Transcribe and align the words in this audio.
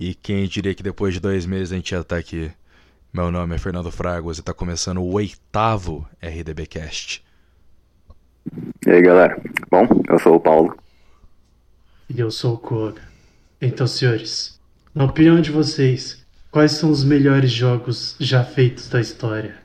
E 0.00 0.14
quem 0.14 0.46
diria 0.46 0.76
que 0.76 0.82
depois 0.82 1.12
de 1.12 1.18
dois 1.18 1.44
meses 1.44 1.72
a 1.72 1.74
gente 1.74 1.90
já 1.90 2.04
tá 2.04 2.16
aqui? 2.16 2.52
Meu 3.12 3.32
nome 3.32 3.56
é 3.56 3.58
Fernando 3.58 3.90
Fragos 3.90 4.38
e 4.38 4.42
tá 4.44 4.54
começando 4.54 4.98
o 4.98 5.12
oitavo 5.12 6.08
RDBcast. 6.22 7.24
E 8.86 8.90
aí 8.90 9.02
galera, 9.02 9.42
bom, 9.68 9.88
eu 10.08 10.18
sou 10.20 10.36
o 10.36 10.40
Paulo. 10.40 10.78
E 12.08 12.20
eu 12.20 12.30
sou 12.30 12.54
o 12.54 12.58
Koga. 12.58 13.02
Então, 13.60 13.88
senhores, 13.88 14.60
na 14.94 15.04
opinião 15.04 15.40
de 15.40 15.50
vocês, 15.50 16.24
quais 16.48 16.70
são 16.70 16.92
os 16.92 17.02
melhores 17.02 17.50
jogos 17.50 18.14
já 18.20 18.44
feitos 18.44 18.88
da 18.88 19.00
história? 19.00 19.56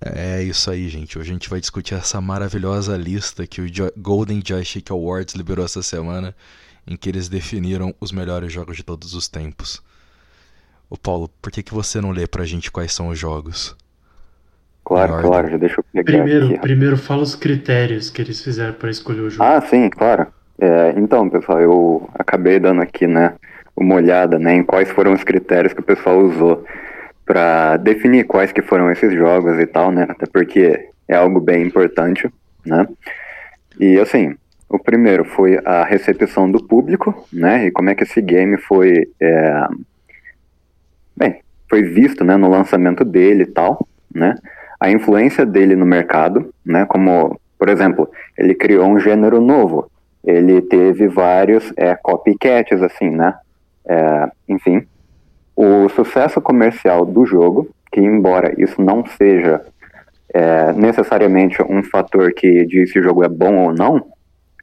É 0.00 0.42
isso 0.42 0.70
aí, 0.70 0.88
gente. 0.88 1.18
Hoje 1.18 1.28
a 1.28 1.34
gente 1.34 1.50
vai 1.50 1.60
discutir 1.60 1.92
essa 1.92 2.18
maravilhosa 2.18 2.96
lista 2.96 3.46
que 3.46 3.60
o 3.60 3.66
Golden 3.94 4.42
Joystick 4.42 4.90
Awards 4.90 5.34
liberou 5.34 5.66
essa 5.66 5.82
semana, 5.82 6.34
em 6.86 6.96
que 6.96 7.08
eles 7.08 7.28
definiram 7.28 7.94
os 8.00 8.12
melhores 8.12 8.52
jogos 8.52 8.76
de 8.76 8.82
todos 8.82 9.14
os 9.14 9.28
tempos. 9.28 9.82
Ô 10.90 10.96
Paulo, 10.96 11.30
por 11.40 11.50
que, 11.50 11.62
que 11.62 11.72
você 11.72 12.00
não 12.00 12.10
lê 12.10 12.26
pra 12.26 12.44
gente 12.44 12.70
quais 12.70 12.92
são 12.92 13.08
os 13.08 13.18
jogos? 13.18 13.76
Claro, 14.84 15.22
claro, 15.22 15.50
já 15.50 15.56
deixa 15.56 15.80
eu 15.80 15.84
pegar 15.84 16.04
Primeiro, 16.04 16.46
aqui. 16.46 16.58
primeiro 16.58 16.96
fala 16.96 17.22
os 17.22 17.34
critérios 17.36 18.10
que 18.10 18.20
eles 18.20 18.42
fizeram 18.42 18.74
para 18.74 18.90
escolher 18.90 19.20
o 19.20 19.30
jogo. 19.30 19.44
Ah, 19.44 19.60
sim, 19.60 19.88
claro. 19.88 20.26
É, 20.58 20.94
então, 20.96 21.30
pessoal, 21.30 21.60
eu 21.60 22.10
acabei 22.14 22.58
dando 22.60 22.82
aqui, 22.82 23.06
né, 23.06 23.34
uma 23.76 23.94
olhada, 23.94 24.38
né, 24.38 24.54
em 24.54 24.62
quais 24.62 24.90
foram 24.90 25.12
os 25.12 25.24
critérios 25.24 25.72
que 25.72 25.80
o 25.80 25.84
pessoal 25.84 26.18
usou 26.18 26.64
para 27.24 27.76
definir 27.78 28.24
quais 28.26 28.52
que 28.52 28.60
foram 28.60 28.90
esses 28.90 29.12
jogos 29.14 29.58
e 29.58 29.66
tal, 29.66 29.90
né, 29.92 30.06
até 30.08 30.26
porque 30.26 30.88
é 31.08 31.16
algo 31.16 31.40
bem 31.40 31.64
importante, 31.66 32.28
né. 32.66 32.86
E 33.78 33.98
assim, 33.98 34.36
o 34.72 34.78
primeiro 34.78 35.24
foi 35.24 35.58
a 35.64 35.84
recepção 35.84 36.50
do 36.50 36.64
público, 36.64 37.14
né, 37.30 37.66
e 37.66 37.70
como 37.70 37.90
é 37.90 37.94
que 37.94 38.04
esse 38.04 38.22
game 38.22 38.56
foi, 38.56 39.06
é, 39.20 39.66
bem, 41.14 41.40
foi 41.68 41.82
visto, 41.82 42.24
né, 42.24 42.36
no 42.36 42.48
lançamento 42.48 43.04
dele 43.04 43.42
e 43.42 43.46
tal, 43.46 43.86
né, 44.12 44.34
a 44.80 44.90
influência 44.90 45.44
dele 45.44 45.76
no 45.76 45.84
mercado, 45.84 46.52
né, 46.64 46.86
como, 46.86 47.38
por 47.58 47.68
exemplo, 47.68 48.10
ele 48.36 48.54
criou 48.54 48.86
um 48.86 48.98
gênero 48.98 49.42
novo, 49.42 49.90
ele 50.24 50.62
teve 50.62 51.06
vários 51.06 51.70
é, 51.76 51.94
copycats, 51.94 52.80
assim, 52.80 53.10
né, 53.10 53.34
é, 53.84 54.30
enfim, 54.48 54.86
o 55.54 55.86
sucesso 55.90 56.40
comercial 56.40 57.04
do 57.04 57.26
jogo, 57.26 57.68
que 57.92 58.00
embora 58.00 58.54
isso 58.56 58.80
não 58.80 59.04
seja 59.04 59.60
é, 60.32 60.72
necessariamente 60.72 61.62
um 61.62 61.82
fator 61.82 62.32
que 62.32 62.64
diz 62.64 62.90
se 62.90 62.98
o 62.98 63.02
jogo 63.02 63.22
é 63.22 63.28
bom 63.28 63.54
ou 63.66 63.74
não, 63.74 64.02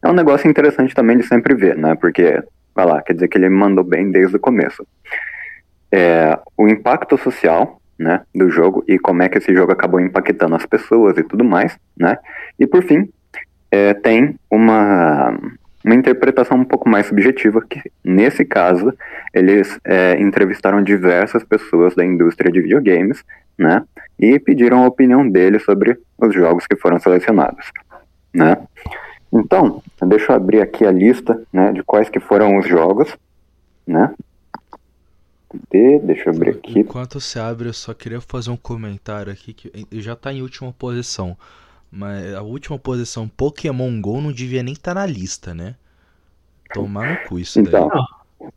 é 0.01 0.09
um 0.09 0.13
negócio 0.13 0.49
interessante 0.49 0.95
também 0.95 1.17
de 1.17 1.27
sempre 1.27 1.53
ver, 1.53 1.77
né, 1.77 1.95
porque, 1.95 2.41
vai 2.73 2.85
lá, 2.85 3.01
quer 3.01 3.13
dizer 3.13 3.27
que 3.27 3.37
ele 3.37 3.49
mandou 3.49 3.83
bem 3.83 4.11
desde 4.11 4.35
o 4.35 4.39
começo. 4.39 4.85
É, 5.91 6.37
o 6.57 6.67
impacto 6.67 7.17
social, 7.17 7.81
né, 7.97 8.21
do 8.33 8.49
jogo 8.49 8.83
e 8.87 8.97
como 8.97 9.21
é 9.23 9.29
que 9.29 9.37
esse 9.37 9.53
jogo 9.53 9.71
acabou 9.71 9.99
impactando 9.99 10.55
as 10.55 10.65
pessoas 10.65 11.17
e 11.17 11.23
tudo 11.23 11.43
mais, 11.43 11.77
né? 11.97 12.17
E 12.57 12.65
por 12.65 12.81
fim, 12.81 13.09
é, 13.69 13.93
tem 13.93 14.35
uma, 14.49 15.37
uma 15.83 15.95
interpretação 15.95 16.57
um 16.57 16.65
pouco 16.65 16.87
mais 16.87 17.07
subjetiva, 17.07 17.61
que 17.67 17.81
nesse 18.03 18.45
caso 18.45 18.93
eles 19.33 19.77
é, 19.83 20.19
entrevistaram 20.19 20.81
diversas 20.81 21.43
pessoas 21.43 21.93
da 21.93 22.05
indústria 22.05 22.51
de 22.51 22.61
videogames, 22.61 23.23
né? 23.57 23.83
E 24.17 24.39
pediram 24.39 24.83
a 24.83 24.87
opinião 24.87 25.27
deles 25.29 25.63
sobre 25.63 25.97
os 26.17 26.33
jogos 26.33 26.65
que 26.65 26.77
foram 26.77 26.99
selecionados, 26.99 27.69
né? 28.33 28.57
Então, 29.31 29.83
deixa 30.07 30.31
eu 30.31 30.35
abrir 30.35 30.61
aqui 30.61 30.85
a 30.85 30.91
lista, 30.91 31.41
né, 31.53 31.71
de 31.71 31.83
quais 31.83 32.09
que 32.09 32.19
foram 32.19 32.57
os 32.57 32.67
jogos, 32.67 33.15
né? 33.85 34.13
Cadê? 35.49 35.99
Deixa 35.99 36.29
eu 36.29 36.33
abrir 36.33 36.51
aqui. 36.51 36.79
Enquanto 36.79 37.19
você 37.19 37.39
abre, 37.39 37.69
eu 37.69 37.73
só 37.73 37.93
queria 37.93 38.21
fazer 38.21 38.51
um 38.51 38.57
comentário 38.57 39.31
aqui 39.31 39.53
que 39.53 39.71
já 39.93 40.15
tá 40.15 40.31
em 40.31 40.41
última 40.41 40.71
posição. 40.71 41.35
Mas 41.91 42.35
a 42.35 42.41
última 42.41 42.77
posição 42.77 43.27
Pokémon 43.27 43.99
GO 43.99 44.21
não 44.21 44.31
devia 44.31 44.61
nem 44.61 44.73
estar 44.73 44.93
tá 44.93 44.99
na 44.99 45.05
lista, 45.07 45.53
né? 45.53 45.75
Tomar 46.71 47.09
no 47.09 47.27
cu 47.27 47.39
isso 47.39 47.59
então, 47.59 47.89
daí. 47.89 47.99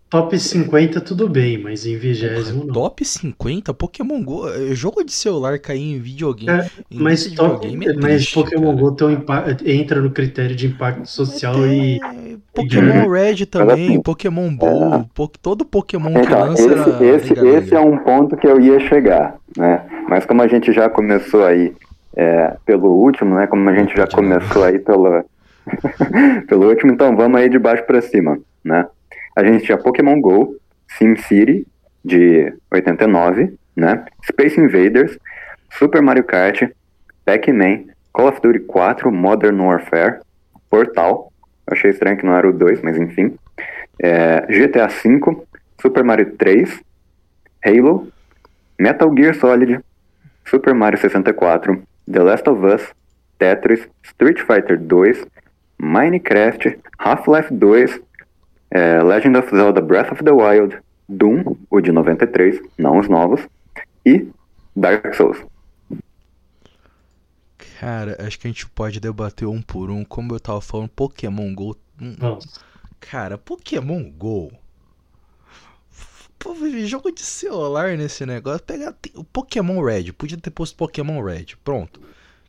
Top 0.09 0.38
50 0.38 1.00
tudo 1.00 1.28
bem, 1.28 1.59
mas 1.59 1.87
em 1.87 1.97
vigésimo 1.97 2.65
não. 2.65 2.72
Top 2.75 3.04
50? 3.04 3.72
Pokémon 3.72 4.22
GO? 4.22 4.47
é 4.48 4.75
Jogo 4.75 5.03
de 5.03 5.10
celular 5.12 5.59
cair 5.59 5.81
em 5.81 5.98
videogame. 5.98 6.50
É, 6.60 6.70
em 6.91 7.03
mas, 7.03 7.25
de 7.25 7.34
top, 7.34 7.66
videogame 7.66 7.87
é 7.87 7.94
mas 7.94 8.03
triste, 8.16 8.34
Pokémon 8.34 8.66
cara. 8.66 8.76
GO 8.76 8.93
tem 8.93 9.06
um 9.06 9.10
impa- 9.12 9.44
entra 9.65 10.00
no 10.00 10.10
critério 10.10 10.54
de 10.54 10.66
impacto 10.66 11.06
social 11.06 11.66
e. 11.66 11.94
É, 11.97 12.37
Pokémon 12.54 13.09
Red 13.09 13.47
também, 13.47 13.88
assim, 13.88 14.03
Pokémon 14.03 14.54
Blue, 14.54 15.09
po- 15.15 15.32
todo 15.41 15.65
Pokémon 15.65 16.12
que 16.12 16.20
Então, 16.20 16.41
lança 16.41 16.70
era 16.70 16.81
esse, 17.14 17.32
esse, 17.32 17.47
esse 17.47 17.75
é 17.75 17.81
um 17.81 17.97
ponto 17.99 18.37
que 18.37 18.47
eu 18.47 18.60
ia 18.60 18.78
chegar, 18.81 19.37
né? 19.56 19.82
Mas 20.09 20.26
como 20.26 20.43
a 20.43 20.47
gente 20.47 20.70
já 20.72 20.91
começou 20.91 21.44
aí 21.44 21.72
é, 22.14 22.56
pelo 22.66 22.88
último, 22.91 23.34
né? 23.34 23.47
Como 23.47 23.66
a 23.69 23.75
gente 23.75 23.97
já 23.97 24.06
começou 24.06 24.62
aí 24.64 24.78
pelo, 24.78 25.25
pelo 26.47 26.69
último, 26.69 26.93
então 26.93 27.16
vamos 27.16 27.41
aí 27.41 27.49
de 27.49 27.59
baixo 27.59 27.84
para 27.84 28.03
cima, 28.03 28.38
né? 28.62 28.87
A 29.34 29.44
gente 29.44 29.65
tinha 29.65 29.78
Pokémon 29.78 30.20
GO, 30.20 30.56
SimCity, 30.98 31.66
de 32.04 32.53
89, 32.70 33.56
né? 33.76 34.04
Space 34.25 34.60
Invaders, 34.60 35.19
Super 35.70 36.03
Mario 36.03 36.25
Kart, 36.25 36.70
Pac-Man, 37.25 37.84
Call 38.12 38.28
of 38.28 38.41
Duty 38.41 38.60
4, 38.60 39.10
Modern 39.10 39.60
Warfare, 39.60 40.20
Portal, 40.69 41.32
achei 41.66 41.91
estranho 41.91 42.16
que 42.16 42.26
não 42.26 42.34
era 42.34 42.48
o 42.48 42.53
2, 42.53 42.82
mas 42.82 42.97
enfim, 42.98 43.37
é, 43.98 44.41
GTA 44.48 44.88
V, 44.88 45.43
Super 45.81 46.04
Mario 46.04 46.32
3, 46.37 46.81
Halo, 47.64 48.09
Metal 48.78 49.14
Gear 49.14 49.34
Solid, 49.34 49.81
Super 50.44 50.75
Mario 50.75 50.99
64, 50.99 51.82
The 52.10 52.22
Last 52.22 52.49
of 52.49 52.66
Us, 52.66 52.82
Tetris, 53.38 53.88
Street 54.03 54.41
Fighter 54.41 54.78
2, 54.78 55.25
Minecraft, 55.78 56.78
Half-Life 56.99 57.54
2, 57.54 58.00
é, 58.72 59.03
Legend 59.03 59.37
of 59.38 59.50
Zelda 59.55 59.83
Breath 59.83 60.12
of 60.12 60.25
the 60.25 60.31
Wild, 60.31 60.78
Doom, 61.09 61.56
o 61.71 61.81
de 61.81 61.93
93, 61.93 62.59
não 62.78 62.99
os 62.99 63.09
novos, 63.09 63.47
e 64.05 64.27
Dark 64.75 65.15
Souls. 65.15 65.38
Cara, 67.78 68.16
acho 68.27 68.38
que 68.38 68.47
a 68.47 68.50
gente 68.50 68.66
pode 68.71 68.99
debater 68.99 69.47
um 69.47 69.61
por 69.61 69.91
um. 69.91 70.05
Como 70.05 70.34
eu 70.34 70.41
tava 70.41 70.61
falando, 70.61 70.88
Pokémon 70.88 71.55
GO. 71.55 71.77
hum, 72.00 72.16
Vamos. 72.19 72.61
Cara, 72.99 73.37
Pokémon 73.37 74.11
GO. 74.11 74.50
Pô, 76.38 76.55
jogo 76.87 77.12
de 77.12 77.22
celular 77.22 77.97
nesse 77.97 78.25
negócio. 78.25 78.62
Pega 78.62 78.97
o 79.15 79.25
Pokémon 79.25 79.82
Red. 79.82 80.12
Podia 80.12 80.38
ter 80.38 80.50
posto 80.50 80.77
Pokémon 80.77 81.21
Red. 81.22 81.56
Pronto. 81.62 82.00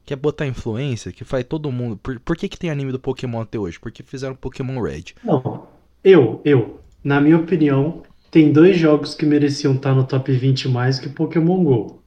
Quer 0.06 0.16
botar 0.16 0.46
influência? 0.46 1.12
Que 1.12 1.24
faz 1.24 1.44
todo 1.46 1.72
mundo. 1.72 1.98
Por, 1.98 2.20
por 2.20 2.38
que, 2.38 2.48
que 2.48 2.58
tem 2.58 2.70
anime 2.70 2.92
do 2.92 3.00
Pokémon 3.00 3.42
até 3.42 3.58
hoje? 3.58 3.80
Porque 3.80 4.04
fizeram 4.04 4.36
Pokémon 4.36 4.82
Red. 4.82 5.16
Não, 5.24 5.68
eu, 6.04 6.42
eu, 6.44 6.80
na 7.04 7.22
minha 7.22 7.38
opinião, 7.38 8.04
tem 8.30 8.52
dois 8.52 8.78
jogos 8.78 9.16
que 9.16 9.26
mereciam 9.26 9.76
estar 9.76 9.94
no 9.94 10.06
top 10.06 10.32
20 10.32 10.68
mais 10.68 11.00
que 11.00 11.10
Pokémon 11.10 11.64
GO. 11.64 12.04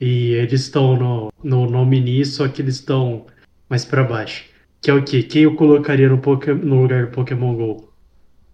E 0.00 0.32
eles 0.32 0.62
estão 0.62 0.96
no, 0.96 1.32
no 1.42 1.66
nominee, 1.68 2.24
só 2.24 2.48
que 2.48 2.62
eles 2.62 2.76
estão 2.76 3.26
mais 3.68 3.84
pra 3.84 4.02
baixo. 4.02 4.44
Que 4.80 4.90
é 4.90 4.94
o 4.94 5.04
quê? 5.04 5.22
Quem 5.22 5.42
eu 5.42 5.54
colocaria 5.56 6.08
no, 6.08 6.16
no 6.16 6.82
lugar 6.82 7.06
do 7.06 7.12
Pokémon 7.12 7.54
GO? 7.54 7.88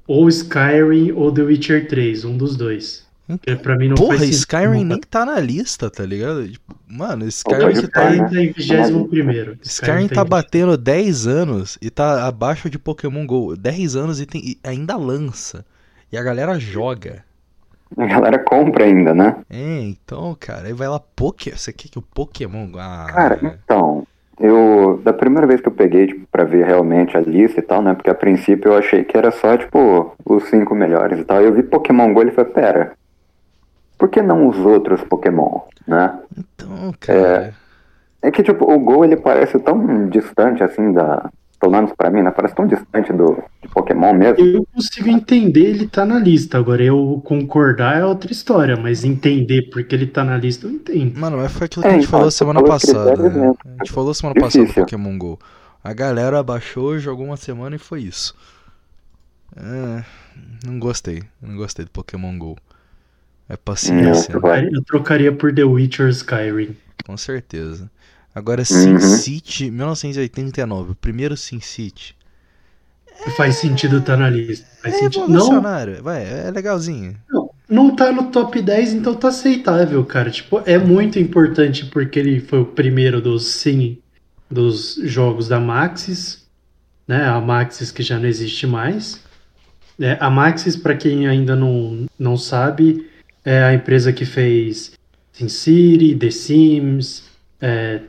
Ou 0.08 0.28
Skyrim 0.28 1.12
ou 1.12 1.32
The 1.32 1.42
Witcher 1.42 1.88
3, 1.88 2.24
um 2.24 2.36
dos 2.36 2.56
dois. 2.56 3.05
Porque 3.26 3.56
pra 3.56 3.76
mim 3.76 3.88
não 3.88 3.96
Porra, 3.96 4.18
faz 4.18 4.20
sentido. 4.20 4.38
Skyrim 4.38 4.84
não 4.84 4.96
nem 4.96 5.00
tá 5.00 5.24
na 5.26 5.40
lista, 5.40 5.90
tá 5.90 6.04
ligado? 6.04 6.48
Tipo, 6.48 6.76
mano, 6.88 7.26
Skyrim, 7.26 7.74
ser, 7.74 7.88
tá, 7.88 8.12
Skyrim 8.12 8.22
né? 8.22 8.28
tá 8.28 8.40
em 8.40 8.52
21 8.52 9.08
primeiro. 9.08 9.58
Skyrim 9.62 10.08
tá 10.08 10.24
batendo 10.24 10.76
10 10.76 11.26
anos 11.26 11.76
e 11.82 11.90
tá 11.90 12.26
abaixo 12.26 12.70
de 12.70 12.78
Pokémon 12.78 13.26
GO. 13.26 13.56
10 13.56 13.96
anos 13.96 14.20
e, 14.20 14.26
tem- 14.26 14.42
e 14.44 14.58
ainda 14.62 14.96
lança. 14.96 15.64
E 16.12 16.16
a 16.16 16.22
galera 16.22 16.58
joga. 16.58 17.24
A 17.96 18.06
galera 18.06 18.38
compra 18.38 18.84
ainda, 18.84 19.12
né? 19.14 19.36
É, 19.50 19.80
então, 19.80 20.36
cara, 20.38 20.66
aí 20.68 20.72
vai 20.72 20.88
lá, 20.88 20.98
Poké. 21.00 21.52
Você 21.56 21.72
quer 21.72 21.88
que 21.88 21.98
o 21.98 22.02
Pokémon. 22.02 22.68
Ah, 22.76 23.06
Cara, 23.12 23.38
então, 23.42 24.06
eu. 24.40 25.00
Da 25.04 25.12
primeira 25.12 25.46
vez 25.46 25.60
que 25.60 25.68
eu 25.68 25.72
peguei, 25.72 26.06
tipo, 26.08 26.26
pra 26.30 26.44
ver 26.44 26.64
realmente 26.66 27.16
a 27.16 27.20
lista 27.20 27.60
e 27.60 27.62
tal, 27.62 27.82
né? 27.82 27.94
Porque 27.94 28.10
a 28.10 28.14
princípio 28.14 28.70
eu 28.72 28.76
achei 28.76 29.04
que 29.04 29.16
era 29.16 29.30
só, 29.30 29.56
tipo, 29.56 30.14
os 30.24 30.44
cinco 30.44 30.74
melhores 30.74 31.20
e 31.20 31.24
tal. 31.24 31.40
Eu 31.40 31.54
vi 31.54 31.62
Pokémon 31.62 32.12
Go 32.12 32.22
e 32.22 32.30
falei, 32.32 32.52
pera. 32.52 32.92
Por 33.98 34.08
que 34.08 34.20
não 34.22 34.48
os 34.48 34.58
outros 34.58 35.02
Pokémon, 35.04 35.60
né? 35.86 36.18
então, 36.36 36.92
cara. 37.00 37.54
É 38.22 38.30
que, 38.30 38.42
tipo, 38.42 38.70
o 38.70 38.78
Go 38.78 39.04
ele 39.04 39.16
parece 39.16 39.58
tão 39.58 40.08
distante, 40.08 40.62
assim, 40.62 40.92
da. 40.92 41.30
Pelo 41.58 41.72
menos 41.72 41.92
pra 41.96 42.10
mim, 42.10 42.20
né? 42.20 42.30
Parece 42.30 42.54
tão 42.54 42.66
distante 42.66 43.12
do 43.14 43.42
de 43.62 43.68
Pokémon 43.68 44.12
mesmo. 44.12 44.44
Eu 44.44 44.66
consigo 44.74 45.08
entender 45.08 45.64
ele 45.64 45.86
tá 45.86 46.04
na 46.04 46.18
lista. 46.18 46.58
Agora, 46.58 46.82
eu 46.82 47.22
concordar 47.24 47.96
é 47.96 48.04
outra 48.04 48.30
história, 48.30 48.76
mas 48.76 49.04
entender 49.04 49.70
porque 49.70 49.94
ele 49.94 50.06
tá 50.06 50.22
na 50.22 50.36
lista, 50.36 50.66
eu 50.66 50.72
entendo. 50.72 51.18
Mano, 51.18 51.38
mas 51.38 51.52
foi 51.52 51.64
aquilo 51.66 51.82
que 51.82 51.88
É, 51.88 51.92
a 51.92 51.94
gente 51.94 52.06
então, 52.06 52.18
falou 52.18 52.30
você 52.30 52.38
semana 52.38 52.60
falou 52.60 52.72
passada. 52.72 53.30
Né? 53.30 53.54
A 53.64 53.84
gente 53.84 53.92
falou 53.92 54.12
semana 54.12 54.38
passada 54.38 54.64
do 54.64 54.66
Difícil. 54.66 54.82
Pokémon 54.84 55.18
GO. 55.18 55.38
A 55.82 55.92
galera 55.94 56.42
baixou, 56.42 56.98
jogou 56.98 57.26
uma 57.26 57.36
semana 57.36 57.76
e 57.76 57.78
foi 57.78 58.02
isso. 58.02 58.34
É, 59.56 60.04
não 60.66 60.78
gostei. 60.78 61.22
Não 61.40 61.56
gostei 61.56 61.84
do 61.84 61.90
Pokémon 61.90 62.36
GO. 62.38 62.56
É 63.48 63.54
Hum, 63.54 63.56
paciência. 63.64 64.32
eu 64.32 64.40
né? 64.40 64.52
Aí 64.52 64.68
Eu 64.72 64.82
trocaria 64.82 65.32
por 65.32 65.54
The 65.54 65.64
Witcher 65.64 66.08
Skyrim. 66.08 66.76
Com 67.04 67.16
certeza. 67.16 67.90
Agora, 68.34 68.60
Uhum. 68.70 68.98
SimCity 68.98 69.70
1989, 69.70 70.92
o 70.92 70.94
primeiro 70.94 71.36
SimCity. 71.36 72.14
Faz 73.36 73.56
sentido 73.56 73.98
estar 73.98 74.16
na 74.16 74.28
lista. 74.28 74.66
Faz 74.82 74.94
É 74.94 74.98
sentido. 74.98 75.28
Não, 75.28 75.60
vai, 76.02 76.22
é 76.24 76.50
legalzinho. 76.50 77.16
não, 77.30 77.50
não 77.68 77.96
tá 77.96 78.12
no 78.12 78.30
top 78.30 78.60
10, 78.60 78.92
então 78.92 79.14
tá 79.14 79.28
aceitável, 79.28 80.04
cara. 80.04 80.30
Tipo, 80.30 80.60
é 80.66 80.78
muito 80.78 81.18
importante 81.18 81.86
porque 81.86 82.18
ele 82.18 82.40
foi 82.40 82.60
o 82.60 82.66
primeiro 82.66 83.20
dos 83.20 83.46
sim 83.46 83.98
dos 84.50 84.96
jogos 85.02 85.48
da 85.48 85.58
Maxis, 85.58 86.46
né? 87.08 87.24
A 87.26 87.40
Maxis 87.40 87.90
que 87.90 88.02
já 88.02 88.18
não 88.18 88.26
existe 88.26 88.66
mais. 88.66 89.20
É, 89.98 90.16
a 90.20 90.28
Maxis, 90.30 90.76
para 90.76 90.94
quem 90.96 91.26
ainda 91.26 91.56
não, 91.56 92.06
não 92.18 92.36
sabe, 92.36 93.08
é 93.46 93.62
a 93.62 93.72
empresa 93.72 94.12
que 94.12 94.24
fez 94.24 94.92
SimCity, 95.32 96.16
The 96.16 96.30
Sims, 96.32 97.30
é, 97.60 98.00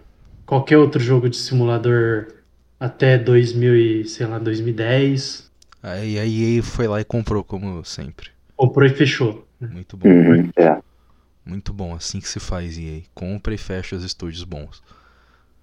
qualquer 0.47 0.79
outro 0.79 0.99
jogo 0.99 1.29
de 1.29 1.37
simulador 1.37 2.33
até 2.79 3.19
2000 3.19 3.75
e, 3.75 4.05
sei 4.05 4.25
lá, 4.25 4.39
2010. 4.39 5.51
Aí 5.83 6.17
a 6.17 6.25
EA 6.25 6.63
foi 6.63 6.87
lá 6.87 6.99
e 6.99 7.05
comprou, 7.05 7.43
como 7.43 7.85
sempre. 7.85 8.31
Comprou 8.55 8.87
e 8.87 8.89
fechou. 8.89 9.47
Muito 9.61 9.95
bom. 9.95 10.09
Uhum, 10.09 10.49
é. 10.57 10.81
Muito 11.45 11.71
bom, 11.71 11.93
assim 11.93 12.19
que 12.19 12.27
se 12.27 12.39
faz, 12.39 12.75
EA. 12.77 13.01
Compra 13.13 13.53
e 13.53 13.57
fecha 13.57 13.95
os 13.95 14.03
estúdios 14.03 14.43
bons. 14.43 14.81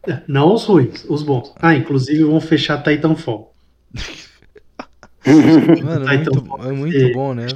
É, 0.06 0.22
Não 0.28 0.54
os 0.54 0.64
ruins, 0.64 1.04
os 1.08 1.24
bons. 1.24 1.52
Ah, 1.56 1.74
inclusive 1.74 2.22
vão 2.22 2.40
fechar 2.40 2.80
Titanfall. 2.80 3.52
Mano, 5.82 6.08
é 6.08 6.14
então 6.16 6.34
muito, 6.34 6.48
pode 6.48 6.68
é 6.68 6.72
muito 6.72 7.12
bom, 7.12 7.34
né? 7.34 7.46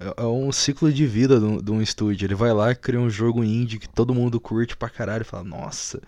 É 0.00 0.22
é 0.22 0.26
um 0.26 0.52
ciclo 0.52 0.92
de 0.92 1.06
vida 1.06 1.38
de 1.38 1.44
um, 1.44 1.56
de 1.58 1.70
um 1.70 1.82
estúdio. 1.82 2.26
Ele 2.26 2.34
vai 2.34 2.52
lá, 2.52 2.74
cria 2.74 3.00
um 3.00 3.10
jogo 3.10 3.42
indie 3.42 3.78
que 3.78 3.88
todo 3.88 4.14
mundo 4.14 4.40
curte 4.40 4.76
pra 4.76 4.88
caralho 4.88 5.22
e 5.22 5.24
fala, 5.24 5.44
nossa, 5.44 6.00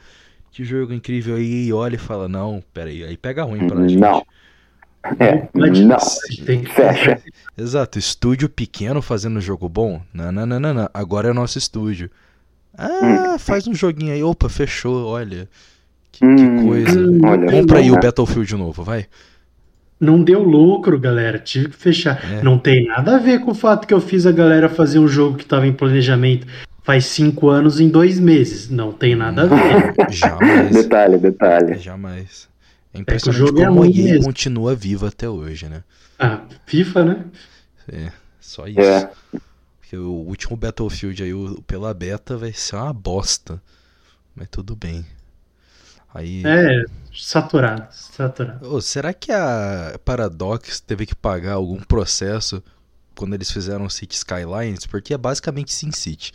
que 0.50 0.64
jogo 0.64 0.92
incrível. 0.92 1.37
Aí 1.37 1.69
EA 1.69 1.76
olha 1.76 1.94
e 1.96 1.98
fala, 1.98 2.28
não, 2.28 2.62
peraí, 2.72 3.04
aí 3.04 3.16
pega 3.16 3.42
ruim 3.42 3.66
pra 3.66 3.87
gente. 3.87 4.00
Não. 4.00 4.25
É, 5.19 5.48
Mas 5.54 5.81
não. 5.81 5.96
Tem 6.44 6.62
que 6.62 6.70
Fecha. 6.70 7.22
Exato, 7.56 7.98
estúdio 7.98 8.48
pequeno 8.48 9.00
fazendo 9.00 9.40
jogo 9.40 9.69
bom? 9.69 10.02
Não, 10.12 10.31
não, 10.31 10.46
não, 10.46 10.60
não, 10.60 10.75
não. 10.75 10.90
Agora 10.93 11.31
é 11.31 11.32
nosso 11.32 11.58
estúdio. 11.58 12.10
Ah, 12.76 13.36
faz 13.38 13.66
um 13.66 13.75
joguinho 13.75 14.12
aí. 14.12 14.22
Opa, 14.22 14.48
fechou, 14.48 15.06
olha. 15.06 15.48
Que, 16.12 16.20
que 16.20 16.26
Hum, 16.26 16.66
coisa. 16.66 17.00
olha 17.25 17.50
Compra 17.50 17.78
aí 17.78 17.90
o 17.90 17.94
né? 17.94 18.00
Battlefield 18.00 18.54
novo, 18.56 18.84
vai. 18.84 19.06
Não 20.00 20.23
deu 20.23 20.43
lucro, 20.43 20.99
galera. 20.99 21.38
Tive 21.38 21.69
que 21.69 21.76
fechar. 21.76 22.25
É. 22.32 22.43
Não 22.43 22.58
tem 22.58 22.87
nada 22.87 23.17
a 23.17 23.19
ver 23.19 23.41
com 23.41 23.50
o 23.50 23.55
fato 23.55 23.87
que 23.87 23.93
eu 23.93 24.00
fiz 24.00 24.25
a 24.26 24.32
galera 24.32 24.69
fazer 24.69 24.99
um 24.99 25.06
jogo 25.06 25.37
que 25.37 25.43
estava 25.44 25.67
em 25.67 25.73
planejamento 25.73 26.47
faz 26.82 27.05
cinco 27.05 27.50
anos 27.50 27.79
em 27.79 27.88
dois 27.88 28.19
meses. 28.19 28.70
Não 28.70 28.93
tem 28.93 29.14
nada 29.14 29.43
a 29.43 29.47
ver. 29.47 29.94
Jamais. 30.11 30.70
Detalhe, 30.73 31.19
detalhe. 31.19 31.76
Jamais. 31.79 32.49
É 32.94 32.99
o 32.99 33.00
impressionante 33.02 33.38
jogo 33.38 33.61
é 33.62 33.67
como 33.67 33.82
a 33.82 33.87
EA 33.87 33.93
mesmo. 33.93 34.25
continua 34.25 34.75
viva 34.75 35.08
até 35.08 35.29
hoje, 35.29 35.67
né? 35.69 35.85
ah, 36.19 36.41
FIFA, 36.67 37.05
né? 37.05 37.25
É, 37.93 38.11
só 38.41 38.67
isso. 38.67 38.81
É. 38.81 39.11
Porque 39.79 39.96
o 39.96 40.11
último 40.11 40.56
Battlefield 40.56 41.23
aí, 41.23 41.35
o- 41.35 41.62
pela 41.67 41.93
beta, 41.93 42.37
vai 42.37 42.53
ser 42.53 42.76
uma 42.76 42.93
bosta. 42.93 43.61
Mas 44.35 44.49
tudo 44.49 44.75
bem. 44.75 45.05
Aí. 46.14 46.43
É, 46.44 46.85
saturado, 47.22 47.87
saturado. 47.90 48.69
Ô, 48.75 48.81
será 48.81 49.12
que 49.12 49.31
a 49.32 49.99
Paradox 50.05 50.81
teve 50.81 51.06
que 51.06 51.14
pagar 51.14 51.55
algum 51.55 51.78
processo 51.81 52.62
quando 53.14 53.34
eles 53.34 53.50
fizeram 53.50 53.88
City 53.88 54.17
Skylines? 54.17 54.87
Porque 54.87 55.12
é 55.14 55.19
basicamente 55.19 55.72
SimCity. 55.72 56.32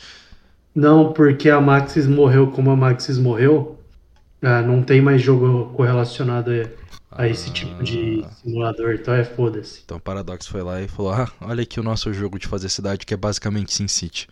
Não, 0.74 1.14
porque 1.14 1.50
a 1.50 1.60
Maxis 1.62 2.06
morreu 2.08 2.52
como 2.52 2.70
a 2.72 2.76
Maxis 2.76 3.18
morreu. 3.18 3.80
ah, 4.42 4.62
não 4.62 4.82
tem 4.84 5.02
mais 5.02 5.22
jogo 5.22 5.74
correlacionado 5.74 6.52
a, 7.12 7.24
a 7.24 7.28
esse 7.30 7.50
tipo 7.52 7.82
de 7.84 8.22
Ah. 8.26 8.30
simulador, 8.44 8.94
então 8.94 9.14
é 9.14 9.24
foda-se. 9.24 9.82
Então 9.86 9.98
a 9.98 10.00
Paradox 10.00 10.46
foi 10.48 10.62
lá 10.62 10.82
e 10.82 10.88
falou: 10.88 11.14
Ah, 11.14 11.32
olha 11.42 11.64
aqui 11.64 11.80
o 11.80 11.84
nosso 11.84 12.14
jogo 12.14 12.38
de 12.38 12.48
fazer 12.48 12.70
cidade 12.70 13.06
que 13.06 13.14
é 13.14 13.18
basicamente 13.18 13.74
SimCity. 13.74 14.28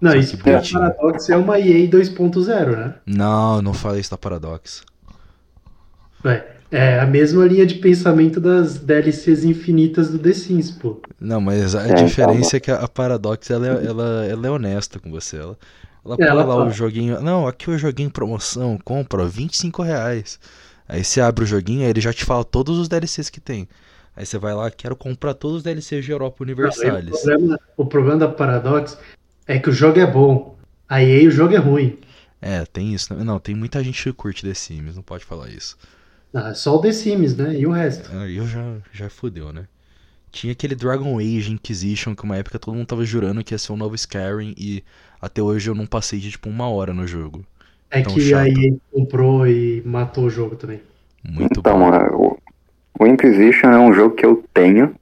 Não, 0.00 0.12
Só 0.12 0.16
isso 0.18 0.36
porque 0.38 0.50
a. 0.50 0.62
Paradox 0.62 1.28
é 1.28 1.36
uma 1.36 1.58
EA 1.58 1.86
2.0, 1.90 2.76
né? 2.76 2.94
Não, 3.04 3.60
não 3.60 3.74
fala 3.74 3.98
isso 3.98 4.10
da 4.12 4.16
Paradox. 4.16 4.82
É, 6.24 6.56
é 6.70 7.00
a 7.00 7.06
mesma 7.06 7.44
linha 7.46 7.66
de 7.66 7.76
pensamento 7.76 8.40
das 8.40 8.78
DLCs 8.78 9.44
infinitas 9.44 10.10
do 10.10 10.18
The 10.18 10.32
Sims, 10.32 10.70
pô. 10.70 11.00
Não, 11.20 11.40
mas 11.40 11.74
a 11.74 11.86
É, 11.86 11.92
diferença 11.92 12.56
é 12.56 12.60
que 12.60 12.70
a 12.70 12.88
Paradox 12.88 13.50
ela, 13.50 13.66
é- 13.66 13.86
ela, 13.86 14.26
ela 14.26 14.46
é 14.46 14.50
honesta 14.50 14.98
com 14.98 15.10
você. 15.10 15.36
Ela, 15.36 15.58
ela 16.04 16.18
põe 16.18 16.26
Ela 16.26 16.42
lá 16.42 16.56
fala. 16.56 16.66
o 16.66 16.70
joguinho. 16.70 17.20
Não, 17.20 17.46
aqui 17.46 17.70
o 17.70 17.78
joguinho 17.78 18.06
em 18.08 18.10
promoção, 18.10 18.78
compra, 18.84 19.22
ó, 19.22 19.26
25 19.26 19.82
reais. 19.82 20.38
Aí 20.88 21.04
você 21.04 21.20
abre 21.20 21.44
o 21.44 21.46
joguinho, 21.46 21.82
aí 21.84 21.90
ele 21.90 22.00
já 22.00 22.12
te 22.12 22.24
fala 22.24 22.44
todos 22.44 22.78
os 22.78 22.88
DLCs 22.88 23.28
que 23.30 23.40
tem. 23.40 23.68
Aí 24.16 24.24
você 24.26 24.38
vai 24.38 24.54
lá, 24.54 24.70
quero 24.70 24.96
comprar 24.96 25.34
todos 25.34 25.58
os 25.58 25.62
DLCs 25.62 26.04
de 26.04 26.10
Europa 26.12 26.36
Não, 26.58 26.70
aí 26.82 26.90
Universalis. 26.94 27.14
o, 27.20 27.20
problema, 27.36 27.60
o 27.76 27.86
problema 27.86 28.18
da 28.18 28.28
Paradox 28.28 28.98
é 29.46 29.58
que 29.58 29.68
o 29.70 29.72
jogo 29.72 29.98
é 29.98 30.06
bom. 30.06 30.56
A 30.88 31.02
EA 31.02 31.28
o 31.28 31.30
jogo 31.30 31.54
é 31.54 31.58
ruim. 31.58 31.98
É, 32.40 32.64
tem 32.66 32.94
isso. 32.94 33.14
Não, 33.14 33.38
tem 33.38 33.54
muita 33.54 33.82
gente 33.84 34.02
que 34.02 34.12
curte 34.12 34.42
The 34.46 34.54
Sims, 34.54 34.96
não 34.96 35.02
pode 35.02 35.24
falar 35.24 35.48
isso. 35.50 35.76
Ah, 36.34 36.54
só 36.54 36.76
o 36.76 36.80
The 36.80 36.92
Sims, 36.92 37.36
né? 37.36 37.56
E 37.58 37.66
o 37.66 37.70
resto. 37.70 38.10
Aí 38.18 38.36
eu 38.36 38.46
já, 38.46 38.78
já 38.92 39.08
fudeu, 39.10 39.52
né? 39.52 39.66
Tinha 40.32 40.52
aquele 40.52 40.74
Dragon 40.76 41.18
Age 41.18 41.52
Inquisition, 41.52 42.14
que 42.14 42.24
uma 42.24 42.36
época 42.36 42.58
todo 42.58 42.74
mundo 42.74 42.86
tava 42.86 43.04
jurando 43.04 43.42
que 43.44 43.54
ia 43.54 43.58
ser 43.58 43.72
um 43.72 43.76
novo 43.76 43.94
Skyrim, 43.96 44.54
e 44.56 44.84
até 45.20 45.42
hoje 45.42 45.70
eu 45.70 45.74
não 45.74 45.86
passei 45.86 46.20
de 46.20 46.30
tipo 46.30 46.48
uma 46.48 46.68
hora 46.68 46.94
no 46.94 47.06
jogo. 47.06 47.44
É 47.90 48.02
Tão 48.02 48.14
que 48.14 48.20
chato. 48.20 48.34
a 48.34 48.48
EA 48.48 48.76
comprou 48.92 49.46
e 49.46 49.82
matou 49.84 50.24
o 50.24 50.30
jogo 50.30 50.56
também. 50.56 50.80
Muito 51.24 51.60
Então, 51.60 51.78
bom. 51.78 51.92
a- 51.92 52.08
o, 52.16 52.38
o 53.00 53.06
Inquisition 53.06 53.70
é 53.70 53.78
um 53.78 53.92
jogo 53.92 54.14
que 54.14 54.26
eu 54.26 54.44
tenho 54.54 54.94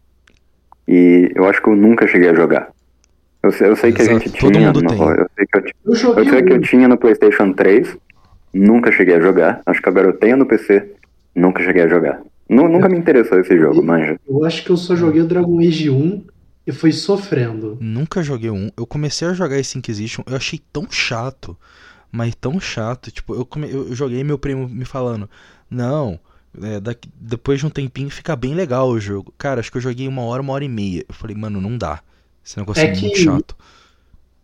e 0.87 1.31
eu 1.35 1.49
acho 1.49 1.63
que 1.63 1.69
eu 1.69 1.77
nunca 1.77 2.07
cheguei 2.07 2.31
a 2.31 2.35
jogar. 2.35 2.71
Eu 3.43 3.53
sei, 3.53 3.69
eu 3.69 3.77
sei 3.77 3.93
que 3.93 4.03
a 4.03 4.07
gente 4.07 4.31
todo 4.39 4.53
tinha. 4.53 4.69
mundo 4.69 4.83
no- 4.83 4.91
tem. 4.91 5.01
eu 5.13 5.27
sei 5.37 5.47
que 5.47 5.59
eu, 5.59 5.63
Eu 5.85 5.95
eu 6.17 6.25
sei 6.25 6.43
que 6.43 6.53
eu 6.53 6.61
tinha 6.61 6.89
no 6.89 6.99
PlayStation 6.99 7.53
3, 7.53 7.97
nunca 8.53 8.93
cheguei 8.93 9.17
a 9.17 9.21
jogar. 9.21 9.63
Acho 9.67 9.83
que 9.83 9.89
agora 9.89 10.09
eu 10.09 10.19
tenho 10.19 10.37
no 10.37 10.47
PC, 10.47 10.95
nunca 11.39 11.63
cheguei 11.63 11.83
a 11.83 11.89
jogar. 11.89 12.21
Nu- 12.49 12.69
nunca 12.69 12.89
me 12.89 12.99
interessou 12.99 13.39
esse 13.41 13.57
jogo, 13.59 13.83
manja. 13.83 14.19
Eu 14.29 14.45
acho 14.45 14.65
que 14.65 14.71
eu 14.71 14.77
só 14.77 14.97
joguei 14.97 15.21
o 15.23 15.27
Dragon 15.27 15.59
Age 15.61 15.91
1 15.91 16.25
e 16.67 16.73
fui 16.73 16.93
sofrendo. 16.93 17.77
Nunca 17.81 18.23
joguei 18.23 18.51
um. 18.51 18.71
Eu 18.77 18.87
comecei 18.87 19.29
a 19.29 19.33
jogar 19.35 19.59
esse 19.59 19.77
Inquisition, 19.79 20.23
eu 20.27 20.37
achei 20.37 20.61
tão 20.73 20.87
chato, 20.91 21.57
mas 22.11 22.35
tão 22.35 22.59
chato. 22.59 23.11
Tipo, 23.11 23.35
eu, 23.35 23.45
come... 23.45 23.71
eu 23.71 23.95
joguei 23.95 24.23
meu 24.25 24.39
primo 24.39 24.69
me 24.69 24.85
falando, 24.87 25.29
não, 25.71 26.19
é, 26.63 26.81
daqui- 26.81 27.11
depois 27.21 27.61
de 27.61 27.67
um 27.67 27.71
tempinho 27.71 28.09
fica 28.11 28.35
bem 28.35 28.55
legal 28.55 28.89
o 28.89 28.99
jogo. 29.01 29.33
Cara, 29.37 29.61
acho 29.61 29.71
que 29.71 29.77
eu 29.77 29.83
joguei 29.83 30.09
uma 30.09 30.23
hora, 30.23 30.41
uma 30.43 30.53
hora 30.55 30.65
e 30.65 30.69
meia. 30.69 31.05
Eu 31.09 31.15
falei, 31.15 31.37
mano, 31.37 31.61
não 31.61 31.77
dá. 31.77 32.01
Esse 32.45 32.59
negócio 32.59 32.83
é, 32.83 32.87
É 32.87 32.91
muito 32.97 33.15
que- 33.15 33.25
chato. 33.25 33.55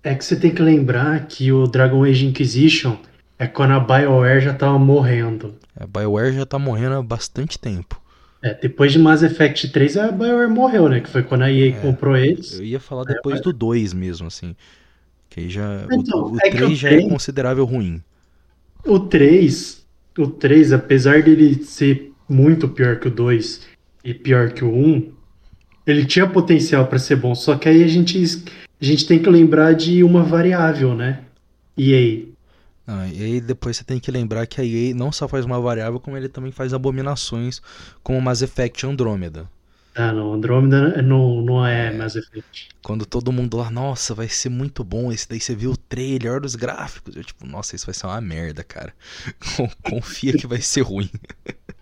É 0.03 0.15
que 0.15 0.23
você 0.25 0.37
tem 0.37 0.51
que 0.55 0.61
lembrar 0.61 1.27
que 1.27 1.51
o 1.51 1.67
Dragon 1.67 2.05
Age 2.05 2.27
Inquisition 2.27 2.99
é 3.39 3.47
quando 3.47 3.71
a 3.73 3.81
BioWare 3.81 4.41
já 4.43 4.53
tava 4.53 4.79
morrendo. 4.79 5.55
A 5.77 5.87
BioWare 5.87 6.33
já 6.35 6.47
tá 6.47 6.59
morrendo 6.59 6.95
há 6.97 7.03
bastante 7.03 7.59
tempo. 7.59 8.01
É, 8.43 8.55
depois 8.55 8.93
de 8.93 8.99
Mass 8.99 9.23
Effect 9.23 9.69
3, 9.71 9.97
a 9.97 10.13
BioWare 10.13 10.51
morreu, 10.51 10.89
né? 10.89 11.01
Que 11.01 11.09
foi 11.09 11.23
quando 11.23 11.43
a 11.43 11.51
EA 11.51 11.69
É. 11.71 11.81
comprou 11.81 12.17
eles. 12.17 12.59
Eu 12.59 12.65
ia 12.65 12.79
falar 12.81 13.05
depois 13.05 13.41
do 13.41 13.53
2 13.53 13.93
mesmo, 13.93 14.27
assim. 14.27 14.55
Que 15.31 15.41
aí 15.41 15.49
já. 15.51 15.87
Então, 15.91 16.21
o, 16.25 16.33
o 16.35 16.39
é 16.43 16.49
o 16.49 16.51
3 16.53 16.79
já 16.79 16.89
é 16.89 16.97
três- 16.97 17.09
considerável 17.11 17.65
ruim. 17.65 18.03
O 18.87 19.01
3, 19.01 19.85
o 20.19 20.27
3, 20.29 20.73
apesar 20.73 21.23
dele 21.23 21.65
ser 21.65 22.13
muito 22.29 22.69
pior 22.69 23.01
que 23.01 23.09
o 23.09 23.11
2 23.11 23.63
e 24.05 24.13
pior 24.13 24.51
que 24.53 24.63
o 24.63 24.69
1, 24.71 25.11
ele 25.87 26.05
tinha 26.05 26.27
potencial 26.29 26.87
pra 26.87 26.99
ser 26.99 27.17
bom, 27.17 27.35
só 27.35 27.57
que 27.57 27.69
aí 27.69 27.83
a 27.83 27.89
gente, 27.89 28.19
a 28.81 28.85
gente 28.85 29.07
tem 29.07 29.19
que 29.19 29.29
lembrar 29.31 29.73
de 29.75 30.05
uma 30.05 30.23
variável, 30.23 30.95
né? 30.95 31.21
EA. 31.77 32.27
Ah, 32.87 33.09
e 33.09 33.23
aí 33.23 33.41
depois 33.41 33.77
você 33.77 33.85
tem 33.85 33.99
que 33.99 34.11
lembrar 34.11 34.47
que 34.47 34.61
a 34.61 34.65
EA 34.65 34.95
não 34.95 35.11
só 35.11 35.27
faz 35.27 35.45
uma 35.45 35.61
variável, 35.61 35.99
como 36.01 36.17
ele 36.17 36.29
também 36.29 36.53
faz 36.53 36.75
abominações 36.75 37.61
como 38.03 38.21
Mass 38.21 38.43
Effect 38.43 38.87
Andromeda. 38.87 39.49
Ah, 39.97 40.13
não, 40.13 40.33
Andromeda 40.35 41.01
não, 41.03 41.41
não 41.41 41.65
é 41.65 41.93
Mass 41.93 42.17
Effect. 42.17 42.69
Quando 42.83 43.07
todo 43.07 43.33
mundo 43.33 43.57
lá, 43.57 43.71
nossa, 43.71 44.13
vai 44.15 44.29
ser 44.29 44.49
muito 44.49 44.83
bom, 44.85 45.13
esse 45.13 45.29
daí 45.29 45.41
você 45.41 45.55
viu 45.55 45.71
o 45.73 45.77
trailer, 45.77 46.33
olha 46.33 46.45
os 46.47 46.57
gráficos. 46.57 47.17
Eu 47.17 47.25
tipo, 47.25 47.47
nossa, 47.47 47.77
isso 47.77 47.87
vai 47.87 47.95
ser 47.95 48.07
uma 48.07 48.21
merda, 48.21 48.65
cara. 48.65 48.93
Confia 49.83 50.33
que 50.35 50.47
vai 50.47 50.61
ser 50.61 50.83
ruim. 50.83 51.09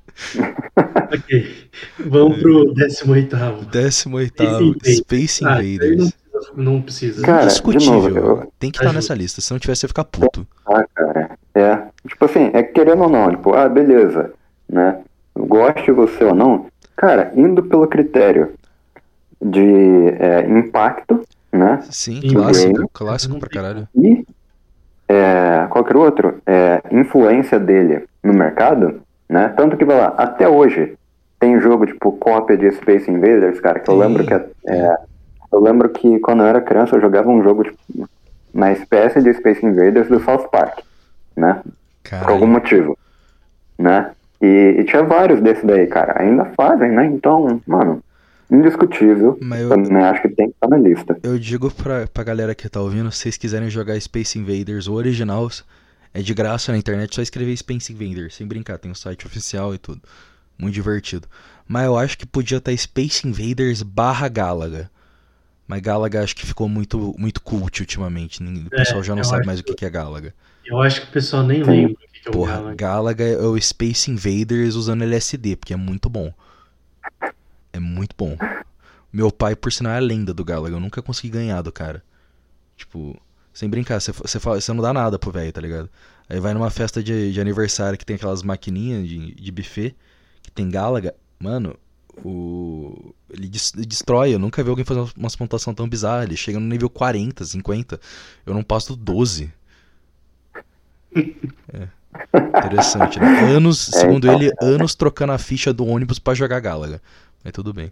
Ok, 1.11 1.69
vamos 1.99 2.39
pro 2.39 2.73
18 2.75 3.37
18 3.71 4.43
Invaders. 4.43 4.97
Space 4.99 5.45
Ah, 5.45 5.63
isso 5.63 5.63
aí 5.63 5.75
Invaders. 5.75 5.97
não, 5.99 6.13
não 6.55 6.81
precisa. 6.83 7.23
Cara, 7.23 7.39
de 7.39 7.45
Indiscutível. 7.47 7.93
novo, 7.95 8.09
eu- 8.09 8.53
Tem 8.59 8.71
que 8.71 8.77
estar 8.79 8.87
Ajuda. 8.89 8.99
nessa 8.99 9.15
lista, 9.15 9.41
se 9.41 9.51
não 9.53 9.59
tiver 9.59 9.75
você 9.75 9.89
fica 9.89 10.05
puto. 10.05 10.47
Ah, 10.67 10.85
cara. 10.95 11.31
É. 11.55 11.79
Tipo 12.09 12.25
assim, 12.25 12.51
é 12.53 12.63
que 12.63 12.73
querendo 12.73 13.03
ou 13.03 13.09
não, 13.11 13.31
tipo, 13.31 13.55
ah, 13.55 13.69
beleza, 13.69 14.33
né? 14.69 14.99
Goste 15.37 15.91
você 15.91 16.25
ou 16.25 16.35
não. 16.35 16.67
Cara, 16.97 17.33
indo 17.35 17.63
pelo 17.63 17.87
critério, 17.87 18.53
de 19.41 20.09
é, 20.21 20.47
impacto, 20.49 21.21
né? 21.51 21.81
Sim, 21.91 22.21
clássico, 22.33 22.73
game. 22.73 22.89
clássico 22.93 23.39
pra 23.39 23.49
caralho. 23.49 23.89
E 23.95 24.25
é, 25.09 25.67
qualquer 25.69 25.97
outro, 25.97 26.41
é, 26.47 26.81
influência 26.93 27.59
dele 27.59 28.05
no 28.23 28.33
mercado, 28.33 29.03
né? 29.29 29.49
Tanto 29.57 29.77
que, 29.77 29.85
vai 29.85 29.99
lá, 29.99 30.15
até 30.17 30.49
hoje 30.49 30.97
tem 31.41 31.61
jogo 31.61 31.87
tipo 31.87 32.13
cópia 32.13 32.57
de 32.57 32.71
Space 32.73 33.11
Invaders, 33.11 33.59
cara, 33.59 33.81
que 33.81 33.91
eu 33.91 33.95
Sim. 33.95 34.01
lembro 34.01 34.25
que 34.25 34.33
é, 34.33 34.97
eu 35.53 35.61
lembro 35.61 35.89
que 35.91 36.19
quando 36.21 36.41
eu 36.43 36.47
era 36.47 36.61
criança 36.61 36.97
eu 36.97 37.01
jogava 37.01 37.29
um 37.29 37.43
jogo 37.43 37.65
tipo, 37.65 38.09
na 38.55 38.73
espécie 38.73 39.23
de 39.23 39.33
Space 39.35 39.65
Invaders 39.65 40.09
do 40.09 40.21
South 40.21 40.49
Park, 40.51 40.81
né? 41.37 41.63
Por 41.65 42.17
algum 42.31 42.41
Caralho. 42.41 42.47
motivo, 42.49 42.99
né? 43.79 44.13
E, 44.41 44.77
e 44.81 44.85
tinha 44.85 45.03
vários 45.05 45.41
desses 45.41 45.65
daí, 45.65 45.87
cara. 45.87 46.21
Ainda 46.21 46.47
fazem, 46.57 46.91
né? 46.91 47.07
Então, 47.07 47.61
mano, 47.67 48.03
indiscutível. 48.51 49.39
Mas 49.41 49.61
eu, 49.61 49.69
Também 49.71 50.03
acho 50.03 50.23
que 50.23 50.29
tem 50.31 50.49
que 50.49 50.55
estar 50.55 50.69
na 50.69 50.77
lista. 50.77 51.17
eu 51.23 51.39
digo 51.39 51.71
pra, 51.73 52.07
pra 52.07 52.25
galera 52.25 52.55
que 52.55 52.69
tá 52.69 52.81
ouvindo, 52.81 53.11
se 53.11 53.19
vocês 53.19 53.37
quiserem 53.37 53.71
jogar 53.71 53.99
Space 54.01 54.39
Invaders, 54.39 54.89
o 54.89 54.95
original 54.95 55.49
é 56.13 56.21
de 56.21 56.35
graça 56.35 56.73
na 56.73 56.79
internet, 56.79 57.15
só 57.15 57.23
escrever 57.23 57.57
Space 57.57 57.93
Invaders, 57.93 58.35
sem 58.35 58.47
brincar, 58.47 58.79
tem 58.79 58.91
o 58.91 58.95
site 58.95 59.27
oficial 59.27 59.75
e 59.75 59.79
tudo. 59.79 60.03
Muito 60.59 60.75
divertido. 60.75 61.27
Mas 61.67 61.87
eu 61.87 61.97
acho 61.97 62.19
que 62.19 62.27
podia 62.27 62.59
estar 62.59 62.77
Space 62.77 63.27
Invaders 63.27 63.83
barra 63.83 64.29
Galaga. 64.29 64.91
Mas 65.73 65.81
Galaga 65.81 66.23
acho 66.23 66.37
que 66.37 66.45
ficou 66.45 66.69
muito, 66.69 67.15
muito 67.19 67.41
cult 67.41 67.81
ultimamente. 67.81 68.43
O 68.43 68.67
É, 68.67 68.77
pessoal 68.77 69.03
já 69.03 69.17
não 69.17 69.25
sabe 69.25 69.47
mais 69.47 69.59
o 69.59 69.65
que 69.65 69.75
que 69.75 69.87
é 69.87 69.89
Galaga. 69.91 70.35
Eu 70.67 70.83
acho 70.83 71.01
que 71.01 71.09
o 71.09 71.11
pessoal 71.11 71.43
nem 71.43 71.63
lembra 71.63 71.95
o 71.95 72.13
que 72.13 72.29
é 72.29 72.29
o 72.29 72.33
Porra, 72.33 72.57
Galaga. 72.57 72.75
Galaga 72.75 73.25
é 73.25 73.39
o 73.39 73.59
Space 73.59 74.11
Invaders 74.11 74.75
usando 74.75 75.01
LSD, 75.03 75.57
porque 75.57 75.73
é 75.73 75.77
muito 75.77 76.11
bom. 76.11 76.31
É 77.73 77.81
muito 77.81 78.15
bom. 78.19 78.37
Meu 79.11 79.33
pai, 79.33 79.57
por 79.57 79.73
sinal, 79.73 79.95
é 79.95 79.97
a 79.97 80.01
lenda 80.01 80.35
do 80.35 80.45
Galaga. 80.45 80.77
Eu 80.77 80.81
nunca 80.81 81.01
consegui 81.01 81.31
ganhar 81.31 81.63
do 81.63 81.73
cara. 81.73 82.05
Tipo, 82.77 83.19
sem 83.55 83.67
brincar, 83.67 83.99
você, 83.99 84.13
você 84.13 84.73
não 84.75 84.83
dá 84.83 84.93
nada 84.93 85.19
pro 85.19 85.31
velho, 85.33 85.55
tá 85.55 85.61
ligado? 85.63 85.89
Aí 86.29 86.39
vai 86.39 86.53
numa 86.53 86.69
festa 86.69 87.03
de, 87.03 87.33
de 87.33 87.41
aniversário 87.41 87.99
que 87.99 88.05
tem 88.05 88.17
aquelas 88.17 88.43
maquininhas 88.43 89.09
de, 89.09 89.35
de 89.35 89.51
buffet, 89.51 89.97
que 90.43 90.51
tem 90.51 90.69
Galaga. 90.71 91.15
Mano, 91.41 91.79
o. 92.25 93.15
Ele 93.31 93.49
des- 93.49 93.73
destrói. 93.73 94.35
Eu 94.35 94.39
nunca 94.39 94.63
vi 94.63 94.71
alguém 94.71 94.85
fazer 94.85 95.05
umas 95.17 95.35
pontuação 95.37 95.73
tão 95.75 95.89
bizarra. 95.89 96.25
Ele 96.25 96.37
chega 96.37 96.59
no 96.61 96.67
nível 96.67 96.91
40, 96.91 97.45
50. 97.45 98.01
Eu 98.47 98.55
não 98.55 98.63
passo 98.63 98.95
do 98.95 99.03
12. 99.13 99.53
É. 101.73 101.89
Interessante, 102.59 103.19
né? 103.19 103.27
Anos, 103.57 103.79
segundo 103.79 104.27
então. 104.27 104.41
ele, 104.41 104.53
anos 104.61 104.95
trocando 104.95 105.33
a 105.33 105.39
ficha 105.39 105.73
do 105.73 105.87
ônibus 105.87 106.19
pra 106.19 106.35
jogar 106.35 106.61
Galaga. 106.61 107.01
Mas 107.43 107.53
tudo 107.53 107.73
bem. 107.73 107.91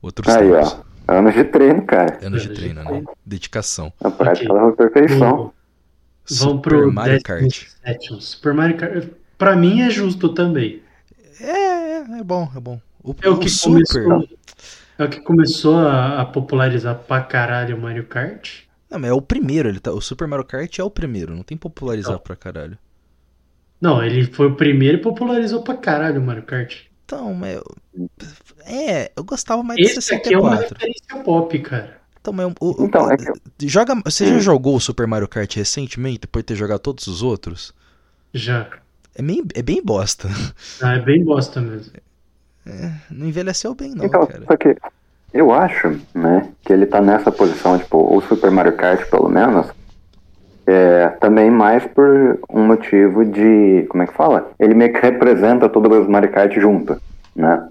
Outros 0.00 0.28
Aí, 0.34 0.50
tempos. 0.50 0.72
ó. 1.08 1.14
Anos 1.14 1.34
de 1.34 1.44
treino, 1.44 1.82
cara. 1.84 2.18
Anos 2.20 2.20
de 2.20 2.26
Anos 2.26 2.42
de 2.42 2.48
treino, 2.54 2.84
né? 2.84 3.04
Dedicação. 3.24 3.92
A 4.02 4.10
prática 4.10 4.52
Ok. 4.52 4.56
leva 4.56 4.72
à 4.72 4.76
perfeição. 4.76 5.28
Vamos 5.28 5.52
Super 6.26 6.60
pro 6.78 6.92
Mario 6.92 7.22
Kart. 7.22 7.42
17º. 7.84 8.20
Super 8.20 8.54
Mario 8.54 8.76
Kart. 8.76 9.08
Pra 9.38 9.56
mim 9.56 9.80
é 9.80 9.90
justo 9.90 10.28
também. 10.34 10.80
É, 11.42 11.98
é, 11.98 12.18
é 12.20 12.22
bom, 12.24 12.50
é 12.56 12.60
bom. 12.60 12.80
O, 13.02 13.14
É 13.20 13.28
o 13.28 13.38
que 13.38 13.48
Super. 13.48 14.04
começou. 14.04 14.28
É 14.98 15.04
o 15.04 15.08
que 15.08 15.20
começou 15.20 15.76
a, 15.78 16.20
a 16.20 16.24
popularizar 16.24 16.94
pra 16.96 17.20
caralho 17.22 17.76
o 17.76 17.80
Mario 17.80 18.06
Kart. 18.06 18.60
Não, 18.90 18.98
mas 18.98 19.10
é 19.10 19.12
o 19.14 19.22
primeiro, 19.22 19.68
ele 19.68 19.80
tá, 19.80 19.90
o 19.90 20.00
Super 20.00 20.28
Mario 20.28 20.44
Kart 20.44 20.78
é 20.78 20.84
o 20.84 20.90
primeiro, 20.90 21.34
não 21.34 21.42
tem 21.42 21.56
popularizar 21.56 22.12
Não. 22.12 22.18
pra 22.20 22.36
caralho. 22.36 22.78
Não, 23.80 24.04
ele 24.04 24.24
foi 24.26 24.46
o 24.48 24.54
primeiro 24.54 24.98
e 24.98 25.00
popularizou 25.00 25.62
pra 25.62 25.74
caralho 25.76 26.20
o 26.20 26.24
Mario 26.24 26.44
Kart. 26.44 26.82
Então, 27.04 27.34
mas 27.34 27.54
eu, 27.56 27.64
é, 28.64 29.10
eu 29.16 29.24
gostava 29.24 29.62
mais 29.62 29.80
Esse 29.80 30.08
de 30.10 30.14
aqui 30.14 30.34
é 30.34 30.38
uma 30.38 30.56
64. 30.56 30.74
referência 30.78 31.24
pop, 31.24 31.58
cara. 31.60 32.00
Então, 32.20 32.32
mas 32.32 32.52
o, 32.60 32.82
o- 32.82 32.86
Então, 32.86 33.10
é 33.10 33.16
que- 33.16 33.68
joga, 33.68 33.94
você 34.04 34.26
já 34.26 34.36
Hum. 34.36 34.40
jogou 34.40 34.76
o 34.76 34.80
Super 34.80 35.06
Mario 35.06 35.26
Kart 35.26 35.52
recentemente, 35.56 36.20
depois 36.20 36.42
de 36.42 36.46
ter 36.48 36.54
jogado 36.56 36.78
todos 36.80 37.06
os 37.08 37.22
outros? 37.22 37.74
Já. 38.32 38.70
É 39.16 39.22
bem, 39.22 39.42
é 39.54 39.62
bem 39.62 39.82
bosta. 39.84 40.28
Ah, 40.82 40.94
é 40.94 40.98
bem 41.00 41.22
bosta 41.24 41.60
mesmo. 41.60 41.92
Não 43.10 43.26
envelheceu 43.26 43.74
bem, 43.74 43.94
não, 43.94 44.04
então, 44.06 44.26
cara. 44.26 44.44
só 44.46 44.56
que 44.56 44.76
eu 45.34 45.52
acho, 45.52 45.98
né, 46.14 46.48
que 46.64 46.72
ele 46.72 46.86
tá 46.86 47.00
nessa 47.00 47.30
posição, 47.32 47.78
tipo, 47.78 48.16
o 48.16 48.20
Super 48.22 48.50
Mario 48.50 48.74
Kart, 48.76 49.08
pelo 49.10 49.28
menos, 49.28 49.66
é, 50.66 51.08
também 51.20 51.50
mais 51.50 51.84
por 51.86 52.38
um 52.50 52.64
motivo 52.66 53.24
de, 53.24 53.84
como 53.88 54.02
é 54.02 54.06
que 54.06 54.14
fala? 54.14 54.50
Ele 54.60 54.74
meio 54.74 54.92
que 54.92 55.00
representa 55.00 55.68
todos 55.68 55.98
os 55.98 56.08
Mario 56.08 56.30
Kart 56.30 56.52
junto, 56.54 57.00
né? 57.34 57.66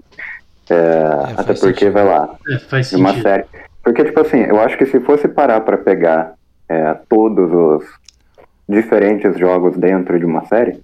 É, 0.68 1.32
até 1.38 1.44
faz 1.44 1.60
porque, 1.60 1.74
sentido. 1.86 1.92
vai 1.92 2.04
lá, 2.04 2.34
É, 2.48 2.58
faz 2.58 2.90
de 2.90 2.96
uma 2.96 3.08
sentido. 3.10 3.22
série. 3.22 3.44
Porque, 3.82 4.04
tipo 4.04 4.20
assim, 4.20 4.38
eu 4.40 4.60
acho 4.60 4.76
que 4.78 4.86
se 4.86 5.00
fosse 5.00 5.26
parar 5.26 5.60
pra 5.62 5.78
pegar 5.78 6.34
é, 6.68 6.94
todos 7.08 7.50
os 7.52 7.84
diferentes 8.68 9.38
jogos 9.38 9.76
dentro 9.76 10.18
de 10.18 10.24
uma 10.24 10.44
série, 10.46 10.78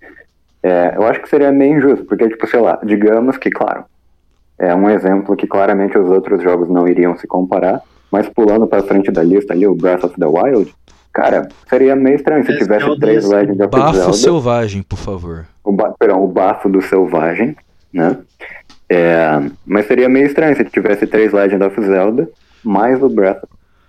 é, 0.62 0.94
eu 0.96 1.06
acho 1.06 1.20
que 1.22 1.28
seria 1.28 1.52
meio 1.52 1.78
injusto. 1.78 2.04
Porque, 2.04 2.28
tipo, 2.28 2.46
sei 2.46 2.60
lá, 2.60 2.78
digamos 2.84 3.36
que, 3.36 3.50
claro, 3.50 3.84
é 4.58 4.74
um 4.74 4.88
exemplo 4.90 5.36
que 5.36 5.46
claramente 5.46 5.96
os 5.98 6.08
outros 6.08 6.42
jogos 6.42 6.68
não 6.68 6.86
iriam 6.88 7.16
se 7.16 7.26
comparar, 7.26 7.80
mas 8.10 8.28
pulando 8.28 8.66
pra 8.66 8.82
frente 8.82 9.10
da 9.10 9.22
lista 9.22 9.52
ali, 9.52 9.66
o 9.66 9.74
Breath 9.74 10.04
of 10.04 10.14
the 10.18 10.26
Wild, 10.26 10.74
cara, 11.12 11.48
seria 11.68 11.94
meio 11.94 12.16
estranho 12.16 12.44
se 12.44 12.52
É, 12.52 12.58
tivesse 12.58 12.84
Zelda 12.84 13.00
três 13.00 13.28
Legend 13.28 13.62
of 13.62 13.70
Bafo 13.70 13.94
Zelda 13.94 14.12
selvagem, 14.14 14.82
por 14.82 14.98
favor. 14.98 15.46
o, 15.62 15.72
ba 15.72 15.94
perdão, 15.98 16.24
o 16.24 16.28
bafo 16.28 16.68
do 16.68 16.80
selvagem, 16.82 17.56
né? 17.92 18.16
É, 18.90 19.26
mas 19.66 19.86
seria 19.86 20.08
meio 20.08 20.26
estranho 20.26 20.56
se 20.56 20.64
tivesse 20.64 21.06
três 21.06 21.32
Legend 21.32 21.62
of 21.64 21.80
Zelda, 21.82 22.28
mais 22.64 23.02
o 23.02 23.08
Breath 23.08 23.44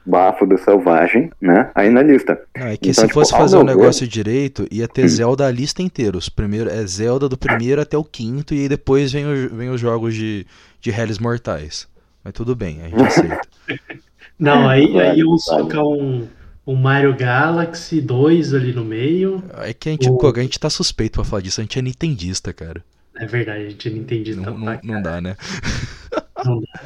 bafo 0.10 0.46
do 0.46 0.58
selvagem, 0.58 1.30
né? 1.42 1.70
Aí 1.76 1.90
na 1.90 2.02
lista. 2.02 2.40
Não, 2.58 2.68
é 2.68 2.78
que 2.78 2.90
Então, 2.90 2.94
se 2.94 3.02
tipo, 3.08 3.14
fosse 3.14 3.34
ao 3.34 3.40
fazer 3.40 3.56
o 3.58 3.60
ver- 3.60 3.66
negócio 3.66 4.08
direito, 4.08 4.68
ia 4.72 4.88
ter 4.88 5.08
Zelda 5.08 5.46
a 5.46 5.52
lista 5.52 5.82
inteira. 5.82 6.18
Os 6.18 6.28
primeiro, 6.30 6.70
é 6.70 6.86
Zelda 6.86 7.30
do 7.30 7.38
primeiro 7.38 7.82
até 7.82 7.98
o 7.98 8.04
quinto, 8.04 8.54
e 8.54 8.62
aí 8.62 8.70
depois 8.70 9.12
vem, 9.12 9.26
o- 9.26 9.50
vem 9.56 9.70
os 9.70 9.80
jogos 9.80 10.14
de, 10.16 10.46
de 10.82 10.90
Hellis 10.90 11.20
Mortais. 11.20 11.88
Mas 12.24 12.34
tudo 12.34 12.56
bem, 12.56 12.82
a 12.82 12.90
gente 12.90 13.02
aceita. 13.02 13.42
Não, 14.40 14.68
aí, 14.70 14.86
aí 15.00 15.20
eu 15.20 15.28
vale. 15.28 15.40
socar 15.40 15.84
um, 15.84 16.28
um 16.66 16.76
Mario 16.76 17.16
Galaxy 17.16 18.00
2 18.02 18.54
ali 18.54 18.72
no 18.74 18.86
meio. 18.86 19.44
É 19.58 19.74
que 19.74 19.90
a 19.90 19.92
gente, 19.92 20.10
O- 20.10 20.18
pô, 20.18 20.28
a 20.36 20.40
gente 20.42 20.60
tá 20.60 20.70
suspeito 20.70 21.14
pra 21.20 21.24
falar 21.26 21.42
disso, 21.42 21.60
a 21.60 21.64
gente 21.64 21.78
é 21.78 21.82
nintendista, 21.82 22.52
cara. 22.54 22.84
É 23.18 23.26
verdade, 23.26 23.66
a 23.66 23.70
gente 23.70 23.90
não 23.90 23.98
entendi 23.98 24.34
Não, 24.36 24.58
não, 24.58 24.80
não 24.82 25.02
dá, 25.02 25.20
né? 25.20 25.36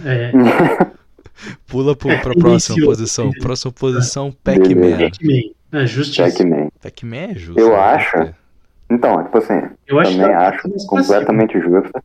É, 0.03 0.32
Pula 1.68 1.96
pro, 1.96 2.10
pra 2.10 2.32
É, 2.32 2.36
próxima 2.36 2.50
iniciou. 2.52 2.88
posição. 2.88 3.32
Próxima 3.42 3.72
posição, 3.72 4.32
Pac-Man. 4.44 4.98
Pac-Man. 4.98 5.82
É 5.82 5.86
justiça. 5.88 6.24
Pac-Man. 6.38 6.68
Pac-Man 6.82 7.16
é 7.32 7.36
justo. 7.36 7.60
Eu 7.60 7.70
né? 7.70 7.76
acho. 7.76 8.34
Então, 8.90 9.24
tipo 9.24 9.38
assim, 9.38 9.62
Eu 9.88 10.00
acho 10.00 10.12
também 10.12 10.28
que 10.28 10.34
tá 10.34 10.48
acho 10.50 10.88
completamente 10.88 11.60
justa. 11.60 12.04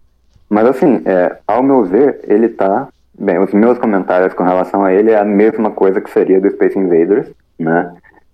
Mas 0.48 0.66
assim, 0.66 1.02
é, 1.04 1.36
ao 1.46 1.62
meu 1.62 1.84
ver, 1.84 2.20
ele 2.24 2.48
tá. 2.48 2.88
Bem, 3.20 3.38
os 3.38 3.52
meus 3.52 3.76
comentários 3.78 4.32
com 4.32 4.44
relação 4.44 4.84
a 4.84 4.92
ele 4.92 5.10
é 5.10 5.18
a 5.18 5.24
mesma 5.24 5.70
coisa 5.72 6.00
que 6.00 6.08
seria 6.10 6.40
do 6.40 6.48
Space 6.50 6.78
Invaders, 6.78 7.28
né? 7.58 7.92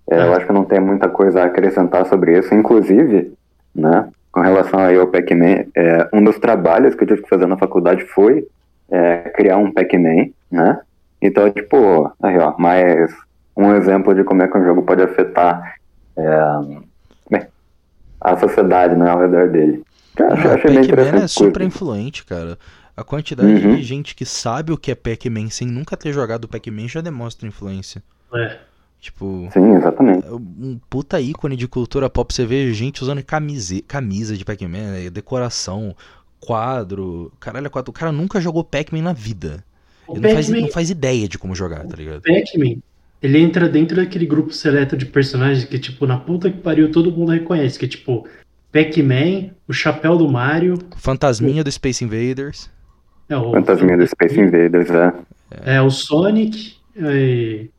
É, 0.09 0.17
Eu 0.19 0.31
Ah. 0.33 0.37
acho 0.37 0.45
que 0.45 0.53
não 0.53 0.63
tem 0.63 0.79
muita 0.79 1.09
coisa 1.09 1.41
a 1.41 1.45
acrescentar 1.45 2.05
sobre 2.05 2.37
isso. 2.37 2.53
Inclusive, 2.53 3.33
né, 3.73 4.07
com 4.31 4.41
relação 4.41 4.79
aí 4.79 4.95
ao 4.97 5.07
Pac-Man, 5.07 5.65
é, 5.75 6.07
um 6.13 6.23
dos 6.23 6.37
trabalhos 6.37 6.93
que 6.93 7.03
eu 7.03 7.07
tive 7.07 7.23
que 7.23 7.29
fazer 7.29 7.47
na 7.47 7.57
faculdade 7.57 8.05
foi 8.05 8.47
é, 8.91 9.31
criar 9.35 9.57
um 9.57 9.71
Pac-Man, 9.71 10.27
né? 10.51 10.79
Então, 11.25 11.49
tipo, 11.51 12.11
aí 12.21 12.37
ó, 12.37 12.55
mais 12.57 13.11
um 13.57 13.73
exemplo 13.75 14.13
de 14.13 14.23
como 14.23 14.41
é 14.43 14.47
que 14.47 14.57
um 14.57 14.63
jogo 14.65 14.83
pode 14.83 15.01
afetar 15.01 15.75
é, 16.17 16.39
bem, 17.29 17.47
a 18.21 18.37
sociedade 18.37 18.95
né, 18.95 19.09
ao 19.09 19.19
redor 19.19 19.49
dele. 19.49 19.83
Eu 20.17 20.27
achei, 20.27 20.49
Ah, 20.51 20.53
achei 20.55 20.71
bem 20.71 20.79
Pac-Man 20.81 20.83
interessante. 20.83 21.23
é 21.23 21.27
super 21.27 21.51
coisa. 21.53 21.65
influente, 21.67 22.25
cara. 22.25 22.57
A 22.95 23.03
quantidade 23.03 23.49
Uhum. 23.65 23.75
de 23.75 23.83
gente 23.83 24.15
que 24.15 24.25
sabe 24.25 24.71
o 24.71 24.77
que 24.77 24.91
é 24.91 24.95
Pac-Man 24.95 25.49
sem 25.49 25.67
nunca 25.67 25.97
ter 25.97 26.13
jogado 26.13 26.47
Pac-Man 26.47 26.87
já 26.87 27.01
demonstra 27.01 27.47
influência. 27.47 28.01
É. 28.33 28.57
Tipo, 29.01 29.49
Sim, 29.51 29.75
exatamente. 29.75 30.25
é 30.25 30.31
um 30.31 30.79
puta 30.89 31.19
ícone 31.19 31.55
de 31.55 31.67
cultura 31.67 32.09
pop. 32.09 32.33
Você 32.33 32.45
vê 32.45 32.73
gente 32.73 33.03
usando 33.03 33.21
camise, 33.23 33.81
camisa 33.81 34.35
de 34.37 34.43
Pac-Man, 34.45 34.91
né, 34.93 35.09
decoração, 35.09 35.95
quadro. 36.39 37.31
Caralho, 37.39 37.69
quadro. 37.69 37.89
O 37.91 37.93
cara 37.93 38.11
nunca 38.11 38.39
jogou 38.39 38.63
Pac-Man 38.63 39.01
na 39.01 39.13
vida. 39.13 39.63
O 40.07 40.17
Ele 40.17 40.27
não 40.27 40.33
faz, 40.33 40.49
não 40.49 40.67
faz 40.69 40.89
ideia 40.89 41.27
de 41.27 41.37
como 41.37 41.55
jogar, 41.55 41.85
tá 41.85 41.95
ligado? 41.95 42.21
Pac-Man, 42.21 42.77
ele 43.21 43.39
entra 43.39 43.67
dentro 43.67 43.95
daquele 43.95 44.25
grupo 44.25 44.51
seleto 44.51 44.95
de 44.95 45.05
personagens 45.05 45.65
que, 45.65 45.79
tipo, 45.79 46.05
na 46.05 46.17
puta 46.17 46.49
que 46.49 46.57
pariu 46.57 46.91
todo 46.91 47.11
mundo 47.11 47.31
reconhece. 47.31 47.79
Que, 47.79 47.85
é, 47.85 47.87
tipo, 47.87 48.27
Pac-Man, 48.71 49.51
o 49.67 49.73
chapéu 49.73 50.17
do 50.17 50.27
Mario. 50.29 50.77
Fantasminha 50.97 51.63
do 51.63 51.71
Space 51.71 52.03
Invaders. 52.03 52.69
É, 53.27 53.35
o, 53.37 53.51
Fantasminha 53.51 53.97
do 53.97 54.07
Space 54.07 54.39
Invaders, 54.39 54.89
é. 54.89 55.75
É, 55.77 55.81
o 55.81 55.89
Sonic. 55.89 56.75
E... 56.95 57.69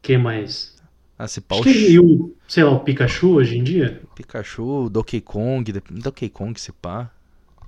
Quem 0.00 0.18
mais? 0.18 0.74
Ah, 1.18 1.28
se 1.28 1.40
pau, 1.40 1.60
Acho 1.60 1.72
que 1.72 1.92
e 1.92 1.98
o, 1.98 2.34
sei 2.48 2.64
lá, 2.64 2.72
o 2.72 2.80
Pikachu 2.80 3.34
hoje 3.34 3.56
em 3.56 3.62
dia. 3.62 4.02
Pikachu, 4.14 4.88
Donkey 4.90 5.20
Kong, 5.20 5.72
Donkey 5.90 6.28
Kong, 6.28 6.60
se 6.60 6.72
pá. 6.72 7.10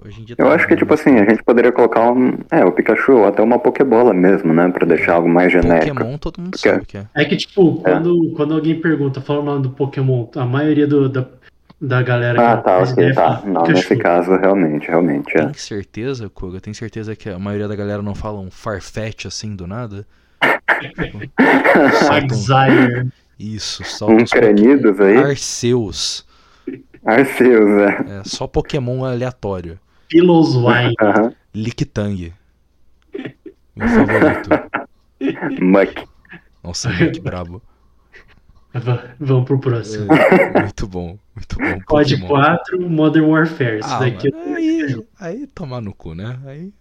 Hoje 0.05 0.21
em 0.21 0.25
dia 0.25 0.37
Eu 0.39 0.47
tá 0.47 0.55
acho 0.55 0.69
que, 0.69 0.77
tipo 0.77 0.93
assim, 0.95 1.19
a 1.19 1.25
gente 1.29 1.43
poderia 1.43 1.73
colocar 1.73 2.11
um. 2.13 2.39
É, 2.51 2.65
o 2.65 2.71
Pikachu 2.73 3.13
ou 3.13 3.27
até 3.27 3.43
uma 3.43 3.59
Pokébola 3.59 4.13
mesmo, 4.15 4.53
né? 4.53 4.69
Pra 4.69 4.87
deixar 4.87 5.15
algo 5.15 5.29
mais 5.29 5.51
genérico. 5.53 5.95
Pokémon 5.97 6.19
todo 6.19 6.39
mundo 6.41 6.51
Porque- 6.53 6.69
sabe 6.69 6.83
o 6.83 6.87
que 6.87 6.99
é. 6.99 7.07
É 7.15 7.25
que, 7.25 7.37
tipo, 7.37 7.77
quando, 7.81 8.33
quando 8.37 8.55
alguém 8.55 8.81
pergunta, 8.81 9.21
fala 9.21 9.41
o 9.41 9.45
nome 9.45 9.63
do 9.63 9.71
Pokémon, 9.71 10.29
a 10.37 10.45
maioria 10.45 10.87
do, 10.87 11.09
da, 11.09 11.27
da 11.81 12.03
galera 12.03 12.53
Ah, 12.53 12.57
que 12.59 12.65
tá, 12.65 12.79
ok, 12.79 12.93
ideia 12.93 13.15
tá. 13.15 13.43
Não, 13.45 13.63
Pikachu. 13.63 13.73
nesse 13.73 13.97
caso, 13.97 14.37
realmente, 14.37 14.87
realmente, 14.89 15.37
é. 15.37 15.45
Tem 15.47 15.55
certeza, 15.55 16.29
Koga? 16.29 16.61
Tem 16.61 16.75
certeza 16.75 17.17
que 17.17 17.29
a 17.29 17.39
maioria 17.39 17.67
da 17.67 17.75
galera 17.75 18.03
não 18.03 18.15
fala 18.15 18.39
um 18.39 18.51
Farfetch 18.51 19.25
assim 19.27 19.57
do 19.57 19.67
nada? 19.67 20.07
Exile. 22.25 23.11
Isso, 23.39 23.85
solta 23.85 24.15
Um 24.15 24.25
Cranidos 24.25 25.01
aí. 25.01 25.17
Arceus. 25.19 26.25
Arceus, 27.05 27.71
é. 27.83 28.19
É, 28.19 28.23
só 28.25 28.47
Pokémon 28.47 29.05
aleatório. 29.05 29.79
Piloswine. 30.09 30.95
Aham. 31.01 31.33
Lictang. 31.55 32.33
Meu 33.75 33.89
favorito. 33.89 34.51
Muck. 35.63 36.09
Nossa, 36.63 36.91
que 37.13 37.21
brabo. 37.21 37.63
Va- 38.75 39.05
Vamos 39.19 39.47
pro 39.47 39.59
próximo. 39.59 40.13
É, 40.13 40.61
muito 40.61 40.87
bom, 40.87 41.19
muito 41.35 41.57
bom. 41.57 41.81
COD 41.87 42.17
Pokémon. 42.19 42.29
4, 42.29 42.91
Modern 42.91 43.27
Warfare. 43.31 43.79
Isso 43.79 43.89
Ah, 43.95 44.01
daqui 44.01 44.31
mano, 44.31 44.57
aí, 44.57 45.05
aí 45.19 45.47
tomar 45.47 45.81
no 45.81 45.95
cu, 45.95 46.15
né? 46.15 46.39
Aí, 46.45 46.73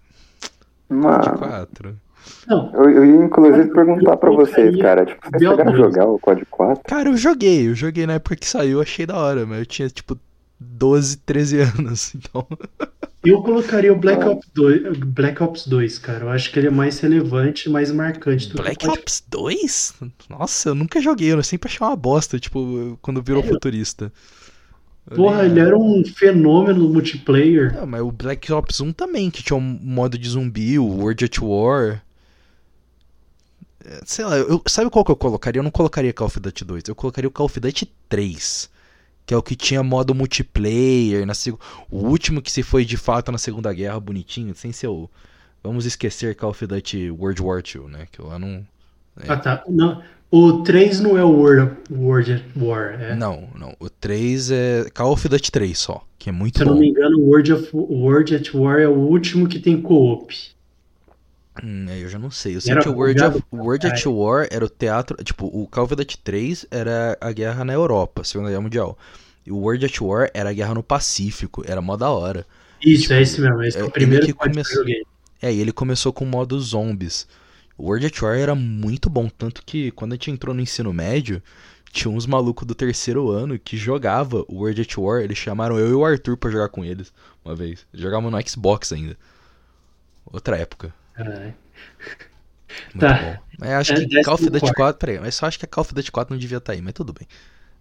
Mano, 0.89 1.37
4. 1.37 1.95
Não, 2.47 2.71
eu, 2.73 2.89
eu 2.89 3.05
ia 3.05 3.25
inclusive 3.25 3.71
perguntar 3.71 4.17
pra 4.17 4.31
vocês, 4.31 4.75
cara. 4.81 5.05
Tipo, 5.05 5.21
vocês 5.29 5.41
BO2. 5.43 5.49
chegaram 5.51 5.71
a 5.73 5.75
jogar 5.77 6.05
o 6.07 6.19
COD 6.19 6.45
4? 6.49 6.83
Cara, 6.83 7.09
eu 7.09 7.15
joguei, 7.17 7.69
eu 7.69 7.75
joguei 7.75 8.05
na 8.05 8.13
época 8.13 8.35
que 8.35 8.47
saiu, 8.47 8.81
achei 8.81 9.05
da 9.05 9.15
hora, 9.17 9.45
mas 9.45 9.59
eu 9.59 9.65
tinha 9.65 9.89
tipo 9.89 10.17
12, 10.59 11.17
13 11.17 11.59
anos, 11.61 12.13
então. 12.15 12.47
eu 13.23 13.41
colocaria 13.41 13.91
o 13.91 13.95
Black 13.97 14.23
Ah. 14.23 14.31
Ops 14.31 14.47
2, 14.53 14.97
Black 14.99 15.43
Ops 15.43 15.67
2, 15.67 15.99
cara. 15.99 16.25
Eu 16.25 16.29
acho 16.29 16.51
que 16.51 16.59
ele 16.59 16.67
é 16.67 16.71
mais 16.71 16.99
relevante, 16.99 17.69
mais 17.69 17.91
marcante 17.91 18.49
do 18.49 18.57
Black 18.57 18.77
que 18.77 18.85
COD 18.87 18.99
Ops 18.99 19.23
2? 19.27 19.93
Nossa, 20.29 20.69
eu 20.69 20.75
nunca 20.75 21.01
joguei, 21.01 21.33
eu 21.33 21.43
sempre 21.43 21.69
achei 21.69 21.85
uma 21.85 21.95
bosta, 21.95 22.39
tipo, 22.39 22.97
quando 23.01 23.21
virou 23.21 23.43
futurista. 23.43 24.11
Eu 25.09 25.17
Porra, 25.17 25.45
ele 25.45 25.59
era 25.59 25.77
um 25.77 26.03
fenômeno 26.03 26.79
no 26.79 26.89
multiplayer. 26.89 27.75
Não, 27.75 27.85
mas 27.85 28.01
o 28.01 28.11
Black 28.11 28.51
Ops 28.51 28.81
1 28.81 28.91
também, 28.93 29.29
que 29.29 29.43
tinha 29.43 29.55
um 29.55 29.61
modo 29.61 30.17
de 30.17 30.27
zumbi, 30.29 30.79
o 30.79 30.85
World 30.85 31.25
at 31.25 31.37
War. 31.39 32.01
É, 33.85 34.01
Sei 34.03 34.25
lá, 34.25 34.35
eu, 34.37 34.61
sabe 34.67 34.89
qual 34.89 35.05
que 35.05 35.11
eu 35.11 35.15
colocaria? 35.15 35.59
Eu 35.59 35.63
não 35.63 35.69
colocaria 35.69 36.11
Call 36.11 36.27
of 36.27 36.39
Duty 36.39 36.65
2, 36.65 36.83
eu 36.87 36.95
colocaria 36.95 37.27
o 37.27 37.31
Call 37.31 37.45
of 37.45 37.59
Duty 37.59 37.91
3. 38.09 38.69
Que 39.25 39.33
é 39.33 39.37
o 39.37 39.41
que 39.43 39.55
tinha 39.55 39.81
modo 39.81 40.13
multiplayer. 40.13 41.25
Na, 41.25 41.33
seg- 41.33 41.57
o 41.89 41.97
último 41.97 42.41
que 42.41 42.51
se 42.51 42.61
foi 42.63 42.85
de 42.85 42.97
fato 42.97 43.31
na 43.31 43.37
Segunda 43.37 43.73
Guerra, 43.73 43.99
bonitinho, 43.99 44.53
sem 44.55 44.71
ser 44.71 44.87
o. 44.87 45.09
Vamos 45.63 45.85
esquecer 45.85 46.35
Call 46.35 46.51
of 46.51 46.67
Duty 46.67 47.09
World 47.09 47.41
War 47.41 47.61
2, 47.63 47.89
né? 47.91 48.05
Que 48.11 48.21
lá 48.21 48.37
não. 48.37 48.63
É. 49.19 49.25
Ah, 49.31 49.37
tá. 49.37 49.63
Não, 49.67 50.03
o 50.29 50.61
3 50.61 50.99
não 50.99 51.17
é 51.17 51.23
o 51.23 51.29
World, 51.29 51.71
World 51.89 52.33
at 52.33 52.43
War. 52.55 53.01
É. 53.01 53.15
Não, 53.15 53.47
não. 53.57 53.75
O 53.79 53.89
3 53.89 54.51
é 54.51 54.85
Call 54.93 55.11
of 55.13 55.27
Duty 55.27 55.51
3 55.51 55.75
só, 55.77 56.03
que 56.19 56.29
é 56.29 56.31
muito 56.31 56.57
Se 56.59 56.63
eu 56.63 56.67
não 56.67 56.75
bom. 56.75 56.81
me 56.81 56.89
engano, 56.89 57.17
o 57.17 57.23
World, 57.29 57.53
of, 57.53 57.69
World 57.73 58.35
at 58.35 58.53
War 58.53 58.77
é 58.79 58.87
o 58.87 58.91
último 58.93 59.47
que 59.47 59.57
tem 59.57 59.81
co-op. 59.81 60.35
Hum, 61.63 61.85
aí 61.89 62.01
eu 62.01 62.09
já 62.09 62.19
não 62.19 62.29
sei. 62.31 62.55
Eu 62.55 62.61
sei 62.61 62.71
Era 62.73 62.81
que 62.81 62.89
o 62.89 62.93
World, 62.93 63.23
of, 63.23 63.43
World 63.51 63.87
at 63.87 64.05
War 64.05 64.47
era 64.51 64.65
o 64.65 64.69
teatro. 64.69 65.15
Tipo, 65.23 65.45
o 65.47 65.67
Call 65.67 65.85
of 65.85 65.95
Duty 65.95 66.17
3 66.17 66.65
era 66.69 67.17
a 67.21 67.31
guerra 67.31 67.63
na 67.63 67.73
Europa, 67.73 68.23
Segunda 68.23 68.49
Guerra 68.49 68.61
Mundial. 68.61 68.97
E 69.45 69.51
o 69.51 69.57
World 69.57 69.85
at 69.85 70.01
War 70.01 70.29
era 70.33 70.49
a 70.49 70.53
guerra 70.53 70.73
no 70.73 70.83
Pacífico. 70.83 71.63
Era 71.65 71.81
mó 71.81 71.95
da 71.95 72.09
hora. 72.09 72.45
Isso, 72.83 73.13
é 73.13 73.21
esse 73.21 73.39
mesmo. 73.39 73.63
Esse 73.63 73.77
é, 73.77 73.81
é- 73.81 73.83
o 73.83 73.91
primeiro 73.91 74.25
que 74.25 74.33
começou- 74.33 74.83
que. 74.83 75.03
É, 75.41 75.53
e 75.53 75.59
ele 75.61 75.71
começou 75.71 76.11
com 76.11 76.25
o 76.25 76.27
modo 76.27 76.59
zombies. 76.59 77.27
O 77.77 77.85
World 77.85 78.05
at 78.07 78.21
War 78.21 78.37
era 78.37 78.55
muito 78.55 79.09
bom, 79.09 79.29
tanto 79.29 79.61
que 79.65 79.91
quando 79.91 80.13
a 80.13 80.15
gente 80.15 80.31
entrou 80.31 80.55
no 80.55 80.61
ensino 80.61 80.91
médio, 80.93 81.41
tinha 81.91 82.11
uns 82.11 82.25
malucos 82.25 82.65
do 82.65 82.73
terceiro 82.73 83.29
ano 83.29 83.59
que 83.59 83.77
jogava 83.77 84.43
o 84.47 84.59
World 84.59 84.81
at 84.81 84.97
War. 84.97 85.21
Eles 85.21 85.37
chamaram 85.37 85.77
eu 85.77 85.89
e 85.89 85.93
o 85.93 86.05
Arthur 86.05 86.37
pra 86.37 86.49
jogar 86.49 86.69
com 86.69 86.83
eles 86.83 87.13
uma 87.43 87.55
vez. 87.55 87.85
Jogávamos 87.93 88.31
no 88.31 88.49
Xbox 88.49 88.91
ainda. 88.91 89.17
Outra 90.25 90.57
época. 90.57 90.93
Caralho. 91.15 91.53
Muito 92.93 92.99
Tá. 92.99 93.13
bom. 93.21 93.35
Mas 93.59 93.69
acho 93.71 93.93
É, 93.93 94.05
que 94.05 94.21
Call 94.23 94.33
of 94.33 94.43
Duty 94.45 94.59
quarto. 94.59 94.75
4. 94.75 94.99
Peraí, 94.99 95.19
mas 95.19 95.35
só 95.35 95.45
acho 95.45 95.57
que 95.59 95.65
a 95.65 95.67
Call 95.67 95.81
of 95.83 95.93
Duty 95.93 96.11
4 96.11 96.33
não 96.33 96.39
devia 96.39 96.57
estar 96.57 96.73
aí, 96.73 96.81
mas 96.81 96.93
tudo 96.93 97.13
bem. 97.13 97.27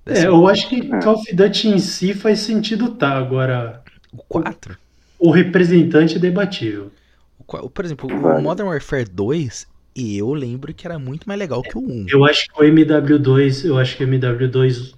É, 0.07 0.13
Décimo- 0.15 0.33
eu 0.33 0.49
acho 0.49 0.69
que 0.69 0.89
Call 1.01 1.15
of 1.15 1.35
Duty 1.35 1.69
em 1.69 1.79
si 1.79 2.15
faz 2.15 2.41
sentido 2.41 2.95
tá. 2.95 3.13
Agora, 3.17 3.83
O 4.13 4.19
4? 4.19 4.77
o 5.19 5.31
representante 5.31 6.17
é 6.17 6.19
debatível. 6.19 6.93
O 7.39 7.69
Por 7.71 7.85
exemplo, 7.85 8.09
o. 8.09 8.41
Modern 8.41 8.69
Warfare 8.69 9.05
2, 9.09 9.67
eu 9.97 10.33
lembro 10.33 10.73
que 10.73 10.87
era 10.87 10.99
muito 10.99 11.27
mais 11.27 11.39
legal 11.39 11.63
que 11.63 11.77
o 11.77 11.81
1. 11.81 12.07
Eu 12.09 12.25
acho 12.25 12.47
que 12.49 12.61
o 12.61 12.65
MW2, 12.65 13.65
eu 13.65 13.79
acho 13.79 13.97
que 13.97 14.05
o 14.05 14.07
MW2 14.09 14.95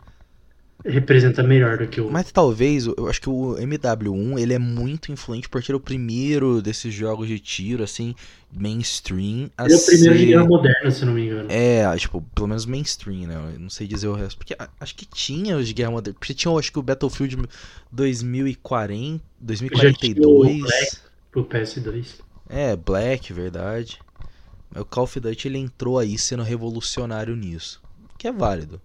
representa 0.84 1.42
melhor 1.42 1.78
do 1.78 1.86
que 1.86 2.00
o. 2.00 2.10
Mas 2.10 2.30
talvez, 2.30 2.86
eu 2.86 3.08
acho 3.08 3.20
que 3.20 3.28
o 3.28 3.56
MW1 3.56 4.38
ele 4.38 4.54
é 4.54 4.58
muito 4.58 5.10
influente 5.10 5.48
por 5.48 5.62
ser 5.62 5.74
o 5.74 5.80
primeiro 5.80 6.60
desses 6.62 6.92
jogos 6.94 7.28
de 7.28 7.38
tiro, 7.40 7.82
assim, 7.82 8.14
mainstream. 8.52 9.50
Ele 9.58 9.72
é 9.72 9.76
o 9.76 9.84
primeiro 9.86 10.14
de 10.14 10.20
ser- 10.20 10.26
guerra 10.26 10.44
moderna, 10.44 10.90
se 10.90 11.04
não 11.04 11.12
me 11.14 11.26
engano. 11.26 11.48
É, 11.50 11.96
tipo, 11.96 12.22
pelo 12.34 12.48
menos 12.48 12.66
mainstream, 12.66 13.26
né? 13.26 13.34
Eu 13.54 13.60
não 13.60 13.70
sei 13.70 13.86
dizer 13.86 14.08
o 14.08 14.14
resto. 14.14 14.36
Porque 14.38 14.56
acho 14.80 14.94
que 14.94 15.06
tinha 15.06 15.56
os 15.56 15.66
de 15.66 15.74
Guerra 15.74 15.90
Moderna. 15.90 16.18
Porque 16.18 16.34
tinha, 16.34 16.56
acho 16.56 16.70
que 16.72 16.78
o 16.78 16.82
Battlefield 16.82 17.36
2040, 17.90 18.84
Já 18.84 18.86
tinha 18.86 19.16
o 19.16 19.44
2042. 19.44 20.60
Black. 20.60 20.96
Pro 21.30 21.44
PS2. 21.44 22.06
É, 22.48 22.76
Black, 22.76 23.32
verdade. 23.32 23.98
O 24.74 24.84
Call 24.84 25.04
of 25.04 25.18
Duty 25.20 25.48
ele 25.48 25.58
entrou 25.58 25.98
aí 25.98 26.16
sendo 26.18 26.42
revolucionário 26.42 27.34
nisso. 27.34 27.82
Que 28.18 28.28
é 28.28 28.32
válido. 28.32 28.80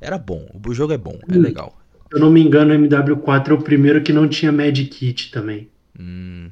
Era 0.00 0.18
bom. 0.18 0.46
O 0.66 0.74
jogo 0.74 0.92
é 0.92 0.98
bom, 0.98 1.18
é 1.30 1.36
Hum. 1.36 1.42
legal. 1.42 1.76
Se 2.10 2.16
eu 2.16 2.20
não 2.20 2.30
me 2.30 2.40
engano, 2.42 2.72
o 2.72 2.74
MW4 2.74 3.54
é 3.54 3.58
o 3.58 3.62
primeiro 3.62 4.02
que 4.02 4.12
não 4.12 4.28
tinha 4.28 4.52
Mad 4.52 4.76
Kit 4.88 5.30
também. 5.30 5.70
Hum, 5.98 6.50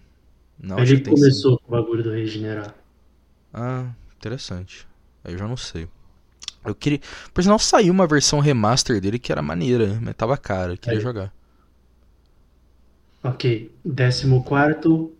não, 0.58 0.84
Ele 0.84 0.98
tem 0.98 1.16
sim. 1.16 1.36
começou 1.36 1.58
com 1.58 1.68
o 1.68 1.70
bagulho 1.72 2.02
do 2.02 2.10
regenerar. 2.10 2.74
Ah, 3.52 3.92
interessante. 4.16 4.86
Aí 5.24 5.32
eu 5.34 5.38
já 5.38 5.46
não 5.48 5.56
sei. 5.56 5.88
Eu 6.64 6.74
queria. 6.74 7.00
Por 7.34 7.42
sinal, 7.42 7.58
saiu 7.58 7.92
uma 7.92 8.06
versão 8.06 8.40
remaster 8.40 9.00
dele 9.00 9.18
que 9.20 9.32
era 9.32 9.42
maneira, 9.42 9.98
mas 10.02 10.16
tava 10.16 10.36
cara. 10.38 10.74
Eu 10.74 10.78
queria 10.78 11.00
Aí. 11.00 11.00
jogar. 11.00 11.32
Ok. 13.22 13.70
14, 13.84 14.26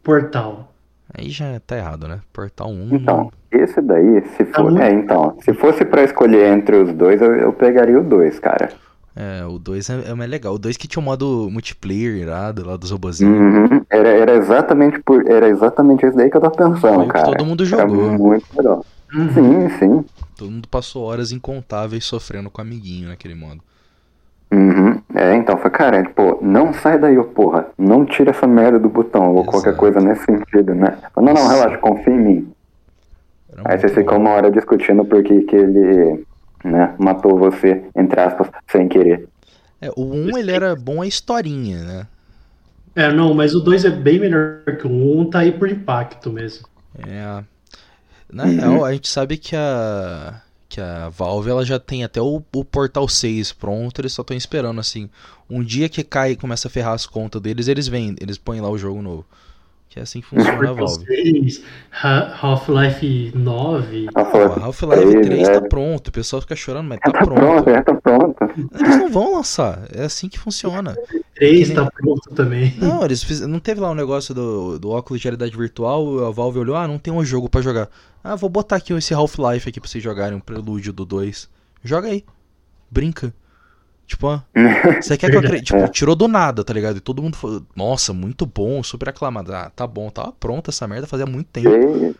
Portal. 0.03 0.75
Aí 1.15 1.31
já 1.31 1.59
tá 1.67 1.77
errado, 1.77 2.07
né? 2.07 2.21
Portal 2.33 2.69
1. 2.69 2.95
Então, 2.97 3.33
esse 3.51 3.81
daí, 3.81 4.23
se 4.37 4.45
Tá 4.45 4.61
for. 4.63 4.79
É, 4.81 4.93
então, 4.93 5.37
se 5.41 5.55
fosse 5.55 5.85
pra 5.85 6.05
escolher 6.05 6.53
entre 6.53 6.77
os 6.77 6.93
dois, 6.93 7.21
eu, 7.23 7.35
eu 7.35 7.53
pegaria 7.53 7.99
o 7.99 8.05
dois, 8.05 8.39
cara. 8.39 8.71
É, 9.17 9.45
o 9.45 9.59
2 9.59 9.91
é, 9.91 10.11
é 10.11 10.15
mais 10.15 10.31
legal. 10.31 10.55
O 10.55 10.59
2 10.61 10.77
que 10.77 10.87
tinha 10.87 11.03
o 11.03 11.05
modo 11.05 11.49
multiplayer 11.51 12.15
irado 12.19 12.65
lá 12.65 12.77
dos 12.77 12.93
robozinhos. 12.93 13.37
Uhum. 13.37 13.85
Era, 13.91 14.09
era 14.11 14.37
exatamente 14.37 15.01
por. 15.01 15.29
Era 15.29 15.49
exatamente 15.49 16.07
isso 16.07 16.17
daí 16.17 16.31
que 16.31 16.37
eu 16.37 16.41
tava 16.41 16.55
pensando, 16.55 16.79
Foi 17.01 17.07
cara. 17.09 17.25
todo 17.37 17.45
mundo 17.45 17.65
Era 17.65 17.71
jogou. 17.89 18.13
muito 18.13 18.47
legal. 18.57 18.85
Uhum. 19.13 19.29
Sim, 19.33 19.69
sim. 19.79 20.05
Todo 20.37 20.51
mundo 20.53 20.69
passou 20.69 21.03
horas 21.05 21.33
incontáveis 21.33 22.05
sofrendo 22.05 22.49
com 22.49 22.63
o 22.63 22.65
amiguinho 22.65 23.09
naquele 23.09 23.35
modo. 23.35 23.61
Uhum. 24.53 24.78
É, 25.21 25.35
então, 25.35 25.57
foi, 25.59 25.71
cara, 25.73 26.01
tipo, 26.05 26.39
não 26.41 26.73
sai 26.73 26.97
daí, 26.97 27.19
ô 27.19 27.25
porra. 27.25 27.67
Não 27.77 28.07
tira 28.07 28.31
essa 28.31 28.47
merda 28.47 28.79
do 28.79 28.89
botão, 28.89 29.35
ou 29.35 29.45
qualquer 29.45 29.71
Exato. 29.71 29.77
coisa 29.81 30.01
nesse 30.01 30.25
sentido, 30.25 30.75
né? 30.77 30.97
Não, 31.17 31.25
não, 31.25 31.33
Nossa. 31.35 31.53
relaxa, 31.55 31.79
confia 31.79 32.13
em 32.15 32.19
mim. 32.19 32.53
Era 33.53 33.63
Aí 33.73 33.79
você 33.79 33.89
ficou 33.89 34.17
uma 34.19 34.31
hora 34.31 34.49
discutindo 34.49 35.05
porque 35.05 35.41
que 35.43 35.57
ele, 35.57 36.25
né, 36.65 36.95
matou 36.99 37.37
você, 37.37 37.83
entre 37.97 38.21
aspas, 38.21 38.49
sem 38.71 38.87
querer. 38.87 39.27
É, 39.81 39.91
o 39.97 40.05
1 40.05 40.39
ele 40.39 40.53
era 40.53 40.77
bom 40.77 41.03
a 41.03 41.07
historinha, 41.07 41.83
né? 41.83 42.07
É, 42.95 43.13
não, 43.13 43.35
mas 43.35 43.55
o 43.57 43.61
2 43.61 43.85
é 43.87 43.91
bem 43.91 44.21
melhor 44.21 44.61
que 44.81 44.87
o 44.87 44.91
1, 45.21 45.31
tá 45.31 45.41
aí 45.41 45.51
por 45.51 45.69
impacto 45.69 46.31
mesmo. 46.31 46.65
É. 47.09 47.43
Na 48.33 48.45
Uhum. 48.45 48.57
real, 48.57 48.85
a 48.85 48.93
gente 48.93 49.09
sabe 49.09 49.37
que 49.37 49.57
a 49.57 50.35
que 50.69 50.81
a 50.81 51.09
Valve 51.09 51.51
ela 51.51 51.65
já 51.65 51.79
tem 51.79 52.05
até 52.05 52.21
o, 52.21 52.43
o 52.55 52.65
Portal 52.65 53.09
6 53.09 53.53
pronto, 53.53 54.01
eles 54.01 54.13
só 54.13 54.23
estão 54.23 54.37
esperando 54.37 54.81
assim, 54.81 55.09
um 55.49 55.63
dia 55.63 55.89
que 55.89 56.05
cai 56.05 56.33
e 56.33 56.37
começa 56.37 56.69
a 56.69 56.71
ferrar 56.71 56.93
as 56.95 57.07
contas 57.07 57.41
deles, 57.41 57.69
eles 57.69 57.89
vêm, 57.89 58.15
eles 58.21 58.37
põem 58.39 58.61
lá 58.61 58.69
o 58.71 58.79
jogo 58.79 59.01
novo. 59.03 59.25
Que 59.89 59.99
é 59.99 60.03
assim 60.03 60.21
que 60.21 60.27
funciona 60.27 60.69
a 60.69 60.73
Valve. 60.75 61.07
6, 61.07 61.63
Ha- 61.91 62.39
Half-Life 62.43 63.33
9. 63.35 64.09
Ela 64.15 64.25
Pô, 64.27 64.31
falou, 64.31 64.53
a 64.53 64.65
Half-Life 64.67 65.23
três, 65.23 65.27
3 65.27 65.49
é. 65.49 65.53
tá 65.55 65.63
pronto, 65.63 66.09
o 66.09 66.13
pessoal 66.13 66.43
fica 66.43 66.55
chorando, 66.55 66.89
mas 66.89 67.01
tá 67.01 67.11
tá 67.11 67.25
pronto, 67.25 67.41
pronto. 67.41 67.71
já 67.71 67.83
tá 67.83 67.95
pronto. 67.95 68.37
Eles 68.79 68.97
não 68.99 69.09
vão 69.11 69.35
lançar, 69.37 69.89
é 69.91 70.05
assim 70.05 70.29
que 70.29 70.39
funciona. 70.39 70.95
3 71.39 71.69
Que 71.69 71.75
tá 71.75 71.91
pronto 71.91 72.35
também. 72.35 72.75
Não, 72.79 73.05
eles 73.05 73.23
fiz... 73.23 73.41
não 73.41 73.61
teve 73.61 73.81
lá 73.81 73.91
um 73.91 73.95
negócio 73.95 74.35
do, 74.35 74.79
do 74.79 74.91
óculos 74.91 75.21
de 75.21 75.25
realidade 75.29 75.57
virtual, 75.57 76.27
a 76.27 76.31
Valve 76.31 76.59
olhou, 76.59 76.77
ah, 76.77 76.87
não 76.89 76.99
tem 76.99 77.13
um 77.13 77.25
jogo 77.25 77.49
pra 77.49 77.61
jogar. 77.61 77.89
Ah, 78.23 78.35
vou 78.37 78.51
botar 78.51 78.77
aqui 78.77 78.93
esse 78.93 79.15
Half-Life 79.15 79.69
aqui 79.69 79.81
pra 79.81 79.89
vocês 79.89 80.03
jogarem, 80.03 80.37
um 80.37 80.41
prelúdio 80.41 80.93
do 80.93 81.05
2. 81.05 81.49
Joga 81.85 82.09
aí. 82.09 82.25
Brinca. 82.91 83.33
Tipo, 84.07 84.27
ó, 84.29 84.41
você 85.03 85.17
quer 85.19 85.31
que 85.31 85.37
eu 85.37 85.41
acredite? 85.41 85.75
Tipo, 85.75 85.87
tirou 85.89 86.17
do 86.17 86.27
nada, 86.27 86.65
tá 86.65 86.73
ligado? 86.73 86.97
E 86.97 87.01
todo 87.01 87.23
mundo 87.23 87.37
falou, 87.37 87.63
nossa, 87.77 88.13
muito 88.15 88.47
bom, 88.47 88.83
super 88.83 89.11
aclamado. 89.11 89.53
Ah, 89.55 89.71
tá 89.75 89.87
bom, 89.87 90.09
tava 90.11 90.33
pronta 90.33 90.71
essa 90.71 90.89
merda 90.89 91.07
fazia 91.07 91.27
muito 91.27 91.49
tempo. 91.49 91.69
Fez, 91.71 92.17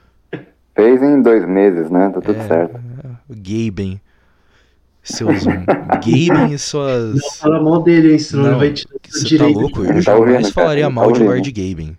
fez 0.75 1.03
em 1.03 1.23
dois 1.23 1.49
meses, 1.49 1.91
né? 1.91 2.11
Tá 2.11 2.21
tudo 2.21 2.39
É, 2.39 2.47
certo. 2.47 2.77
é, 2.77 3.35
Gaben. 3.35 4.01
Seus. 5.09 5.45
Gaben 5.45 6.53
e 6.53 6.59
suas. 6.61 7.15
Não 7.15 7.31
fala 7.33 7.63
mal 7.63 7.83
dele, 7.83 8.13
hein? 8.13 8.19
Senão 8.19 8.43
Não, 8.45 8.51
ele 8.51 8.59
vai 8.59 8.73
te 8.73 8.87
dar 8.87 8.99
tá 8.99 9.25
direito. 9.25 9.59
louco? 9.59 9.79
Não 9.83 9.89
Eu 9.91 9.95
tá 9.95 10.01
jamais 10.01 10.21
ouvindo, 10.21 10.43
cara, 10.43 10.53
falaria 10.55 10.85
tá 10.85 10.91
mal 10.91 11.13
de. 11.13 11.23
Lord 11.23 11.51
Gaben. 11.53 11.99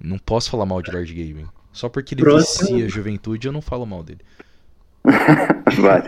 Não 0.00 0.18
posso 0.18 0.50
falar 0.50 0.66
mal 0.66 0.82
de 0.82 0.90
Lord 0.90 1.12
Gaben. 1.12 1.46
Só 1.72 1.88
porque 1.88 2.14
ele 2.14 2.22
Próximo. 2.22 2.70
vicia 2.70 2.86
a 2.86 2.88
juventude, 2.88 3.46
eu 3.46 3.52
não 3.52 3.60
falo 3.60 3.84
mal 3.86 4.02
dele. 4.02 4.20
Vai. 5.78 6.02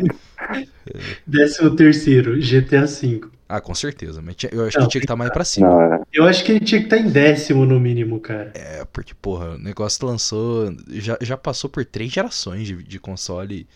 Décimo 1.27 1.77
terceiro, 1.77 2.37
GTA 2.41 2.87
V. 2.87 3.21
Ah, 3.49 3.61
com 3.61 3.75
certeza. 3.75 4.21
Mas 4.23 4.37
tinha- 4.37 4.51
eu 4.53 4.67
acho 4.67 4.79
Não, 4.79 4.87
que 4.87 4.93
tinha 4.93 5.01
que 5.01 5.05
estar 5.05 5.17
mais 5.17 5.31
pra 5.33 5.45
cima. 5.45 5.69
Não, 5.69 5.83
é. 5.95 6.03
Eu 6.13 6.25
acho 6.25 6.45
que 6.45 6.53
ele 6.53 6.61
tinha 6.61 6.81
que 6.81 6.87
estar 6.87 6.99
em 6.99 7.09
décimo 7.11 7.65
no 7.65 7.79
mínimo, 7.81 8.21
cara. 8.21 8.53
É, 8.55 8.85
porque, 8.93 9.15
porra, 9.15 9.51
o 9.55 9.59
negócio 9.59 10.07
lançou. 10.07 10.75
Já, 10.91 11.17
já 11.21 11.37
passou 11.37 11.69
por 11.71 11.85
três 11.85 12.11
gerações 12.13 12.67
de, 12.67 12.83
de 12.83 12.99
console 12.99 13.61
e, 13.61 13.67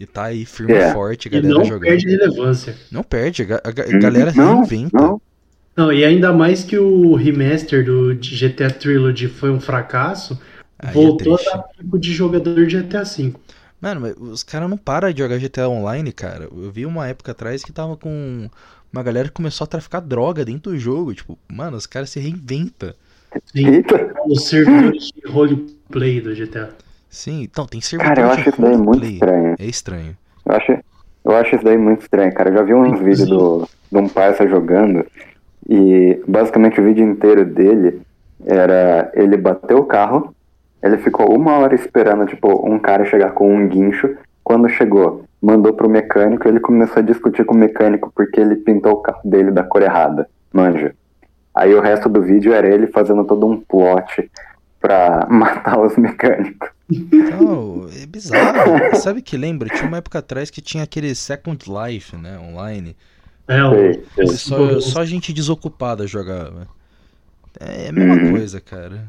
e 0.00 0.06
tá 0.06 0.24
aí 0.26 0.44
firme 0.46 0.78
e 0.78 0.80
É. 0.80 0.80
forte, 0.80 1.28
E 1.30 1.40
galera 1.40 1.42
não 1.42 1.64
jogando. 1.64 1.80
perde 1.80 2.06
relevância. 2.08 2.76
Não 2.90 3.02
perde, 3.04 3.44
a, 3.52 3.56
a 3.56 3.70
a 3.90 3.92
Uhum. 3.92 3.98
galera 3.98 4.32
não, 4.34 4.68
reinventa. 4.70 4.92
Não, 4.92 5.20
Não, 5.76 5.92
e 5.92 6.04
ainda 6.04 6.32
mais 6.32 6.64
que 6.64 6.78
o 6.78 7.14
remaster 7.16 7.84
do 7.84 8.14
GTA 8.16 8.70
Trilogy 8.70 9.28
foi 9.28 9.50
um 9.50 9.60
fracasso, 9.60 10.40
Aí 10.78 11.04
é 11.04 11.10
voltou 11.10 11.36
a 11.36 11.42
triste. 11.42 11.44
dar 11.44 11.64
pico 11.76 11.98
de 11.98 12.12
jogador 12.12 12.66
de 12.66 12.72
GTA 12.78 13.04
V. 13.04 13.34
Mano, 13.80 14.00
mas 14.00 14.14
os 14.18 14.42
caras 14.42 14.68
não 14.70 14.78
param 14.78 15.12
de 15.12 15.18
jogar 15.22 15.38
GTA 15.38 15.68
Online, 15.68 16.12
cara. 16.12 16.44
Eu 16.44 16.70
vi 16.70 16.86
uma 16.86 17.06
época 17.08 17.32
atrás 17.32 17.62
que 17.64 17.72
tava 17.72 17.96
com 17.96 18.48
uma 18.92 19.02
galera 19.02 19.28
que 19.28 19.34
começou 19.34 19.64
a 19.64 19.68
traficar 19.68 20.00
droga 20.00 20.44
dentro 20.44 20.72
do 20.72 20.78
jogo. 20.78 21.14
Tipo, 21.14 21.38
mano, 21.50 21.76
os 21.76 21.86
caras 21.86 22.10
se 22.10 22.18
reinventam. 22.20 22.94
Sim, 23.44 23.66
Eita, 23.66 23.96
os 24.26 24.48
servidores 24.48 25.10
de 25.14 25.28
roleplay 25.28 26.20
do 26.20 26.34
GTA. 26.34 26.74
Sim, 27.08 27.42
então 27.42 27.66
tem 27.66 27.80
servidor 27.80 28.14
cara, 28.14 28.26
eu 28.26 28.32
acho 28.32 28.48
isso 28.48 28.60
daí 28.60 28.76
muito 28.76 29.04
roleplay. 29.04 29.12
estranho. 29.14 29.56
É 29.58 29.64
estranho. 29.64 30.16
Eu 30.44 30.54
acho, 30.54 30.78
eu 31.24 31.36
acho 31.36 31.56
isso 31.56 31.64
daí 31.64 31.78
muito 31.78 32.02
estranho, 32.02 32.32
cara. 32.34 32.50
Eu 32.50 32.54
já 32.54 32.62
vi 32.62 32.74
uns 32.74 33.00
vídeos 33.00 33.28
do, 33.28 33.68
de 33.90 33.98
um 33.98 34.08
parça 34.08 34.46
jogando 34.46 35.06
e 35.68 36.22
basicamente 36.26 36.80
o 36.80 36.84
vídeo 36.84 37.04
inteiro 37.04 37.44
dele 37.44 38.02
era 38.44 39.10
ele 39.14 39.36
bateu 39.36 39.78
o 39.78 39.84
carro, 39.84 40.34
ele 40.82 40.98
ficou 40.98 41.34
uma 41.34 41.58
hora 41.58 41.74
esperando, 41.74 42.26
tipo, 42.26 42.68
um 42.68 42.78
cara 42.78 43.04
chegar 43.04 43.32
com 43.32 43.52
um 43.52 43.66
guincho. 43.66 44.16
Quando 44.44 44.68
chegou, 44.68 45.24
mandou 45.42 45.72
pro 45.72 45.88
mecânico, 45.88 46.46
ele 46.46 46.60
começou 46.60 47.00
a 47.00 47.04
discutir 47.04 47.44
com 47.44 47.54
o 47.54 47.58
mecânico 47.58 48.12
porque 48.14 48.40
ele 48.40 48.56
pintou 48.56 48.92
o 48.92 49.02
carro 49.02 49.20
dele 49.24 49.50
da 49.50 49.64
cor 49.64 49.82
errada. 49.82 50.28
Manja. 50.52 50.94
Aí 51.54 51.74
o 51.74 51.80
resto 51.80 52.08
do 52.08 52.22
vídeo 52.22 52.52
era 52.52 52.68
ele 52.68 52.86
fazendo 52.86 53.24
todo 53.24 53.46
um 53.46 53.60
plot 53.60 54.30
pra 54.86 55.26
matar 55.28 55.80
os 55.80 55.96
mecânicos. 55.96 56.68
Então, 56.88 57.88
é 58.00 58.06
bizarro. 58.06 58.94
Sabe 58.94 59.20
que 59.20 59.36
lembra? 59.36 59.68
Tinha 59.68 59.88
uma 59.88 59.96
época 59.96 60.20
atrás 60.20 60.48
que 60.50 60.60
tinha 60.60 60.84
aquele 60.84 61.12
Second 61.16 61.64
Life, 61.68 62.16
né? 62.16 62.38
Online. 62.38 62.96
É, 63.48 63.64
o, 63.64 63.70
Sei, 63.72 64.04
sei. 64.14 64.36
Só, 64.36 64.80
só 64.80 65.04
gente 65.04 65.32
desocupada 65.32 66.06
jogava. 66.06 66.68
É 67.58 67.88
a 67.88 67.92
mesma 67.92 68.14
Uhum. 68.14 68.30
coisa, 68.32 68.60
cara. 68.60 69.08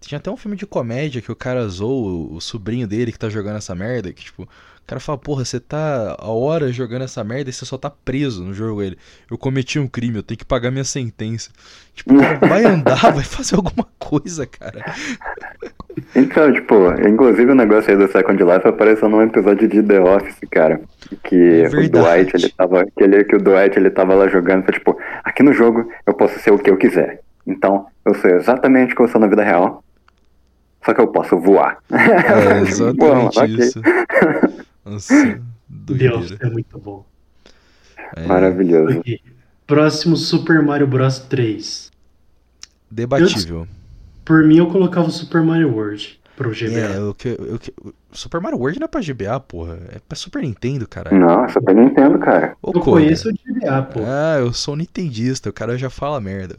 Tinha 0.00 0.18
até 0.18 0.30
um 0.30 0.36
filme 0.36 0.56
de 0.56 0.66
comédia 0.66 1.22
que 1.22 1.32
o 1.32 1.36
cara 1.36 1.66
zoou 1.68 2.34
o, 2.34 2.40
sobrinho 2.40 2.86
dele 2.86 3.10
que 3.12 3.18
tá 3.18 3.30
jogando 3.30 3.56
essa 3.56 3.74
merda. 3.74 4.12
Que 4.12 4.24
tipo, 4.24 4.46
cara 4.86 5.00
fala, 5.00 5.18
porra, 5.18 5.44
você 5.44 5.58
tá 5.58 6.16
a 6.18 6.30
hora 6.30 6.72
jogando 6.72 7.02
essa 7.02 7.24
merda 7.24 7.50
e 7.50 7.52
você 7.52 7.64
só 7.64 7.76
tá 7.76 7.90
preso 7.90 8.44
no 8.44 8.54
jogo. 8.54 8.82
Ele, 8.82 8.96
eu 9.28 9.36
cometi 9.36 9.78
um 9.78 9.88
crime, 9.88 10.16
eu 10.16 10.22
tenho 10.22 10.38
que 10.38 10.44
pagar 10.44 10.70
minha 10.70 10.84
sentença. 10.84 11.50
Tipo, 11.92 12.16
cara 12.16 12.38
vai 12.38 12.64
andar, 12.64 12.94
vai 13.12 13.24
fazer 13.24 13.56
alguma 13.56 13.86
coisa, 13.98 14.46
cara. 14.46 14.84
Então, 16.14 16.52
tipo, 16.52 16.74
inclusive 17.06 17.50
o 17.50 17.54
negócio 17.54 17.90
aí 17.90 17.96
do 17.96 18.10
Second 18.10 18.42
Life 18.42 18.68
apareceu 18.68 19.08
num 19.08 19.22
episódio 19.22 19.66
de 19.66 19.82
The 19.82 20.00
Office, 20.00 20.38
cara. 20.50 20.80
Que 21.24 21.62
É 21.62 21.68
o. 21.68 21.88
Dwight, 21.88 22.36
ele 22.36 22.48
tava. 22.50 22.84
Que, 22.96 23.02
ele, 23.02 23.24
que 23.24 23.36
o 23.36 23.42
Dwight 23.42 23.78
ele 23.78 23.90
tava 23.90 24.14
lá 24.14 24.28
jogando, 24.28 24.64
foi 24.64 24.74
tipo, 24.74 24.96
aqui 25.24 25.42
no 25.42 25.52
jogo 25.52 25.90
eu 26.06 26.14
posso 26.14 26.38
ser 26.38 26.52
o 26.52 26.58
que 26.58 26.70
eu 26.70 26.76
quiser. 26.76 27.20
Então, 27.46 27.86
eu 28.04 28.14
sou 28.14 28.30
exatamente 28.30 28.92
o 28.92 28.96
que 28.96 29.02
eu 29.02 29.08
sou 29.08 29.20
na 29.20 29.26
vida 29.26 29.42
real. 29.42 29.82
Só 30.84 30.94
que 30.94 31.00
eu 31.00 31.08
posso 31.08 31.36
voar. 31.40 31.78
É 31.90 32.92
Bom, 32.92 33.28
exatamente 33.34 33.60
isso. 33.60 33.80
Nossa, 34.86 35.40
Deus, 35.68 36.32
é 36.40 36.48
muito 36.48 36.78
bom. 36.78 37.04
É, 38.16 38.26
Maravilhoso. 38.26 39.00
Ok. 39.00 39.20
Próximo 39.66 40.16
Super 40.16 40.62
Mario 40.62 40.86
Bros 40.86 41.18
3. 41.18 41.90
debatível. 42.90 43.66
Por 44.24 44.44
mim, 44.44 44.58
eu 44.58 44.68
colocava 44.68 45.08
o 45.08 45.10
Super 45.10 45.42
Mario 45.42 45.72
World 45.74 46.20
pro 46.36 46.50
GBA. 46.50 46.78
É, 46.78 47.00
o 47.00 47.14
que, 47.14 47.30
o 47.30 47.58
que, 47.58 47.72
Super 48.12 48.40
Mario 48.40 48.58
World 48.58 48.78
não 48.78 48.84
é 48.84 48.88
pra 48.88 49.00
GBA, 49.00 49.40
porra. 49.40 49.78
É 49.92 49.98
pra 49.98 50.16
Super 50.16 50.42
Nintendo, 50.42 50.86
caralho. 50.86 51.18
Não, 51.18 51.44
é 51.44 51.48
Super 51.48 51.74
Nintendo, 51.74 52.18
cara. 52.18 52.56
Ô, 52.62 52.68
eu 52.68 52.80
Koga. 52.80 52.84
conheço 52.84 53.28
o 53.28 53.32
GBA, 53.32 53.82
pô. 53.82 54.00
Ah, 54.04 54.36
eu 54.38 54.52
sou 54.52 54.76
nintendista, 54.76 55.50
o 55.50 55.52
cara 55.52 55.76
já 55.76 55.90
fala 55.90 56.20
merda. 56.20 56.56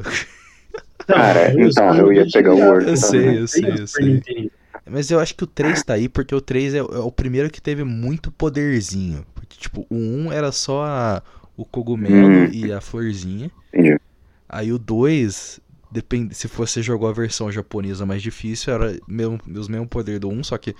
Não, 1.07 1.15
Cara, 1.15 1.53
eu 1.53 1.69
então, 1.69 1.95
eu 1.95 2.11
ia 2.11 2.25
pegar 2.31 2.53
o 2.53 2.57
World 2.57 2.87
Eu 2.89 2.95
pô. 2.95 2.97
sei, 2.97 3.39
eu 3.39 3.47
sei, 3.47 3.63
eu 3.71 3.87
Super 3.87 4.23
sei. 4.25 4.51
Mas 4.89 5.09
eu 5.11 5.19
acho 5.19 5.35
que 5.35 5.43
o 5.43 5.47
3 5.47 5.83
tá 5.83 5.93
aí 5.93 6.07
porque 6.09 6.33
o 6.33 6.41
3 6.41 6.73
é, 6.73 6.77
é 6.79 6.81
o 6.81 7.11
primeiro 7.11 7.49
que 7.49 7.61
teve 7.61 7.83
muito 7.83 8.31
poderzinho. 8.31 9.25
Porque, 9.35 9.57
tipo, 9.57 9.85
o 9.89 9.95
1 9.95 10.31
era 10.31 10.51
só 10.51 10.83
a- 10.85 11.23
o 11.55 11.65
cogumelo 11.65 12.27
Hum. 12.47 12.49
e 12.51 12.71
a 12.71 12.79
florzinha. 12.81 13.49
Entendi. 13.73 13.99
Aí 14.47 14.71
o 14.71 14.77
2, 14.79 15.59
depende, 15.91 16.33
se 16.35 16.47
você 16.47 16.81
jogou 16.81 17.09
a 17.09 17.13
versão 17.13 17.51
japonesa 17.51 18.05
mais 18.05 18.21
difícil, 18.21 18.73
era 18.73 18.97
mesmo, 19.07 19.39
os 19.55 19.67
mesmos 19.67 19.89
poder 19.89 20.19
do 20.19 20.29
1, 20.29 20.43
só 20.43 20.57
que 20.57 20.73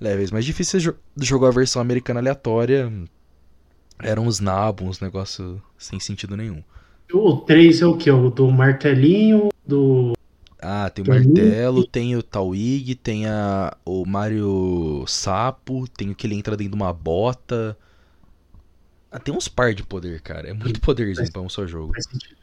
levels 0.00 0.30
mais 0.32 0.44
difíceis 0.44 0.82
jo- 0.82 0.94
jogou 1.16 1.46
a 1.46 1.52
versão 1.52 1.80
americana 1.80 2.18
aleatória. 2.20 2.92
Eram 4.02 4.26
os 4.26 4.40
nabos, 4.40 4.86
uns 4.88 5.00
negócios 5.00 5.58
sem 5.78 5.98
sentido 6.00 6.36
nenhum. 6.36 6.62
O 7.12 7.36
3 7.36 7.80
é 7.80 7.86
o 7.86 7.96
que? 7.96 8.10
O 8.10 8.28
do 8.30 8.50
martelinho, 8.50 9.48
do. 9.66 10.12
Ah, 10.58 10.88
tem 10.90 11.02
o 11.02 11.06
Tem 11.06 11.14
martelo, 11.14 11.86
tem 11.86 12.16
o 12.16 12.22
Tawig, 12.22 12.94
tem 12.94 13.26
a, 13.26 13.76
o 13.84 14.06
Mario 14.06 15.04
Sapo, 15.06 15.86
tem 15.88 16.10
o 16.10 16.14
que 16.14 16.26
ele 16.26 16.34
entra 16.34 16.56
dentro 16.56 16.76
de 16.76 16.82
uma 16.82 16.92
bota. 16.92 17.76
Ah, 19.10 19.18
tem 19.18 19.34
uns 19.34 19.48
par 19.48 19.74
de 19.74 19.82
poder, 19.82 20.20
cara. 20.22 20.48
É 20.48 20.52
muito 20.52 20.80
poderzinho 20.80 21.30
pra 21.30 21.42
um 21.42 21.48
só 21.48 21.66
jogo. 21.66 21.92
Faz 21.92 22.06
sentido. 22.06 22.36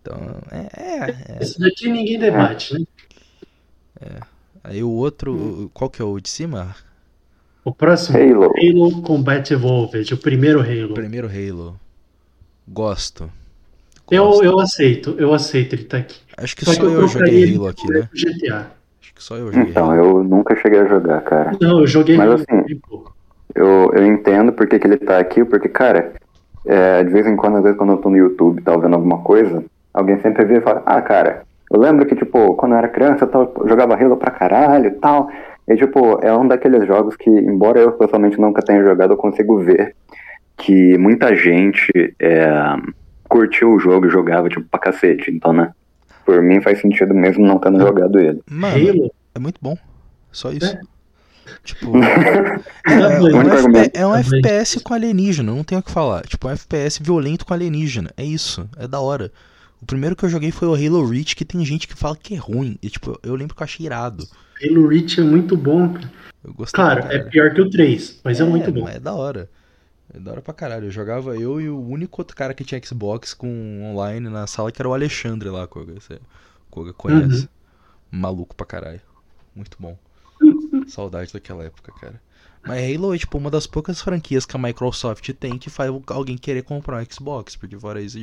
Então, 0.00 0.40
é, 0.50 0.58
é, 0.80 1.36
é. 1.38 1.42
Esse 1.42 1.58
daqui 1.58 1.90
ninguém 1.90 2.18
debate, 2.18 2.74
né? 2.74 2.86
Aí 4.62 4.82
o 4.82 4.90
outro, 4.90 5.70
qual 5.74 5.90
que 5.90 6.00
é 6.00 6.04
o 6.04 6.20
de 6.20 6.28
cima? 6.28 6.74
O 7.64 7.72
próximo, 7.72 8.16
Halo. 8.16 8.50
Halo 8.56 9.02
Combat 9.02 9.52
Evolved, 9.52 10.14
o 10.14 10.18
primeiro 10.18 10.60
Halo. 10.60 10.92
O 10.92 10.94
primeiro 10.94 11.28
Halo. 11.28 11.78
Gosto. 12.66 13.30
Eu, 14.10 14.42
eu 14.42 14.58
aceito, 14.58 15.14
eu 15.18 15.32
aceito 15.32 15.74
ele 15.74 15.84
tá 15.84 15.98
aqui. 15.98 16.20
Acho 16.36 16.56
que 16.56 16.64
Só 16.64 16.72
só 16.72 16.80
que 16.80 16.86
eu 16.86 16.92
eu 17.00 17.06
joguei 17.08 17.54
Halo 17.56 17.66
aqui, 17.68 17.88
né? 17.88 18.08
GTA. 18.12 18.66
Acho 19.00 19.14
que 19.14 19.22
só 19.22 19.36
eu 19.36 19.52
joguei 19.52 19.70
Então, 19.70 19.90
Halo. 19.90 20.18
eu 20.18 20.24
nunca 20.24 20.56
cheguei 20.56 20.80
a 20.80 20.86
jogar, 20.86 21.20
cara. 21.22 21.52
Não, 21.60 21.80
eu 21.80 21.86
joguei 21.86 22.16
Mas 22.16 22.28
Halo 22.30 22.42
assim. 22.42 22.80
Eu, 23.54 23.90
eu 23.94 24.06
entendo 24.06 24.52
porque 24.52 24.78
que 24.78 24.86
ele 24.86 24.96
tá 24.96 25.18
aqui, 25.18 25.44
porque, 25.44 25.68
cara, 25.68 26.12
é, 26.66 27.02
de 27.04 27.10
vez 27.10 27.26
em 27.26 27.36
quando, 27.36 27.56
às 27.58 27.62
vezes, 27.62 27.76
quando 27.78 27.92
eu 27.92 27.98
tô 27.98 28.10
no 28.10 28.16
YouTube 28.16 28.60
e 28.60 28.62
tá 28.62 28.76
vendo 28.76 28.94
alguma 28.94 29.18
coisa, 29.18 29.64
alguém 29.92 30.20
sempre 30.20 30.44
vê 30.44 30.58
e 30.58 30.60
fala, 30.60 30.82
ah, 30.86 31.02
cara, 31.02 31.42
eu 31.70 31.80
lembro 31.80 32.06
que, 32.06 32.14
tipo, 32.14 32.54
quando 32.54 32.72
eu 32.72 32.78
era 32.78 32.88
criança, 32.88 33.24
eu, 33.24 33.28
tava- 33.28 33.52
eu 33.60 33.68
jogava 33.68 33.94
Halo 33.94 34.16
pra 34.16 34.30
caralho 34.30 34.86
e 34.88 34.90
tal. 34.92 35.28
E, 35.68 35.76
tipo, 35.76 36.18
é 36.24 36.32
um 36.36 36.46
daqueles 36.48 36.86
jogos 36.86 37.16
que, 37.16 37.28
embora 37.30 37.80
eu 37.80 37.92
pessoalmente 37.92 38.40
nunca 38.40 38.62
tenha 38.62 38.82
jogado, 38.82 39.12
eu 39.12 39.16
consigo 39.16 39.58
ver 39.58 39.94
que 40.56 40.96
muita 40.98 41.34
gente 41.34 41.90
é, 42.20 42.46
curtiu 43.30 43.72
o 43.72 43.78
jogo 43.78 44.06
e 44.06 44.10
jogava, 44.10 44.48
tipo, 44.50 44.66
pra 44.68 44.78
cacete. 44.80 45.30
Então, 45.30 45.52
né? 45.54 45.72
Por 46.26 46.42
mim 46.42 46.60
faz 46.60 46.80
sentido 46.80 47.14
mesmo 47.14 47.46
não 47.46 47.58
tendo 47.58 47.80
jogado 47.80 48.18
ele. 48.18 48.42
Mano, 48.50 48.76
Halo? 48.90 49.10
é 49.34 49.38
muito 49.38 49.58
bom. 49.62 49.78
Só 50.30 50.50
isso. 50.52 50.76
É. 51.46 51.52
Tipo, 51.64 51.96
é, 51.96 53.34
um 53.34 53.40
FP 53.42 53.50
argumento. 53.50 53.90
é 53.98 54.06
um 54.06 54.12
Tá 54.12 54.20
FPS 54.20 54.78
com 54.84 54.94
alienígena, 54.94 55.52
não 55.52 55.64
tenho 55.64 55.80
o 55.80 55.82
que 55.84 55.90
falar. 55.90 56.22
Tipo, 56.22 56.46
um 56.46 56.50
FPS 56.52 57.00
violento 57.02 57.44
com 57.44 57.52
alienígena. 57.52 58.10
É 58.16 58.22
isso, 58.22 58.68
é 58.76 58.86
da 58.86 59.00
hora. 59.00 59.32
O 59.82 59.86
primeiro 59.86 60.14
que 60.14 60.24
eu 60.24 60.28
joguei 60.28 60.52
foi 60.52 60.68
o 60.68 60.74
Halo 60.74 61.04
Reach, 61.08 61.34
que 61.34 61.44
tem 61.44 61.64
gente 61.64 61.88
que 61.88 61.96
fala 61.96 62.14
que 62.16 62.34
é 62.34 62.38
ruim. 62.38 62.78
E, 62.80 62.88
tipo, 62.88 63.18
eu 63.24 63.34
lembro 63.34 63.56
que 63.56 63.62
eu 63.62 63.64
achei 63.64 63.84
irado. 63.84 64.24
Halo 64.64 64.86
Reach 64.86 65.18
é 65.20 65.24
muito 65.24 65.56
bom. 65.56 65.92
cara. 65.92 66.10
Eu 66.44 66.54
gostei 66.54 66.76
Claro, 66.84 67.02
pra 67.02 67.14
é 67.14 67.18
pior 67.18 67.52
que 67.52 67.60
o 67.62 67.68
3, 67.68 68.20
mas 68.22 68.40
é, 68.40 68.44
muito 68.44 68.70
bom. 68.70 68.82
mas 68.84 68.94
É 68.94 69.00
da 69.00 69.12
hora. 69.14 69.48
É 70.12 70.18
da 70.18 70.32
hora 70.32 70.42
pra 70.42 70.52
caralho. 70.54 70.86
Eu 70.86 70.90
jogava 70.90 71.36
eu 71.36 71.60
e 71.60 71.68
o 71.68 71.80
único 71.80 72.20
outro 72.20 72.36
cara 72.36 72.52
que 72.54 72.64
tinha 72.64 72.80
Xbox 72.84 73.32
com 73.34 73.82
online 73.92 74.28
na 74.28 74.46
sala, 74.46 74.72
que 74.72 74.80
era 74.82 74.88
o 74.88 74.94
Alexandre 74.94 75.48
lá, 75.48 75.66
Koga. 75.66 75.94
Você, 75.94 76.20
Koga 76.70 76.92
conhece. 76.92 77.42
Uhum. 77.42 77.48
Maluco 78.20 78.54
pra 78.56 78.66
caralho. 78.66 79.00
Muito 79.54 79.76
bom. 79.78 79.96
Saudade 80.88 81.32
daquela 81.32 81.64
época, 81.64 81.92
cara. 81.92 82.20
Mas 82.66 82.94
Halo 82.94 83.14
é 83.14 83.18
tipo 83.18 83.38
uma 83.38 83.50
das 83.50 83.66
poucas 83.66 84.02
franquias 84.02 84.44
que 84.44 84.54
a 84.54 84.58
Microsoft 84.58 85.30
tem 85.34 85.56
que 85.58 85.70
faz 85.70 85.90
alguém 86.08 86.36
querer 86.36 86.62
comprar 86.62 87.00
um 87.00 87.06
Xbox, 87.10 87.56
porque 87.56 87.78
fora 87.78 88.02
isso, 88.02 88.18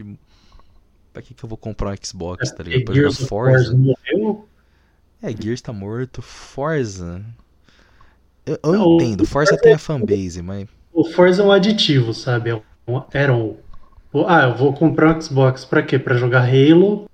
pra 1.11 1.21
que, 1.23 1.33
que 1.33 1.43
eu 1.43 1.49
vou 1.49 1.57
comprar 1.57 1.91
um 1.91 1.95
Xbox, 2.05 2.51
tá 2.51 2.61
ligado? 2.63 2.85
Pra 2.85 2.93
jogar 2.93 3.13
Forza. 3.13 3.75
Morreu? 3.75 4.47
É, 5.21 5.31
Gears 5.31 5.61
tá 5.61 5.73
morto, 5.73 6.21
Forza. 6.21 7.25
Eu, 8.45 8.59
eu 8.63 8.71
Não, 8.73 8.95
entendo, 8.95 9.25
Forza 9.25 9.57
tem 9.57 9.71
é- 9.71 9.75
a 9.75 9.79
fanbase, 9.79 10.41
mas. 10.43 10.67
O 10.97 11.03
Forza 11.05 11.43
é 11.43 11.45
um 11.45 11.51
aditivo, 11.51 12.11
sabe? 12.11 12.49
É 12.49 12.55
um- 12.87 13.03
Era 13.13 13.31
um. 13.33 13.55
Ah, 14.27 14.45
eu 14.45 14.55
vou 14.55 14.73
comprar 14.73 15.15
um 15.15 15.21
Xbox 15.21 15.63
pra 15.63 15.83
quê? 15.83 15.99
Pra 15.99 16.15
jogar 16.15 16.41
Halo, 16.49 17.07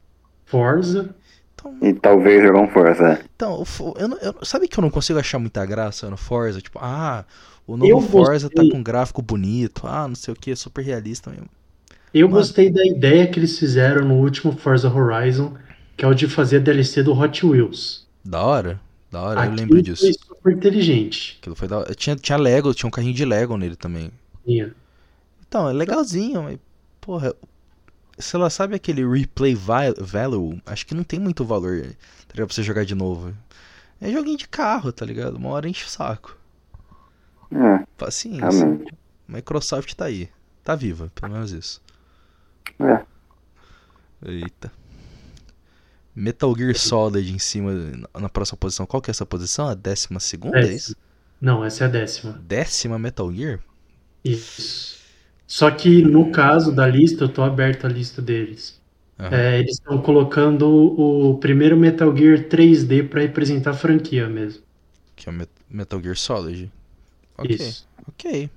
Forza. 0.45 1.09
Então, 1.53 1.75
E 1.81 1.93
talvez 1.93 2.41
jogar 2.43 2.61
um 2.61 2.69
Forza. 2.69 3.19
então 3.35 3.59
o 3.59 3.65
Fo- 3.65 3.93
eu, 3.97 4.07
não- 4.07 4.17
eu- 4.19 4.35
sabe 4.43 4.67
que 4.69 4.77
eu 4.77 4.81
não 4.81 4.89
consigo 4.89 5.19
achar 5.19 5.37
muita 5.37 5.65
graça 5.65 6.09
no 6.09 6.15
Forza? 6.15 6.61
Tipo, 6.61 6.79
ah, 6.81 7.25
o 7.67 7.73
Eu 7.73 7.77
novo 7.77 8.07
Forza 8.07 8.49
tá 8.49 8.61
gostei. 8.61 8.71
com 8.71 8.81
gráfico 8.83 9.21
bonito, 9.21 9.85
ah, 9.85 10.07
não 10.07 10.15
sei 10.15 10.33
o 10.33 10.37
que, 10.37 10.55
super 10.55 10.81
realista 10.83 11.29
mesmo. 11.29 11.47
Eu 12.13 12.27
Mano. 12.29 12.39
gostei 12.39 12.69
da 12.71 12.85
ideia 12.85 13.27
que 13.27 13.37
eles 13.39 13.57
fizeram 13.59 14.05
no 14.05 14.13
último 14.15 14.53
Forza 14.55 14.87
Horizon, 14.89 15.55
que 15.97 16.05
é 16.05 16.07
o 16.07 16.13
de 16.13 16.27
fazer 16.27 16.57
a 16.57 16.59
DLC 16.59 17.03
do 17.03 17.11
Hot 17.19 17.45
Wheels. 17.45 18.07
Da 18.23 18.41
hora, 18.43 18.79
da 19.11 19.21
hora, 19.21 19.39
eu 19.39 19.43
Aquilo 19.43 19.57
lembro 19.57 19.81
disso. 19.81 20.05
foi 20.05 20.32
super 20.43 20.51
inteligente. 20.51 21.37
Aquilo 21.39 21.55
foi 21.55 21.67
da. 21.67 21.85
Tinha, 21.95 22.15
tinha 22.15 22.37
Lego, 22.37 22.73
tinha 22.73 22.87
um 22.87 22.91
carrinho 22.91 23.13
de 23.13 23.23
Lego 23.25 23.57
nele 23.57 23.75
também. 23.75 24.11
Tinha. 24.45 24.75
Então, 25.47 25.69
é 25.69 25.73
legalzinho, 25.73 26.43
mas, 26.43 26.59
porra, 26.99 27.33
sei 28.17 28.39
lá, 28.39 28.49
sabe 28.49 28.75
aquele 28.75 29.07
replay 29.07 29.55
value? 29.55 30.61
Acho 30.65 30.85
que 30.85 30.95
não 30.95 31.03
tem 31.03 31.19
muito 31.19 31.45
valor, 31.45 31.81
tá 31.81 32.33
ligado? 32.33 32.47
Pra 32.47 32.55
você 32.55 32.63
jogar 32.63 32.83
de 32.85 32.95
novo. 32.95 33.33
É 34.01 34.11
joguinho 34.11 34.37
de 34.37 34.47
carro, 34.47 34.91
tá 34.91 35.05
ligado? 35.05 35.35
Uma 35.35 35.49
hora 35.49 35.69
enche 35.69 35.85
o 35.85 35.89
saco. 35.89 36.37
É, 37.51 37.85
Paciência. 37.97 38.49
realmente. 38.49 38.93
Microsoft 39.27 39.93
tá 39.93 40.05
aí. 40.05 40.29
Tá 40.63 40.75
viva, 40.75 41.11
pelo 41.15 41.31
menos 41.33 41.51
isso. 41.51 41.81
É. 42.79 43.05
Eita. 44.25 44.71
Metal 46.15 46.55
Gear 46.55 46.75
Solid 46.75 47.31
em 47.33 47.39
cima, 47.39 47.71
na- 48.19 48.29
próxima 48.29 48.57
posição. 48.57 48.85
Qual 48.85 49.01
que 49.01 49.09
é 49.09 49.11
essa 49.13 49.25
posição? 49.25 49.67
A 49.67 49.73
décima 49.75 50.19
segunda, 50.19 50.57
é 50.59 50.61
Décima. 50.61 50.77
isso? 50.77 50.95
Não, 51.41 51.63
essa 51.63 51.83
é 51.83 51.87
a 51.87 51.89
décima. 51.89 52.33
Décima 52.47 52.97
Metal 52.99 53.31
Gear? 53.33 53.59
Isso. 54.23 54.97
Só 55.47 55.69
que 55.71 56.01
no 56.03 56.31
caso 56.31 56.71
da 56.73 56.87
lista, 56.87 57.25
eu 57.25 57.29
tô 57.29 57.43
aberto 57.43 57.85
a 57.85 57.89
lista 57.89 58.21
deles. 58.21 58.81
Aham. 59.19 59.35
É, 59.35 59.59
eles 59.59 59.73
estão 59.75 60.01
colocando 60.01 60.67
o 60.67 61.37
primeiro 61.37 61.77
Metal 61.77 62.15
Gear 62.15 62.47
3D 62.47 63.03
pra 63.03 63.21
representar 63.21 63.71
a 63.71 63.73
franquia 63.73 64.27
mesmo. 64.27 64.63
Que 65.15 65.29
é 65.29 65.31
o 65.31 65.35
Met- 65.35 65.51
Metal 65.69 66.01
Gear 66.01 66.17
Solid. 66.17 66.71
Ok, 67.37 67.55
Isso. 67.55 67.87
ok. 68.07 68.49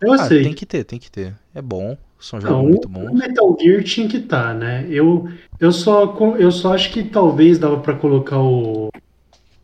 Eu 0.00 0.12
Ah, 0.12 0.18
sei. 0.28 0.42
tem 0.42 0.54
que 0.54 0.66
ter, 0.66 0.84
tem 0.84 0.98
que 0.98 1.10
ter. 1.10 1.34
É 1.54 1.62
bom, 1.62 1.96
são 2.24 2.40
jogos 2.40 2.62
Não, 2.62 2.64
muito 2.64 2.88
o. 2.88 3.14
Metal 3.14 3.56
Gear 3.60 3.82
tinha 3.84 4.08
que 4.08 4.18
estar, 4.18 4.54
né? 4.54 4.86
Eu, 4.90 5.26
eu, 5.58 5.72
só, 5.72 6.14
eu 6.38 6.52
só 6.52 6.74
acho 6.74 6.92
que 6.92 7.02
talvez 7.04 7.58
dava 7.58 7.80
pra 7.80 7.96
colocar 7.98 8.38
o, 8.40 8.88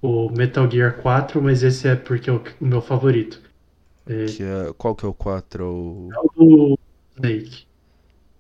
o 0.02 0.30
Metal 0.30 0.70
Gear 0.70 1.00
4, 1.02 1.42
mas 1.42 1.62
esse 1.62 1.88
é 1.88 1.96
porque 1.96 2.30
é 2.30 2.34
o, 2.34 2.42
o 2.60 2.66
meu 2.66 2.82
favorito. 2.82 3.42
É, 4.06 4.34
Que 4.34 4.42
é- 4.44 4.72
qual 4.78 4.94
que 4.96 5.04
é 5.04 5.08
o 5.08 5.12
4? 5.14 5.64
O... 5.66 6.14
é 6.14 6.18
o 6.20 6.28
do 6.36 6.78
Snake. 7.16 7.66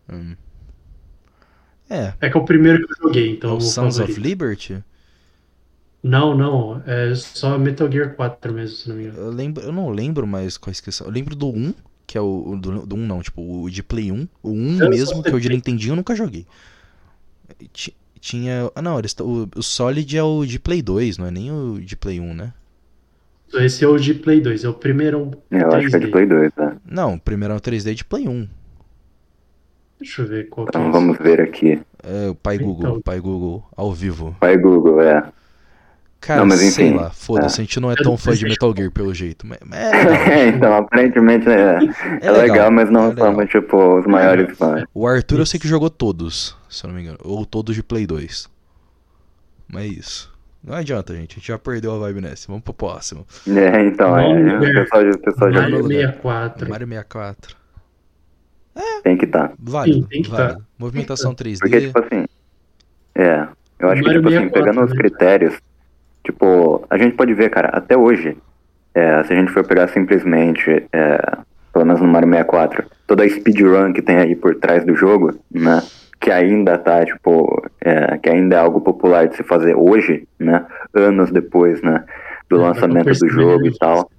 hum. 0.08 0.36
É, 1.88 2.14
É 2.22 2.30
que 2.30 2.36
é 2.36 2.40
o 2.40 2.44
primeiro 2.46 2.86
que 2.86 2.92
eu 2.94 2.96
joguei, 3.08 3.30
é 3.46 3.52
então 3.52 3.56
o 3.56 3.60
é 3.60 3.64
o 3.64 3.72
Sons 3.72 3.98
of 3.98 4.18
favorito. 4.18 4.20
Liberty? 4.20 4.82
Não, 6.02 6.36
não, 6.36 6.82
é 6.86 7.14
só 7.14 7.56
Metal 7.58 7.90
Gear 7.90 8.14
4 8.14 8.52
mesmo, 8.52 8.76
se 8.76 8.88
não 8.90 8.96
me 8.96 9.04
engano. 9.04 9.18
Eu, 9.18 9.30
lembro, 9.30 9.62
eu 9.62 9.72
não 9.72 9.88
lembro 9.90 10.26
mais 10.26 10.56
quais 10.56 10.80
que 10.80 10.90
são. 10.92 11.06
Eu 11.06 11.12
lembro 11.12 11.34
do 11.36 11.48
1, 11.48 11.74
que 12.10 12.18
é 12.18 12.20
o. 12.20 12.42
o 12.54 12.56
Do, 12.58 12.84
do 12.86 12.96
1 12.96 13.06
não, 13.06 13.22
tipo, 13.22 13.40
o 13.62 13.70
de 13.70 13.84
Play 13.84 14.10
1. 14.10 14.26
O 14.42 14.50
1 14.50 14.78
Eu 14.82 14.90
mesmo, 14.90 15.22
que 15.22 15.28
é 15.30 15.34
o 15.34 15.38
de. 15.40 15.48
Nintendinho, 15.48 15.92
eu 15.92 15.96
nunca 15.96 16.12
joguei. 16.16 16.44
Ti- 17.72 17.94
Tinha. 18.20 18.68
Ah, 18.74 18.82
não, 18.82 18.98
eles, 18.98 19.14
o, 19.20 19.48
o 19.54 19.62
Solid 19.62 20.16
é 20.16 20.22
o 20.22 20.44
de 20.44 20.58
Play 20.58 20.82
2, 20.82 21.18
não 21.18 21.26
é 21.26 21.30
nem 21.30 21.52
o 21.52 21.78
de 21.80 21.96
Play 21.96 22.18
1, 22.18 22.34
né? 22.34 22.52
Esse 23.54 23.84
é 23.84 23.88
o 23.88 23.96
de 23.96 24.12
Play 24.14 24.40
2, 24.40 24.64
é 24.64 24.68
o 24.68 24.74
primeiro 24.74 25.30
Eu 25.50 25.72
acho 25.72 25.88
que 25.90 25.96
é 25.96 25.98
de 26.00 26.06
3D. 26.06 26.10
Play 26.10 26.26
2, 26.26 26.52
tá? 26.52 26.76
Não, 26.84 27.14
o 27.14 27.20
primeiro 27.20 27.54
é 27.54 27.56
o 27.56 27.60
3D 27.60 27.94
de 27.94 28.04
Play 28.04 28.26
1. 28.28 28.48
Deixa 30.00 30.22
eu 30.22 30.26
ver 30.28 30.48
qual 30.48 30.66
que 30.66 30.76
é 30.76 30.80
Então 30.80 30.92
vamos 30.92 31.16
ver 31.18 31.40
aqui. 31.40 31.80
É, 32.02 32.28
o 32.30 32.34
pai 32.34 32.58
Google, 32.58 32.88
Então. 32.90 33.00
pai 33.02 33.20
Google, 33.20 33.64
ao 33.76 33.92
vivo. 33.92 34.36
Pai 34.40 34.56
Google, 34.56 35.00
é. 35.02 35.30
Cara, 36.20 36.40
Não, 36.40 36.46
mas 36.46 36.60
sei 36.60 36.88
enfim, 36.88 36.96
lá, 36.98 37.08
foda-se, 37.10 37.60
a 37.60 37.64
gente 37.64 37.80
não 37.80 37.90
é 37.90 37.94
É 37.94 37.96
tão 37.96 38.14
fã 38.16 38.34
de. 38.34 38.44
Metal 38.44 38.74
Gear 38.76 38.90
pelo 38.90 39.14
jeito. 39.14 39.46
Mas, 39.46 39.58
é 39.72 39.90
legal. 40.04 40.48
então, 40.48 40.74
aparentemente 40.74 41.48
é, 41.50 41.78
é, 42.20 42.30
legal, 42.30 42.70
mas 42.70 42.90
não 42.90 43.04
é 43.04 43.08
legal. 43.08 43.26
somos, 43.32 43.48
tipo, 43.48 43.98
os 43.98 44.06
maiores 44.06 44.56
fãs. 44.56 44.84
O 44.92 45.06
Arthur 45.06 45.38
eu 45.38 45.46
sei 45.46 45.58
que 45.58 45.66
jogou 45.66 45.88
todos, 45.88 46.56
se 46.68 46.84
eu 46.84 46.88
não 46.88 46.94
me 46.94 47.02
engano. 47.02 47.18
Ou 47.24 47.46
todos 47.46 47.74
de 47.74 47.82
Play 47.82 48.06
2. 48.06 48.48
Mas 49.72 49.82
é 49.82 49.86
isso. 49.86 50.30
Não 50.62 50.74
adianta, 50.74 51.14
gente. 51.14 51.32
A 51.32 51.34
gente 51.36 51.48
já 51.48 51.58
perdeu 51.58 51.94
a 51.94 51.98
vibe 52.00 52.20
nessa. 52.20 52.46
Vamos 52.48 52.62
pro 52.64 52.74
próximo. 52.74 53.26
É, 53.48 53.82
então, 53.86 54.18
é. 54.18 54.56
O 54.58 54.60
pessoal, 54.60 55.02
o 55.02 55.18
pessoal 55.18 55.52
já 55.52 55.60
Mario 55.62 55.76
lugar. 55.78 55.88
64. 55.88 56.66
É. 56.66 56.68
Mario 56.68 56.86
64. 56.86 57.56
tem 59.02 59.16
que 59.16 59.24
estar. 59.24 59.52
Válido, 59.58 59.98
Sim, 60.00 60.06
tem 60.10 60.22
que 60.22 60.28
válido. 60.30 60.58
tá. 60.58 60.64
Movimentação 60.78 61.34
3D. 61.34 61.58
Porque, 61.60 61.80
tipo 61.80 61.98
assim. 61.98 62.26
É. 63.14 63.48
Eu 63.78 63.88
acho 63.88 64.02
que, 64.02 64.06
Mario 64.08 64.20
tipo 64.22 64.28
assim, 64.28 64.48
64, 64.48 64.52
pegando 64.52 64.84
os 64.84 64.90
né? 64.90 64.96
critérios, 64.96 65.54
tipo, 66.24 66.84
a 66.88 66.98
gente 66.98 67.16
pode 67.16 67.34
ver, 67.34 67.50
cara, 67.50 67.68
até 67.68 67.96
hoje, 67.96 68.36
é, 68.94 69.22
se 69.24 69.32
a 69.32 69.36
gente 69.36 69.52
for 69.52 69.66
pegar 69.66 69.88
simplesmente, 69.88 70.86
é, 70.92 71.38
pelo 71.72 71.84
menos 71.84 72.00
no 72.00 72.08
Mario 72.08 72.28
64, 72.28 72.84
toda 73.06 73.24
a 73.24 73.28
speedrun 73.28 73.92
que 73.92 74.02
tem 74.02 74.16
aí 74.16 74.34
por 74.34 74.54
trás 74.56 74.84
do 74.84 74.94
jogo, 74.94 75.38
né? 75.50 75.82
Que 76.20 76.30
ainda 76.30 76.76
tá, 76.76 77.04
tipo, 77.04 77.62
é, 77.80 78.18
que 78.18 78.28
ainda 78.28 78.56
é 78.56 78.58
algo 78.58 78.80
popular 78.80 79.26
de 79.26 79.36
se 79.36 79.42
fazer 79.42 79.74
hoje, 79.74 80.26
né? 80.38 80.66
Anos 80.92 81.30
depois, 81.30 81.80
né? 81.82 82.04
Do 82.48 82.56
É, 82.56 82.58
pra 82.58 82.68
lançamento 82.68 83.18
do 83.18 83.28
jogo 83.28 83.66
e 83.66 83.78
tal. 83.78 84.10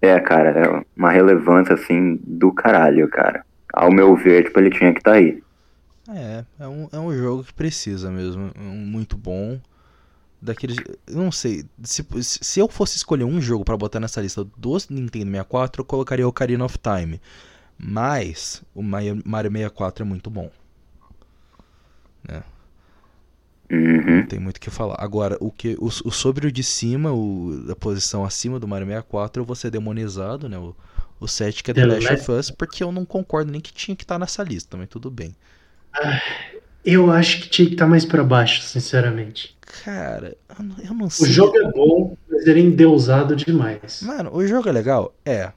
É, 0.00 0.18
cara, 0.20 0.50
é 0.50 0.82
uma 0.96 1.10
relevância, 1.10 1.74
assim, 1.74 2.18
do 2.24 2.52
caralho, 2.52 3.08
cara. 3.08 3.44
Ao 3.72 3.92
meu 3.92 4.14
ver, 4.14 4.44
tipo, 4.44 4.58
ele 4.60 4.70
tinha 4.70 4.92
que 4.92 5.00
estar 5.00 5.12
aí. 5.12 5.42
É, 6.08 6.44
é 6.60 6.68
um, 6.68 6.88
é 6.92 6.98
um 6.98 7.12
jogo 7.12 7.42
que 7.44 7.52
precisa 7.52 8.10
mesmo. 8.10 8.50
É 8.54 8.60
um 8.60 8.86
muito 8.86 9.16
bom. 9.16 9.58
Daqueles. 10.46 10.76
Eu 11.06 11.16
não 11.16 11.32
sei. 11.32 11.64
Se, 11.84 12.06
se 12.22 12.60
eu 12.60 12.68
fosse 12.68 12.96
escolher 12.96 13.24
um 13.24 13.40
jogo 13.40 13.64
pra 13.64 13.76
botar 13.76 14.00
nessa 14.00 14.20
lista 14.20 14.44
dos 14.56 14.88
Nintendo 14.88 15.30
64, 15.30 15.80
eu 15.82 15.84
colocaria 15.84 16.26
o 16.26 16.30
Ocarina 16.30 16.64
of 16.64 16.78
Time. 16.78 17.20
Mas 17.78 18.62
o 18.74 18.82
Mario 18.82 19.22
Mario 19.24 19.50
64 19.52 20.04
é 20.04 20.06
muito 20.08 20.30
bom. 20.30 20.50
Uhum. 23.70 24.18
Não 24.18 24.22
tem 24.22 24.38
muito 24.38 24.58
o 24.58 24.60
que 24.60 24.70
falar. 24.70 24.96
Agora, 24.98 25.36
o 25.40 25.50
que 25.50 25.76
o, 25.80 25.86
o 25.86 26.10
sobre 26.12 26.46
o 26.46 26.52
de 26.52 26.62
cima, 26.62 27.12
o, 27.12 27.66
a 27.70 27.74
posição 27.76 28.24
acima 28.24 28.60
do 28.60 28.68
Mario 28.68 28.86
64, 28.86 29.42
eu 29.42 29.46
vou 29.46 29.56
ser 29.56 29.70
demonizado, 29.70 30.48
né? 30.48 30.58
O, 30.58 30.74
o 31.18 31.26
7 31.26 31.62
que 31.64 31.70
é 31.72 31.74
The, 31.74 31.80
The 31.80 31.86
Last 31.86 32.10
Last- 32.10 32.30
of 32.30 32.30
Us, 32.30 32.50
porque 32.50 32.82
eu 32.84 32.92
não 32.92 33.04
concordo 33.04 33.50
nem 33.50 33.60
que 33.60 33.72
tinha 33.72 33.96
que 33.96 34.04
estar 34.04 34.18
nessa 34.18 34.42
lista, 34.44 34.76
mas 34.76 34.88
tudo 34.88 35.10
bem. 35.10 35.34
Eu 36.86 37.10
acho 37.10 37.40
que 37.42 37.48
tinha 37.48 37.66
que 37.66 37.74
estar 37.74 37.86
mais 37.88 38.04
pra 38.04 38.22
baixo, 38.22 38.62
sinceramente. 38.62 39.56
Cara, 39.84 40.36
eu 40.56 40.64
não, 40.64 40.76
eu 40.78 40.94
não 40.94 41.06
O 41.06 41.10
sei. 41.10 41.32
jogo 41.32 41.58
é 41.58 41.72
bom, 41.72 42.16
mas 42.30 42.46
ele 42.46 42.60
é 42.60 42.62
endeusado 42.62 43.34
demais. 43.34 44.02
Mano, 44.02 44.30
o 44.32 44.46
jogo 44.46 44.68
é 44.68 44.72
legal? 44.72 45.12
É. 45.24 45.52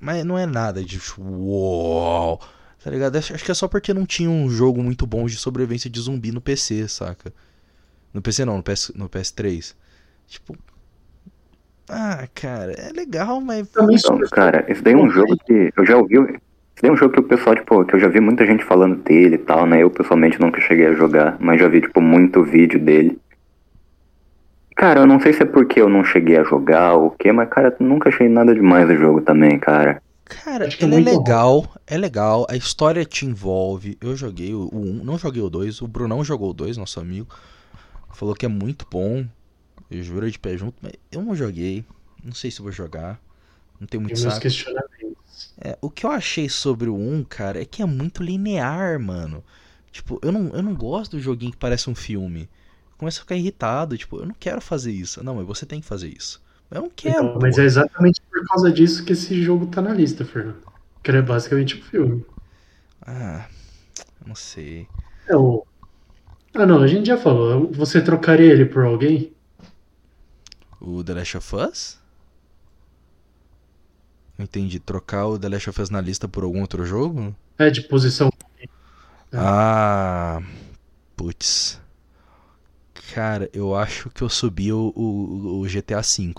Mas 0.00 0.24
não 0.24 0.36
é 0.36 0.44
nada 0.44 0.82
de 0.82 0.98
tipo, 0.98 1.22
uou. 1.22 2.40
Tá 2.82 2.90
ligado? 2.90 3.16
Acho 3.16 3.32
que 3.44 3.50
é 3.50 3.54
só 3.54 3.68
porque 3.68 3.94
não 3.94 4.04
tinha 4.04 4.28
um 4.28 4.50
jogo 4.50 4.82
muito 4.82 5.06
bom 5.06 5.26
de 5.26 5.36
sobrevivência 5.36 5.88
de 5.88 6.00
zumbi 6.00 6.32
no 6.32 6.40
PC, 6.40 6.88
saca? 6.88 7.32
No 8.12 8.20
PC 8.20 8.44
não, 8.44 8.56
no, 8.56 8.62
PS, 8.62 8.92
no 8.94 9.08
PS3. 9.08 9.74
Tipo. 10.26 10.56
Ah, 11.88 12.26
cara, 12.34 12.72
é 12.72 12.92
legal, 12.92 13.40
mas. 13.40 13.68
Também 13.68 13.96
Então, 13.96 14.18
cara, 14.30 14.64
esse 14.68 14.82
daí 14.82 14.94
é 14.94 14.96
um 14.96 15.08
jogo 15.08 15.36
que 15.46 15.72
eu 15.76 15.86
já 15.86 15.96
ouvi. 15.96 16.16
É 16.82 16.90
um 16.90 16.96
jogo 16.96 17.14
que 17.14 17.20
o 17.20 17.24
pessoal, 17.24 17.56
tipo, 17.56 17.84
que 17.84 17.94
eu 17.94 18.00
já 18.00 18.08
vi 18.08 18.20
muita 18.20 18.46
gente 18.46 18.62
falando 18.62 18.96
dele 18.96 19.36
e 19.36 19.38
tal, 19.38 19.66
né? 19.66 19.82
Eu 19.82 19.90
pessoalmente 19.90 20.40
nunca 20.40 20.60
cheguei 20.60 20.86
a 20.86 20.94
jogar, 20.94 21.36
mas 21.40 21.60
já 21.60 21.68
vi, 21.68 21.80
tipo, 21.80 22.00
muito 22.00 22.42
vídeo 22.42 22.78
dele. 22.78 23.18
Cara, 24.76 25.00
eu 25.00 25.06
não 25.06 25.18
sei 25.18 25.32
se 25.32 25.42
é 25.42 25.46
porque 25.46 25.80
eu 25.80 25.88
não 25.88 26.04
cheguei 26.04 26.36
a 26.36 26.44
jogar 26.44 26.94
ou 26.94 27.06
o 27.06 27.10
quê, 27.10 27.32
mas, 27.32 27.48
cara, 27.48 27.74
nunca 27.80 28.10
achei 28.10 28.28
nada 28.28 28.54
demais 28.54 28.86
do 28.86 28.94
jogo 28.94 29.22
também, 29.22 29.58
cara. 29.58 30.02
Cara, 30.26 30.66
é 30.66 30.84
ele 30.84 30.96
é 30.96 30.98
legal, 30.98 31.66
é 31.86 31.96
legal, 31.96 32.46
a 32.50 32.56
história 32.56 33.04
te 33.04 33.24
envolve. 33.24 33.96
Eu 34.00 34.14
joguei 34.14 34.52
o 34.52 34.68
1, 34.72 35.04
não 35.04 35.16
joguei 35.16 35.40
o 35.40 35.48
2, 35.48 35.80
o 35.80 35.88
Brunão 35.88 36.22
jogou 36.22 36.50
o 36.50 36.54
2, 36.54 36.76
nosso 36.76 37.00
amigo. 37.00 37.28
Falou 38.12 38.34
que 38.34 38.44
é 38.44 38.48
muito 38.48 38.86
bom. 38.90 39.24
Eu 39.90 40.02
juro 40.02 40.30
de 40.30 40.38
pé 40.38 40.56
junto, 40.56 40.74
mas 40.82 40.92
eu 41.12 41.22
não 41.22 41.34
joguei. 41.34 41.84
Não 42.22 42.32
sei 42.32 42.50
se 42.50 42.60
vou 42.60 42.72
jogar. 42.72 43.20
Não 43.80 43.86
tenho 43.86 44.02
muito 44.02 44.14
Tem 44.14 44.22
meus 44.22 44.34
saco. 44.34 44.46
É, 45.58 45.78
o 45.80 45.88
que 45.88 46.04
eu 46.04 46.10
achei 46.10 46.48
sobre 46.48 46.88
o 46.88 46.94
1, 46.94 47.24
cara, 47.24 47.60
é 47.60 47.64
que 47.64 47.82
é 47.82 47.86
muito 47.86 48.22
linear, 48.22 49.00
mano. 49.00 49.42
Tipo, 49.90 50.18
eu 50.22 50.30
não, 50.30 50.50
eu 50.50 50.62
não 50.62 50.74
gosto 50.74 51.12
do 51.16 51.22
joguinho 51.22 51.52
que 51.52 51.58
parece 51.58 51.88
um 51.88 51.94
filme. 51.94 52.48
Começo 52.98 53.18
a 53.18 53.22
ficar 53.22 53.36
irritado, 53.36 53.96
tipo, 53.96 54.18
eu 54.18 54.26
não 54.26 54.34
quero 54.38 54.60
fazer 54.60 54.92
isso. 54.92 55.24
Não, 55.24 55.36
mas 55.36 55.46
você 55.46 55.64
tem 55.64 55.80
que 55.80 55.86
fazer 55.86 56.08
isso. 56.08 56.42
Eu 56.70 56.82
não 56.82 56.90
quero. 56.94 57.24
Então, 57.24 57.38
mas 57.40 57.58
é 57.58 57.64
exatamente 57.64 58.20
por 58.20 58.44
causa 58.46 58.70
disso 58.70 59.04
que 59.04 59.12
esse 59.12 59.40
jogo 59.42 59.66
tá 59.66 59.80
na 59.80 59.94
lista, 59.94 60.24
Fernando. 60.24 60.66
Que 61.02 61.10
ele 61.10 61.18
é 61.18 61.22
basicamente 61.22 61.78
um 61.78 61.82
filme. 61.82 62.26
Ah, 63.00 63.46
eu 64.20 64.28
não 64.28 64.34
sei. 64.34 64.86
É 65.28 65.36
o... 65.36 65.64
Ah, 66.52 66.66
não, 66.66 66.82
a 66.82 66.86
gente 66.86 67.06
já 67.06 67.16
falou. 67.16 67.70
Você 67.72 68.00
trocaria 68.00 68.52
ele 68.52 68.64
por 68.66 68.84
alguém? 68.84 69.32
O 70.80 71.04
The 71.04 71.14
Last 71.14 71.36
of 71.36 71.56
Us? 71.56 72.05
Não 74.36 74.44
entendi. 74.44 74.78
Trocar 74.78 75.26
o 75.26 75.38
The 75.38 75.48
Last 75.48 75.70
of 75.70 75.82
Us 75.82 75.90
na 75.90 76.00
lista 76.00 76.28
por 76.28 76.44
algum 76.44 76.60
outro 76.60 76.84
jogo? 76.84 77.34
É, 77.58 77.70
de 77.70 77.82
posição. 77.82 78.30
Ah, 79.32 80.40
putz. 81.16 81.80
Cara, 83.14 83.48
eu 83.52 83.74
acho 83.74 84.10
que 84.10 84.22
eu 84.22 84.28
subi 84.28 84.72
o, 84.72 84.92
o, 84.94 85.60
o 85.60 85.64
GTA 85.64 86.02
V. 86.02 86.34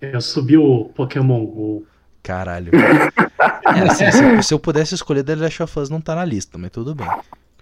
Eu 0.00 0.20
subi 0.20 0.56
o 0.56 0.86
Pokémon 0.94 1.44
GO. 1.44 1.86
Caralho. 2.22 2.72
É, 2.74 3.80
assim, 3.88 4.10
se, 4.10 4.42
se 4.42 4.54
eu 4.54 4.58
pudesse 4.58 4.94
escolher 4.94 5.22
The 5.22 5.34
Last 5.34 5.62
of 5.62 5.78
Us 5.78 5.90
não 5.90 6.00
tá 6.00 6.14
na 6.14 6.24
lista, 6.24 6.56
mas 6.58 6.70
tudo 6.70 6.94
bem. 6.94 7.08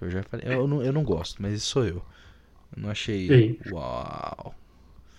Eu 0.00 0.10
já 0.10 0.22
falei, 0.22 0.46
eu 0.46 0.66
não, 0.66 0.82
eu 0.82 0.92
não 0.92 1.02
gosto, 1.02 1.40
mas 1.40 1.54
isso 1.54 1.66
sou 1.68 1.84
eu. 1.84 2.02
Eu 2.76 2.82
não 2.82 2.90
achei. 2.90 3.30
Ei. 3.30 3.60
Uau. 3.70 4.54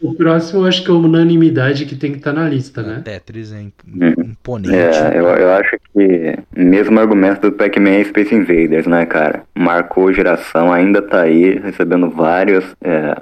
O 0.01 0.13
próximo 0.13 0.61
eu 0.61 0.65
acho 0.67 0.83
que 0.83 0.91
é 0.91 0.93
unanimidade 0.93 1.85
que 1.85 1.95
tem 1.95 2.11
que 2.11 2.17
estar 2.17 2.33
na 2.33 2.47
lista, 2.49 2.83
né? 2.83 3.01
Tetris 3.03 3.51
é 3.53 3.59
Uhum. 3.59 4.13
imponente. 4.17 4.75
É, 4.75 5.17
eu, 5.17 5.25
eu 5.25 5.51
acho 5.53 5.77
que 5.93 6.37
mesmo 6.55 6.99
argumento 6.99 7.41
do 7.41 7.51
Pac-Man 7.53 7.99
e 7.99 8.05
Space 8.05 8.35
Invaders, 8.35 8.85
né, 8.87 9.05
cara? 9.05 9.43
Marcou 9.55 10.11
geração, 10.13 10.71
ainda 10.71 11.01
tá 11.01 11.21
aí, 11.21 11.57
recebendo 11.59 12.09
vários. 12.09 12.65
é, 12.83 13.15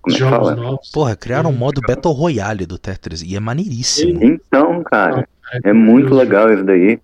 como 0.00 0.14
é 0.14 0.18
que 0.18 0.18
Jogos 0.18 0.36
fala? 0.38 0.56
novos. 0.56 0.90
Porra, 0.92 1.16
criaram 1.16 1.50
um 1.50 1.56
modo 1.56 1.80
Battle 1.80 2.14
Royale 2.14 2.64
do 2.64 2.78
Tetris 2.78 3.20
e 3.22 3.34
é 3.36 3.40
maneiríssimo. 3.40 4.22
Então, 4.22 4.82
cara, 4.84 5.26
é 5.64 5.72
muito 5.72 6.14
legal 6.14 6.52
isso 6.52 6.62
daí. 6.64 7.00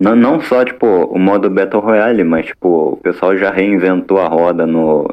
Não, 0.00 0.14
não 0.14 0.40
só, 0.40 0.64
tipo, 0.64 0.86
o 0.86 1.18
modo 1.18 1.50
Battle 1.50 1.82
Royale, 1.82 2.22
mas, 2.22 2.46
tipo, 2.46 2.92
o 2.92 2.96
pessoal 2.98 3.36
já 3.36 3.50
reinventou 3.50 4.18
a 4.20 4.28
roda 4.28 4.64
no, 4.64 5.12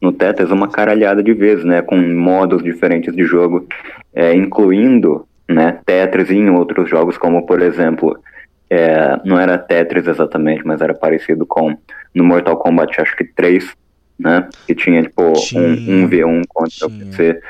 no 0.00 0.12
Tetris 0.12 0.50
uma 0.50 0.68
caralhada 0.68 1.22
de 1.22 1.32
vezes, 1.34 1.64
né? 1.64 1.82
Com 1.82 1.96
modos 1.96 2.62
diferentes 2.62 3.14
de 3.14 3.24
jogo, 3.24 3.66
é, 4.14 4.34
incluindo, 4.34 5.26
né, 5.48 5.80
Tetris 5.84 6.30
em 6.30 6.48
outros 6.50 6.88
jogos, 6.90 7.16
como, 7.18 7.44
por 7.46 7.60
exemplo, 7.62 8.18
é, 8.70 9.18
não 9.24 9.38
era 9.38 9.56
Tetris 9.58 10.06
exatamente, 10.06 10.64
mas 10.66 10.80
era 10.80 10.94
parecido 10.94 11.46
com, 11.46 11.76
no 12.14 12.22
Mortal 12.24 12.56
Kombat, 12.58 13.00
acho 13.00 13.16
que 13.16 13.24
3, 13.24 13.72
né? 14.18 14.48
Que 14.66 14.74
tinha, 14.74 15.02
tipo, 15.02 15.32
Tinha. 15.34 15.62
um, 15.62 16.04
um 16.04 16.08
V1 16.08 16.42
contra 16.48 16.86
o 16.86 16.90
Tinha. 16.90 17.04
PC. 17.06 17.40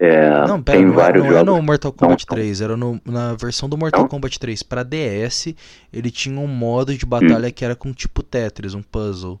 É, 0.00 0.30
Não, 0.48 0.60
pera, 0.60 0.78
tem 0.78 0.86
não, 0.86 0.92
é, 0.94 0.96
vários 0.96 1.24
não 1.24 1.30
é 1.30 1.34
jogos. 1.38 1.54
no 1.54 1.62
Mortal 1.62 1.92
Kombat 1.92 2.26
Não, 2.28 2.36
não. 2.36 2.42
3, 2.42 2.60
era 2.60 2.76
no- 2.76 3.00
na 3.06 3.34
versão 3.34 3.68
do 3.68 3.78
Mortal 3.78 4.00
Não? 4.00 4.08
Kombat 4.08 4.40
3 4.40 4.60
pra 4.64 4.82
DS, 4.82 5.54
ele 5.92 6.10
tinha 6.10 6.40
um 6.40 6.48
modo 6.48 6.92
de 6.92 7.06
batalha 7.06 7.46
Hum. 7.48 7.52
que 7.54 7.64
era 7.64 7.76
com 7.76 7.92
tipo 7.92 8.20
Tetris, 8.22 8.74
um 8.74 8.82
puzzle. 8.82 9.40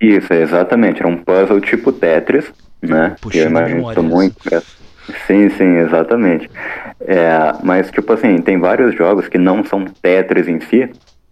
Isso, 0.00 0.32
exatamente. 0.32 1.00
Era 1.00 1.08
um 1.08 1.16
puzzle 1.16 1.60
tipo 1.60 1.92
Tetris, 1.92 2.52
né? 2.82 3.16
Puxando 3.20 3.30
que 3.30 3.38
eu 3.38 3.46
imagino 3.78 4.02
muito. 4.02 4.36
Sim, 5.26 5.48
sim, 5.50 5.76
exatamente. 5.78 6.50
É, 7.00 7.52
mas, 7.62 7.90
tipo 7.90 8.12
assim, 8.12 8.36
tem 8.38 8.58
vários 8.58 8.94
jogos 8.94 9.28
que 9.28 9.38
não 9.38 9.62
são 9.64 9.84
Tetris 9.84 10.48
em 10.48 10.60
si, 10.60 10.88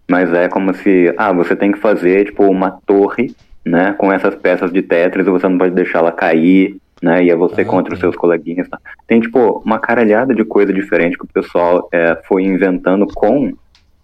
mas 0.09 0.31
é 0.33 0.47
como 0.47 0.73
se, 0.75 1.13
ah, 1.17 1.31
você 1.33 1.55
tem 1.55 1.71
que 1.71 1.79
fazer, 1.79 2.25
tipo, 2.25 2.45
uma 2.45 2.79
torre, 2.85 3.35
né? 3.65 3.93
Com 3.97 4.11
essas 4.11 4.35
peças 4.35 4.71
de 4.71 4.81
Tetris 4.81 5.25
e 5.25 5.29
você 5.31 5.47
não 5.47 5.57
pode 5.57 5.73
deixar 5.73 5.99
ela 5.99 6.11
cair, 6.11 6.77
né? 7.01 7.23
E 7.23 7.29
é 7.31 7.35
você 7.35 7.61
Ah, 7.61 7.65
contra 7.65 7.93
os 7.93 7.99
tem. 7.99 8.09
seus 8.09 8.15
coleguinhas. 8.15 8.69
Tá? 8.69 8.77
Tem, 9.07 9.19
tipo, 9.19 9.61
uma 9.65 9.79
caralhada 9.79 10.33
de 10.35 10.43
coisa 10.45 10.71
diferente 10.71 11.17
que 11.17 11.25
o 11.25 11.27
pessoal 11.33 11.87
é, 11.91 12.15
foi 12.27 12.43
inventando 12.43 13.07
com 13.07 13.53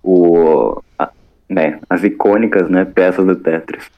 o... 0.04 0.82
a- 0.98 1.10
né, 1.50 1.80
as 1.90 2.04
icônicas, 2.04 2.70
né, 2.70 2.86
peças 2.86 3.26
do 3.26 3.36
Tetris. 3.36 3.90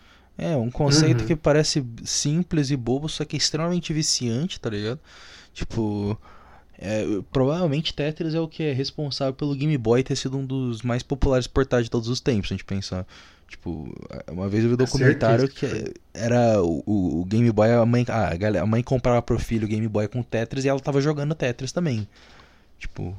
É, 0.44 0.58
um 0.58 0.72
conceito 0.72 1.22
Uhum. 1.22 1.28
que 1.28 1.36
parece 1.36 1.86
simples 2.04 2.72
e 2.72 2.76
bobo, 2.76 3.08
só 3.08 3.24
que 3.24 3.36
é 3.36 3.38
extremamente 3.38 3.94
viciante, 3.94 4.60
tá 4.60 4.72
ligado? 4.72 5.00
Tipo, 5.54 6.20
é, 6.80 7.06
provavelmente 7.32 7.94
Tetris 7.94 8.34
é 8.34 8.40
o 8.40 8.48
que 8.48 8.64
é 8.64 8.74
responsável 8.74 9.34
pelo 9.36 9.56
Game 9.56 9.78
Boy 9.78 10.02
ter 10.02 10.16
sido 10.16 10.38
um 10.40 10.46
dos 10.46 10.82
mais 10.82 11.04
populares 11.04 11.46
portáteis 11.46 11.86
de 11.86 11.92
todos 11.92 12.08
os 12.08 12.20
tempos, 12.20 12.48
se 12.48 12.54
a 12.54 12.58
gente 12.58 12.66
pensar. 12.66 13.06
Tipo, 13.48 13.94
uma 14.32 14.48
vez 14.50 14.64
eu 14.64 14.70
vi 14.70 14.74
um 14.74 14.78
documentário 14.78 15.48
que 15.48 15.94
era 16.14 16.60
o, 16.64 16.82
o- 17.22 17.26
Game 17.26 17.52
Boy, 17.52 17.70
a 17.72 17.86
mãe, 17.86 18.04
a, 18.08 18.36
galera- 18.36 18.64
a 18.64 18.68
mãe 18.68 18.82
comprava 18.82 19.22
pro 19.22 19.38
filho 19.38 19.66
o 19.66 19.70
Game 19.70 19.88
Boy 19.88 20.08
com 20.08 20.24
Tetris 20.24 20.66
e 20.66 20.70
ela 20.70 20.80
tava 20.80 21.02
jogando 21.02 21.36
Tetris 21.36 21.72
também. 21.72 22.08
Tipo, 22.80 23.16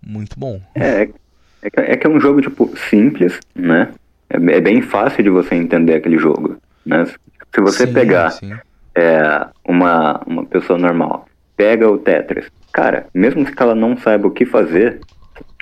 muito 0.00 0.38
bom. 0.38 0.60
É, 0.74 1.02
é, 1.62 1.68
que- 1.70 1.80
é 1.80 1.96
que 1.96 2.06
é 2.06 2.10
um 2.10 2.20
jogo, 2.20 2.40
tipo, 2.40 2.72
simples, 2.88 3.38
né? 3.54 3.92
É, 4.30 4.36
é 4.36 4.60
bem 4.60 4.82
fácil 4.82 5.22
de 5.22 5.30
você 5.30 5.54
entender 5.54 5.94
aquele 5.94 6.18
jogo, 6.18 6.56
né? 6.84 7.04
Se 7.06 7.60
você 7.60 7.86
Sim, 7.86 7.92
pegar 7.92 8.30
sim. 8.30 8.52
é, 8.96 9.46
uma, 9.66 10.20
uma 10.26 10.44
pessoa 10.44 10.78
normal, 10.78 11.26
pega 11.56 11.88
o 11.90 11.98
Tetris, 11.98 12.46
cara, 12.72 13.06
mesmo 13.14 13.44
que 13.44 13.62
ela 13.62 13.74
não 13.74 13.96
saiba 13.96 14.28
o 14.28 14.30
que 14.30 14.44
fazer, 14.44 15.00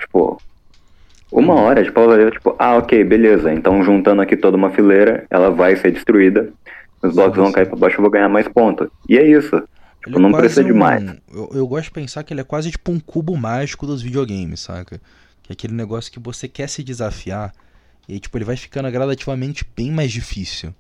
tipo, 0.01 0.41
uma 1.31 1.55
hora, 1.55 1.83
tipo, 1.85 1.99
ela 1.99 2.09
vai 2.17 2.25
ver, 2.25 2.33
tipo, 2.33 2.57
ah, 2.59 2.77
ok, 2.77 3.05
beleza, 3.05 3.53
então 3.53 3.83
juntando 3.83 4.23
aqui 4.23 4.37
toda 4.37 4.57
uma 4.57 4.71
fileira, 4.71 5.25
ela 5.31 5.51
vai 5.51 5.77
ser 5.77 5.93
destruída, 5.93 6.53
os 7.03 7.15
blocos 7.15 7.37
vão 7.37 7.53
cair 7.53 7.67
pra 7.67 7.77
baixo, 7.77 7.97
eu 7.99 8.03
vou 8.03 8.11
ganhar 8.11 8.29
mais 8.29 8.49
pontos. 8.49 8.89
E 9.09 9.17
é 9.19 9.25
isso. 9.27 9.63
Tipo, 10.05 10.19
é 10.19 10.23
não 10.23 10.33
precisa 10.33 10.65
de 10.65 10.73
um- 10.73 10.77
mais. 10.77 11.05
Eu, 11.33 11.51
eu 11.55 11.67
gosto 11.67 11.85
de 11.85 11.91
pensar 11.93 12.23
que 12.25 12.33
ele 12.33 12.41
é 12.41 12.45
quase 12.45 12.71
tipo 12.71 12.91
um 12.91 12.99
cubo 12.99 13.37
mágico 13.37 13.87
dos 13.87 14.03
videogames, 14.03 14.61
saca? 14.61 15.01
Que 15.43 15.53
é 15.53 15.55
aquele 15.55 15.75
negócio 15.75 16.11
que 16.11 16.19
você 16.19 16.49
quer 16.49 16.69
se 16.69 16.83
desafiar 16.83 17.53
e 18.09 18.15
aí, 18.15 18.21
tipo, 18.21 18.37
ele 18.39 18.45
vai 18.45 18.57
ficando 18.57 18.91
gradativamente 18.91 19.67
bem 19.77 19.91
mais 19.91 20.13
difícil. 20.13 20.75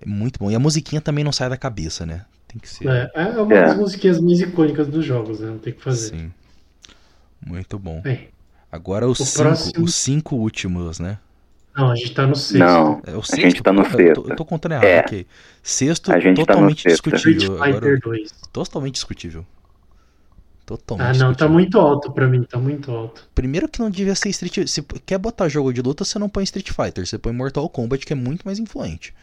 É 0.00 0.06
muito 0.06 0.38
bom. 0.38 0.50
E 0.50 0.54
a 0.54 0.58
musiquinha 0.58 1.00
também 1.00 1.24
não 1.24 1.32
sai 1.32 1.48
da 1.48 1.56
cabeça, 1.56 2.06
né? 2.06 2.24
Tem 2.46 2.58
que 2.58 2.68
ser. 2.68 2.86
É, 2.88 3.10
é 3.14 3.42
uma 3.42 3.54
É. 3.54 3.66
das 3.66 3.76
musiquinhas 3.76 4.20
mais 4.20 4.40
icônicas 4.40 4.88
dos 4.88 5.04
jogos, 5.04 5.40
né? 5.40 5.48
Não 5.50 5.58
tem 5.58 5.72
o 5.72 5.76
que 5.76 5.82
fazer. 5.82 6.10
Sim. 6.16 6.32
Muito 7.44 7.78
bom. 7.78 8.00
É. 8.04 8.28
Agora 8.70 9.06
os 9.08 9.20
O 9.20 9.24
cinco, 9.24 9.42
próximo- 9.42 9.84
os 9.84 9.94
cinco 9.94 10.36
últimos, 10.36 10.98
né? 10.98 11.18
Não, 11.76 11.90
a 11.90 11.94
gente 11.96 12.12
tá 12.12 12.26
no 12.26 12.34
sexto. 12.34 12.58
Não, 12.58 13.00
É 13.06 13.12
o 13.14 13.20
a 13.20 13.22
sexto, 13.22 13.40
gente 13.42 13.62
tá 13.62 13.72
no 13.72 13.82
porra, 13.82 13.94
eu 14.02 14.14
tô, 14.14 14.20
sexto. 14.22 14.30
eu 14.30 14.36
tô 14.36 14.44
contando 14.44 14.72
errado, 14.72 14.84
É. 14.84 15.00
ok. 15.00 15.26
Sexto, 15.62 16.12
A 16.12 16.18
gente 16.18 16.36
tá 16.36 16.40
no 16.42 16.46
totalmente 16.46 16.82
sexto. 16.82 17.06
Street 17.14 17.36
discutível. 17.36 17.56
Fighter 17.64 17.76
Agora, 17.76 17.98
2. 18.00 18.30
totalmente 18.52 18.94
discutível. 18.94 19.46
Totalmente 20.68 21.16
Ah, 21.16 21.18
não, 21.18 21.32
tá 21.34 21.48
muito 21.48 21.78
alto 21.78 22.12
pra 22.12 22.26
mim, 22.28 22.42
tá 22.42 22.58
muito 22.58 22.90
alto. 22.90 23.26
Primeiro 23.34 23.66
que 23.66 23.80
não 23.80 23.88
devia 23.88 24.14
ser 24.14 24.28
Street 24.28 24.66
Se 24.68 24.82
quer 25.06 25.16
botar 25.16 25.48
jogo 25.48 25.72
de 25.72 25.80
luta, 25.80 26.04
você 26.04 26.18
não 26.18 26.28
põe 26.28 26.44
Street 26.44 26.70
Fighter, 26.70 27.06
você 27.06 27.16
põe 27.16 27.32
Mortal 27.32 27.66
Kombat, 27.70 28.04
que 28.04 28.12
é 28.12 28.16
muito 28.16 28.42
mais 28.44 28.58
influente. 28.58 29.14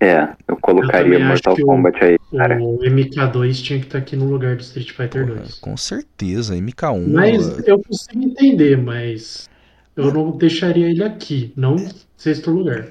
É, 0.00 0.28
eu 0.48 0.56
colocaria 0.56 1.18
Eu 1.18 1.24
Mortal 1.24 1.54
que 1.54 1.62
o- 1.62 1.66
Kombat 1.66 2.02
aí, 2.04 2.16
cara. 2.36 2.60
O 2.60 2.78
MK2 2.82 3.62
tinha 3.62 3.78
que 3.78 3.84
estar 3.86 3.98
aqui 3.98 4.16
no 4.16 4.24
lugar 4.28 4.56
do 4.56 4.62
Street 4.62 4.90
Fighter 4.90 5.24
Porra, 5.26 5.38
2. 5.40 5.54
com 5.60 5.76
certeza, 5.76 6.56
MK1. 6.56 7.06
Mas 7.12 7.46
uh, 7.46 7.62
eu 7.66 7.78
consigo 7.80 8.20
entender, 8.24 8.76
mas 8.76 9.48
eu 9.94 10.12
não 10.12 10.36
deixaria 10.36 10.88
ele 10.90 11.04
aqui, 11.04 11.52
não 11.54 11.76
em 11.76 11.88
sexto 12.16 12.50
lugar. 12.50 12.88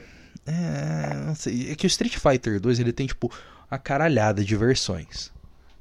É, 0.47 1.13
não 1.25 1.35
sei. 1.35 1.71
É 1.71 1.75
que 1.75 1.85
o 1.85 1.87
Street 1.87 2.15
Fighter 2.15 2.59
2 2.59 2.79
ele 2.79 2.93
tem, 2.93 3.05
tipo, 3.07 3.29
a 3.69 3.77
caralhada 3.77 4.43
de 4.43 4.55
versões. 4.55 5.31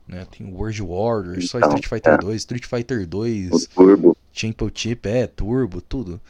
Né? 0.08 0.26
Tem 0.30 0.46
World 0.50 0.82
Warriors, 0.82 1.50
só 1.50 1.58
Então, 1.58 1.68
Street 1.74 1.86
Fighter 1.86 2.14
é. 2.14 2.18
2, 2.18 2.36
Street 2.36 2.64
Fighter 2.66 3.06
2, 3.06 3.50
O 3.52 3.68
Turbo. 3.68 4.16
Championship, 4.32 5.06
é, 5.08 5.26
Turbo, 5.26 5.80
tudo. 5.82 6.20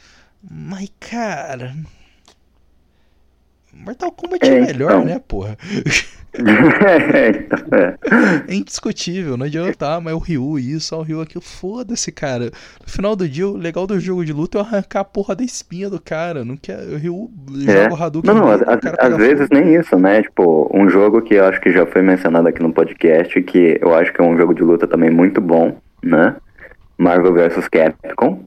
Mas, 0.49 0.89
cara. 0.99 1.75
Mortal 3.85 4.11
Kombat 4.11 4.45
é, 4.45 4.57
É, 4.57 4.61
melhor, 4.61 4.91
então. 4.91 5.05
né, 5.05 5.21
porra? 5.27 5.57
Então, 6.31 6.45
é. 7.73 7.95
É 8.47 8.53
indiscutível, 8.55 9.35
não 9.35 9.45
adianta, 9.47 9.95
ah, 9.95 10.01
mas 10.01 10.13
o 10.13 10.19
Ryu 10.19 10.59
isso, 10.59 10.95
o 10.95 11.01
Ryu 11.01 11.21
aquilo, 11.21 11.41
foda-se, 11.41 12.11
cara. 12.11 12.45
No 12.85 12.87
final 12.87 13.15
do 13.15 13.27
dia, 13.27 13.47
o 13.47 13.57
legal 13.57 13.87
do 13.87 13.99
jogo 13.99 14.23
de 14.23 14.31
luta 14.31 14.59
é 14.59 14.61
arrancar 14.61 14.99
a 14.99 15.03
porra 15.05 15.35
da 15.35 15.43
espinha 15.43 15.89
do 15.89 15.99
cara, 15.99 16.45
não 16.45 16.55
quer, 16.55 16.77
o 16.79 16.97
Ryu 16.97 17.31
É. 17.67 17.83
joga 17.83 17.93
o 17.95 18.03
Hadouken 18.03 18.33
Não, 18.33 18.39
não, 18.41 18.47
nele, 18.51 18.63
às, 18.99 19.17
vezes 19.17 19.47
nem 19.51 19.75
isso, 19.75 19.97
né? 19.97 20.21
Tipo, 20.21 20.69
um 20.73 20.87
jogo 20.89 21.21
que 21.21 21.33
eu 21.35 21.45
acho 21.45 21.59
que 21.61 21.71
já 21.71 21.85
foi 21.85 22.01
mencionado 22.03 22.47
aqui 22.47 22.61
no 22.61 22.71
podcast, 22.71 23.41
que 23.41 23.79
eu 23.81 23.95
acho 23.95 24.13
que 24.13 24.21
é 24.21 24.23
um 24.23 24.37
jogo 24.37 24.53
de 24.53 24.61
luta 24.61 24.85
também 24.85 25.09
muito 25.09 25.41
bom, 25.41 25.77
né? 26.03 26.35
Marvel 26.97 27.33
vs 27.33 27.67
Capcom, 27.69 28.43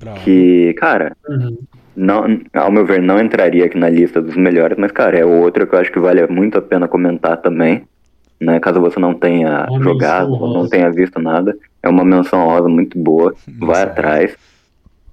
Bravo. 0.00 0.20
que, 0.20 0.74
cara, 0.78 1.16
Uhum. 1.28 1.58
Não, 1.96 2.40
ao 2.52 2.70
meu 2.70 2.84
ver, 2.84 3.00
não 3.00 3.20
entraria 3.20 3.66
aqui 3.66 3.78
na 3.78 3.88
lista 3.88 4.20
dos 4.20 4.36
melhores, 4.36 4.76
mas, 4.78 4.90
cara, 4.90 5.18
é 5.18 5.24
outro 5.24 5.66
que 5.66 5.74
eu 5.74 5.78
acho 5.78 5.92
que 5.92 6.00
vale 6.00 6.26
muito 6.26 6.58
a 6.58 6.62
pena 6.62 6.88
comentar 6.88 7.36
também, 7.36 7.84
né? 8.40 8.58
Caso 8.60 8.80
você 8.80 8.98
não 8.98 9.14
tenha 9.14 9.66
Uma 9.68 9.82
jogado 9.82 10.32
ou 10.32 10.40
não 10.40 10.46
honrosa. 10.46 10.70
tenha 10.70 10.90
visto 10.90 11.20
nada, 11.20 11.56
é 11.82 11.88
uma 11.88 12.04
menção 12.04 12.40
honrosa 12.40 12.68
muito 12.68 12.98
boa, 12.98 13.34
Menção 13.46 13.66
vai 13.68 13.82
atrás. 13.82 14.36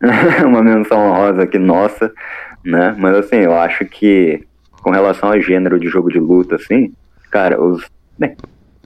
uma 0.46 0.64
menção 0.64 0.98
honrosa 1.00 1.44
aqui, 1.44 1.60
nossa, 1.60 2.12
né? 2.64 2.96
Mas 2.98 3.16
assim, 3.16 3.38
eu 3.38 3.54
acho 3.54 3.86
que 3.86 4.44
com 4.82 4.92
relação 4.92 5.32
ao 5.32 5.40
gênero 5.40 5.80
de 5.80 5.88
jogo 5.88 6.10
de 6.10 6.20
luta, 6.20 6.56
assim, 6.56 6.92
cara, 7.30 7.62
os. 7.62 7.86
Bem, 8.18 8.36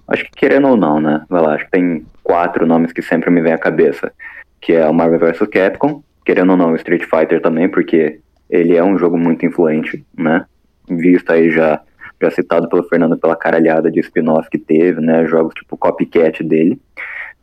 acho 0.08 0.26
que 0.26 0.32
querendo 0.32 0.68
ou 0.68 0.78
não, 0.78 1.00
né? 1.00 1.24
Vai 1.30 1.41
lá, 1.41 1.56
acho 1.56 1.66
que 1.66 1.72
tem 1.72 2.06
quatro 2.24 2.66
nomes 2.66 2.91
que 2.91 3.02
sempre 3.02 3.30
me 3.30 3.41
vem 3.41 3.54
à 3.54 3.58
cabeça, 3.58 4.12
que 4.60 4.74
é 4.74 4.86
o 4.88 4.93
Marvel 4.93 5.20
vs 5.20 5.48
Capcom, 5.48 6.04
querendo 6.26 6.52
ou 6.52 6.58
não, 6.58 6.72
o 6.72 6.76
Street 6.76 7.04
Fighter 7.04 7.40
também, 7.40 7.70
porque 7.70 8.20
ele 8.50 8.76
é 8.76 8.84
um 8.84 8.98
jogo 8.98 9.18
muito 9.18 9.46
influente, 9.46 10.04
né? 10.18 10.46
Visto 10.90 11.32
aí 11.32 11.52
já, 11.52 11.82
já 12.22 12.32
citado 12.32 12.68
pelo 12.68 12.84
Fernando 12.88 13.18
pela 13.18 13.36
caralhada 13.36 13.92
de 13.92 14.00
spin-off 14.00 14.50
que 14.50 14.58
teve, 14.58 15.00
né? 15.00 15.26
Jogos 15.28 15.54
tipo 15.54 15.78
copycat 15.78 16.44
dele. 16.44 16.80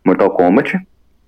Mortal 0.04 0.30
Kombat, 0.30 0.78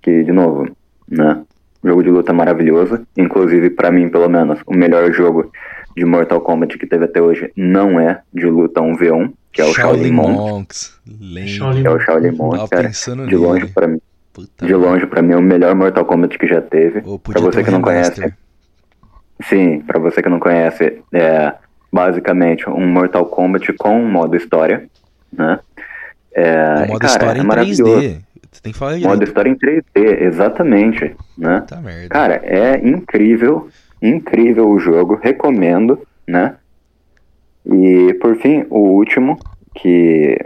que, 0.01 0.23
de 0.23 0.31
novo, 0.31 0.69
né? 1.09 1.41
Jogo 1.83 2.03
de 2.03 2.09
luta 2.09 2.33
maravilhoso. 2.33 3.05
Inclusive, 3.15 3.69
para 3.69 3.91
mim, 3.91 4.09
pelo 4.09 4.27
menos, 4.27 4.59
o 4.65 4.73
melhor 4.73 5.11
jogo 5.13 5.51
de 5.95 6.03
Mortal 6.03 6.41
Kombat 6.41 6.77
que 6.77 6.85
teve 6.85 7.05
até 7.05 7.21
hoje 7.21 7.51
não 7.55 7.99
é 7.99 8.21
de 8.33 8.45
luta 8.47 8.81
1v1, 8.81 9.31
que 9.53 9.61
é 9.61 9.65
o 9.65 9.73
Shaolin, 9.73 10.03
Shaolin 10.03 10.11
Monks. 10.11 10.99
Shaolin 11.47 11.85
é 11.85 11.89
o 11.89 11.99
Shaolin 11.99 12.31
Monks, 12.31 12.69
cara. 12.69 12.89
De 13.27 13.35
longe 13.35 13.67
para 13.67 13.87
mim. 13.87 14.01
Puta 14.35 14.65
de 14.65 14.75
longe 14.75 15.07
para 15.07 15.21
mim 15.21 15.31
é 15.31 15.37
o 15.37 15.41
melhor 15.41 15.73
Mortal 15.73 16.03
Kombat 16.03 16.37
que 16.37 16.45
já 16.45 16.61
teve. 16.61 17.01
Para 17.01 17.39
você 17.39 17.63
que 17.63 17.71
não 17.71 17.81
conhece. 17.81 18.33
Sim, 19.43 19.79
para 19.79 19.97
você 19.97 20.21
que 20.21 20.27
não 20.27 20.41
conhece, 20.41 21.01
é 21.13 21.53
basicamente 21.91 22.69
um 22.69 22.85
Mortal 22.85 23.25
Kombat 23.27 23.71
com 23.73 23.97
modo 24.01 24.35
história, 24.35 24.89
né? 25.31 25.57
É, 26.33 26.83
o 26.83 26.87
modo 26.87 26.99
cara, 26.99 27.13
história 27.13 27.39
é 27.39 27.43
em 27.43 27.47
maravilhoso. 27.47 28.01
3D. 28.01 28.21
Você 28.51 28.61
tem 28.61 28.73
que 28.73 28.79
falar 28.79 28.97
Modo 28.97 29.23
história 29.23 29.49
em 29.49 29.55
3D, 29.55 30.21
exatamente, 30.21 31.15
né? 31.37 31.61
Puta 31.61 31.81
merda. 31.81 32.09
Cara, 32.09 32.41
é 32.43 32.77
incrível, 32.85 33.69
incrível 34.01 34.69
o 34.69 34.79
jogo, 34.79 35.15
recomendo, 35.15 36.05
né? 36.27 36.55
E 37.65 38.13
por 38.15 38.35
fim, 38.35 38.65
o 38.69 38.79
último, 38.79 39.39
que 39.73 40.37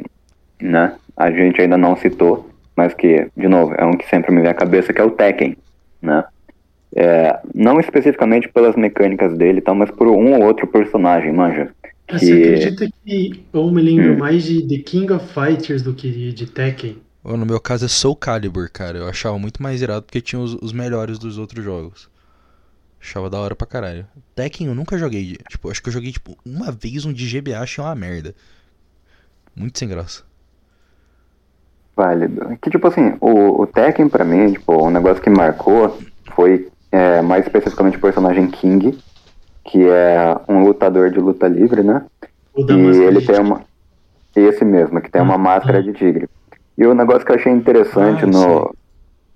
né, 0.61 0.93
a 1.17 1.31
gente 1.31 1.59
ainda 1.59 1.77
não 1.77 1.95
citou, 1.95 2.48
mas 2.75 2.93
que, 2.93 3.27
de 3.35 3.47
novo, 3.47 3.73
é 3.77 3.85
um 3.85 3.97
que 3.97 4.07
sempre 4.07 4.31
me 4.31 4.41
vem 4.41 4.49
à 4.51 4.53
cabeça, 4.53 4.93
que 4.93 5.01
é 5.01 5.03
o 5.03 5.11
Tekken, 5.11 5.57
né? 6.01 6.23
É, 6.95 7.39
não 7.53 7.79
especificamente 7.79 8.49
pelas 8.49 8.75
mecânicas 8.75 9.37
dele, 9.37 9.59
e 9.59 9.61
tal, 9.61 9.75
mas 9.75 9.91
por 9.91 10.07
um 10.07 10.33
ou 10.33 10.43
outro 10.43 10.65
personagem, 10.67 11.31
manja. 11.31 11.69
Você 12.11 12.25
Que- 12.25 12.35
acredita 12.35 12.89
que 13.05 13.45
eu 13.53 13.71
me 13.71 13.81
lembro 13.81 14.13
Hum. 14.13 14.17
mais 14.17 14.43
de 14.43 14.67
The 14.67 14.83
King 14.83 15.13
of 15.13 15.27
Fighters 15.33 15.83
do 15.83 15.93
que 15.93 16.31
de 16.33 16.45
Tekken? 16.47 16.97
No 17.23 17.45
meu 17.45 17.59
caso 17.59 17.85
é 17.85 17.87
Soul 17.87 18.15
Calibur, 18.15 18.71
cara. 18.71 18.97
Eu 18.97 19.07
achava 19.07 19.37
muito 19.37 19.61
mais 19.61 19.81
irado 19.81 20.03
porque 20.03 20.21
tinha 20.21 20.39
os, 20.41 20.53
os 20.55 20.71
melhores 20.73 21.19
dos 21.19 21.37
outros 21.37 21.63
jogos. 21.63 22.09
Achava 22.99 23.29
da 23.29 23.39
hora 23.39 23.55
pra 23.55 23.67
caralho. 23.67 24.07
Tekken 24.35 24.67
eu 24.67 24.75
nunca 24.75 24.97
joguei. 24.97 25.37
Tipo, 25.49 25.69
acho 25.69 25.81
que 25.81 25.89
eu 25.89 25.93
joguei 25.93 26.11
tipo 26.11 26.37
uma 26.45 26.71
vez 26.71 27.05
um 27.05 27.13
de 27.13 27.27
GBA, 27.27 27.59
achei 27.61 27.83
uma 27.83 27.95
merda. 27.95 28.33
Muito 29.55 29.77
sem 29.77 29.87
graça. 29.87 30.23
Válido. 31.99 32.57
Que, 32.61 32.69
tipo 32.69 32.87
assim, 32.87 33.13
o, 33.19 33.61
o 33.61 33.67
Tekken, 33.67 34.07
pra 34.07 34.23
mim, 34.23 34.53
tipo, 34.53 34.87
um 34.87 34.89
negócio 34.89 35.21
que 35.21 35.29
marcou 35.29 35.97
foi 36.33 36.69
é, 36.89 37.21
mais 37.21 37.45
especificamente 37.45 37.97
o 37.97 38.01
personagem 38.01 38.47
King, 38.47 38.97
que 39.65 39.85
é 39.85 40.33
um 40.47 40.63
lutador 40.63 41.09
de 41.09 41.19
luta 41.19 41.45
livre, 41.45 41.83
né? 41.83 42.05
O 42.53 42.63
da 42.63 42.73
e 42.73 43.03
ele 43.03 43.21
tem 43.21 43.41
uma. 43.41 43.63
Esse 44.33 44.63
mesmo, 44.63 45.01
que 45.01 45.11
tem 45.11 45.21
uma 45.21 45.33
Ah, 45.33 45.37
máscara 45.37 45.79
ah. 45.79 45.81
de 45.81 45.91
tigre. 45.91 46.29
E 46.77 46.87
o 46.87 46.93
negócio 46.93 47.25
que 47.25 47.33
eu 47.33 47.35
achei 47.35 47.51
interessante 47.51 48.23
Ah, 48.23 48.27
no, 48.27 48.75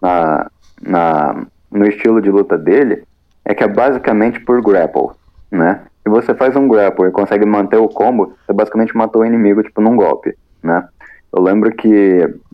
na, 0.01 0.51
na, 0.81 1.45
no 1.69 1.85
estilo 1.85 2.21
de 2.21 2.31
luta 2.31 2.57
dele 2.57 3.03
é 3.43 3.53
que 3.53 3.63
é 3.63 3.67
basicamente 3.67 4.39
por 4.39 4.61
grapple, 4.61 5.09
né? 5.51 5.81
Se 6.01 6.09
você 6.09 6.33
faz 6.33 6.55
um 6.55 6.69
grapple 6.69 7.09
e 7.09 7.11
consegue 7.11 7.45
manter 7.45 7.77
o 7.77 7.89
combo, 7.89 8.33
você 8.45 8.53
basicamente 8.53 8.95
matou 8.95 9.23
o 9.23 9.25
inimigo, 9.25 9.61
tipo, 9.61 9.81
num 9.81 9.97
golpe, 9.97 10.33
né? 10.63 10.87
Eu 11.33 11.41
lembro 11.41 11.75
que 11.75 11.89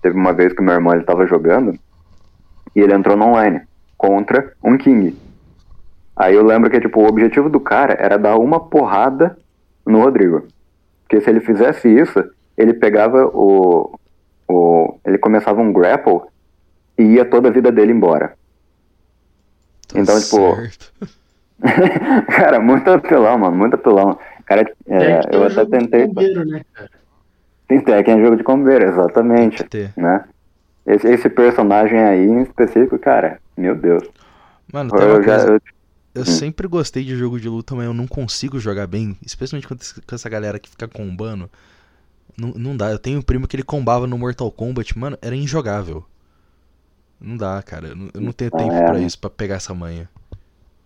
teve 0.02 0.16
uma 0.16 0.32
vez 0.32 0.54
que 0.54 0.62
meu 0.62 0.74
irmão 0.74 0.94
ele 0.94 1.04
tava 1.04 1.28
jogando 1.28 1.78
e 2.74 2.80
ele 2.80 2.94
entrou 2.94 3.18
no 3.18 3.26
online 3.26 3.62
contra 3.98 4.54
um 4.64 4.78
King. 4.78 5.18
Aí 6.16 6.34
eu 6.34 6.46
lembro 6.46 6.70
que, 6.70 6.80
tipo, 6.80 7.02
o 7.02 7.08
objetivo 7.08 7.50
do 7.50 7.60
cara 7.60 7.98
era 8.00 8.18
dar 8.18 8.38
uma 8.38 8.60
porrada 8.60 9.38
no 9.86 10.02
Rodrigo. 10.02 10.48
Porque 11.04 11.20
se 11.20 11.30
ele 11.30 11.42
fizesse 11.42 11.90
isso, 11.90 12.24
ele 12.58 12.74
pegava 12.74 13.26
o. 13.26 14.00
o 14.48 14.98
ele 15.06 15.18
começava 15.18 15.60
um 15.62 15.74
grapple 15.74 16.22
e 16.98 17.04
ia 17.04 17.26
toda 17.26 17.50
a 17.50 17.52
vida 17.52 17.72
dele 17.72 17.92
embora. 17.92 18.34
Tá 19.88 20.00
Então, 20.00 20.20
tipo, 20.20 20.56
certo. 20.56 20.94
cara, 22.32 22.60
muito 22.60 22.90
apelão, 22.90 23.38
mano, 23.38 23.58
muito 23.58 23.74
apelão. 23.74 24.18
Cara, 24.46 24.62
é, 24.88 25.04
é 25.04 25.22
eu 25.32 25.44
até 25.44 25.66
tentei. 25.66 26.08
bombeiro, 26.08 26.46
né, 26.46 26.62
cara? 26.74 26.99
Tem 27.70 27.80
Tekken 27.80 28.20
é 28.20 28.24
jogo 28.24 28.36
de 28.36 28.44
combeiro, 28.44 28.84
Tem 28.84 28.90
exatamente. 28.94 29.64
que 29.64 29.70
ter. 29.70 29.94
Né? 29.96 30.26
Esse, 30.86 31.08
esse 31.08 31.30
personagem 31.30 32.00
aí 32.00 32.26
em 32.26 32.42
específico, 32.42 33.00
cara, 33.00 33.40
meu 33.56 33.76
Deus. 33.76 34.04
Mano, 34.74 34.90
tem 34.92 35.06
uma 35.06 35.16
Eu 35.18 35.24
já. 35.24 35.36
coisa. 35.38 35.54
eu- 35.54 35.62
Eu 36.16 36.26
sempre 36.26 36.68
gostei 36.68 37.04
de 37.06 37.16
jogo 37.16 37.40
de 37.40 37.48
luta, 37.48 37.76
mas 37.76 37.86
eu 37.86 37.94
não 37.94 38.08
consigo 38.08 38.60
jogar 38.60 38.88
bem. 38.88 39.16
Especialmente 39.26 39.68
com 39.68 40.16
essa 40.16 40.28
galera 40.28 40.58
que 40.60 40.68
fica 40.70 40.88
combando. 40.88 41.50
Não, 42.38 42.50
não 42.56 42.76
dá. 42.76 42.90
Eu 42.92 42.98
tenho 43.00 43.20
um 43.20 43.22
primo 43.22 43.48
que 43.48 43.56
ele 43.56 43.64
combava 43.64 44.08
no 44.08 44.18
Mortal 44.18 44.52
Kombat, 44.52 44.98
mano, 44.98 45.18
era 45.22 45.36
injogável. 45.36 46.04
Não 47.22 47.38
dá, 47.38 47.62
cara. 47.62 47.90
Eu 47.90 47.96
não, 47.96 48.10
eu 48.16 48.22
não 48.22 48.32
tenho 48.32 48.50
Ah, 48.54 48.58
tempo 48.58 48.74
é. 48.74 48.86
pra 48.86 49.00
isso, 49.00 49.20
pra 49.20 49.30
pegar 49.30 49.56
essa 49.56 49.74
manha. 49.74 50.10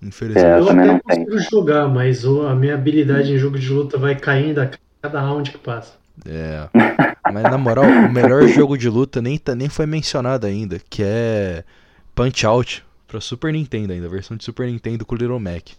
É, 0.02 0.06
Infelizmente. 0.06 0.46
eu 0.46 0.58
Eu 0.58 0.66
também 0.66 0.84
até 0.90 0.94
não 0.94 1.00
consigo 1.26 1.38
jogar, 1.50 1.88
mas 1.88 2.26
a 2.26 2.54
minha 2.56 2.74
habilidade 2.74 3.32
em 3.32 3.38
jogo 3.38 3.58
de 3.58 3.70
luta 3.72 3.98
vai 3.98 4.16
caindo 4.20 4.60
a 4.60 4.70
cada 5.02 5.22
round 5.22 5.50
que 5.52 5.58
passa. 5.58 5.94
É. 6.26 6.70
Mas 7.32 7.44
na 7.44 7.58
moral, 7.58 7.86
o 7.86 8.12
melhor 8.12 8.44
jogo 8.48 8.78
de 8.78 8.90
luta 8.90 9.22
nem, 9.22 9.38
tá, 9.38 9.56
nem 9.56 9.70
foi 9.70 9.86
mencionado 9.86 10.46
ainda, 10.46 10.78
que 10.90 11.04
é 11.04 11.64
Punch 12.14 12.46
Out 12.46 12.86
pra 13.08 13.20
Super 13.20 13.52
Nintendo 13.54 13.94
ainda, 13.94 14.08
a 14.08 14.10
versão 14.10 14.38
de 14.38 14.44
Super 14.44 14.68
Nintendo 14.68 15.06
com 15.06 15.16
o 15.16 15.18
Little 15.18 15.40
Mac. 15.40 15.70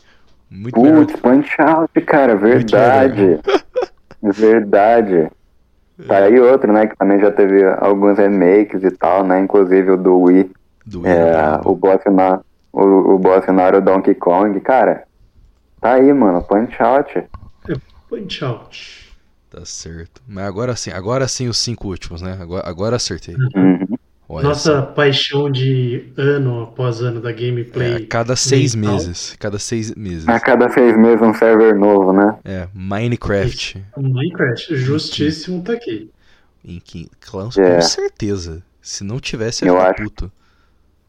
Muito 0.51 0.81
melhor. 0.81 1.07
Putz, 1.07 1.21
Punch 1.21 1.51
Out, 1.61 2.01
cara, 2.03 2.37
verdade. 2.37 3.39
Verdade. 4.23 5.31
Tá 6.09 6.17
aí 6.17 6.41
outro, 6.41 6.73
né, 6.73 6.87
que 6.87 6.97
também 6.97 7.21
já 7.21 7.31
teve 7.31 7.63
alguns 7.79 8.17
remakes 8.17 8.83
e 8.83 8.91
tal, 8.91 9.23
né, 9.23 9.39
inclusive 9.41 9.91
o 9.91 9.97
do 9.99 10.19
Wii, 10.19 10.51
Do 10.87 11.03
Wii, 11.03 11.13
é, 11.13 11.31
brabo. 11.31 11.71
o 11.71 11.77
boss 11.77 12.03
final, 12.03 12.45
o, 12.73 12.83
o 13.15 13.19
boss 13.19 13.45
final 13.45 13.67
era 13.67 13.79
o 13.79 13.83
Donkey 13.83 14.15
Kong, 14.15 14.59
cara, 14.61 15.05
tá 15.81 15.93
aí, 15.93 16.11
mano, 16.13 16.43
Punch 16.43 16.83
Out. 16.83 17.25
Punch 18.09 18.45
out. 18.45 19.04
Tá 19.55 19.65
certo. 19.65 20.21
Mas 20.27 20.45
agora 20.45 20.75
sim, 20.75 20.91
agora 20.91 21.29
sim 21.29 21.47
os 21.49 21.59
cinco 21.59 21.89
últimos, 21.89 22.21
né? 22.21 22.37
Agora, 22.41 22.69
agora 22.69 22.97
acertei. 22.97 23.37
Uhum. 23.55 23.87
Olha 24.29 24.49
Nossa 24.49 24.83
paixão 24.83 25.49
de 25.51 26.13
ano 26.17 26.63
após 26.63 27.01
ano 27.01 27.21
da 27.21 27.29
só. 27.31 27.37
É, 27.37 27.41
gameplay. 27.41 27.95
a 28.05 28.07
cada 28.09 28.35
seis 28.35 28.75
mental. 28.75 28.95
meses. 28.95 29.37
Cada 29.39 29.59
seis 29.59 29.95
meses. 29.95 30.27
A 30.27 30.41
cada 30.41 30.69
seis 30.71 30.97
meses 30.97 31.21
um 31.23 31.35
server 31.35 31.79
novo, 31.79 32.13
né? 32.13 32.37
É, 32.45 32.67
Minecraft. 32.75 33.85
Minecraft, 33.97 34.75
justíssimo 34.77 35.63
tá 35.63 35.75
aqui. 35.75 36.11
Em 36.65 36.81
que, 36.81 37.09
com, 37.31 37.61
É. 37.61 37.75
com 37.77 37.83
certeza. 37.83 38.63
Se 38.83 39.05
não 39.05 39.21
tivesse, 39.21 39.65
eu 39.67 39.75
Eu 39.75 39.81
ia 39.81 39.89
ficar 39.89 40.03
puto. 40.05 40.33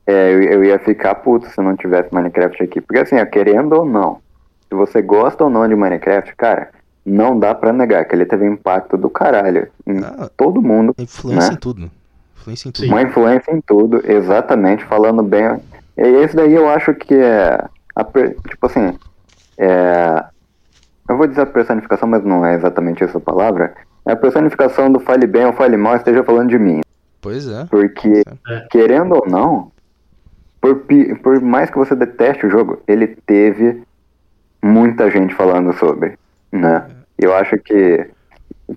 É, 0.05 0.33
eu, 0.33 0.43
eu 0.43 0.63
ia 0.65 0.77
ficar 0.77 1.15
puto 1.15 1.49
se 1.49 1.59
não 1.61 1.75
tivesse 1.75 2.13
Minecraft 2.13 2.61
aqui, 2.61 2.79
porque 2.79 2.99
assim, 2.99 3.15
ó, 3.15 3.25
querendo 3.25 3.73
ou 3.73 3.85
não, 3.85 4.19
se 4.69 4.75
você 4.75 5.01
gosta 5.01 5.43
ou 5.45 5.49
não 5.49 5.67
de 5.67 5.73
Minecraft, 5.75 6.35
cara, 6.35 6.69
não 7.05 7.37
dá 7.39 7.53
pra 7.53 7.71
negar 7.71 8.05
que 8.05 8.15
ele 8.15 8.25
teve 8.25 8.45
impacto 8.45 8.97
do 8.97 9.09
caralho 9.09 9.67
em 9.85 9.99
Ah, 9.99 10.29
todo 10.35 10.61
mundo, 10.61 10.93
influência 10.97 11.49
Né? 11.49 11.53
em 11.55 11.59
tudo. 11.59 11.91
Influência 12.37 12.69
em 12.69 12.71
tudo. 12.71 12.87
Uma 12.87 13.01
influência 13.01 13.51
em 13.51 13.61
tudo, 13.61 14.01
exatamente, 14.11 14.83
falando 14.85 15.21
bem. 15.23 15.59
E 15.97 16.01
esse 16.01 16.35
daí 16.35 16.53
eu 16.53 16.67
acho 16.69 16.93
que 16.93 17.13
é. 17.13 17.63
a 17.95 18.03
tipo 18.03 18.65
assim. 18.65 18.97
É, 19.57 20.23
eu 21.07 21.17
vou 21.17 21.27
dizer 21.27 21.41
a 21.41 21.45
personificação, 21.45 22.07
mas 22.09 22.23
não 22.23 22.45
é 22.45 22.55
exatamente 22.55 23.03
essa 23.03 23.19
palavra. 23.19 23.73
É 24.05 24.11
a 24.11 24.15
personificação 24.15 24.91
do 24.91 24.99
fale 24.99 25.25
bem 25.27 25.45
ou 25.45 25.53
fale 25.53 25.77
mal, 25.77 25.95
esteja 25.95 26.23
falando 26.23 26.49
de 26.49 26.59
mim. 26.59 26.81
Pois 27.21 27.47
é. 27.47 27.65
Porque, 27.65 28.23
É. 28.49 28.67
querendo 28.69 29.13
ou 29.15 29.25
não, 29.27 29.71
por, 30.61 30.83
por 31.23 31.39
mais 31.41 31.69
que 31.69 31.77
você 31.77 31.95
deteste 31.95 32.45
o 32.45 32.49
jogo, 32.49 32.81
ele 32.87 33.07
teve 33.25 33.81
muita 34.63 35.09
gente 35.09 35.33
falando 35.33 35.73
sobre. 35.73 36.17
Né? 36.51 36.83
Eu 37.17 37.33
acho 37.35 37.57
que. 37.59 38.09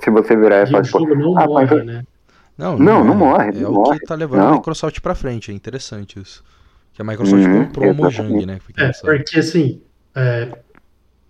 Se 0.03 0.11
você 0.11 0.37
virar 0.37 0.61
e 0.61 0.69
E 0.69 0.71
falar, 0.71 0.81
o 0.81 0.85
tipo, 0.85 1.15
não 1.15 1.39
ah, 1.39 1.47
mas 1.49 1.71
morre, 1.71 1.81
eu- 1.81 1.85
né? 1.85 2.03
Não, 2.57 2.79
Não, 2.79 3.05
não 3.05 3.15
morre, 3.15 3.49
É 3.51 3.53
não 3.53 3.71
o 3.71 3.75
morre. 3.75 3.99
que 4.01 4.07
tá 4.07 4.15
levando 4.15 4.41
a 4.41 4.45
Não. 4.47 4.55
Microsoft 4.57 5.01
pra 5.01 5.15
frente. 5.15 5.51
É 5.51 5.55
interessante 5.55 6.19
isso. 6.21 6.43
Que 6.93 7.01
a 7.01 7.05
Microsoft 7.05 7.47
Uhum, 7.47 7.67
comprou 7.67 7.91
o 7.91 7.95
Mojang, 7.95 8.45
né? 8.47 8.59
É, 8.77 8.87
não 8.87 8.93
porque 9.01 9.39
assim, 9.39 9.81
é, 10.17 10.59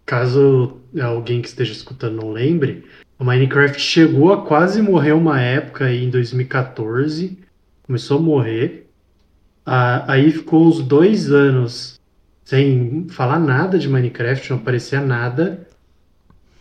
caso 0.06 0.80
alguém 1.00 1.42
que 1.42 1.48
esteja 1.48 1.72
escutando 1.72 2.16
não 2.16 2.32
lembre, 2.32 2.86
o 3.18 3.24
Minecraft 3.24 3.78
chegou 3.78 4.32
a 4.32 4.46
quase 4.46 4.80
morrer 4.80 5.12
uma 5.12 5.40
época 5.40 5.84
aí 5.84 6.02
em 6.04 6.10
2014, 6.10 7.38
começou 7.86 8.18
a 8.18 8.22
morrer, 8.22 8.86
Ah, 9.66 10.10
aí 10.14 10.30
ficou 10.32 10.66
uns 10.66 10.80
dois 10.82 11.30
anos 11.30 11.96
sem 12.46 13.06
falar 13.10 13.38
nada 13.38 13.78
de 13.78 13.86
Minecraft, 13.86 14.48
não 14.50 14.56
aparecia 14.56 15.02
nada, 15.02 15.67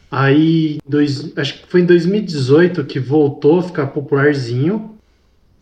Aí, 0.10 0.78
dois, 0.88 1.34
acho 1.38 1.62
que 1.62 1.68
foi 1.68 1.82
em 1.82 1.86
2018 1.86 2.86
que 2.86 3.00
voltou 3.00 3.60
a 3.60 3.64
ficar 3.64 3.88
popularzinho, 3.88 4.98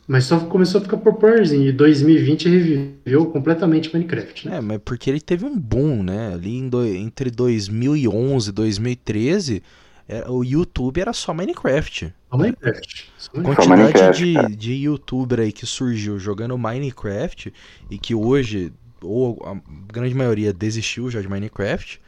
mas 0.07 0.25
só 0.25 0.39
começou 0.39 0.79
a 0.79 0.83
ficar 0.83 0.97
popularzinho. 0.97 1.67
E 1.67 1.71
2020 1.71 2.49
reviveu 2.49 3.25
completamente 3.27 3.91
Minecraft. 3.91 4.47
Né? 4.47 4.57
É, 4.57 4.61
mas 4.61 4.79
porque 4.85 5.09
ele 5.09 5.19
teve 5.19 5.45
um 5.45 5.57
boom, 5.57 6.03
né? 6.03 6.33
Ali 6.33 6.69
do, 6.69 6.85
entre 6.85 7.31
2011 7.31 8.49
e 8.49 8.51
2013, 8.51 9.63
é, 10.07 10.29
o 10.29 10.43
YouTube 10.43 11.01
era 11.01 11.11
só 11.11 11.33
Minecraft. 11.33 12.13
Só 12.29 12.37
Minecraft. 12.37 13.11
Só 13.17 13.31
A 13.39 13.43
quantidade 13.43 14.17
de, 14.17 14.55
de 14.55 14.73
youtuber 14.73 15.39
aí 15.39 15.51
que 15.51 15.65
surgiu 15.65 16.19
jogando 16.19 16.55
Minecraft 16.55 17.51
e 17.89 17.97
que 17.97 18.13
hoje, 18.13 18.71
ou 19.01 19.41
a 19.43 19.59
grande 19.91 20.13
maioria 20.13 20.53
desistiu 20.53 21.09
já 21.09 21.19
de 21.19 21.27
Minecraft, 21.27 21.99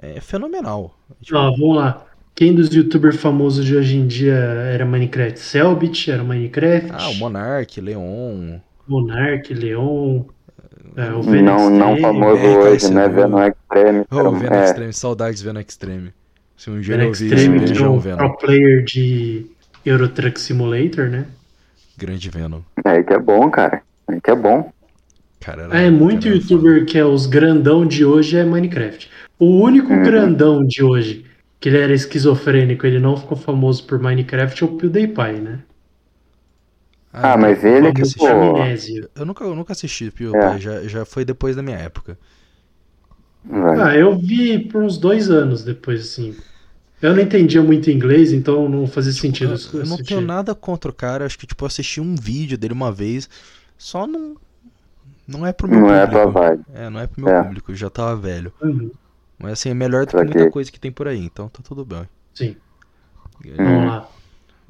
é 0.00 0.20
fenomenal. 0.20 0.94
Tipo... 1.22 1.38
Ah, 1.38 1.50
vamos 1.50 1.76
lá. 1.76 2.06
Quem 2.34 2.54
dos 2.54 2.68
youtubers 2.74 3.16
famosos 3.16 3.64
de 3.64 3.76
hoje 3.76 3.96
em 3.96 4.06
dia 4.06 4.34
era 4.34 4.84
Minecraft? 4.84 5.38
Selbit 5.38 6.10
era 6.10 6.24
Minecraft? 6.24 6.90
Ah, 6.92 7.10
o 7.10 7.14
Monark, 7.16 7.80
Leon. 7.80 8.58
Monark, 8.88 9.54
Leon. 9.54 10.24
É, 10.96 11.12
o 11.12 11.22
não, 11.42 11.70
não 11.70 11.96
famoso 11.96 12.42
é, 12.42 12.58
hoje, 12.58 12.92
né? 12.92 13.08
Venom 13.08 13.38
Extreme. 13.48 14.04
Oh, 14.10 14.30
Venom 14.32 14.56
é. 14.56 14.64
Extreme, 14.64 14.92
saudades 14.92 15.42
Venom 15.42 15.60
Extreme. 15.60 16.12
Se 16.56 16.70
um 16.70 16.80
dia 16.80 16.96
eu 16.96 17.10
Extreme, 17.10 17.56
isso, 17.56 17.66
beijão, 17.66 17.98
Venom. 17.98 18.16
Pro 18.16 18.36
player 18.38 18.84
de 18.84 19.46
Euro 19.84 20.08
Truck 20.08 20.40
Simulator, 20.40 21.08
né? 21.08 21.26
Grande 21.96 22.30
Venom. 22.30 22.60
É, 22.84 23.02
que 23.02 23.12
é 23.12 23.18
bom, 23.18 23.50
cara. 23.50 23.82
É 24.08 24.20
que 24.20 24.30
é 24.30 24.34
bom. 24.34 24.72
Cara, 25.40 25.68
é, 25.72 25.90
muito 25.90 26.26
youtuber 26.26 26.86
que 26.86 26.96
é 26.96 27.04
os 27.04 27.26
grandão 27.26 27.84
de 27.84 28.04
hoje 28.04 28.36
é 28.36 28.44
Minecraft. 28.44 29.10
O 29.38 29.46
único 29.60 29.92
uhum. 29.92 30.02
grandão 30.02 30.64
de 30.64 30.82
hoje 30.82 31.24
que 31.64 31.68
ele 31.68 31.78
era 31.78 31.94
esquizofrênico, 31.94 32.86
ele 32.86 32.98
não 32.98 33.16
ficou 33.16 33.38
famoso 33.38 33.84
por 33.84 33.98
Minecraft 33.98 34.62
é 34.62 34.66
o 34.66 34.76
PewDiePie, 34.76 35.40
né? 35.40 35.60
Ah, 37.10 37.32
ah 37.32 37.36
mas 37.38 37.64
ele 37.64 37.90
que 37.92 38.02
pô... 38.16 38.26
Eu 39.14 39.24
nunca, 39.24 39.44
eu 39.44 39.54
nunca 39.54 39.72
assisti 39.72 40.10
PewDiePie, 40.10 40.56
é. 40.56 40.58
já, 40.58 40.82
já 40.82 41.04
foi 41.06 41.24
depois 41.24 41.56
da 41.56 41.62
minha 41.62 41.78
época. 41.78 42.18
Vai. 43.44 43.80
Ah, 43.80 43.96
eu 43.96 44.14
vi 44.18 44.58
por 44.58 44.82
uns 44.82 44.98
dois 44.98 45.30
anos 45.30 45.64
depois, 45.64 46.00
assim. 46.00 46.36
Eu 47.00 47.14
não 47.14 47.22
entendia 47.22 47.62
muito 47.62 47.90
inglês, 47.90 48.32
então 48.32 48.68
não 48.68 48.86
fazia 48.86 49.12
tipo, 49.12 49.26
sentido. 49.26 49.54
Eu, 49.72 49.80
eu 49.80 49.86
não 49.86 49.96
tenho 49.96 50.20
nada 50.20 50.54
contra 50.54 50.90
o 50.90 50.94
cara, 50.94 51.24
acho 51.24 51.38
que 51.38 51.46
tipo, 51.46 51.64
eu 51.64 51.66
assisti 51.66 52.00
um 52.00 52.14
vídeo 52.14 52.56
dele 52.56 52.72
uma 52.72 52.90
vez, 52.90 53.28
só 53.76 54.06
não. 54.06 54.36
Não 55.26 55.46
é 55.46 55.52
pro 55.52 55.66
meu 55.66 55.80
não 55.80 55.86
público. 55.86 56.02
É, 56.02 56.06
pra 56.06 56.26
vibe. 56.26 56.64
é, 56.74 56.90
não 56.90 57.00
é 57.00 57.06
pro 57.06 57.24
meu 57.24 57.34
é. 57.34 57.42
público, 57.42 57.74
já 57.74 57.88
tava 57.88 58.16
velho. 58.16 58.52
Uhum. 58.62 58.90
Mas 59.38 59.52
assim, 59.52 59.70
é 59.70 59.74
melhor 59.74 60.06
do 60.06 60.10
que 60.10 60.24
muita 60.24 60.50
coisa 60.50 60.70
que 60.70 60.80
tem 60.80 60.92
por 60.92 61.08
aí, 61.08 61.24
então 61.24 61.48
tá 61.48 61.60
tudo 61.62 61.84
bem. 61.84 62.08
Sim. 62.34 62.56
Hum. 63.44 63.54
Vamos 63.56 63.86
lá. 63.86 64.08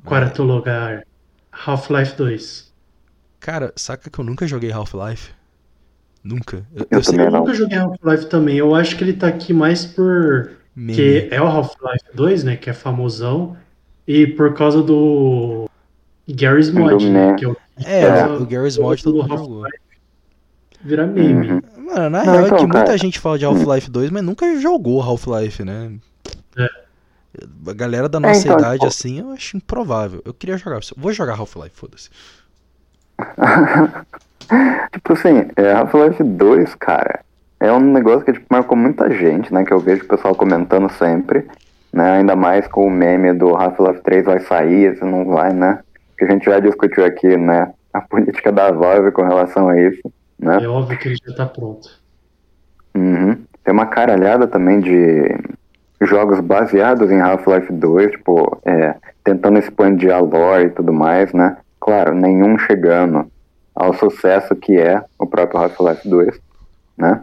Quarto 0.04 0.42
é... 0.42 0.44
lugar. 0.44 1.06
Half-Life 1.52 2.16
2. 2.16 2.72
Cara, 3.40 3.72
saca 3.76 4.10
que 4.10 4.18
eu 4.18 4.24
nunca 4.24 4.46
joguei 4.46 4.72
Half-Life? 4.72 5.30
Nunca. 6.22 6.66
Eu, 6.74 6.86
eu, 6.90 6.98
eu 6.98 7.04
sei, 7.04 7.18
nunca 7.18 7.54
joguei 7.54 7.78
Half-Life 7.78 8.26
também. 8.26 8.56
Eu 8.56 8.74
acho 8.74 8.96
que 8.96 9.04
ele 9.04 9.12
tá 9.12 9.28
aqui 9.28 9.52
mais 9.52 9.84
por. 9.84 10.52
Meme. 10.74 10.94
Que 10.94 11.28
é 11.30 11.40
o 11.40 11.46
Half-Life 11.46 12.06
2, 12.14 12.44
né? 12.44 12.56
Que 12.56 12.70
é 12.70 12.72
famosão. 12.72 13.56
E 14.06 14.26
por 14.26 14.54
causa 14.54 14.82
do. 14.82 15.68
Gary's 16.26 16.70
Mod, 16.70 17.08
né? 17.08 17.34
Que 17.34 17.44
é, 17.44 17.48
o, 17.48 17.56
é, 17.84 18.26
o 18.26 18.46
Gary's 18.46 18.78
Mod 18.78 19.02
todo 19.02 19.22
mundo 19.22 19.36
jogou. 19.36 19.66
Vira 20.82 21.06
meme. 21.06 21.52
Uhum. 21.52 21.62
Mano, 21.84 22.10
na 22.10 22.24
não, 22.24 22.32
real 22.32 22.46
então, 22.46 22.56
é 22.56 22.60
que 22.60 22.66
cara... 22.66 22.78
muita 22.78 22.98
gente 22.98 23.20
fala 23.20 23.38
de 23.38 23.44
Half-Life 23.44 23.90
2, 23.90 24.10
mas 24.10 24.22
nunca 24.22 24.58
jogou 24.58 25.02
Half-Life, 25.02 25.62
né? 25.62 25.92
É. 26.56 26.68
A 27.68 27.72
galera 27.74 28.08
da 28.08 28.18
nossa 28.18 28.40
é, 28.40 28.42
então, 28.42 28.58
idade, 28.58 28.74
tipo... 28.74 28.86
assim, 28.86 29.20
eu 29.20 29.30
acho 29.32 29.56
improvável. 29.56 30.22
Eu 30.24 30.32
queria 30.32 30.56
jogar. 30.56 30.80
Vou 30.96 31.12
jogar 31.12 31.34
Half-Life, 31.34 31.76
foda-se. 31.76 32.08
tipo 34.92 35.12
assim, 35.12 35.50
é, 35.56 35.72
Half-Life 35.72 36.22
2, 36.22 36.74
cara, 36.76 37.20
é 37.60 37.70
um 37.70 37.80
negócio 37.80 38.24
que 38.24 38.32
tipo, 38.32 38.46
marcou 38.50 38.76
muita 38.76 39.10
gente, 39.10 39.52
né? 39.52 39.64
Que 39.64 39.72
eu 39.72 39.78
vejo 39.78 40.04
o 40.04 40.08
pessoal 40.08 40.34
comentando 40.34 40.90
sempre, 40.90 41.46
né? 41.92 42.18
Ainda 42.18 42.34
mais 42.34 42.66
com 42.66 42.86
o 42.86 42.90
meme 42.90 43.32
do 43.34 43.54
Half-Life 43.54 44.02
3 44.02 44.24
vai 44.24 44.40
sair, 44.40 44.96
se 44.96 45.04
não 45.04 45.26
vai, 45.26 45.52
né? 45.52 45.80
Que 46.16 46.24
a 46.24 46.30
gente 46.30 46.46
já 46.46 46.58
discutiu 46.60 47.04
aqui, 47.04 47.36
né? 47.36 47.72
A 47.92 48.00
política 48.00 48.50
da 48.50 48.70
Valve 48.70 49.12
com 49.12 49.22
relação 49.22 49.68
a 49.68 49.80
isso. 49.80 50.02
Né? 50.38 50.58
É 50.62 50.68
óbvio 50.68 50.98
que 50.98 51.08
ele 51.08 51.16
já 51.24 51.30
está 51.30 51.46
pronto. 51.46 51.88
Uhum. 52.94 53.44
Tem 53.62 53.72
uma 53.72 53.86
caralhada 53.86 54.46
também 54.46 54.80
de 54.80 55.36
jogos 56.00 56.40
baseados 56.40 57.10
em 57.10 57.20
Half-Life 57.20 57.72
2, 57.72 58.10
tipo, 58.12 58.60
é, 58.64 58.94
tentando 59.22 59.58
expandir 59.58 60.14
a 60.14 60.18
lore 60.18 60.66
e 60.66 60.70
tudo 60.70 60.92
mais, 60.92 61.32
né? 61.32 61.56
Claro, 61.80 62.14
nenhum 62.14 62.58
chegando 62.58 63.26
ao 63.74 63.92
sucesso 63.94 64.54
que 64.54 64.78
é 64.78 65.02
o 65.18 65.26
próprio 65.26 65.60
Half-Life 65.60 66.08
2, 66.08 66.40
né? 66.96 67.22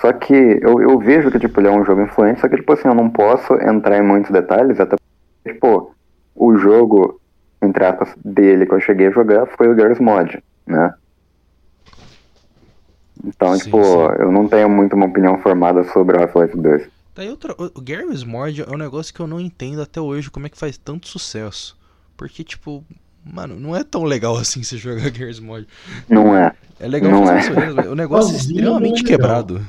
Só 0.00 0.12
que 0.12 0.34
eu, 0.34 0.80
eu 0.80 0.98
vejo 0.98 1.30
que, 1.30 1.38
tipo, 1.38 1.60
ele 1.60 1.68
é 1.68 1.70
um 1.70 1.84
jogo 1.84 2.02
influente, 2.02 2.40
só 2.40 2.48
que, 2.48 2.56
tipo 2.56 2.72
assim, 2.72 2.88
eu 2.88 2.94
não 2.94 3.08
posso 3.08 3.54
entrar 3.54 3.98
em 3.98 4.02
muitos 4.02 4.32
detalhes, 4.32 4.80
até 4.80 4.96
porque, 4.96 5.52
tipo, 5.52 5.94
o 6.34 6.56
jogo, 6.56 7.20
entre 7.62 7.84
aspas, 7.84 8.12
dele 8.24 8.66
que 8.66 8.74
eu 8.74 8.80
cheguei 8.80 9.08
a 9.08 9.12
jogar 9.12 9.46
foi 9.46 9.68
o 9.68 9.74
Gears 9.76 10.00
Mod, 10.00 10.42
né? 10.66 10.92
Então, 13.24 13.56
sim, 13.56 13.64
tipo, 13.64 13.82
sim. 13.82 14.22
eu 14.22 14.32
não 14.32 14.48
tenho 14.48 14.68
muito 14.68 14.94
uma 14.96 15.06
opinião 15.06 15.38
formada 15.38 15.84
sobre 15.84 16.20
Half-Life 16.20 16.56
2. 16.56 16.88
Daí 17.14 17.28
outra, 17.28 17.54
o 17.58 17.80
Garry's 17.80 18.24
Mod 18.24 18.62
é 18.62 18.70
um 18.70 18.78
negócio 18.78 19.12
que 19.12 19.20
eu 19.20 19.26
não 19.26 19.38
entendo 19.38 19.82
até 19.82 20.00
hoje 20.00 20.30
como 20.30 20.46
é 20.46 20.48
que 20.48 20.58
faz 20.58 20.78
tanto 20.78 21.08
sucesso. 21.08 21.78
Porque, 22.16 22.42
tipo, 22.42 22.84
mano, 23.24 23.58
não 23.58 23.76
é 23.76 23.84
tão 23.84 24.04
legal 24.04 24.36
assim 24.38 24.62
você 24.62 24.76
jogar 24.76 25.10
Garry's 25.10 25.40
Mod. 25.40 25.66
Não 26.08 26.36
é. 26.36 26.52
É 26.80 26.88
legal 26.88 27.10
não 27.10 27.26
fazer 27.26 27.36
é. 27.36 27.40
isso 27.40 27.54
mesmo. 27.54 27.92
O 27.92 27.94
negócio 27.94 28.34
é 28.34 28.38
extremamente 28.38 29.02
é 29.02 29.06
quebrado. 29.06 29.64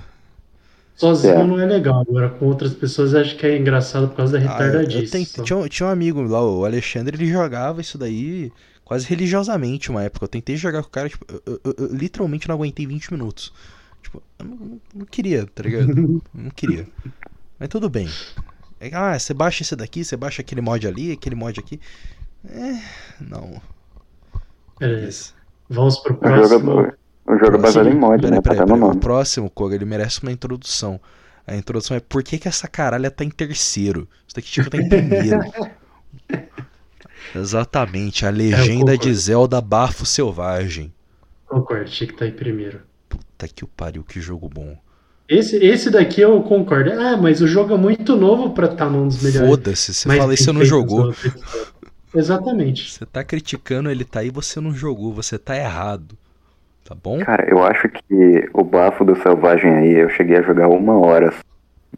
Sozinho 0.96 1.34
é. 1.34 1.44
não 1.44 1.60
é 1.60 1.66
legal, 1.66 2.02
agora 2.02 2.30
com 2.30 2.46
outras 2.46 2.74
pessoas 2.74 3.16
acho 3.16 3.36
que 3.36 3.46
é 3.48 3.58
engraçado 3.58 4.10
por 4.10 4.18
causa 4.18 4.34
da 4.34 4.40
retardadice. 4.40 5.28
Ah, 5.40 5.44
tinha, 5.44 5.68
tinha 5.68 5.88
um 5.88 5.92
amigo 5.92 6.22
lá, 6.22 6.42
o 6.42 6.64
Alexandre, 6.66 7.18
ele 7.18 7.26
jogava 7.26 7.82
isso 7.82 7.98
daí 7.98 8.52
quase 8.84 9.06
religiosamente 9.08 9.90
uma 9.90 10.04
época. 10.04 10.26
Eu 10.26 10.30
tentei 10.30 10.56
jogar 10.56 10.82
com 10.82 10.88
o 10.90 10.92
cara, 10.92 11.10
tipo, 11.10 11.26
eu, 11.30 11.42
eu, 11.46 11.62
eu, 11.64 11.76
eu 11.78 11.96
literalmente 11.96 12.48
não 12.48 12.56
aguentei 12.56 12.86
20 12.86 13.12
minutos. 13.14 13.54
Tipo, 14.02 14.22
eu 14.40 14.46
não, 14.46 14.82
não 14.94 15.06
queria, 15.06 15.46
tá 15.48 15.64
ligado? 15.64 16.22
não 16.34 16.50
queria. 16.50 16.88
Mas 17.60 17.70
tudo 17.70 17.90
bem. 17.90 18.10
É, 18.80 18.90
ah, 18.94 19.18
você 19.18 19.34
baixa 19.34 19.64
esse 19.64 19.76
daqui, 19.76 20.04
você 20.04 20.18
baixa 20.18 20.42
aquele 20.42 20.62
mod 20.62 20.86
ali, 20.86 21.12
aquele 21.12 21.36
mod 21.36 21.60
aqui. 21.60 21.80
É, 22.46 22.80
não. 23.22 23.62
Beleza. 24.80 25.32
Vamos 25.70 26.00
pro 26.00 26.16
próximo. 26.16 26.92
O 27.26 27.38
jogo 27.38 27.56
é 27.56 27.58
baseado 27.58 27.88
em 27.88 27.96
mod, 27.96 28.22
pera, 28.22 28.36
né? 28.36 28.42
Pera, 28.42 28.66
pera, 28.66 28.86
o 28.86 28.98
próximo, 28.98 29.50
Koga, 29.50 29.76
ele 29.76 29.86
merece 29.86 30.22
uma 30.22 30.32
introdução. 30.32 31.00
A 31.48 31.56
introdução 31.56 31.96
é 31.96 32.00
por 32.02 32.22
que, 32.22 32.38
que 32.38 32.48
essa 32.48 32.68
caralha 32.68 33.10
tá 33.10 33.24
em 33.24 33.30
terceiro? 33.30 34.08
Isso 34.28 34.36
daqui 34.36 34.52
tipo 34.52 34.70
tá 34.70 34.78
em 34.78 34.90
primeiro. 34.90 35.40
Exatamente, 37.36 38.26
a 38.26 38.30
legenda 38.30 38.98
de 38.98 39.14
Zelda 39.14 39.60
Bafo 39.60 40.06
Selvagem. 40.06 40.94
Concordo, 41.48 41.86
tinha 41.86 42.08
que 42.08 42.14
estar 42.14 42.26
tá 42.26 42.32
em 42.32 42.36
primeiro. 42.36 42.82
Puta 43.10 43.48
que 43.48 43.64
o 43.64 43.68
pariu, 43.68 44.04
que 44.04 44.20
jogo 44.20 44.50
bom. 44.50 44.78
Esse, 45.28 45.56
esse 45.58 45.90
daqui 45.90 46.22
eu 46.22 46.42
concordo. 46.44 46.92
Ah, 46.92 47.18
mas 47.18 47.42
o 47.42 47.48
jogo 47.48 47.74
é 47.74 47.78
muito 47.78 48.16
novo 48.16 48.52
pra 48.52 48.66
estar 48.66 48.86
tá 48.86 48.90
num 48.90 49.08
dos 49.08 49.22
melhores. 49.22 49.50
Foda-se, 49.50 49.94
você 49.94 50.18
fala 50.18 50.34
isso, 50.34 50.44
você 50.44 50.52
não 50.52 50.66
jogou. 50.66 51.14
Exatamente. 52.14 52.92
Você 52.92 53.06
tá 53.06 53.24
criticando 53.24 53.90
ele 53.90 54.06
tá 54.06 54.20
aí, 54.20 54.30
você 54.30 54.60
não 54.60 54.74
jogou, 54.74 55.14
você 55.14 55.40
tá 55.40 55.56
errado. 55.56 56.18
Tá 56.86 56.94
bom? 56.94 57.20
Cara, 57.20 57.50
eu 57.50 57.64
acho 57.64 57.88
que 57.90 58.50
o 58.54 58.64
Bafo 58.64 59.06
do 59.06 59.16
Selvagem 59.16 59.72
aí, 59.72 59.94
eu 59.94 60.10
cheguei 60.10 60.38
a 60.38 60.42
jogar 60.42 60.68
uma 60.68 61.00
hora, 61.00 61.34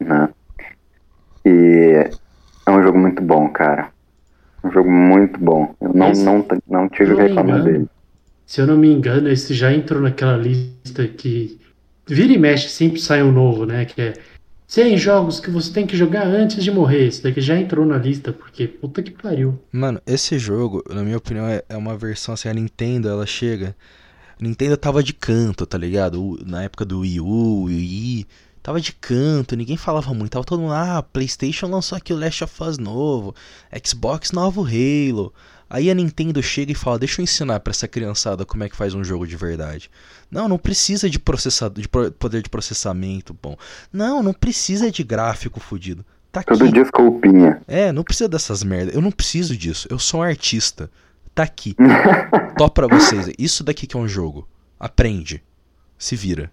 né? 0.00 0.28
E 1.44 2.08
é 2.64 2.70
um 2.70 2.82
jogo 2.82 2.98
muito 2.98 3.20
bom, 3.20 3.48
cara. 3.48 3.90
Um 4.66 4.72
jogo 4.72 4.90
muito 4.90 5.38
bom. 5.38 5.74
Eu 5.80 5.92
não, 5.94 6.10
esse, 6.10 6.24
não, 6.24 6.46
não 6.68 6.88
tive 6.88 7.14
que 7.14 7.22
reclamar 7.22 7.62
dele. 7.62 7.86
Se 8.44 8.60
eu 8.60 8.66
não 8.66 8.76
me 8.76 8.88
engano, 8.88 9.28
esse 9.28 9.54
já 9.54 9.72
entrou 9.72 10.00
naquela 10.00 10.36
lista 10.36 11.06
que 11.06 11.58
vira 12.06 12.32
e 12.32 12.38
mexe, 12.38 12.68
sempre 12.68 13.00
sai 13.00 13.22
um 13.22 13.32
novo, 13.32 13.64
né? 13.64 13.84
Que 13.84 14.00
é 14.00 14.12
100 14.66 14.98
jogos 14.98 15.40
que 15.40 15.50
você 15.50 15.72
tem 15.72 15.86
que 15.86 15.96
jogar 15.96 16.26
antes 16.26 16.62
de 16.62 16.70
morrer. 16.70 17.06
Esse 17.06 17.22
daqui 17.22 17.40
já 17.40 17.58
entrou 17.58 17.86
na 17.86 17.98
lista, 17.98 18.32
porque 18.32 18.66
puta 18.66 19.02
que 19.02 19.10
pariu. 19.10 19.58
Mano, 19.70 20.00
esse 20.06 20.38
jogo, 20.38 20.82
na 20.88 21.02
minha 21.02 21.16
opinião, 21.16 21.46
é, 21.46 21.62
é 21.68 21.76
uma 21.76 21.96
versão 21.96 22.34
assim, 22.34 22.48
a 22.48 22.54
Nintendo, 22.54 23.08
ela 23.08 23.26
chega. 23.26 23.76
A 24.38 24.42
Nintendo 24.42 24.76
tava 24.76 25.02
de 25.02 25.14
canto, 25.14 25.64
tá 25.64 25.78
ligado? 25.78 26.38
Na 26.44 26.62
época 26.64 26.84
do 26.84 27.00
Wii 27.00 27.20
U, 27.20 27.64
Wii 27.64 28.26
tava 28.66 28.80
de 28.80 28.92
canto, 28.92 29.54
ninguém 29.54 29.76
falava 29.76 30.12
muito. 30.12 30.32
Tava 30.32 30.44
todo 30.44 30.58
mundo, 30.58 30.72
ah, 30.72 31.00
PlayStation 31.00 31.68
lançou 31.68 31.96
aqui 31.96 32.12
o 32.12 32.18
Last 32.18 32.42
of 32.42 32.62
Us 32.64 32.78
novo, 32.78 33.32
Xbox 33.84 34.32
novo 34.32 34.66
Halo. 34.66 35.32
Aí 35.70 35.88
a 35.88 35.94
Nintendo 35.94 36.42
chega 36.42 36.72
e 36.72 36.74
fala: 36.74 36.98
Deixa 36.98 37.20
eu 37.20 37.22
ensinar 37.22 37.60
para 37.60 37.70
essa 37.70 37.86
criançada 37.86 38.44
como 38.44 38.64
é 38.64 38.68
que 38.68 38.74
faz 38.74 38.92
um 38.92 39.04
jogo 39.04 39.24
de 39.24 39.36
verdade. 39.36 39.88
Não, 40.28 40.48
não 40.48 40.58
precisa 40.58 41.08
de 41.08 41.16
processador, 41.16 41.80
de 41.80 41.88
poder 41.88 42.42
de 42.42 42.50
processamento 42.50 43.32
bom. 43.40 43.56
Não, 43.92 44.20
não 44.20 44.32
precisa 44.32 44.90
de 44.90 45.04
gráfico 45.04 45.60
fodido. 45.60 46.04
Tá 46.32 46.40
aqui. 46.40 46.52
Tudo 46.52 46.72
desculpinha. 46.72 47.62
É, 47.68 47.92
não 47.92 48.02
precisa 48.02 48.28
dessas 48.28 48.64
merdas. 48.64 48.96
Eu 48.96 49.00
não 49.00 49.12
preciso 49.12 49.56
disso. 49.56 49.86
Eu 49.88 50.00
sou 50.00 50.20
um 50.20 50.22
artista. 50.24 50.90
Tá 51.32 51.44
aqui. 51.44 51.76
Top 52.58 52.74
pra 52.74 52.88
vocês. 52.88 53.30
Isso 53.38 53.62
daqui 53.62 53.86
que 53.86 53.96
é 53.96 54.00
um 54.00 54.08
jogo. 54.08 54.48
Aprende. 54.78 55.40
Se 55.96 56.16
vira. 56.16 56.50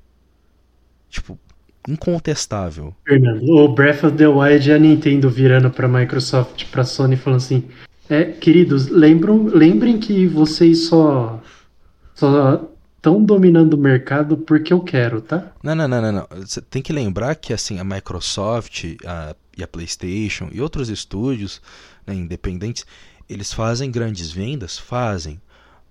Tipo, 1.09 1.39
incontestável. 1.87 2.93
Fernando, 3.05 3.43
o 3.43 3.67
Breath 3.67 4.03
of 4.03 4.17
the 4.17 4.27
Wild 4.27 4.71
é 4.71 4.75
a 4.75 4.79
Nintendo 4.79 5.29
virando 5.29 5.69
pra 5.69 5.87
Microsoft, 5.87 6.65
pra 6.71 6.83
Sony, 6.83 7.15
falando 7.15 7.37
assim: 7.37 7.63
É, 8.09 8.23
queridos, 8.25 8.87
lembram, 8.87 9.45
lembrem 9.45 9.99
que 9.99 10.27
vocês 10.27 10.87
só. 10.87 11.41
só 12.13 12.69
estão 13.03 13.21
dominando 13.21 13.73
o 13.73 13.77
mercado 13.77 14.37
porque 14.37 14.71
eu 14.71 14.79
quero, 14.79 15.21
tá? 15.21 15.51
Não, 15.61 15.75
não, 15.75 15.89
não, 15.89 16.01
não, 16.01 16.11
não. 16.13 16.27
Você 16.39 16.61
tem 16.61 16.81
que 16.81 16.93
lembrar 16.93 17.35
que 17.35 17.51
assim, 17.51 17.77
a 17.77 17.83
Microsoft 17.83 18.95
a, 19.05 19.35
e 19.57 19.61
a 19.61 19.67
PlayStation 19.67 20.47
e 20.53 20.61
outros 20.61 20.87
estúdios 20.87 21.61
né, 22.07 22.15
independentes, 22.15 22.85
eles 23.29 23.51
fazem 23.51 23.91
grandes 23.91 24.31
vendas? 24.31 24.77
Fazem. 24.77 25.41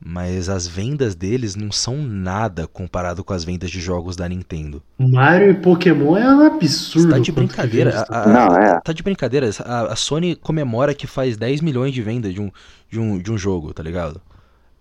Mas 0.04 0.48
as 0.48 0.66
vendas 0.66 1.14
deles 1.14 1.54
não 1.54 1.70
são 1.70 2.02
nada 2.02 2.66
comparado 2.66 3.22
com 3.22 3.32
as 3.32 3.44
vendas 3.44 3.70
de 3.70 3.80
jogos 3.80 4.16
da 4.16 4.28
Nintendo. 4.28 4.82
Mario 4.98 5.50
e 5.52 5.54
Pokémon 5.54 6.16
é 6.16 6.34
um 6.34 6.40
absurdo. 6.42 7.10
Tá 7.10 7.18
de 7.20 7.30
brincadeira. 7.30 8.04
A, 8.08 8.22
a- 8.22 8.26
Não, 8.26 8.56
é. 8.56 8.80
Tá 8.80 8.92
de 8.92 9.00
brincadeira. 9.02 9.48
A, 9.64 9.92
a 9.92 9.96
Sony 9.96 10.34
comemora 10.34 10.92
que 10.92 11.06
faz 11.06 11.36
10 11.36 11.60
milhões 11.60 11.94
de 11.94 12.02
vendas 12.02 12.34
de 12.34 12.40
um, 12.40 12.50
de 12.90 12.98
um, 12.98 13.18
de 13.18 13.30
um 13.30 13.38
jogo, 13.38 13.72
tá 13.72 13.80
ligado? 13.82 14.20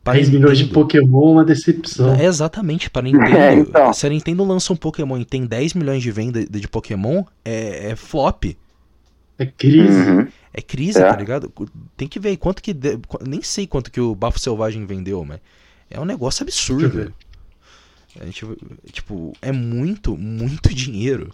Pra 0.03 0.13
10 0.13 0.29
milhões 0.31 0.57
de. 0.57 0.65
Pokémon 0.65 1.29
é 1.29 1.31
uma 1.33 1.45
decepção. 1.45 2.15
É 2.15 2.25
exatamente, 2.25 2.89
para 2.89 3.03
Nintendo. 3.07 3.35
É, 3.37 3.53
então. 3.53 3.93
Se 3.93 4.07
a 4.07 4.09
Nintendo 4.09 4.43
lança 4.43 4.73
um 4.73 4.75
Pokémon 4.75 5.19
e 5.19 5.25
tem 5.25 5.45
10 5.45 5.75
milhões 5.75 6.01
de 6.01 6.11
venda 6.11 6.43
de 6.43 6.67
Pokémon, 6.67 7.23
é, 7.45 7.91
é 7.91 7.95
flop. 7.95 8.45
É 9.37 9.45
crise. 9.45 10.09
Uhum. 10.09 10.27
É 10.53 10.61
crise, 10.61 10.99
É. 10.99 11.09
tá 11.09 11.15
ligado? 11.15 11.51
Tem 11.95 12.07
que 12.07 12.19
ver 12.19 12.35
quanto 12.37 12.61
que. 12.61 12.73
de- 12.73 12.99
Nem 13.25 13.41
sei 13.41 13.65
quanto 13.65 13.89
que 13.91 14.01
o 14.01 14.13
Bafo 14.13 14.39
Selvagem 14.39 14.85
vendeu, 14.85 15.23
mas 15.23 15.39
é 15.89 15.99
um 15.99 16.05
negócio 16.05 16.43
absurdo. 16.43 17.13
A 18.19 18.25
gente, 18.25 18.45
tipo, 18.91 19.33
é 19.41 19.51
muito, 19.51 20.17
muito 20.17 20.67
dinheiro. 20.75 21.33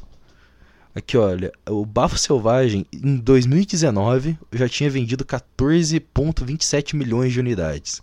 Aqui, 0.93 1.15
olha, 1.17 1.51
o 1.69 1.85
Bafo 1.85 2.17
Selvagem 2.17 2.85
em 2.91 3.17
2019 3.17 4.37
já 4.51 4.67
tinha 4.69 4.89
vendido 4.89 5.23
14,27 5.25 6.95
milhões 6.95 7.33
de 7.33 7.39
unidades. 7.39 8.01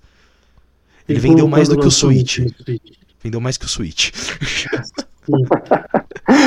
Ele 1.09 1.19
E 1.19 1.21
vendeu 1.21 1.47
mais 1.49 1.69
do 1.69 1.79
que 1.79 1.87
o 1.87 1.91
Switch? 1.91 2.39
Vendeu 3.23 3.41
mais 3.41 3.57
que 3.57 3.65
o 3.67 3.69
Switch. 3.69 4.11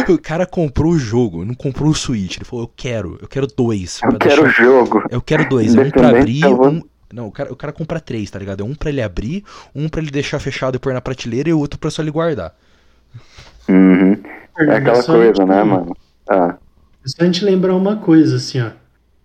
O 0.09 0.17
cara 0.17 0.45
comprou 0.45 0.93
o 0.93 0.97
jogo, 0.99 1.43
não 1.45 1.53
comprou 1.53 1.89
o 1.89 1.95
Switch. 1.95 2.37
Ele 2.37 2.45
falou, 2.45 2.65
eu 2.65 2.71
quero, 2.75 3.17
eu 3.21 3.27
quero 3.27 3.47
dois. 3.47 3.99
Eu 4.03 4.17
quero 4.17 4.43
o 4.45 4.49
jogo. 4.49 5.03
Eu 5.09 5.21
quero 5.21 5.47
dois, 5.49 5.75
um 5.75 5.89
pra 5.89 6.09
abrir, 6.09 6.41
vou- 6.41 6.69
um... 6.69 6.81
Não, 7.13 7.27
o 7.27 7.31
cara, 7.31 7.53
o 7.53 7.55
cara 7.55 7.71
compra 7.71 7.99
três, 8.01 8.29
tá 8.29 8.37
ligado? 8.37 8.61
É 8.61 8.65
um 8.65 8.75
pra 8.75 8.89
ele 8.89 9.01
abrir, 9.01 9.43
um 9.73 9.87
pra 9.87 10.01
ele 10.01 10.11
deixar 10.11 10.39
fechado 10.39 10.75
e 10.75 10.79
pôr 10.79 10.93
na 10.93 10.99
prateleira 11.01 11.49
e 11.49 11.53
o 11.53 11.59
outro 11.59 11.79
pra 11.79 11.89
só 11.89 12.01
ele 12.01 12.11
guardar. 12.11 12.53
Uhum. 13.69 14.21
É 14.59 14.75
aquela 14.75 15.01
só 15.01 15.13
a 15.13 15.15
coisa, 15.15 15.33
gente- 15.35 15.45
né, 15.47 15.63
mano? 15.63 15.95
Ah, 16.29 16.55
É 17.05 17.07
só 17.09 17.15
a 17.21 17.25
gente 17.25 17.45
lembrar 17.45 17.75
uma 17.75 17.95
coisa, 17.97 18.35
assim, 18.35 18.59
ó. 18.61 18.71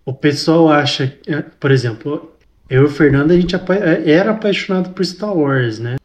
O 0.05 0.13
pessoal 0.13 0.69
acha, 0.69 1.17
é, 1.27 1.41
por 1.41 1.71
exemplo, 1.71 2.31
eu 2.69 2.83
e 2.83 2.85
o 2.85 2.89
Fernando, 2.89 3.31
a 3.31 3.35
gente 3.35 3.55
apa- 3.55 3.75
é, 3.75 4.09
era 4.09 4.31
apaixonado 4.31 4.91
por 4.91 5.03
Star 5.05 5.35
Wars, 5.35 5.79
né? 5.79 5.97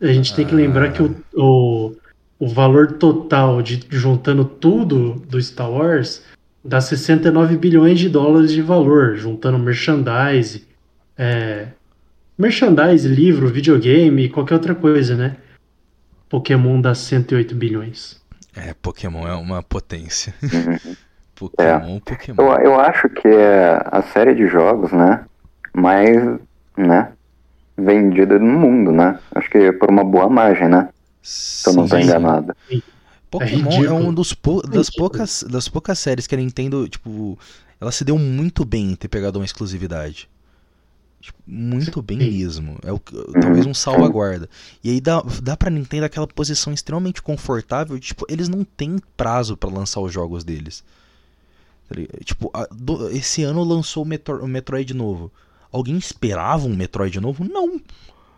A 0.00 0.06
gente 0.06 0.34
tem 0.34 0.46
que 0.46 0.52
Ah. 0.54 0.56
lembrar 0.56 0.92
que 0.92 1.02
o, 1.02 1.16
o, 1.34 1.92
o 2.38 2.48
valor 2.48 2.92
total 2.92 3.62
de 3.62 3.80
juntando 3.88 4.44
tudo 4.44 5.14
do 5.28 5.40
Star 5.40 5.70
Wars 5.70 6.22
dá 6.62 6.80
69 6.80 7.56
bilhões 7.56 7.98
de 7.98 8.08
dólares 8.08 8.52
de 8.52 8.60
valor, 8.60 9.16
juntando 9.16 9.58
merchandise, 9.58 10.66
é, 11.16 11.68
merchandise, 12.36 13.08
livro, 13.08 13.48
videogame 13.48 14.24
e 14.24 14.28
qualquer 14.28 14.54
outra 14.54 14.74
coisa, 14.74 15.16
né? 15.16 15.36
Pokémon 16.28 16.80
dá 16.80 16.94
108 16.94 17.54
bilhões. 17.54 18.20
É, 18.54 18.74
Pokémon 18.74 19.26
é 19.26 19.34
uma 19.34 19.62
potência. 19.62 20.34
Uhum. 20.42 20.96
Pokémon, 21.36 22.00
Pokémon. 22.00 22.42
eu, 22.42 22.64
eu 22.64 22.80
acho 22.80 23.08
que 23.10 23.28
é 23.28 23.80
a 23.92 24.02
série 24.02 24.34
de 24.34 24.48
jogos, 24.48 24.90
né? 24.90 25.24
Mais, 25.74 26.40
né? 26.76 27.12
Vendida 27.76 28.38
no 28.38 28.58
mundo, 28.58 28.90
né? 28.90 29.18
Acho 29.34 29.50
que 29.50 29.70
por 29.72 29.90
uma 29.90 30.02
boa 30.02 30.30
margem, 30.30 30.68
né? 30.68 30.88
Se 31.28 31.68
eu 31.68 31.74
não 31.74 31.88
tô 31.88 31.98
enganado. 31.98 32.54
Pokémon 33.30 33.70
é, 33.70 33.74
ridículo. 33.76 33.94
um 34.08 34.14
dos 34.14 34.32
pou- 34.32 34.62
das 34.66 34.88
poucas 34.88 35.42
das 35.42 35.68
poucas 35.68 35.98
séries 35.98 36.26
que 36.28 36.34
a 36.34 36.38
Nintendo, 36.38 36.88
tipo, 36.88 37.36
ela 37.80 37.90
se 37.90 38.04
deu 38.04 38.16
muito 38.16 38.64
bem 38.64 38.92
em 38.92 38.94
ter 38.94 39.08
pegado 39.08 39.38
uma 39.40 39.44
exclusividade. 39.44 40.28
Tipo, 41.20 41.36
muito 41.44 42.00
bem 42.00 42.18
mesmo. 42.18 42.78
É 42.84 42.92
o, 42.92 43.00
que- 43.00 43.16
talvez 43.40 43.66
um 43.66 43.74
salvaguarda. 43.74 44.48
E 44.84 44.90
aí 44.90 45.00
dá, 45.00 45.20
dá 45.42 45.56
pra 45.56 45.68
Nintendo 45.70 46.04
aquela 46.06 46.26
posição 46.28 46.72
extremamente 46.72 47.20
confortável, 47.20 47.98
de, 47.98 48.06
tipo, 48.06 48.24
eles 48.28 48.48
não 48.48 48.62
têm 48.62 48.96
prazo 49.16 49.56
pra 49.56 49.68
lançar 49.68 50.00
os 50.00 50.12
jogos 50.12 50.44
deles. 50.44 50.84
Tá? 51.88 51.96
Tipo, 52.24 52.48
a- 52.54 52.68
do- 52.70 53.10
esse 53.10 53.42
ano 53.42 53.64
lançou 53.64 54.04
o, 54.04 54.06
Metro- 54.06 54.44
o 54.44 54.46
Metroid 54.46 54.94
novo. 54.94 55.32
Alguém 55.72 55.96
esperava 55.96 56.66
um 56.68 56.76
Metroid 56.76 57.18
novo? 57.20 57.44
Não. 57.44 57.80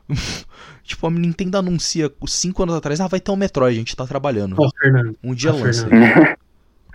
tipo, 0.82 1.06
a 1.06 1.11
Nintendo 1.11 1.59
anuncia 1.59 2.11
5 2.26 2.62
anos 2.62 2.74
atrás, 2.74 3.00
ah, 3.00 3.06
vai 3.06 3.20
ter 3.20 3.30
um 3.30 3.36
Metroid, 3.36 3.76
a 3.76 3.78
gente 3.78 3.96
tá 3.96 4.06
trabalhando. 4.06 4.56
Ó, 4.59 4.68
Fernando. 4.80 5.16
Um 5.22 5.34
dia 5.34 5.52
Ó, 5.52 5.56
lança. 5.59 5.88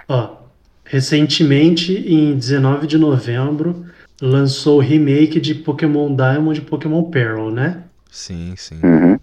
Ó, 0.08 0.38
recentemente, 0.84 1.94
em 1.94 2.36
19 2.36 2.88
de 2.88 2.98
novembro, 2.98 3.86
lançou 4.22 4.78
o 4.78 4.82
remake 4.82 5.40
de 5.40 5.56
Pokémon 5.56 6.14
Diamond 6.16 6.60
e 6.60 6.64
Pokémon 6.64 7.04
Pearl, 7.04 7.50
né? 7.52 7.84
Sim, 8.12 8.54
sim. 8.58 8.80
Uhum. 8.84 9.20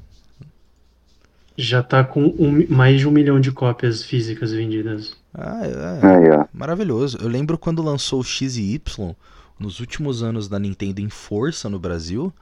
Já 1.57 1.83
tá 1.83 2.03
com 2.03 2.25
um- 2.25 2.67
mais 2.69 2.99
de 2.99 3.07
um 3.07 3.11
milhão 3.11 3.39
de 3.39 3.53
cópias 3.53 4.03
físicas 4.03 4.53
vendidas. 4.53 5.15
Ah, 5.35 5.61
é, 5.65 6.37
ó. 6.37 6.47
maravilhoso. 6.53 7.19
Eu 7.21 7.29
lembro 7.29 7.59
quando 7.59 7.83
lançou 7.83 8.21
o 8.21 8.25
X 8.25 8.57
e 8.57 8.75
Y, 8.75 9.15
nos 9.59 9.79
últimos 9.79 10.23
anos 10.23 10.49
da 10.49 10.59
Nintendo 10.59 11.01
em 11.01 11.11
força 11.11 11.69
no 11.69 11.79
Brasil, 11.79 12.33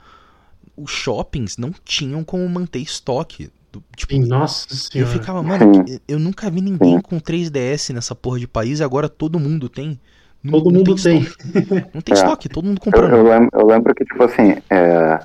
os 0.77 0.91
shoppings 0.91 1.57
não 1.57 1.73
tinham 1.85 2.23
como 2.25 2.49
manter 2.49 2.79
estoque. 2.81 3.51
Do- 3.73 3.83
Tipo, 3.97 4.17
nossa 4.27 4.67
eu 4.73 4.77
senhora. 4.77 5.13
ficava, 5.13 5.43
mano, 5.43 5.85
eu 6.07 6.19
nunca 6.19 6.51
vi 6.51 6.61
ninguém 6.61 6.97
Sim. 6.97 7.01
com 7.03 7.19
3DS 7.21 7.93
nessa 7.93 8.15
porra 8.15 8.39
de 8.39 8.47
país 8.49 8.81
e 8.81 8.85
agora 8.85 9.09
todo 9.09 9.39
mundo 9.39 9.69
tem. 9.69 10.01
Não- 10.43 10.53
Todo 10.53 10.71
não 10.71 10.79
mundo 10.79 10.95
tem. 10.95 11.19
estoque. 11.21 11.91
Não 11.93 12.01
tem 12.01 12.15
É. 12.15 12.19
estoque, 12.19 12.49
todo 12.49 12.65
mundo 12.65 12.79
Eu, 12.79 12.85
comprando. 12.85 13.15
eu 13.17 13.23
lembro, 13.29 13.49
eu 13.53 13.67
lembro 13.67 13.95
que, 13.95 14.05
tipo 14.05 14.23
assim, 14.23 14.57
é, 14.71 15.21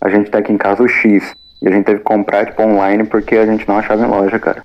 a 0.00 0.08
gente 0.10 0.30
tá 0.30 0.38
aqui 0.38 0.52
em 0.52 0.58
casa 0.58 0.82
o 0.82 0.88
X. 0.88 1.34
E 1.60 1.68
a 1.68 1.70
gente 1.72 1.84
teve 1.86 1.98
que 1.98 2.04
comprar, 2.04 2.46
tipo, 2.46 2.60
online 2.62 3.04
porque 3.04 3.36
a 3.36 3.46
gente 3.46 3.66
não 3.68 3.78
achava 3.78 4.04
em 4.04 4.08
loja, 4.08 4.38
cara. 4.38 4.62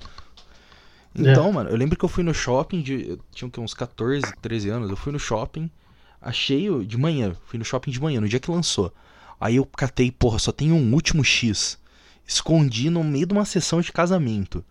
Então, 1.14 1.50
mano, 1.52 1.70
eu 1.70 1.76
lembro 1.76 1.96
que 1.98 2.04
eu 2.04 2.08
fui 2.08 2.22
no 2.22 2.32
shopping, 2.34 2.80
de, 2.82 3.08
eu 3.10 3.18
tinha 3.32 3.50
uns 3.58 3.74
14, 3.74 4.24
13 4.40 4.68
anos, 4.68 4.90
eu 4.90 4.96
fui 4.96 5.12
no 5.12 5.18
shopping, 5.18 5.68
achei 6.20 6.70
o- 6.70 6.84
de 6.84 6.96
manhã, 6.96 7.32
fui 7.46 7.58
no 7.58 7.64
shopping 7.64 7.90
de 7.90 8.00
manhã, 8.00 8.20
no 8.20 8.28
dia 8.28 8.38
que 8.38 8.50
lançou. 8.50 8.92
Aí 9.40 9.56
eu 9.56 9.64
catei, 9.64 10.10
porra, 10.10 10.38
só 10.38 10.52
tem 10.52 10.72
um 10.72 10.92
último 10.92 11.24
X. 11.24 11.78
Escondi 12.26 12.90
no 12.90 13.02
meio 13.02 13.26
de 13.26 13.32
uma 13.32 13.44
sessão 13.44 13.80
de 13.80 13.92
casamento. 13.92 14.64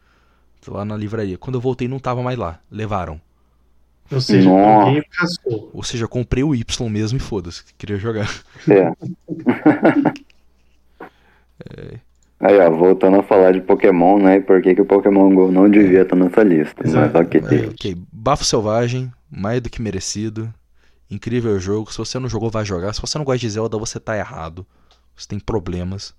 Lá 0.67 0.83
na 0.83 0.97
livraria. 0.97 1.37
Quando 1.37 1.55
eu 1.55 1.61
voltei 1.61 1.87
não 1.87 1.97
tava 1.97 2.21
mais 2.21 2.37
lá. 2.37 2.59
Levaram. 2.69 3.21
Ou 4.11 4.21
seja, 4.21 4.49
alguém. 4.49 5.03
Ou 5.73 5.83
seja, 5.83 6.05
eu 6.05 6.09
comprei 6.09 6.43
o 6.43 6.55
Y 6.55 6.89
mesmo 6.89 7.17
e 7.17 7.21
foda-se, 7.21 7.63
queria 7.77 7.97
jogar. 7.97 8.29
É. 11.75 11.97
Aí, 12.39 12.59
ó, 12.59 12.69
voltando 12.69 13.17
a 13.17 13.23
falar 13.23 13.51
de 13.51 13.61
Pokémon, 13.61 14.19
né? 14.19 14.35
E 14.37 14.41
por 14.41 14.61
que, 14.61 14.75
que 14.75 14.81
o 14.81 14.85
Pokémon 14.85 15.33
GO 15.33 15.51
não 15.51 15.67
devia 15.67 16.03
estar 16.03 16.15
nessa 16.15 16.43
lista. 16.43 16.85
Exato. 16.85 17.17
Mas 17.17 17.25
ok. 17.25 17.41
É, 17.41 17.67
ok, 17.67 17.97
Bafo 18.11 18.45
Selvagem, 18.45 19.11
mais 19.29 19.59
do 19.59 19.71
que 19.71 19.81
merecido. 19.81 20.53
Incrível 21.09 21.59
jogo. 21.59 21.91
Se 21.91 21.97
você 21.97 22.19
não 22.19 22.27
jogou, 22.29 22.49
vai 22.49 22.65
jogar. 22.65 22.93
Se 22.93 23.01
você 23.01 23.17
não 23.17 23.25
gosta 23.25 23.39
de 23.39 23.49
Zelda, 23.49 23.77
você 23.77 23.99
tá 23.99 24.17
errado. 24.17 24.65
Você 25.15 25.27
tem 25.27 25.39
problemas. 25.39 26.13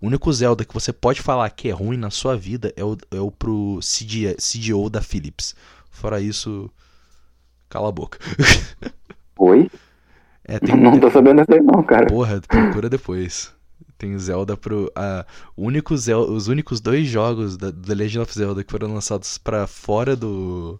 O 0.00 0.06
único 0.06 0.32
Zelda 0.32 0.64
que 0.64 0.74
você 0.74 0.92
pode 0.92 1.22
falar 1.22 1.48
que 1.50 1.68
é 1.68 1.72
ruim 1.72 1.96
na 1.96 2.10
sua 2.10 2.36
vida 2.36 2.72
é 2.76 2.84
o, 2.84 2.96
é 3.10 3.20
o 3.20 3.30
pro 3.30 3.78
CD, 3.80 4.34
CDO 4.34 4.90
da 4.90 5.00
Philips. 5.00 5.54
Fora 5.90 6.20
isso, 6.20 6.70
cala 7.68 7.88
a 7.88 7.92
boca. 7.92 8.18
Oi? 9.38 9.70
É, 10.44 10.58
tem, 10.58 10.76
Não 10.78 11.00
tô 11.00 11.10
sabendo 11.10 11.40
isso 11.40 11.52
aí 11.54 11.60
não, 11.60 11.82
cara. 11.82 12.06
Porra, 12.06 12.40
procura 12.46 12.90
depois. 12.90 13.52
Tem 13.96 14.18
Zelda 14.18 14.56
pro. 14.56 14.92
A, 14.94 15.24
único 15.56 15.96
Zel- 15.96 16.30
os 16.30 16.48
únicos 16.48 16.80
dois 16.80 17.06
jogos 17.08 17.56
da 17.56 17.72
The 17.72 17.94
Legend 17.94 18.20
of 18.20 18.34
Zelda 18.34 18.62
que 18.62 18.70
foram 18.70 18.92
lançados 18.92 19.38
pra 19.38 19.66
fora 19.66 20.14
do. 20.14 20.78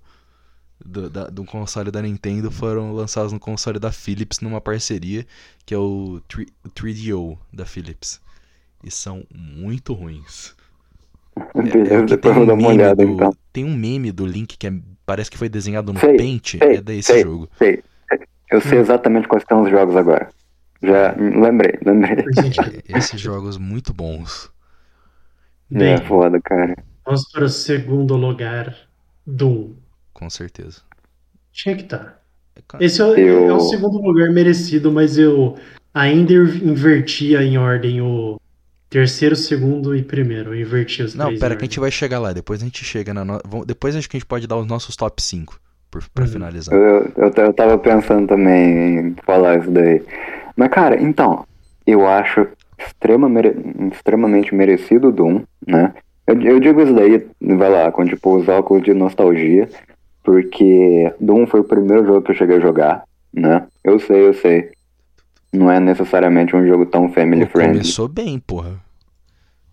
Do, 0.85 1.09
da- 1.09 1.29
do 1.29 1.45
console 1.45 1.91
da 1.91 2.03
Nintendo 2.03 2.51
foram 2.51 2.93
lançados 2.93 3.33
no 3.33 3.41
console 3.41 3.79
da 3.79 3.93
Philips 3.93 4.41
numa 4.41 4.61
parceria 4.61 5.27
que 5.65 5.75
é 5.75 5.79
o 5.79 6.21
3- 6.29 6.49
o 6.65 6.69
3DO 6.69 7.39
da 7.53 7.65
Philips. 7.65 8.21
E 8.83 8.91
são 8.91 9.25
muito 9.35 9.93
ruins. 9.95 10.55
É 11.87 12.03
depois 12.03 12.35
vou 12.35 12.45
um 12.45 12.47
dar 12.47 12.55
uma 12.55 12.69
meme 12.69 12.69
olhada 12.69 13.05
do, 13.05 13.05
então. 13.07 13.33
tem 13.53 13.65
um 13.65 13.77
meme 13.77 14.13
do 14.13 14.27
Link 14.27 14.57
que 14.57 14.67
é- 14.67 14.73
parece 15.07 15.31
que 15.31 15.39
foi 15.39 15.49
desenhado 15.49 15.93
no 15.93 16.01
Sei, 16.01 16.17
Paint, 16.17 16.57
sei, 16.61 16.77
é 16.77 16.81
desse 16.81 17.13
sei. 17.13 17.23
jogo. 17.23 17.49
Sei, 17.59 17.83
sei. 18.09 18.19
Eu 18.51 18.61
sei 18.61 18.79
exatamente 18.79 19.27
quais 19.29 19.45
são 19.49 19.63
os 19.63 19.71
jogos 19.71 19.97
agora. 19.97 20.29
Já 20.83 21.15
hum, 21.19 21.41
lembrei, 21.41 21.73
lembrei. 21.85 22.25
Sentido. 22.35 22.77
É, 22.89 22.99
Esses 22.99 23.21
jogos 23.21 23.57
muito 23.57 23.93
bons. 23.93 24.53
Bem, 25.71 25.95
É 25.95 25.99
foda, 25.99 26.41
cara. 26.41 26.75
vamos 27.05 27.31
para 27.31 27.45
o 27.45 27.49
segundo 27.49 28.17
lugar, 28.17 28.77
Doom. 29.27 29.75
Com 30.15 30.31
certeza. 30.31 30.81
Tinha 31.53 31.77
que 31.77 31.83
estar. 31.83 32.21
É, 32.57 32.61
ca- 32.67 32.79
Esse 32.81 33.01
é, 33.03 33.05
o- 33.05 33.17
Eu- 33.17 33.49
é 33.49 33.53
o 33.53 33.61
segundo 33.61 33.99
lugar 34.01 34.31
merecido, 34.31 34.91
mas 34.91 35.19
eu 35.19 35.57
ainda 35.93 36.33
invertia 36.33 37.43
em 37.43 37.59
ordem 37.59 38.01
o 38.01 38.41
terceiro, 38.89 39.35
segundo 39.37 39.95
e 39.97 40.03
primeiro. 40.03 40.55
Eu 40.55 40.61
inverti 40.61 41.03
os 41.03 41.15
Não, 41.15 41.27
três. 41.27 41.41
pera 41.41 41.55
em 41.55 41.57
que 41.59 41.65
a 41.65 41.67
gente 41.67 41.81
vai 41.81 41.91
chegar 41.91 42.19
lá. 42.21 42.33
Depois 42.33 42.61
a 42.63 42.65
gente 42.65 42.85
chega 42.85 43.13
na. 43.13 43.25
No... 43.25 43.41
Depois 43.67 43.95
acho 43.97 44.09
que 44.09 44.17
a 44.17 44.19
gente 44.21 44.27
pode 44.29 44.47
dar 44.47 44.57
os 44.57 44.67
nossos 44.67 44.95
top 44.97 45.21
5 45.23 45.61
por... 45.91 46.03
pra 46.11 46.25
Uhum. 46.25 46.31
finalizar. 46.31 46.75
Eu, 46.75 47.13
eu, 47.17 47.33
eu 47.37 47.53
tava 47.53 47.77
pensando 47.79 48.29
também 48.29 48.99
em 49.09 49.17
falar 49.25 49.59
isso 49.59 49.71
daí. 49.71 50.03
Mas, 50.57 50.69
cara, 50.71 51.01
então, 51.03 51.45
eu 51.87 52.07
acho 52.07 52.47
extrema 52.79 53.29
mere- 53.29 53.57
extremamente 53.93 54.55
merecido 54.55 55.09
o 55.09 55.13
Doom, 55.13 55.43
né? 55.67 55.93
Eu, 56.27 56.41
eu 56.41 56.61
digo 56.61 56.81
isso 56.81 56.95
daí, 56.95 57.27
vai 57.57 57.69
lá, 57.71 57.91
com 57.93 58.05
tipo 58.05 58.37
os 58.37 58.49
óculos 58.49 58.83
de 58.85 58.95
nostalgia, 58.95 59.69
porque 60.25 61.13
Doom 61.21 61.47
foi 61.47 61.61
o 61.61 61.65
primeiro 61.65 62.05
jogo 62.07 62.23
que 62.23 62.33
eu 62.33 62.35
cheguei 62.35 62.57
a 62.57 62.61
jogar, 62.61 63.05
né? 63.33 63.65
Eu 63.85 64.01
sei, 64.01 64.27
eu 64.27 64.35
sei. 64.35 64.71
Não 65.53 65.71
é 65.71 65.79
necessariamente 65.79 66.57
um 66.57 66.67
jogo 66.67 66.87
tão 66.87 67.13
family 67.13 67.47
friendly. 67.47 67.79
começou 67.79 68.09
bem, 68.09 68.39
porra. 68.41 68.73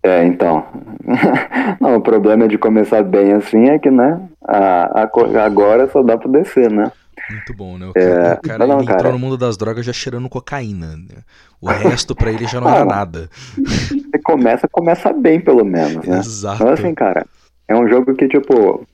É, 0.02 0.24
então. 0.24 0.64
Não, 1.80 1.96
o 1.96 2.00
problema 2.00 2.46
de 2.46 2.58
começar 2.58 3.02
bem 3.02 3.32
assim 3.32 3.68
é 3.68 3.78
que, 3.78 3.90
né? 3.90 4.20
A, 4.44 5.02
a 5.02 5.44
agora 5.44 5.88
só 5.90 6.02
dá 6.02 6.16
pra 6.18 6.30
descer, 6.30 6.70
né? 6.70 6.90
Muito 7.30 7.54
bom, 7.54 7.78
né? 7.78 7.86
O 7.86 7.92
cara, 7.92 8.34
o 8.34 8.48
cara, 8.48 8.66
não, 8.66 8.80
entrou 8.82 8.96
cara. 8.98 9.12
no 9.12 9.18
mundo 9.18 9.38
das 9.38 9.56
drogas 9.56 9.86
já 9.86 9.92
cheirando 9.92 10.28
cocaína. 10.28 10.96
né? 10.96 11.22
O 11.60 11.68
resto 11.68 12.14
pra 12.16 12.32
ele 12.32 12.46
já 12.46 12.60
não 12.60 12.68
era 12.68 12.80
Ah, 12.80 12.84
nada. 12.84 13.30
Você 13.56 14.18
começa, 14.24 14.66
começa 14.68 15.12
bem, 15.12 15.40
pelo 15.40 15.64
menos, 15.64 16.04
né? 16.04 16.18
Exato. 16.20 16.56
Então, 16.62 16.72
assim, 16.72 16.92
cara, 16.94 17.24
é 17.68 17.76
um 17.76 17.88
jogo 17.88 18.14
que, 18.14 18.26
tipo, 18.28 18.84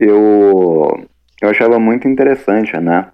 eu, 0.00 1.06
eu 1.42 1.50
achava 1.50 1.78
muito 1.78 2.08
interessante, 2.08 2.76
né? 2.78 3.06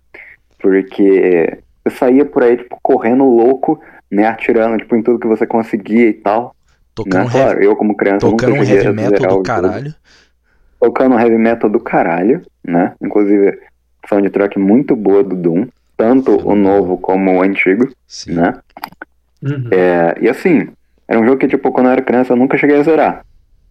Porque 0.58 1.58
eu 1.84 1.90
saía 1.90 2.24
por 2.24 2.42
aí, 2.42 2.56
tipo, 2.56 2.78
correndo 2.80 3.24
louco, 3.24 3.80
né? 4.10 4.26
Atirando, 4.26 4.78
tipo, 4.78 4.94
em 4.94 5.02
tudo 5.02 5.18
que 5.18 5.26
você 5.26 5.46
conseguia 5.46 6.08
e 6.08 6.14
tal. 6.14 6.54
Tocando, 6.94 7.24
Né? 7.24 7.30
Claro, 7.30 7.50
heavy, 7.50 7.64
eu 7.66 7.76
como 7.76 7.96
criança 7.96 8.20
tocando 8.20 8.54
um 8.54 8.56
nunca 8.56 8.72
heavy 8.72 8.92
metal 8.92 9.36
do 9.36 9.42
caralho. 9.42 9.94
Tocando 10.80 11.14
um 11.14 11.20
heavy 11.20 11.36
metal 11.36 11.68
do 11.68 11.80
caralho, 11.80 12.42
né? 12.64 12.94
Inclusive, 13.02 13.58
soundtrack 14.08 14.58
muito 14.58 14.94
boa 14.94 15.22
do 15.22 15.36
Doom. 15.36 15.66
Tanto 15.96 16.36
o 16.46 16.54
novo 16.54 16.98
como 16.98 17.38
o 17.38 17.42
antigo, 17.42 17.88
Sim. 18.06 18.34
né? 18.34 18.54
Uhum. 19.42 19.68
É, 19.70 20.16
e 20.20 20.28
assim, 20.28 20.68
era 21.08 21.20
um 21.20 21.24
jogo 21.24 21.38
que, 21.38 21.48
tipo, 21.48 21.72
quando 21.72 21.86
eu 21.86 21.92
era 21.92 22.02
criança, 22.02 22.32
eu 22.32 22.36
nunca 22.36 22.56
cheguei 22.56 22.78
a 22.78 22.82
zerar. 22.82 23.24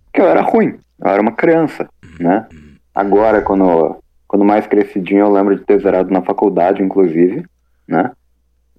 Porque 0.05 0.21
eu 0.21 0.27
era 0.27 0.41
ruim, 0.41 0.75
eu 1.03 1.09
era 1.09 1.21
uma 1.21 1.31
criança, 1.31 1.87
né? 2.19 2.47
Agora, 2.95 3.41
quando, 3.41 3.97
quando 4.27 4.45
mais 4.45 4.65
crescidinho, 4.65 5.21
eu 5.21 5.31
lembro 5.31 5.55
de 5.55 5.63
ter 5.63 5.79
zerado 5.81 6.11
na 6.11 6.21
faculdade, 6.21 6.81
inclusive, 6.81 7.45
né? 7.87 8.11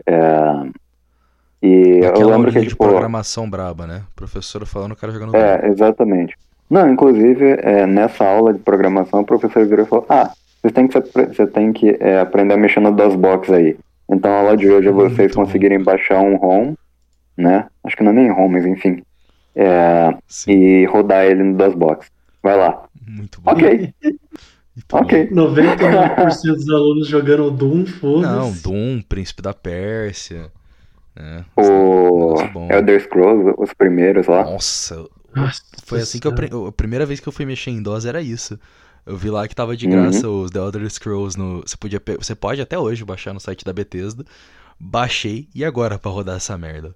É, 0.07 0.67
e 1.63 2.01
eu 2.03 2.11
Aquela 2.11 2.31
lembro 2.31 2.33
aulinha 2.33 2.53
que, 2.53 2.61
de 2.61 2.69
tipo... 2.69 2.85
programação 2.85 3.49
braba, 3.49 3.87
né? 3.87 4.03
Professora 4.15 4.65
falando 4.65 4.93
o 4.93 4.97
cara 4.97 5.13
jogando. 5.13 5.37
É, 5.37 5.69
exatamente. 5.69 6.37
Não, 6.69 6.89
inclusive, 6.89 7.59
é, 7.61 7.87
nessa 7.87 8.25
aula 8.25 8.53
de 8.53 8.59
programação, 8.61 9.21
o 9.21 9.25
professor 9.25 9.67
virou 9.67 9.85
e 9.85 9.89
falou, 9.89 10.07
ah, 10.09 10.31
você 10.63 10.71
tem 10.71 10.89
que, 10.89 11.01
você 11.01 11.47
tem 11.47 11.73
que 11.73 11.97
é, 12.01 12.21
aprender 12.21 12.55
a 12.55 12.57
mexer 12.57 12.81
no 12.81 12.93
DOSBox 12.93 13.51
aí. 13.51 13.77
Então 14.09 14.31
a 14.31 14.39
aula 14.39 14.57
de 14.57 14.69
hoje 14.69 14.89
é 14.89 14.93
vocês 14.93 15.19
Muito 15.19 15.35
bom. 15.37 15.45
conseguirem 15.45 15.83
baixar 15.83 16.21
um 16.21 16.37
ROM, 16.37 16.75
né? 17.37 17.67
Acho 17.85 17.97
que 17.97 18.03
não 18.03 18.13
é 18.13 18.15
nem 18.15 18.31
ROM, 18.31 18.49
mas 18.49 18.65
enfim. 18.65 19.03
É, 19.55 20.15
e 20.49 20.85
rodar 20.87 21.25
ele 21.25 21.43
no 21.43 21.55
DOSBox. 21.55 22.09
Vai 22.47 22.57
lá. 22.57 22.89
muito 23.07 23.41
bom. 23.41 23.51
Ok, 23.53 23.95
Muito 24.03 24.87
bom. 24.89 24.99
ok. 24.99 25.31
99% 25.31 26.55
dos 26.55 26.69
alunos 26.71 27.09
jogando 27.09 27.51
Doom, 27.51 27.79
Não, 27.79 27.87
foda-se. 27.87 28.63
Doom, 28.63 29.01
Príncipe 29.03 29.43
da 29.43 29.53
Pérsia. 29.55 30.51
Né? 31.15 31.45
O. 31.57 32.35
Elder 32.71 33.01
Scrolls, 33.03 33.55
os 33.59 33.73
primeiros 33.73 34.27
lá. 34.27 34.45
Nossa, 34.45 35.07
Nossa 35.35 35.63
foi 35.85 36.01
assim 36.01 36.19
que 36.21 36.27
eu. 36.29 36.67
A 36.67 36.73
primeira 36.73 37.07
vez 37.07 37.21
que 37.21 37.29
eu 37.29 37.33
fui 37.33 37.47
mexer 37.47 37.71
em 37.71 37.83
DOS 37.83 38.05
era 38.05 38.21
isso. 38.21 38.59
Eu 39.07 39.17
vi 39.17 39.31
lá 39.31 39.47
que 39.49 39.55
tava 39.55 39.77
de 39.77 39.87
Uhum. 39.87 39.93
graça 39.93 40.29
os 40.29 40.51
The 40.51 40.59
Elder 40.59 40.91
Scrolls 40.91 41.39
no. 41.39 41.63
Você, 41.63 41.77
podia, 41.77 42.03
você 42.19 42.35
pode 42.35 42.61
até 42.61 42.79
hoje 42.79 43.05
baixar 43.05 43.33
no 43.33 43.41
site 43.41 43.65
da 43.65 43.73
Bethesda. 43.73 44.25
Baixei 44.79 45.49
e 45.55 45.65
agora 45.65 45.99
pra 45.99 46.11
rodar 46.11 46.37
essa 46.37 46.59
merda? 46.59 46.95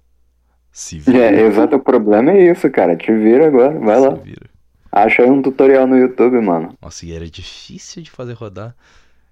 Se 0.71 0.99
vira. 0.99 1.17
É, 1.17 1.47
exato, 1.47 1.77
o 1.77 1.79
problema 1.79 2.31
é 2.31 2.51
isso, 2.51 2.69
cara. 2.69 2.95
Te 2.95 3.11
vira 3.11 3.47
agora, 3.47 3.79
vai 3.79 3.99
se 3.99 4.07
lá. 4.07 4.13
vira. 4.13 4.49
Acha 4.91 5.23
aí 5.23 5.29
um 5.29 5.41
tutorial 5.41 5.87
no 5.87 5.97
YouTube, 5.97 6.39
mano. 6.41 6.75
Nossa, 6.81 7.05
e 7.05 7.13
era 7.13 7.29
difícil 7.29 8.03
de 8.03 8.11
fazer 8.11 8.33
rodar. 8.33 8.75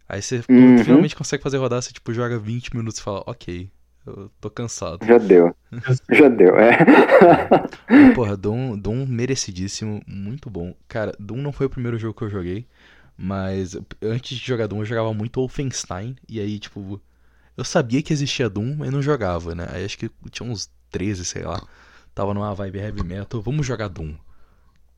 Aí 0.07 0.21
você 0.21 0.41
Uhum. 0.49 0.77
finalmente 0.83 1.15
consegue 1.15 1.43
fazer 1.43 1.57
rodar, 1.57 1.81
você 1.81 1.91
tipo 1.91 2.13
joga 2.13 2.39
20 2.39 2.75
minutos 2.75 2.99
e 2.99 3.03
fala, 3.03 3.23
ok, 3.27 3.69
eu 4.05 4.31
tô 4.41 4.49
cansado. 4.49 5.05
Já 5.05 5.17
deu. 5.17 5.55
Já 6.11 6.27
deu, 6.29 6.57
é. 6.57 6.77
Mas, 7.89 8.13
porra, 8.15 8.35
Doom, 8.35 8.77
Doom 8.77 9.05
merecidíssimo, 9.05 10.01
muito 10.07 10.49
bom. 10.49 10.73
Cara, 10.87 11.13
Doom 11.19 11.37
não 11.37 11.51
foi 11.51 11.67
o 11.67 11.69
primeiro 11.69 11.97
jogo 11.99 12.17
que 12.17 12.23
eu 12.23 12.29
joguei, 12.29 12.65
mas 13.17 13.77
antes 14.01 14.37
de 14.37 14.45
jogar 14.47 14.67
Doom 14.67 14.79
eu 14.79 14.85
jogava 14.85 15.13
muito 15.13 15.39
Wolfenstein, 15.39 16.15
e 16.27 16.39
aí, 16.39 16.57
tipo, 16.57 16.99
eu 17.55 17.63
sabia 17.63 18.01
que 18.01 18.13
existia 18.13 18.49
Doom, 18.49 18.77
mas 18.77 18.91
não 18.91 19.01
jogava, 19.01 19.53
né? 19.53 19.67
Aí 19.71 19.85
acho 19.85 19.97
que 19.97 20.09
tinha 20.31 20.49
uns 20.49 20.69
13, 20.89 21.23
sei 21.25 21.43
lá. 21.43 21.61
Tava 22.15 22.33
numa 22.33 22.53
vibe 22.55 22.79
heavy 22.79 23.03
metal, 23.03 23.41
vamos 23.41 23.65
jogar 23.67 23.89
Doom. 23.89 24.15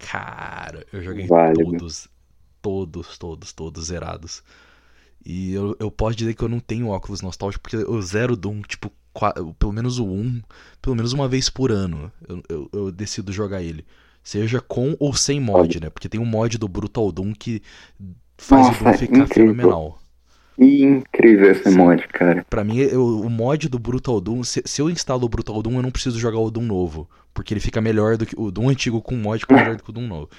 Cara, 0.02 0.86
eu 0.92 1.02
joguei 1.04 1.30
Válido. 1.30 1.54
todos, 1.54 2.08
todos, 2.62 3.18
todos, 3.18 3.54
todos 3.54 3.86
zerados. 3.88 4.44
E 5.26 5.54
eu, 5.54 5.76
eu 5.80 5.92
posso 5.92 6.18
dizer 6.18 6.36
que 6.36 6.44
eu 6.44 6.50
não 6.50 6.60
tenho 6.60 6.90
óculos 6.90 7.22
nostálgicos, 7.22 7.62
porque 7.62 7.78
eu 7.78 8.02
zero 8.02 8.36
Doom, 8.36 8.62
tipo, 8.64 8.92
qua- 9.14 9.34
pelo 9.60 9.74
menos 9.74 10.00
o 10.00 10.06
1, 10.08 10.42
pelo 10.82 10.96
menos 10.96 11.14
uma 11.14 11.28
vez 11.28 11.50
por 11.50 11.72
ano. 11.72 12.12
Eu, 12.28 12.44
eu, 12.50 12.70
eu 12.74 12.92
decido 12.94 13.32
jogar 13.34 13.64
ele. 13.64 13.86
Seja 14.24 14.62
com 14.62 14.96
ou 15.00 15.14
sem 15.16 15.40
mod, 15.40 15.80
né? 15.82 15.90
Porque 15.90 16.10
tem 16.10 16.20
um 16.22 16.26
mod 16.26 16.58
do 16.58 16.68
Brutal 16.68 17.12
Doom 17.12 17.34
que 17.34 17.62
faz 18.38 18.70
o 18.70 18.76
Doom 18.76 18.94
Nossa, 18.94 18.98
ficar 18.98 19.28
incrível. 19.28 19.28
fenomenal. 19.28 20.01
Incrível 20.62 21.52
esse 21.52 21.70
mod, 21.72 22.08
cara. 22.10 22.46
Pra 22.50 22.64
mim, 22.64 22.78
eu- 22.78 23.20
o 23.20 23.30
mod 23.30 23.68
do 23.68 23.80
Brutal 23.80 24.22
Doom, 24.22 24.44
se, 24.44 24.62
se 24.66 24.82
eu 24.82 24.90
instalo 24.90 25.26
o 25.26 25.30
Brutal 25.30 25.62
Doom, 25.62 25.78
eu 25.78 25.82
não 25.82 25.92
preciso 25.92 26.20
jogar 26.20 26.40
o 26.40 26.52
Doom 26.52 26.64
novo. 26.66 27.10
Porque 27.34 27.54
ele 27.54 27.60
fica 27.62 27.82
melhor 27.82 28.18
do 28.18 28.26
que 28.26 28.36
o 28.38 28.52
Doom 28.52 28.70
antigo 28.70 29.02
com 29.02 29.16
mod 29.16 29.40
fica 29.40 29.56
melhor 29.56 29.76
do 29.76 29.84
que 29.84 29.90
o 29.90 29.94
Doom 29.94 30.08
novo. 30.08 30.30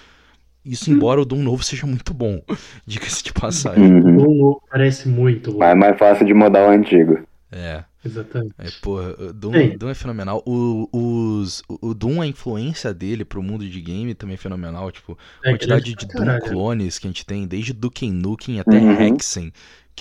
Isso 0.64 0.90
embora 0.92 1.20
o 1.20 1.24
Doom 1.24 1.42
novo 1.42 1.64
seja 1.64 1.86
muito 1.86 2.14
bom. 2.14 2.40
Diga-se 2.86 3.24
de 3.24 3.32
passagem. 3.32 3.82
Uhum. 3.82 4.16
Doom 4.16 4.34
novo 4.36 4.62
parece 4.70 5.08
muito. 5.08 5.56
Mas 5.58 5.70
é 5.72 5.74
mais 5.74 5.98
fácil 5.98 6.24
de 6.24 6.32
mudar 6.34 6.68
o 6.68 6.70
antigo. 6.70 7.18
É. 7.50 7.82
Exatamente. 8.04 8.52
É, 8.58 8.68
porra, 8.82 9.14
o 9.18 9.32
Doom, 9.32 9.52
Sim. 9.52 9.78
Doom 9.78 9.88
é 9.90 9.94
fenomenal. 9.94 10.42
O, 10.44 10.88
os, 10.92 11.62
o 11.68 11.88
o 11.90 11.94
Doom, 11.94 12.20
a 12.20 12.26
influência 12.26 12.92
dele 12.92 13.24
pro 13.24 13.42
mundo 13.42 13.64
de 13.68 13.80
game 13.80 14.12
também 14.14 14.34
é 14.34 14.38
fenomenal. 14.38 14.90
Tipo, 14.90 15.16
a 15.44 15.48
É 15.48 15.52
quantidade 15.52 15.82
grande 15.82 15.94
de 15.94 16.06
Doom 16.08 16.18
caralho. 16.26 16.42
clones 16.44 16.98
que 16.98 17.06
a 17.06 17.10
gente 17.10 17.24
tem, 17.24 17.46
desde 17.46 17.72
Duke 17.72 18.10
Nukem 18.10 18.58
até 18.58 18.76
Uhum. 18.78 19.00
Hexen, 19.00 19.52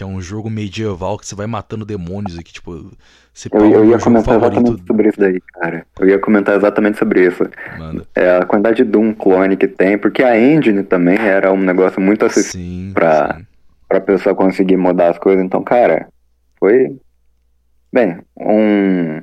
que 0.02 0.04
é 0.04 0.08
um 0.08 0.20
jogo 0.20 0.50
medieval 0.50 1.16
que 1.16 1.28
você 1.28 1.36
vai 1.36 1.46
matando 1.46 1.86
demônios 1.86 2.36
e 2.36 2.44
que, 2.44 2.52
tipo, 2.52 2.92
você 3.32 3.48
Eu, 3.48 3.52
pega 3.52 3.66
o 3.68 3.74
eu 3.76 3.86
ia 3.86 4.00
comentar 4.00 4.34
favorito, 4.34 4.58
exatamente 4.60 4.88
sobre 4.88 5.10
isso 5.10 5.20
daí, 5.20 5.42
cara. 5.54 5.86
Eu 6.00 6.10
ia 6.10 6.18
comentar 6.20 6.58
exatamente 6.58 6.98
sobre 6.98 7.28
isso. 7.28 7.44
manda. 7.78 8.08
É, 8.16 8.38
a 8.38 8.46
quantidade 8.46 8.78
de 8.78 8.84
Doom 8.84 9.14
clone 9.14 9.56
que 9.56 9.68
tem, 9.68 10.00
porque 10.00 10.24
a 10.24 10.36
engine 10.40 10.82
também 10.82 11.20
era 11.20 11.54
um 11.54 11.58
negócio 11.62 12.02
muito 12.02 12.26
acessível 12.26 12.60
Sim, 12.88 12.92
pra- 12.96 13.36
sim. 13.38 13.46
pra 13.88 14.02
pessoa 14.02 14.34
conseguir 14.34 14.76
mudar 14.76 15.12
as 15.12 15.20
coisas. 15.20 15.46
Então, 15.46 15.64
cara, 15.64 16.08
foi, 16.60 16.98
bem, 17.94 18.18
um, 18.40 19.22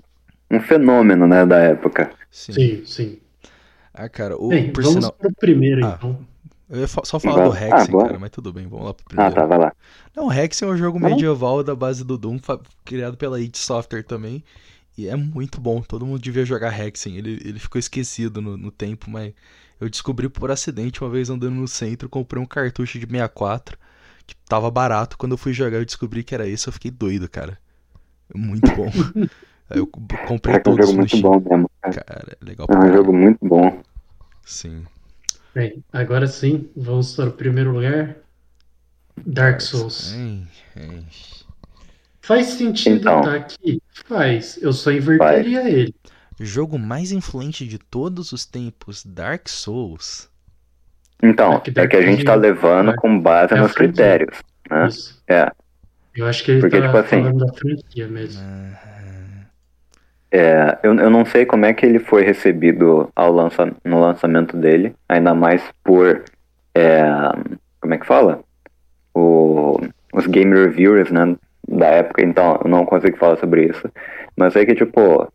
um 0.49 0.61
fenômeno, 0.61 1.27
né, 1.27 1.45
da 1.45 1.59
época. 1.59 2.13
sim. 2.31 2.53
Sim, 2.53 2.83
sim. 2.85 3.19
Ah, 3.93 4.09
cara, 4.09 4.37
o, 4.37 4.49
Bem, 4.51 4.73
por 4.73 4.85
vamos 4.85 4.95
sinal. 5.07 5.13
pro 5.19 5.33
primeiro, 5.41 5.85
Ah, 5.85 5.95
então. 5.99 6.21
Eu 6.69 6.81
ia 6.81 6.89
fa- 6.89 7.03
só 7.05 7.19
falar 7.21 7.41
do 7.41 7.55
Ah, 7.71 7.85
Hexen, 7.85 7.97
bora. 7.97 7.97
cara, 7.97 8.19
mas 8.19 8.31
tudo 8.31 8.53
bem, 8.53 8.67
vamos 8.67 8.87
lá 8.87 8.95
pro 8.95 9.07
Ah, 9.17 9.31
primeiro. 9.31 9.33
tá, 9.33 9.47
vai 9.47 9.59
lá. 9.59 9.73
Não, 10.17 10.29
o 10.29 10.33
Hexen 10.33 10.69
é 10.69 10.73
um 10.73 10.77
jogo 10.77 11.01
Não. 11.01 11.01
medieval 11.01 11.65
da 11.65 11.75
base 11.77 12.05
do 12.05 12.19
Doom, 12.19 12.39
criado 12.85 13.17
pela 13.17 13.41
id 13.41 13.57
Software 13.57 14.05
também. 14.05 14.45
E 14.99 15.09
é 15.09 15.17
muito 15.17 15.61
bom, 15.61 15.83
todo 15.83 16.07
mundo 16.07 16.21
devia 16.21 16.45
jogar 16.45 16.79
Hexen. 16.79 17.17
Ele, 17.17 17.41
ele 17.45 17.59
ficou 17.61 17.79
esquecido 17.79 18.43
no, 18.43 18.57
no 18.57 18.71
tempo, 18.73 19.11
mas 19.11 19.33
eu 19.81 19.89
descobri 19.91 20.29
por 20.29 20.51
acidente 20.51 21.03
uma 21.03 21.11
vez 21.11 21.31
andando 21.31 21.55
no 21.57 21.69
centro, 21.69 22.09
comprei 22.09 22.43
um 22.43 22.47
cartucho 22.47 22.99
de 22.99 23.07
64, 23.07 23.79
que 24.27 24.35
tava 24.49 24.71
barato. 24.71 25.19
Quando 25.19 25.33
eu 25.33 25.39
fui 25.39 25.53
jogar, 25.53 25.79
eu 25.79 25.87
descobri 25.87 26.25
que 26.25 26.35
era 26.35 26.49
esse, 26.49 26.69
eu 26.69 26.73
fiquei 26.73 26.91
doido, 26.91 27.29
cara. 27.29 27.59
Muito 28.35 28.73
bom. 28.73 28.91
Aí 29.71 29.79
eu 29.79 29.87
co- 29.87 30.03
comprei 30.25 30.57
É 30.57 30.61
que 30.61 30.69
é 30.69 30.73
um 30.73 30.77
todos 30.77 30.77
jogo 30.77 30.93
muito 30.95 31.17
bom 31.17 31.41
mesmo. 31.41 31.71
cara. 31.81 31.99
Cara, 32.07 32.37
é 32.41 32.45
legal 32.45 32.69
É 32.69 32.77
um 32.77 32.93
jogo 32.93 33.13
muito 33.13 33.39
bom. 33.47 33.83
Sim. 34.45 34.89
Bem, 35.59 35.83
agora 35.93 36.29
sim, 36.29 36.71
vamos 36.77 37.17
para 37.17 37.31
o 37.31 37.33
primeiro 37.33 37.73
lugar. 37.73 38.15
Dark 39.27 39.61
Souls. 39.61 40.15
Faz 42.23 42.47
sentido 42.47 43.01
Então. 43.01 43.23
tá 43.23 43.35
aqui? 43.35 43.83
Faz. 44.07 44.57
Eu 44.63 44.73
só 44.73 44.93
inverteria 44.93 45.69
ele. 45.69 45.93
Jogo 46.39 46.79
mais 46.79 47.11
influente 47.11 47.67
de 47.67 47.77
todos 47.77 48.31
os 48.31 48.47
tempos, 48.47 49.05
Dark 49.05 49.49
Souls. 49.49 50.31
Então, 51.21 51.55
É 51.55 51.61
que 51.61 51.81
é 51.81 51.87
que 51.89 51.97
a 51.97 52.03
gente 52.03 52.23
tá 52.23 52.37
Dark- 52.37 52.43
levando 52.43 52.95
com 52.95 53.21
base 53.21 53.55
é 53.55 53.61
nos 53.61 53.73
critérios, 53.73 54.39
né? 54.71 54.87
Isso. 54.87 55.21
É. 55.27 55.51
Eu 56.15 56.27
acho 56.29 56.45
que 56.45 56.53
ele 56.53 56.61
Porque, 56.61 56.79
tá 56.81 56.87
tipo 56.87 56.99
assim- 56.99 57.09
falando 57.25 57.45
da 57.45 57.53
franquia 57.53 58.07
mesmo. 58.07 58.41
É, 60.31 60.79
eu, 60.83 60.95
eu 60.95 61.11
não 61.11 61.25
sei 61.25 61.47
como 61.47 61.65
é 61.65 61.73
que 61.73 61.87
ele 61.87 61.99
foi 61.99 62.23
recebido 62.23 63.11
ao 63.17 63.33
lança, 63.33 63.73
no 63.85 64.01
lançamento 64.01 64.57
dele, 64.57 64.95
ainda 65.09 65.35
mais 65.35 65.63
por. 65.83 66.25
é, 66.75 67.03
como 67.81 67.95
é 67.95 67.99
que 67.99 68.07
fala? 68.07 68.41
O, 69.15 69.81
os 70.13 70.27
game 70.27 70.55
reviewers, 70.55 71.11
né? 71.11 71.37
Da 71.67 71.87
época, 71.87 72.23
então 72.23 72.61
eu 72.65 72.71
não 72.71 72.85
consigo 72.85 73.17
falar 73.19 73.37
sobre 73.37 73.67
isso. 73.67 73.91
Mas 74.37 74.53
sei 74.53 74.65
que, 74.65 74.75
tipo, 74.75 75.31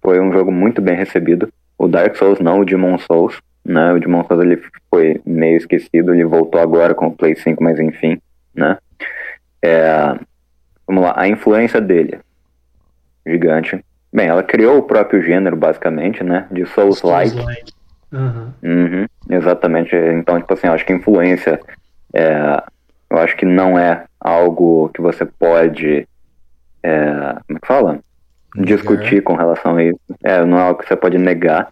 foi 0.00 0.20
um 0.20 0.32
jogo 0.32 0.50
muito 0.50 0.80
bem 0.80 0.96
recebido. 0.96 1.52
O 1.76 1.88
Dark 1.88 2.16
Souls 2.16 2.40
não, 2.40 2.60
o 2.60 2.64
Demon 2.64 2.98
Souls, 2.98 3.40
né? 3.64 3.92
O 3.92 4.00
Demon 4.00 4.24
Souls 4.24 4.42
ele 4.42 4.62
foi 4.90 5.20
meio 5.24 5.56
esquecido, 5.56 6.14
ele 6.14 6.24
voltou 6.24 6.60
agora 6.60 6.94
com 6.94 7.08
o 7.08 7.16
Play 7.16 7.36
5, 7.36 7.62
mas 7.62 7.78
enfim, 7.78 8.20
né? 8.54 8.78
É, 9.62 10.18
vamos 10.86 11.02
lá, 11.02 11.14
a 11.16 11.28
influência 11.28 11.80
dele, 11.80 12.18
gigante. 13.26 13.84
Bem, 14.12 14.28
ela 14.28 14.42
criou 14.42 14.78
o 14.78 14.82
próprio 14.82 15.22
gênero, 15.22 15.56
basicamente, 15.56 16.24
né? 16.24 16.46
De 16.50 16.64
Souls-like. 16.66 17.30
Souls-like. 17.30 17.72
Aham. 18.12 18.54
Uhum, 18.62 19.06
exatamente. 19.28 19.94
Então, 19.94 20.40
tipo 20.40 20.54
assim, 20.54 20.66
eu 20.66 20.72
acho 20.72 20.84
que 20.84 20.92
influência, 20.92 21.60
é, 22.14 22.62
eu 23.10 23.18
acho 23.18 23.36
que 23.36 23.44
não 23.44 23.78
é 23.78 24.04
algo 24.18 24.88
que 24.90 25.00
você 25.00 25.26
pode, 25.26 26.08
é, 26.82 27.10
como 27.46 27.58
é 27.58 27.60
que 27.60 27.66
fala? 27.66 27.98
Discutir 28.56 29.22
com 29.22 29.34
relação 29.34 29.76
a 29.76 29.84
isso. 29.84 30.00
É, 30.24 30.42
não 30.44 30.58
é 30.58 30.62
algo 30.62 30.80
que 30.80 30.88
você 30.88 30.96
pode 30.96 31.18
negar. 31.18 31.70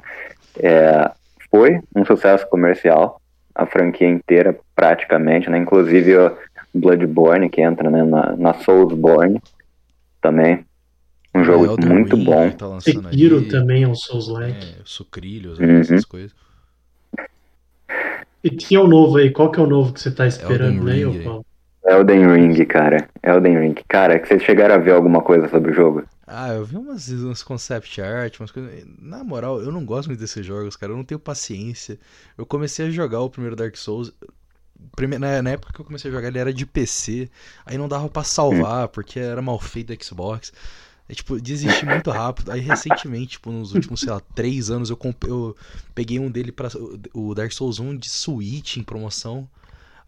É, 0.58 1.10
foi 1.50 1.80
um 1.94 2.04
sucesso 2.04 2.46
comercial, 2.48 3.20
a 3.54 3.64
franquia 3.64 4.08
inteira, 4.08 4.54
praticamente, 4.74 5.48
né? 5.48 5.56
Inclusive 5.56 6.16
o 6.18 6.36
Bloodborne, 6.74 7.48
que 7.48 7.62
entra 7.62 7.90
né, 7.90 8.02
na, 8.02 8.36
na 8.36 8.54
Soulsborne, 8.54 9.40
também. 10.20 10.64
Um 11.36 11.44
jogo 11.44 11.66
Elden 11.66 11.88
muito 11.88 12.16
Ring 12.16 12.24
bom. 12.24 12.50
Tá 12.50 12.66
lançando 12.66 13.02
Sekiro 13.10 13.38
aí. 13.38 13.48
também 13.48 13.82
é 13.84 13.88
um 13.88 13.94
Souls-like. 13.94 14.66
É, 14.66 14.74
sucrilhos, 14.84 15.58
Uhum. 15.58 15.78
essas 15.80 16.04
coisas. 16.04 16.32
E 18.42 18.50
que 18.50 18.76
é 18.76 18.80
o 18.80 18.86
novo 18.86 19.16
aí? 19.18 19.30
Qual 19.30 19.50
que 19.50 19.58
é 19.58 19.62
o 19.62 19.66
novo 19.66 19.92
que 19.92 20.00
você 20.00 20.10
tá 20.10 20.26
esperando 20.26 20.88
Elden 20.88 20.92
aí, 20.92 21.04
Ring. 21.18 21.24
Paulo? 21.24 21.46
Elden 21.84 22.32
Ring, 22.32 22.64
cara. 22.66 23.08
Elden 23.22 23.58
Ring. 23.60 23.74
Cara, 23.88 24.18
que 24.18 24.28
vocês 24.28 24.42
chegaram 24.42 24.74
a 24.74 24.78
ver 24.78 24.92
alguma 24.92 25.22
coisa 25.22 25.48
sobre 25.48 25.70
o 25.70 25.74
jogo? 25.74 26.04
Ah, 26.26 26.48
eu 26.54 26.64
vi 26.64 26.76
umas, 26.76 27.08
uns 27.10 27.42
concept 27.42 28.00
art, 28.00 28.38
umas 28.40 28.50
coisas. 28.50 28.84
Na 29.00 29.22
moral, 29.22 29.60
eu 29.60 29.70
não 29.70 29.84
gosto 29.84 30.08
muito 30.08 30.18
desses 30.18 30.44
jogos, 30.44 30.74
cara. 30.76 30.92
Eu 30.92 30.96
não 30.96 31.04
tenho 31.04 31.20
paciência. 31.20 31.98
Eu 32.36 32.44
comecei 32.44 32.86
a 32.86 32.90
jogar 32.90 33.20
o 33.20 33.30
primeiro 33.30 33.54
Dark 33.56 33.76
Souls. 33.76 34.12
Prime- 34.94 35.18
Na, 35.18 35.28
época 35.50 35.72
que 35.72 35.80
eu 35.80 35.84
comecei 35.84 36.10
a 36.10 36.14
jogar, 36.14 36.28
ele 36.28 36.38
era 36.38 36.52
de 36.52 36.66
PC. 36.66 37.28
Aí 37.64 37.78
não 37.78 37.88
dava 37.88 38.08
pra 38.08 38.24
salvar, 38.24 38.88
porque 38.88 39.18
era 39.20 39.40
mal 39.40 39.58
feito 39.60 39.94
do 39.96 40.04
Xbox. 40.04 40.52
Aí, 41.08 41.14
tipo, 41.14 41.40
desisti 41.40 41.86
muito 41.86 42.10
rápido. 42.10 42.50
Aí, 42.50 42.60
recentemente, 42.60 43.28
tipo, 43.32 43.50
nos 43.52 43.72
últimos, 43.74 44.00
sei 44.00 44.10
lá, 44.12 44.20
três 44.34 44.70
anos, 44.70 44.90
eu, 44.90 44.96
comp- 44.96 45.24
eu 45.24 45.56
peguei 45.94 46.18
um 46.18 46.30
dele 46.30 46.50
para 46.50 46.68
o 47.14 47.34
Dark 47.34 47.52
Souls 47.52 47.78
1 47.78 47.96
de 47.96 48.08
Switch 48.08 48.76
em 48.76 48.82
promoção. 48.82 49.48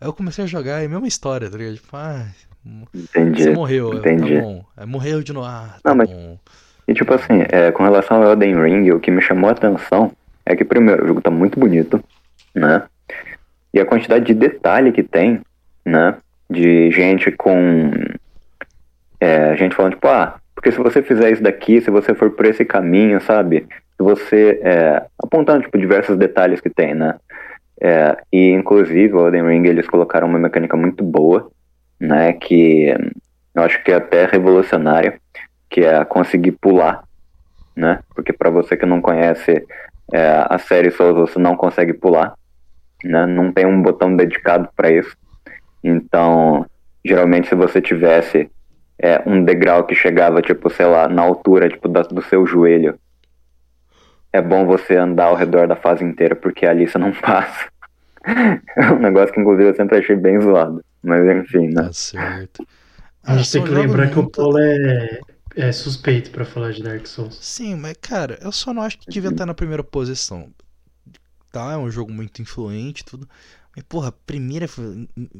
Aí 0.00 0.08
eu 0.08 0.12
comecei 0.12 0.44
a 0.44 0.46
jogar, 0.46 0.82
é 0.82 0.86
a 0.86 0.88
mesma 0.88 1.06
história, 1.06 1.48
tá 1.50 1.56
ligado? 1.56 1.74
Tipo, 1.76 1.96
ah, 1.96 2.26
Entendi. 2.94 3.42
você 3.44 3.50
morreu, 3.50 3.94
entendi. 3.94 4.34
tá 4.36 4.40
bom. 4.42 4.64
Aí 4.76 4.86
morreu 4.86 5.22
de 5.22 5.32
novo, 5.32 5.46
ah, 5.46 5.76
tá 5.82 5.90
Não, 5.90 5.96
mas- 5.96 6.08
bom. 6.10 6.38
E 6.86 6.94
tipo 6.94 7.12
assim, 7.14 7.44
é, 7.50 7.70
com 7.70 7.82
relação 7.82 8.16
ao 8.22 8.30
Elden 8.32 8.60
Ring, 8.62 8.90
o 8.92 8.98
que 9.00 9.10
me 9.10 9.20
chamou 9.20 9.48
a 9.50 9.52
atenção 9.52 10.10
é 10.46 10.56
que, 10.56 10.64
primeiro, 10.64 11.04
o 11.04 11.08
jogo 11.08 11.20
tá 11.20 11.30
muito 11.30 11.60
bonito, 11.60 12.02
né? 12.54 12.82
E 13.74 13.78
a 13.78 13.84
quantidade 13.84 14.24
de 14.24 14.32
detalhe 14.34 14.90
que 14.90 15.02
tem, 15.02 15.40
né? 15.84 16.16
De 16.50 16.90
gente 16.90 17.30
com. 17.32 17.90
É, 19.20 19.56
gente 19.56 19.74
falando, 19.74 19.94
tipo, 19.94 20.08
ah, 20.08 20.40
porque 20.58 20.72
se 20.72 20.78
você 20.78 21.00
fizer 21.00 21.30
isso 21.30 21.40
daqui, 21.40 21.80
se 21.80 21.88
você 21.88 22.12
for 22.16 22.32
por 22.32 22.44
esse 22.44 22.64
caminho, 22.64 23.20
sabe? 23.20 23.64
Se 23.96 24.02
você. 24.02 24.60
É, 24.60 25.06
apontando, 25.22 25.62
tipo, 25.62 25.78
diversos 25.78 26.16
detalhes 26.16 26.60
que 26.60 26.68
tem, 26.68 26.96
né? 26.96 27.14
É, 27.80 28.16
e, 28.32 28.50
inclusive, 28.50 29.14
o 29.14 29.28
Elden 29.28 29.46
Ring, 29.46 29.68
eles 29.68 29.86
colocaram 29.86 30.26
uma 30.26 30.36
mecânica 30.38 30.76
muito 30.76 31.04
boa, 31.04 31.48
né? 32.00 32.32
Que 32.32 32.92
eu 33.54 33.62
acho 33.62 33.84
que 33.84 33.92
é 33.92 33.94
até 33.94 34.26
revolucionária 34.26 35.20
que 35.70 35.82
é 35.82 36.04
conseguir 36.04 36.52
pular, 36.52 37.04
né? 37.76 38.00
Porque 38.12 38.32
para 38.32 38.50
você 38.50 38.76
que 38.76 38.84
não 38.84 39.00
conhece 39.00 39.64
é, 40.12 40.44
a 40.50 40.58
série 40.58 40.90
Souls, 40.90 41.30
você 41.30 41.38
não 41.38 41.54
consegue 41.54 41.92
pular, 41.92 42.34
né? 43.04 43.26
Não 43.26 43.52
tem 43.52 43.64
um 43.64 43.80
botão 43.80 44.16
dedicado 44.16 44.68
para 44.74 44.90
isso. 44.90 45.16
Então, 45.84 46.66
geralmente, 47.04 47.48
se 47.48 47.54
você 47.54 47.80
tivesse 47.80 48.50
é, 49.00 49.22
um 49.26 49.44
degrau 49.44 49.84
que 49.86 49.94
chegava, 49.94 50.42
tipo, 50.42 50.70
sei 50.70 50.86
lá, 50.86 51.08
na 51.08 51.22
altura 51.22 51.68
tipo, 51.68 51.88
da- 51.88 52.02
do 52.02 52.22
seu 52.22 52.46
joelho, 52.46 52.98
é 54.32 54.40
bom 54.40 54.66
você 54.66 54.96
andar 54.96 55.26
ao 55.26 55.34
redor 55.34 55.66
da 55.66 55.76
fase 55.76 56.04
inteira, 56.04 56.36
porque 56.36 56.66
ali 56.66 56.86
você 56.88 56.98
não 56.98 57.12
passa. 57.20 57.68
É 58.76 58.92
um 58.92 58.98
negócio 58.98 59.32
que, 59.32 59.40
inclusive, 59.40 59.68
eu 59.70 59.74
sempre 59.74 59.98
achei 59.98 60.16
bem 60.16 60.40
zoado. 60.40 60.82
Mas, 61.02 61.24
enfim, 61.24 61.68
né? 61.68 61.82
Tá 61.82 61.92
certo. 61.92 62.66
A 63.22 63.36
gente 63.36 63.48
são 63.48 63.62
tem 63.62 63.70
que 63.70 63.78
lembrar 63.80 64.10
que 64.10 64.18
o 64.18 64.30
Paulo 64.30 64.58
é, 64.58 65.20
é 65.56 65.72
suspeito 65.72 66.30
pra 66.30 66.44
falar 66.44 66.72
de 66.72 66.82
Dark 66.82 67.06
Souls. 67.06 67.38
Sim, 67.40 67.76
mas 67.76 67.94
cara, 68.00 68.38
eu 68.42 68.52
só 68.52 68.72
não 68.72 68.82
acho 68.82 68.98
que 68.98 69.10
devia 69.10 69.30
estar 69.30 69.46
na 69.46 69.54
primeira 69.54 69.84
posição. 69.84 70.50
Tá, 71.50 71.72
é 71.72 71.76
um 71.76 71.90
jogo 71.90 72.12
muito 72.12 72.42
influente 72.42 73.00
e 73.00 73.04
tudo. 73.04 73.28
Mas, 73.74 73.84
porra, 73.88 74.12
primeira 74.12 74.66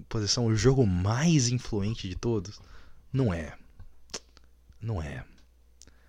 posição, 0.09 0.47
o 0.47 0.55
jogo 0.55 0.87
mais 0.87 1.49
influente 1.49 2.09
de 2.09 2.17
todos? 2.17 2.61
Não 3.13 3.33
é. 3.33 3.53
Não 4.81 5.03
é. 5.03 5.25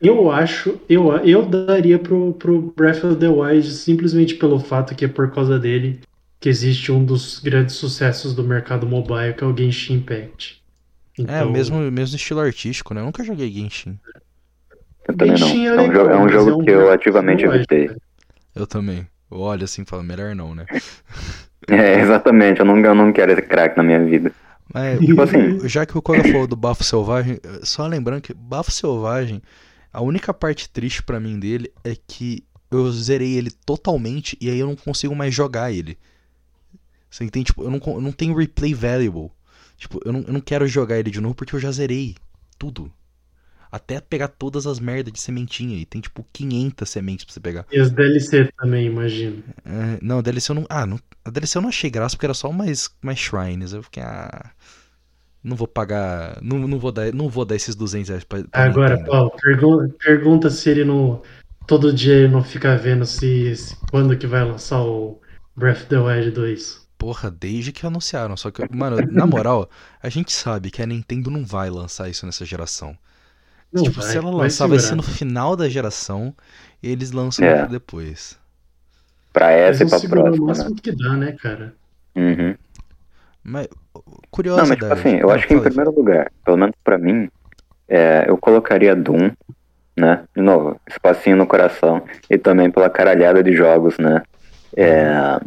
Eu 0.02 0.32
acho, 0.32 0.80
eu, 0.88 1.12
eu 1.18 1.46
daria 1.46 2.00
pro, 2.00 2.34
pro 2.34 2.74
Breath 2.76 3.04
of 3.04 3.16
the 3.18 3.28
Wild 3.28 3.70
simplesmente 3.70 4.36
pelo 4.36 4.60
fato 4.60 4.96
que 4.96 5.04
é 5.06 5.08
por 5.08 5.32
causa 5.32 5.60
dele 5.60 6.00
que 6.40 6.48
existe 6.48 6.90
um 6.92 7.04
dos 7.04 7.40
grandes 7.40 7.76
sucessos 7.76 8.34
do 8.34 8.44
mercado 8.44 8.88
mobile, 8.88 9.34
que 9.34 9.44
é 9.44 9.48
o 9.48 9.56
Genshin 9.56 9.96
Impact. 9.96 10.64
É, 11.18 11.22
Então, 11.22 11.50
o 11.50 11.52
mesmo, 11.52 11.78
mesmo 11.92 12.16
estilo 12.16 12.40
artístico, 12.40 12.94
né? 12.94 13.02
Eu 13.02 13.06
nunca 13.06 13.24
joguei 13.24 13.52
Genshin. 13.52 14.00
Eu 15.08 15.16
também 15.16 15.38
não. 15.38 15.38
Genshin 15.38 15.66
É 15.68 15.74
um 15.74 15.88
legal, 15.88 16.06
jogo, 16.08 16.10
é 16.12 16.18
um 16.18 16.64
que 16.64 16.72
eu 16.72 16.92
ativamente 16.92 17.44
evitei. 17.46 17.88
cara. 17.88 18.00
Eu 18.56 18.68
também. 18.68 19.08
Eu 19.30 19.40
olho 19.40 19.64
assim 19.66 19.82
e 19.84 19.86
falo, 19.86 20.04
melhor 20.04 20.36
não, 20.36 20.56
né? 20.56 20.66
É, 21.68 22.00
exatamente. 22.00 22.60
Eu 22.62 22.66
não, 22.66 22.80
eu 22.80 22.96
não 22.96 23.14
quero 23.14 23.32
esse 23.32 23.44
crack 23.44 23.78
na 23.78 23.84
minha 23.84 24.04
vida. 24.04 24.34
Mas, 24.74 25.00
Tipo 25.06 25.22
assim, 25.22 25.68
já 25.68 25.86
que 25.86 25.98
o 25.98 26.02
Koga 26.02 26.24
falou 26.24 26.48
do 26.48 26.56
Bafo 26.56 26.84
Selvagem, 26.84 27.40
só 27.64 27.86
lembrando 27.88 28.22
que 28.22 28.34
Bafo 28.34 28.72
Selvagem, 28.72 29.42
a 29.92 30.02
única 30.02 30.34
parte 30.34 30.70
triste 30.70 31.04
pra 31.04 31.20
mim 31.20 31.40
dele 31.40 31.72
é 31.84 31.96
que 31.96 32.44
eu 32.72 32.92
zerei 32.92 33.34
ele 33.34 33.50
totalmente 33.66 34.38
e 34.40 34.50
aí 34.50 34.60
eu 34.60 34.68
não 34.68 34.76
consigo 34.76 35.16
mais 35.16 35.34
jogar 35.34 35.72
ele. 35.72 35.98
Você 37.10 37.24
entende? 37.24 37.48
Tipo, 37.48 37.64
eu 37.64 37.72
não, 37.72 37.82
eu 37.86 38.02
não 38.02 38.12
tenho 38.12 38.36
replay 38.36 38.74
valuable. 38.74 39.32
Tipo, 39.78 40.00
eu 40.06 40.14
não, 40.14 40.22
eu 40.22 40.34
não 40.34 40.42
quero 40.42 40.68
jogar 40.68 41.00
ele 41.00 41.10
de 41.10 41.20
novo 41.20 41.34
porque 41.34 41.56
eu 41.56 41.60
já 41.60 41.72
zerei 41.72 42.16
tudo. 42.58 42.92
Até 43.72 44.02
pegar 44.02 44.28
todas 44.30 44.66
as 44.66 44.80
merdas 44.80 45.14
de 45.14 45.20
sementinha. 45.22 45.78
E 45.78 45.86
tem 45.86 46.02
tipo 46.02 46.26
500 46.34 46.90
sementes 46.90 47.26
pra 47.26 47.34
você 47.34 47.40
pegar. 47.40 47.66
E 47.72 47.80
as 47.80 47.92
DLC 47.92 48.50
também, 48.58 48.88
imagino. 48.88 49.44
É, 49.64 50.00
não, 50.02 50.20
a 50.20 50.22
DLC 50.22 50.52
eu 50.52 50.56
não. 50.56 50.66
Ah, 50.70 50.86
não, 50.86 51.00
a 51.24 51.30
DLC 51.30 51.58
eu 51.58 51.62
não 51.62 51.70
achei 51.70 51.90
graça 51.90 52.16
porque 52.16 52.26
era 52.26 52.34
só 52.34 52.52
mais, 52.52 52.90
mais 53.02 53.20
shrines. 53.20 53.74
Eu 53.74 53.84
fiquei, 53.84 54.02
ah. 54.04 54.52
Não 55.44 55.56
vou 55.56 55.68
pagar. 55.68 56.38
Não, 56.42 56.58
não, 56.68 56.80
vou, 56.80 56.92
dar, 56.92 57.14
não 57.14 57.30
vou 57.30 57.46
dar 57.46 57.56
esses 57.56 57.76
200 57.76 58.10
reais 58.10 58.24
pra. 58.24 58.44
pra 58.44 58.64
Agora, 58.66 58.96
Nintendo. 58.96 59.12
Paulo, 59.12 59.32
pergunta, 59.42 59.96
pergunta 60.00 60.50
se 60.50 60.70
ele 60.70 60.84
não. 60.84 61.22
Todo 61.66 61.94
dia 61.94 62.14
ele 62.16 62.28
não 62.28 62.44
fica 62.44 62.76
vendo 62.76 63.06
se, 63.06 63.56
se- 63.56 63.78
quando 63.92 64.18
que 64.18 64.26
vai 64.28 64.44
lançar 64.44 64.82
o 64.82 65.22
Breath 65.56 65.78
of 65.82 65.86
the 65.86 65.98
Wild 66.00 66.32
2. 66.32 66.88
Porra, 66.98 67.32
desde 67.32 67.72
que 67.72 67.86
anunciaram. 67.86 68.36
Só 68.36 68.52
que, 68.52 68.62
mano, 68.76 68.98
na 69.10 69.26
moral, 69.26 69.70
a 70.02 70.10
gente 70.10 70.34
sabe 70.34 70.72
que 70.72 70.82
a 70.82 70.86
Nintendo 70.86 71.30
não 71.32 71.46
vai 71.46 71.70
lançar 71.70 72.10
isso 72.10 72.26
nessa 72.26 72.44
geração. 72.44 72.98
Não 73.72 73.84
tipo, 73.84 74.02
vai, 74.02 74.10
se 74.10 74.18
ela 74.18 74.32
vai 74.32 74.42
lançar, 74.42 74.68
vai 74.68 74.80
ser 74.80 74.88
segurar. 74.88 75.08
no 75.08 75.14
final 75.16 75.56
da 75.56 75.70
geração 75.70 76.34
e 76.82 76.90
eles 76.92 77.12
lançam 77.12 77.46
É. 77.46 77.68
depois. 77.68 78.38
Pra 79.32 79.52
essa 79.52 79.84
e 79.84 79.90
pra 79.90 80.00
segurar 80.00 80.22
o 80.22 80.24
próxima, 80.26 80.46
né? 80.48 80.54
máximo 80.58 80.76
que 80.76 80.92
dá, 80.92 81.10
né, 81.16 81.32
cara? 81.34 81.74
Uhum. 82.16 82.56
Mas, 83.44 83.68
Não, 83.96 84.04
curiosidade. 84.32 84.70
mas 84.70 84.80
tipo 84.80 84.94
assim, 84.94 85.16
eu 85.18 85.30
Ah, 85.30 85.36
acho 85.36 85.48
que 85.48 85.54
em 85.54 85.62
primeiro 85.62 85.92
lugar, 85.92 86.32
pelo 86.44 86.58
menos 86.58 86.76
pra 86.84 86.98
mim, 86.98 87.30
é, 87.88 88.26
eu 88.28 88.38
colocaria 88.38 88.96
Doom, 88.96 89.32
né? 89.96 90.24
De 90.36 90.42
novo, 90.42 90.80
espacinho 90.88 91.38
no 91.38 91.46
coração. 91.48 92.04
E 92.30 92.38
também 92.38 92.70
pela 92.72 92.90
caralhada 92.90 93.42
de 93.44 93.54
jogos, 93.54 93.98
né? 94.00 94.24
É, 94.76 95.40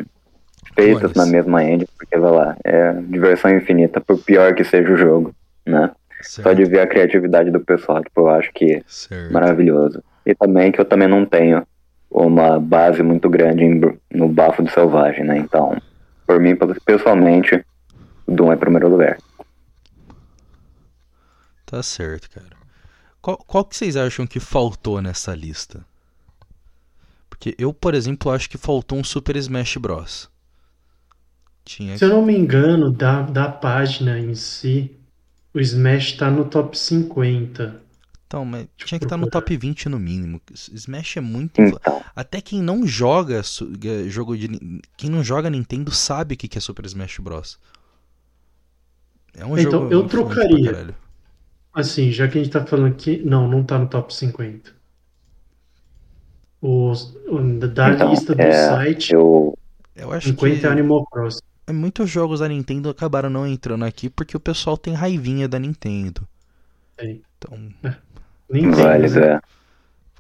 feitas 0.75 1.13
Clones. 1.13 1.17
na 1.17 1.27
mesma 1.27 1.63
engine, 1.65 1.89
porque 1.99 2.17
vai 2.19 2.31
lá, 2.33 2.57
é 2.65 2.93
diversão 3.03 3.51
infinita, 3.55 4.01
por 4.01 4.19
pior 4.19 4.55
que 4.55 4.65
seja 4.65 4.91
o 4.93 4.97
jogo, 4.97 5.35
né? 5.67 5.91
Só 6.23 6.43
Certo, 6.43 6.57
de 6.57 6.65
ver 6.65 6.81
a 6.81 6.87
criatividade 6.87 7.51
do 7.51 7.61
pessoal, 7.61 8.03
tipo, 8.03 8.21
eu 8.23 8.31
acho 8.31 8.51
que 8.53 8.83
certo. 8.87 9.33
maravilhoso. 9.33 10.03
E 10.25 10.35
também 10.35 10.71
que 10.71 10.81
eu 10.81 10.85
também 10.85 11.09
não 11.09 11.27
tenho 11.27 11.67
uma 12.11 12.61
base 12.61 13.03
muito 13.03 13.29
grande 13.29 13.65
em- 13.65 13.81
no 14.11 14.29
bafo 14.29 14.63
do 14.63 14.71
selvagem, 14.71 15.25
né? 15.25 15.37
Então, 15.39 15.77
por 16.27 16.39
mim, 16.41 16.57
pessoalmente, 16.85 17.65
o 18.27 18.33
Doom 18.33 18.53
é 18.53 18.57
primeiro 18.57 18.89
lugar. 18.89 19.19
Tá 21.67 21.83
certo, 21.83 22.31
cara. 22.31 22.51
Qual, 23.21 23.37
qual 23.39 23.65
que 23.65 23.77
vocês 23.77 23.97
acham 23.97 24.27
que 24.27 24.41
faltou 24.41 25.01
nessa 25.01 25.35
lista? 25.35 25.85
Porque 27.29 27.55
eu, 27.59 27.73
por 27.73 27.95
exemplo, 27.95 28.31
acho 28.31 28.49
que 28.49 28.59
faltou 28.59 28.99
um 28.99 29.05
Super 29.05 29.37
Smash 29.37 29.77
Bros. 29.77 30.31
Tinha 31.65 31.97
Se 31.97 32.05
eu 32.05 32.09
não 32.11 32.23
me 32.25 32.37
engano, 32.37 32.91
da, 32.91 33.23
da 33.23 33.49
página 33.49 34.19
em 34.19 34.35
si, 34.35 34.97
o 35.55 35.61
Smash 35.61 36.13
tá 36.19 36.31
no 36.31 36.45
top 36.45 36.77
50. 36.79 37.81
Então, 38.27 38.45
mas 38.47 38.67
Deixa 38.79 38.87
tinha 38.87 38.99
que 38.99 39.05
estar 39.05 39.17
no 39.19 39.27
procurar. 39.27 39.31
top 39.43 39.57
20 39.57 39.89
no 39.89 39.99
mínimo. 39.99 40.41
Smash 40.55 41.19
é 41.19 41.21
muito. 41.21 41.79
Então, 41.79 42.05
Até 42.17 42.41
quem 42.41 42.63
não 42.63 42.87
joga 42.87 43.43
jogo 44.09 44.37
de. 44.37 44.49
Quem 44.97 45.11
não 45.11 45.23
joga 45.23 45.51
Nintendo 45.51 45.91
sabe 45.93 46.35
o 46.35 46.39
que 46.39 46.49
que 46.49 46.59
é 46.59 46.61
Super 46.61 46.87
Smash 46.87 47.19
Bros. 47.19 47.59
É 49.35 49.45
um 49.45 49.57
Então, 49.57 49.83
jogo 49.83 49.93
eu 49.93 50.07
trocaria. 50.09 50.95
Assim, 51.75 52.11
já 52.11 52.27
que 52.29 52.39
a 52.39 52.43
gente 52.43 52.53
tá 52.53 52.65
falando 52.65 52.95
aqui, 52.95 53.23
não, 53.25 53.47
não 53.47 53.63
tá 53.63 53.79
no 53.79 53.87
top 53.89 54.15
50. 54.15 54.73
Os, 56.61 57.15
o- 57.29 57.59
da 57.69 57.91
Então, 57.95 58.09
lista 58.11 58.35
do 58.35 58.41
é, 58.41 58.53
site, 58.53 59.13
eu. 59.13 59.57
Eu 59.95 60.13
acho 60.13 60.29
50 60.29 60.61
que 60.61 60.67
é 60.67 60.71
Animal 60.71 61.07
Crossing. 61.07 61.41
Muitos 61.71 62.11
jogos 62.11 62.41
da 62.41 62.49
Nintendo 62.49 62.89
acabaram 62.89 63.31
não 63.31 63.47
entrando 63.47 63.85
aqui 63.85 64.09
porque 64.11 64.37
o 64.37 64.41
pessoal 64.41 64.77
tem 64.77 64.95
raivinha 64.95 65.47
da 65.49 65.59
Nintendo. 65.59 66.27
Tem. 66.97 67.23
Então, 67.39 67.59
Nem 68.49 68.71
tem, 68.71 68.71
Válido, 68.71 69.21
né? 69.21 69.27
é. 69.37 69.41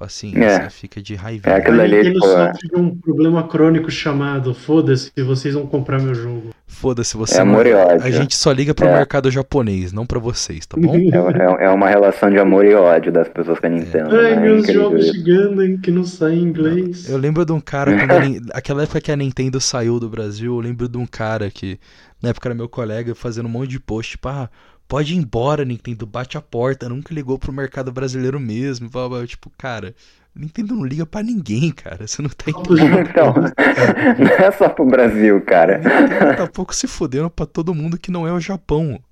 Paciência, 0.02 0.40
É. 0.44 0.70
fica 0.70 1.00
de 1.00 1.14
raivinha. 1.14 1.54
É 1.54 1.58
aquilo 1.58 1.80
A 1.80 1.84
ali, 1.84 1.96
Nintendo 1.96 2.18
pô, 2.20 2.26
é. 2.26 2.46
sofre 2.52 2.68
de 2.68 2.76
um 2.80 2.94
problema 2.96 3.46
crônico 3.46 3.90
chamado 3.90 4.52
Foda-se, 4.52 5.12
vocês 5.22 5.54
vão 5.54 5.66
comprar 5.66 6.00
meu 6.00 6.14
jogo. 6.14 6.50
Foda-se 6.66 7.16
você. 7.16 7.36
É 7.36 7.40
amor 7.42 7.66
e 7.66 7.72
ódio. 7.74 8.02
A 8.04 8.10
gente 8.10 8.34
só 8.34 8.50
liga 8.50 8.74
pro 8.74 8.86
É. 8.86 8.92
mercado 8.96 9.30
japonês, 9.30 9.92
não 9.92 10.04
pra 10.06 10.18
vocês, 10.18 10.66
tá 10.66 10.76
bom? 10.80 10.94
É, 10.96 11.62
é- 11.62 11.66
é 11.66 11.70
uma 11.70 11.88
relação 11.88 12.30
de 12.30 12.38
amor 12.38 12.64
e 12.64 12.74
ódio 12.74 13.12
das 13.12 13.28
pessoas 13.28 13.60
com 13.60 13.66
a 13.66 13.70
Nintendo. 13.70 14.16
Ai, 14.16 14.34
né? 14.36 14.40
meus 14.40 14.66
jogos 14.66 15.06
hein, 15.14 15.78
que 15.82 15.90
não 15.90 16.02
saem 16.04 16.38
em 16.40 16.42
inglês. 16.42 17.08
Eu 17.08 17.18
lembro 17.18 17.44
de 17.44 17.52
um 17.52 17.60
cara, 17.60 17.90
quando 18.34 18.50
aquela 18.52 18.82
época 18.82 19.00
que 19.00 19.12
a 19.12 19.16
Nintendo 19.16 19.60
saiu 19.60 20.00
do 20.00 20.08
Brasil, 20.08 20.54
eu 20.54 20.60
lembro 20.60 20.88
de 20.88 20.98
um 20.98 21.06
cara 21.06 21.50
que, 21.50 21.78
na 22.22 22.30
época 22.30 22.48
era 22.48 22.54
meu 22.54 22.68
colega, 22.68 23.14
fazendo 23.14 23.46
um 23.46 23.50
monte 23.50 23.70
de 23.70 23.78
post, 23.80 24.12
tipo, 24.12 24.28
ah, 24.28 24.48
pode 24.92 25.14
ir 25.14 25.16
embora, 25.16 25.64
Nintendo, 25.64 26.06
bate 26.06 26.36
a 26.36 26.42
porta, 26.42 26.86
nunca 26.86 27.14
ligou 27.14 27.38
pro 27.38 27.50
mercado 27.50 27.90
brasileiro 27.90 28.38
mesmo, 28.38 28.90
blá, 28.90 29.08
blá. 29.08 29.26
tipo, 29.26 29.50
cara, 29.56 29.94
Nintendo 30.36 30.74
não 30.74 30.84
liga 30.84 31.06
pra 31.06 31.22
ninguém, 31.22 31.72
cara, 31.72 32.06
você 32.06 32.20
não 32.20 32.28
tá 32.28 32.44
entendendo. 32.50 33.08
Então, 33.08 33.32
não 34.20 34.46
é 34.46 34.52
só 34.52 34.68
pro 34.68 34.84
Brasil, 34.84 35.40
cara. 35.46 35.78
Nintendo 35.78 36.36
tá 36.36 36.46
pouco 36.46 36.74
se 36.74 36.86
fudendo 36.86 37.30
pra 37.30 37.46
todo 37.46 37.74
mundo 37.74 37.98
que 37.98 38.10
não 38.10 38.26
é 38.28 38.32
o 38.34 38.38
Japão. 38.38 39.02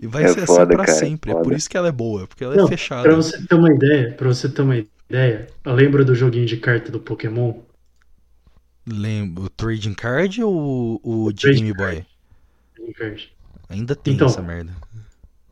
E 0.00 0.06
vai 0.06 0.24
É 0.24 0.28
ser 0.28 0.44
assim 0.44 0.66
pra 0.66 0.86
cara, 0.86 0.98
sempre, 0.98 1.30
é 1.30 1.34
foda. 1.34 1.44
por 1.44 1.52
isso 1.52 1.68
que 1.68 1.76
ela 1.76 1.88
é 1.88 1.92
boa, 1.92 2.26
porque 2.26 2.42
ela 2.42 2.54
é 2.54 2.56
Não, 2.56 2.68
fechada. 2.68 3.02
Pra 3.02 3.14
você 3.14 3.46
ter 3.46 3.54
uma 3.54 3.70
ideia, 3.70 4.12
pra 4.14 4.28
você 4.28 4.48
ter 4.48 4.62
uma 4.62 4.76
ideia, 5.10 5.46
lembra 5.66 6.04
do 6.04 6.14
joguinho 6.14 6.46
de 6.46 6.56
carta 6.56 6.90
do 6.90 7.00
Pokémon? 7.00 7.60
Lembro, 8.86 9.44
o 9.44 9.48
Trading 9.50 9.94
Card 9.94 10.42
ou 10.42 11.00
o, 11.02 11.24
o 11.26 11.32
de 11.32 11.42
Trading 11.42 11.64
Game 11.64 11.72
Boy? 11.74 12.06
Ainda 13.72 13.96
tem 13.96 14.14
Então, 14.14 14.26
essa 14.28 14.42
merda. 14.42 14.72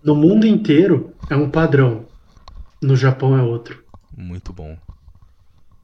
No 0.02 0.14
mundo 0.14 0.46
inteiro 0.46 1.14
é 1.28 1.36
um 1.36 1.50
padrão. 1.50 2.06
No 2.82 2.96
Japão 2.96 3.36
é 3.36 3.42
outro. 3.42 3.82
Muito 4.16 4.52
bom. 4.52 4.76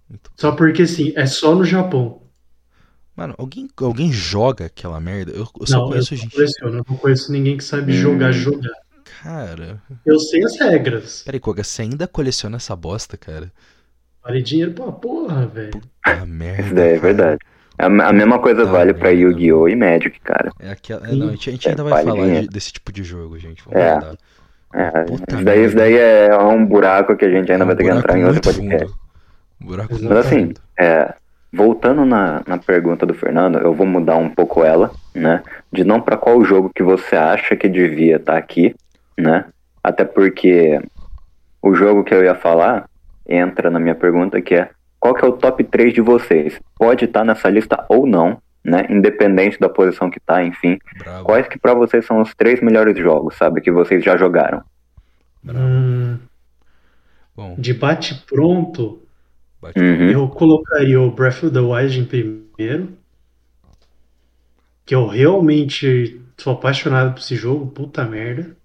Muito 0.09 0.31
Só 0.37 0.53
porque 0.53 0.83
assim, 0.83 1.13
é 1.17 1.27
só 1.27 1.55
no 1.55 1.65
Japão. 1.65 2.23
Mano, 3.17 3.35
alguém, 3.39 3.69
alguém 3.79 4.13
joga 4.13 4.67
aquela 4.67 5.01
merda? 5.01 5.33
Eu, 5.33 5.49
eu 5.59 5.67
só 5.67 5.77
não, 5.77 5.83
eu 5.85 5.89
conheço 5.89 6.09
só 6.09 6.23
gente. 6.23 6.35
coleciono, 6.35 6.73
eu 6.79 6.85
não 6.87 6.97
conheço 6.97 7.33
ninguém 7.33 7.57
que 7.57 7.65
sabe 7.65 7.93
Hum. 7.93 7.97
jogar, 7.97 8.33
jogar. 8.33 8.71
Cara. 9.23 9.83
Eu 10.05 10.19
sei 10.21 10.45
as 10.45 10.59
regras. 10.59 11.23
Peraí, 11.23 11.41
Koga, 11.41 11.65
você 11.65 11.83
ainda 11.83 12.07
coleciona 12.07 12.57
essa 12.57 12.77
bosta, 12.77 13.17
cara? 13.17 13.51
Vale 14.23 14.43
dinheiro 14.43 14.73
pra 14.73 14.93
porra, 14.93 15.47
velho. 15.47 15.81
Ah, 16.05 16.27
merda. 16.27 16.75
Daí 16.75 16.95
é 16.97 17.01
cara. 17.01 17.39
Verdade. 17.79 18.03
A, 18.03 18.09
a 18.09 18.13
mesma 18.13 18.39
coisa 18.39 18.65
Tá 18.65 18.71
vale 18.73 18.95
pra. 18.95 19.11
Yu-Gi-Oh! 19.11 19.69
e 19.69 19.77
Magic, 19.77 20.19
cara. 20.21 20.51
É 20.61 20.71
aquela. 20.71 21.07
é, 21.09 21.13
não, 21.13 21.29
a 21.29 21.31
gente, 21.33 21.49
a 21.51 21.53
gente 21.53 21.67
É, 21.67 21.71
ainda 21.71 21.85
vai 21.85 22.05
falar 22.05 22.27
de- 22.41 22.49
desse 22.49 22.73
tipo 22.73 22.93
de 22.93 23.03
jogo, 23.05 23.39
gente. 23.39 23.63
Vamos 23.65 23.81
É. 23.81 24.17
É, 24.75 24.91
Puta 25.05 25.37
daí, 25.43 25.65
isso 25.65 25.77
daí 25.77 25.97
é 25.97 26.37
um 26.37 26.65
buraco 26.67 27.17
que 27.17 27.25
a 27.25 27.31
gente 27.31 27.51
ainda 27.51 27.63
É 27.63 27.65
um 27.65 27.67
vai 27.69 27.77
ter 27.77 27.85
que 27.85 27.89
buraco 27.91 28.07
entrar 28.09 28.19
em 28.19 28.25
outro 28.25 28.41
podcast. 28.43 28.85
fundo. 28.87 28.99
Um 29.63 29.67
buraco 29.67 29.93
Mas 30.03 30.13
assim, 30.19 30.53
é, 30.79 31.15
voltando 31.53 32.05
na, 32.05 32.43
na 32.47 32.59
pergunta 32.59 33.07
do 33.07 33.15
Fernando, 33.15 33.59
eu 33.59 33.73
vou 33.73 33.87
mudar 33.87 34.17
um 34.17 34.29
pouco 34.29 34.63
ela, 34.65 34.91
né? 35.15 35.43
De 35.73 35.83
não 35.85 36.01
pra 36.01 36.17
qual 36.19 36.45
jogo 36.45 36.71
que 36.75 36.83
você 36.83 37.17
acha 37.17 37.57
que 37.57 37.69
devia 37.69 38.17
estar 38.17 38.37
aqui, 38.37 38.75
né? 39.17 39.47
Até 39.83 40.05
porque 40.05 40.79
o 41.63 41.75
jogo 41.75 42.05
que 42.05 42.13
eu 42.13 42.23
ia 42.25 42.35
falar 42.35 42.87
entra 43.27 43.71
na 43.71 43.79
minha 43.81 43.95
pergunta 43.95 44.41
que 44.43 44.55
é 44.55 44.69
qual 45.01 45.15
que 45.15 45.25
é 45.25 45.29
o 45.29 45.33
top 45.33 45.63
3 45.65 45.93
de 45.95 46.01
vocês? 46.01 46.61
Pode 46.77 47.05
estar 47.05 47.25
nessa 47.25 47.49
lista 47.49 47.85
ou 47.89 48.07
não, 48.07 48.41
né? 48.65 48.87
Independente 48.91 49.59
da 49.61 49.69
posição 49.69 50.11
que 50.11 50.19
tá, 50.21 50.45
enfim. 50.45 50.79
Bravo. 50.99 51.25
Quais 51.25 51.47
que 51.49 51.59
pra 51.59 51.75
vocês 51.75 52.05
são 52.05 52.21
os 52.21 52.35
três 52.35 52.61
melhores 52.61 52.99
jogos, 52.99 53.37
sabe? 53.37 53.61
Que 53.61 53.71
vocês 53.71 54.03
já 54.05 54.17
jogaram? 54.17 54.63
Hum, 55.49 56.19
Bom, 57.37 57.55
de 57.59 57.73
bate 57.75 58.15
pronto, 58.27 59.01
bate 59.61 59.79
Uhum. 59.79 60.11
eu 60.11 60.29
colocaria 60.29 61.01
o 61.01 61.11
Breath 61.11 61.45
of 61.45 61.51
the 61.51 61.61
Wild 61.61 62.01
em 62.01 62.05
primeiro. 62.05 62.89
Que 64.85 64.95
eu 64.95 65.07
realmente 65.07 66.21
sou 66.39 66.53
apaixonado 66.55 67.13
por 67.13 67.21
esse 67.21 67.35
jogo, 67.37 67.67
puta 67.67 68.05
merda. 68.05 68.57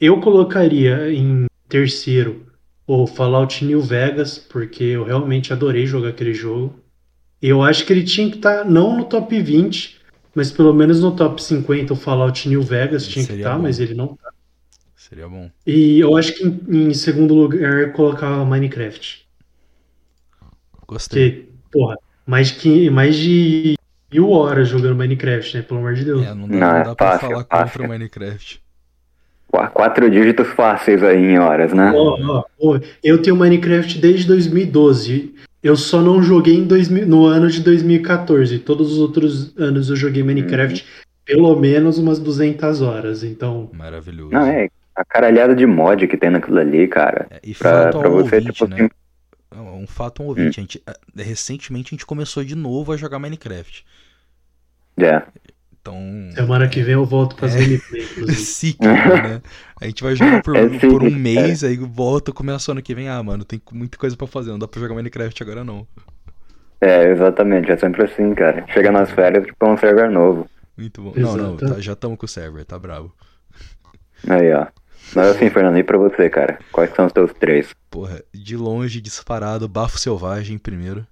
Eu 0.00 0.20
colocaria 0.20 1.12
em 1.12 1.46
terceiro 1.68 2.46
o 3.02 3.06
Fallout 3.06 3.64
New 3.64 3.80
Vegas, 3.82 4.38
porque 4.38 4.82
eu 4.84 5.04
realmente 5.04 5.52
adorei 5.52 5.86
jogar 5.86 6.10
aquele 6.10 6.34
jogo. 6.34 6.78
Eu 7.42 7.62
acho 7.62 7.84
que 7.86 7.92
ele 7.92 8.04
tinha 8.04 8.30
que 8.30 8.36
estar 8.36 8.64
não 8.64 8.96
no 8.98 9.04
top 9.04 9.40
20, 9.42 10.00
mas 10.34 10.50
pelo 10.52 10.74
menos 10.74 11.00
no 11.00 11.14
top 11.14 11.42
50 11.42 11.92
o 11.92 11.96
Fallout 11.96 12.48
New 12.48 12.62
Vegas 12.62 13.04
Ele 13.04 13.12
tinha 13.12 13.26
que 13.26 13.32
estar, 13.34 13.56
bom. 13.56 13.62
mas 13.62 13.80
ele 13.80 13.94
não 13.94 14.08
tá. 14.16 14.30
Seria 14.96 15.28
bom. 15.28 15.50
E 15.66 15.98
eu 16.00 16.16
acho 16.16 16.34
que 16.34 16.44
em, 16.44 16.88
em 16.90 16.94
segundo 16.94 17.34
lugar 17.34 17.80
eu 17.80 17.92
colocava 17.92 18.44
Minecraft. 18.44 19.26
Gostei. 20.86 21.30
Porque, 21.30 21.52
porra, 21.70 21.96
mais, 22.26 22.50
que, 22.50 22.90
mais 22.90 23.16
de 23.16 23.74
mil 24.12 24.30
horas 24.30 24.68
jogando 24.68 24.96
Minecraft, 24.96 25.56
né? 25.56 25.62
Pelo 25.62 25.80
amor 25.80 25.94
de 25.94 26.04
Deus. 26.04 26.26
É, 26.26 26.34
não 26.34 26.48
dá, 26.48 26.56
Não, 26.56 26.72
não 26.72 26.76
é 26.76 26.84
dá 26.84 26.94
pra 26.94 27.12
fácil, 27.12 27.28
falar 27.28 27.44
fácil. 27.48 27.66
contra 27.72 27.82
o 27.82 27.86
Minecraft. 27.86 28.62
Qu- 29.50 29.70
Quatro 29.72 30.10
dígitos 30.10 30.48
fáceis 30.48 31.02
aí 31.02 31.18
em 31.32 31.38
horas, 31.38 31.72
né? 31.72 31.92
Ó, 31.94 32.16
ó, 32.20 32.44
ó, 32.60 32.80
eu 33.02 33.20
tenho 33.20 33.36
Minecraft 33.36 33.98
desde 33.98 34.26
2012. 34.26 35.34
Eu 35.62 35.76
só 35.76 36.00
não 36.00 36.22
joguei 36.22 36.56
em 36.56 36.64
2000 36.66 37.06
no 37.06 37.26
ano 37.26 37.48
de 37.48 37.60
2014. 37.60 38.58
Todos 38.60 38.92
os 38.92 38.98
outros 38.98 39.56
anos 39.58 39.90
eu 39.90 39.96
joguei 39.96 40.22
Minecraft 40.22 40.84
pelo 41.24 41.54
menos 41.56 41.98
umas 41.98 42.18
200 42.18 42.80
horas. 42.80 43.22
Então, 43.22 43.70
Maravilhoso. 43.72 44.32
Não, 44.32 44.46
é 44.46 44.68
a 44.96 45.04
caralhada 45.04 45.54
de 45.54 45.66
mod 45.66 46.06
que 46.08 46.16
tem 46.16 46.30
naquilo 46.30 46.58
ali, 46.58 46.88
cara. 46.88 47.26
É, 47.30 47.40
e 47.44 47.54
Pra, 47.54 47.84
fato 47.84 47.98
pra 48.00 48.08
você, 48.08 48.36
ouvinte, 48.36 48.52
tipo 48.52 48.66
né? 48.68 48.76
assim, 48.76 48.90
Um 49.82 49.86
fato 49.86 50.22
um 50.22 50.26
ouvinte. 50.26 50.58
A 50.58 50.62
gente, 50.62 50.82
recentemente 51.16 51.88
a 51.88 51.94
gente 51.96 52.06
começou 52.06 52.42
de 52.44 52.54
novo 52.54 52.92
a 52.92 52.96
jogar 52.96 53.18
Minecraft. 53.18 53.84
é. 54.98 55.22
Então. 55.80 55.96
semana 56.34 56.68
que 56.68 56.82
vem 56.82 56.92
eu 56.94 57.06
volto 57.06 57.34
com 57.36 57.46
as 57.46 57.54
É. 57.56 57.60
gameplay, 57.60 58.02
cíclico, 58.34 58.84
né? 59.24 59.40
A 59.80 59.86
gente 59.86 60.02
vai 60.02 60.14
jogar 60.14 60.42
por, 60.42 60.54
É 60.56 60.66
por 60.68 60.72
cíclico, 60.80 61.04
um 61.06 61.10
mês, 61.10 61.64
aí 61.64 61.76
volta, 61.78 62.32
começa 62.32 62.70
ano 62.72 62.82
que 62.82 62.94
vem. 62.94 63.08
Ah, 63.08 63.22
mano, 63.22 63.44
tem 63.44 63.60
muita 63.72 63.96
coisa 63.96 64.14
pra 64.16 64.26
fazer, 64.26 64.50
não 64.50 64.58
dá 64.58 64.68
pra 64.68 64.80
jogar 64.80 64.94
Minecraft 64.94 65.42
agora 65.42 65.64
não. 65.64 65.86
É, 66.82 67.10
exatamente, 67.10 67.70
é 67.70 67.76
sempre 67.76 68.04
assim, 68.04 68.34
cara. 68.34 68.64
Chega 68.72 68.90
nas 68.92 69.10
férias, 69.10 69.46
tipo, 69.46 69.64
é 69.64 69.68
um 69.70 69.76
server 69.76 70.10
novo. 70.10 70.48
Muito 70.76 71.02
bom. 71.02 71.12
Não, 71.16 71.36
não, 71.36 71.54
Exato. 71.56 71.74
tá- 71.74 71.80
já 71.80 71.92
estamos 71.92 72.18
com 72.18 72.26
o 72.26 72.28
server, 72.28 72.64
tá 72.64 72.78
bravo. 72.78 73.12
Aí, 74.28 74.52
ó. 74.52 74.66
Mas 75.14 75.28
assim, 75.28 75.50
Fernando, 75.50 75.78
e 75.78 75.82
pra 75.82 75.98
você, 75.98 76.28
cara? 76.30 76.58
Quais 76.70 76.94
são 76.94 77.06
os 77.06 77.12
teus 77.12 77.32
três? 77.34 77.74
Porra, 77.90 78.22
de 78.32 78.56
longe, 78.56 79.00
disparado, 79.00 79.66
Bafo 79.68 79.98
Selvagem 79.98 80.56
primeiro. 80.58 81.06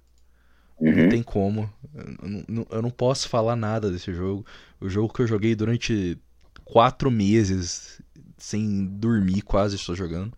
Não 0.87 1.03
Uhum. 1.03 1.09
tem 1.09 1.23
como. 1.23 1.71
Eu 1.93 2.29
não- 2.29 2.45
não- 2.47 2.67
eu 2.71 2.81
não 2.81 2.89
posso 2.91 3.29
falar 3.29 3.55
nada 3.55 3.91
desse 3.91 4.13
jogo. 4.13 4.45
O 4.79 4.89
jogo 4.89 5.13
que 5.13 5.21
eu 5.21 5.27
joguei 5.27 5.55
durante 5.55 6.17
quatro 6.65 7.11
meses, 7.11 8.01
sem 8.37 8.85
dormir, 8.85 9.41
quase 9.41 9.75
estou 9.75 9.95
jogando. 9.95 10.33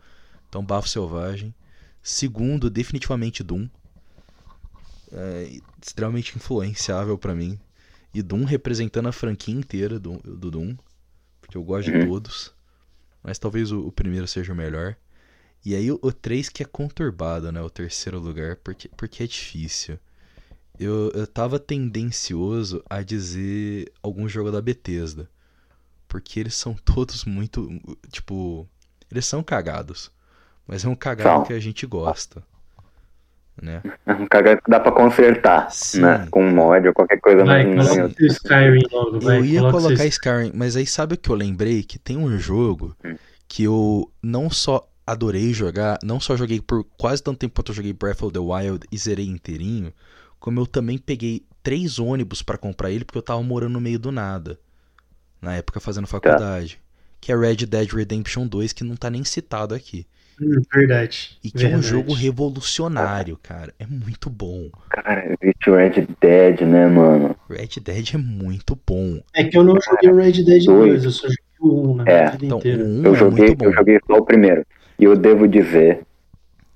Então, 0.49 0.65
Bafo 0.65 0.89
Selvagem. 0.89 1.53
Segundo, 2.03 2.69
definitivamente 2.69 3.43
Doom. 3.43 3.67
é, 5.11 5.59
extremamente 5.81 6.35
influenciável 6.35 7.17
para 7.17 7.35
mim. 7.35 7.59
E 8.13 8.21
Doom 8.21 8.43
representando 8.43 9.07
a 9.07 9.11
franquia 9.11 9.53
inteira 9.55 9.99
do, 9.99 10.17
do 10.19 10.51
Doom. 10.51 10.75
Porque 11.41 11.57
eu 11.57 11.63
gosto 11.63 11.91
de 11.91 11.97
Uhum. 11.97 12.07
todos. 12.07 12.53
Mas 13.23 13.39
talvez 13.39 13.71
o, 13.71 13.87
o 13.87 13.91
primeiro 13.91 14.27
seja 14.27 14.53
o 14.53 14.55
melhor. 14.55 14.95
E 15.65 15.75
aí 15.75 15.91
o, 15.91 15.99
o 16.01 16.11
3 16.13 16.49
que 16.49 16.63
é 16.63 16.65
conturbado, 16.65 17.51
né? 17.51 17.61
O 17.61 17.69
terceiro 17.69 18.19
lugar, 18.19 18.57
porque, 18.57 18.89
porque 18.97 19.23
é 19.23 19.27
difícil. 19.27 19.99
Eu, 20.79 21.11
eu 21.13 21.27
tava 21.27 21.59
tendencioso 21.59 22.83
a 22.89 23.01
dizer 23.03 23.91
algum 24.01 24.27
jogo 24.27 24.51
da 24.51 24.61
Bethesda. 24.61 25.29
Porque 26.07 26.39
eles 26.39 26.55
são 26.55 26.73
todos 26.73 27.23
muito. 27.25 27.69
Tipo. 28.11 28.67
Eles 29.11 29.25
são 29.25 29.43
cagados. 29.43 30.11
Mas 30.67 30.85
é 30.85 30.87
um 30.87 30.95
cagado 30.95 31.29
São. 31.39 31.43
que 31.43 31.53
a 31.53 31.59
gente 31.59 31.85
gosta. 31.85 32.41
Né? 33.61 33.83
É 34.05 34.13
um 34.13 34.25
cagado 34.25 34.61
que 34.63 34.71
dá 34.71 34.79
pra 34.79 34.91
consertar, 34.91 35.69
Sim. 35.71 36.01
né? 36.01 36.27
Com 36.31 36.45
um 36.45 36.55
mod 36.55 36.87
ou 36.87 36.93
qualquer 36.93 37.19
coisa 37.19 37.43
Vai, 37.43 37.65
coloca 37.65 38.05
o 38.19 38.25
Skyrim 38.25 38.81
logo, 38.91 39.19
vai. 39.19 39.37
eu 39.39 39.45
ia 39.45 39.59
colocar 39.61 39.97
seu- 39.97 40.07
Skyrim, 40.07 40.51
mas 40.55 40.75
aí 40.75 40.87
sabe 40.87 41.13
o 41.15 41.17
que 41.17 41.29
eu 41.29 41.35
lembrei? 41.35 41.83
Que 41.83 41.99
tem 41.99 42.17
um 42.17 42.39
jogo 42.39 42.95
Hum. 43.05 43.15
que 43.47 43.63
eu 43.63 44.09
não 44.23 44.49
só 44.49 44.87
adorei 45.05 45.53
jogar, 45.53 45.99
não 46.01 46.19
só 46.19 46.35
joguei 46.37 46.61
por 46.61 46.83
quase 46.97 47.21
tanto 47.21 47.37
tempo 47.39 47.53
quanto 47.53 47.71
eu 47.71 47.75
joguei 47.75 47.91
Breath 47.93 48.23
of 48.23 48.31
the 48.33 48.39
Wild 48.39 48.87
e 48.91 48.97
zerei 48.97 49.27
inteirinho, 49.27 49.93
como 50.41 50.59
eu 50.59 50.65
também 50.65 50.97
peguei 50.97 51.45
três 51.63 51.99
ônibus 51.99 52.41
pra 52.41 52.57
comprar 52.57 52.91
ele 52.91 53.05
porque 53.05 53.17
eu 53.19 53.21
tava 53.21 53.41
morando 53.43 53.73
no 53.73 53.79
meio 53.79 53.99
do 53.99 54.11
nada. 54.11 54.59
Na 55.41 55.55
época 55.55 55.79
fazendo 55.79 56.07
faculdade. 56.07 56.81
Que 57.21 57.31
é 57.31 57.37
Red 57.37 57.67
Dead 57.67 57.87
Redemption 57.93 58.47
2, 58.47 58.73
que 58.73 58.83
não 58.83 58.95
tá 58.95 59.09
nem 59.09 59.23
citado 59.23 59.75
aqui. 59.75 60.07
Hum, 60.41 60.59
verdade. 60.73 61.37
E 61.43 61.51
que 61.51 61.63
é 61.63 61.67
um 61.67 61.71
verdade. 61.73 61.87
jogo 61.87 62.13
revolucionário, 62.13 63.37
cara. 63.43 63.71
É 63.77 63.85
muito 63.85 64.27
bom. 64.27 64.69
Cara, 64.89 65.35
existe 65.39 65.69
o 65.69 65.75
Red 65.75 66.07
Dead, 66.19 66.61
né, 66.61 66.87
mano? 66.87 67.35
Red 67.47 67.79
Dead 67.79 68.15
é 68.15 68.17
muito 68.17 68.75
bom. 68.87 69.21
É 69.35 69.43
que 69.43 69.55
eu 69.55 69.63
não 69.63 69.75
joguei 69.79 70.09
o 70.09 70.15
Red 70.15 70.43
Dead 70.43 70.63
Dois. 70.65 71.03
2, 71.03 71.03
eu 71.03 71.11
só 71.11 71.27
joguei 71.27 71.37
o 71.59 71.91
1 71.91 71.95
na 71.97 72.03
É. 72.07 72.37
Então, 72.41 72.57
inteira. 72.57 72.83
o 72.83 72.87
1 72.87 73.05
Eu 73.05 73.13
é 73.13 73.17
joguei, 73.17 73.45
muito 73.45 73.57
bom. 73.59 73.65
eu 73.65 73.73
joguei 73.73 73.99
só 74.07 74.13
o 74.15 74.25
primeiro. 74.25 74.65
E 74.97 75.03
eu 75.03 75.15
devo 75.15 75.47
dizer, 75.47 76.01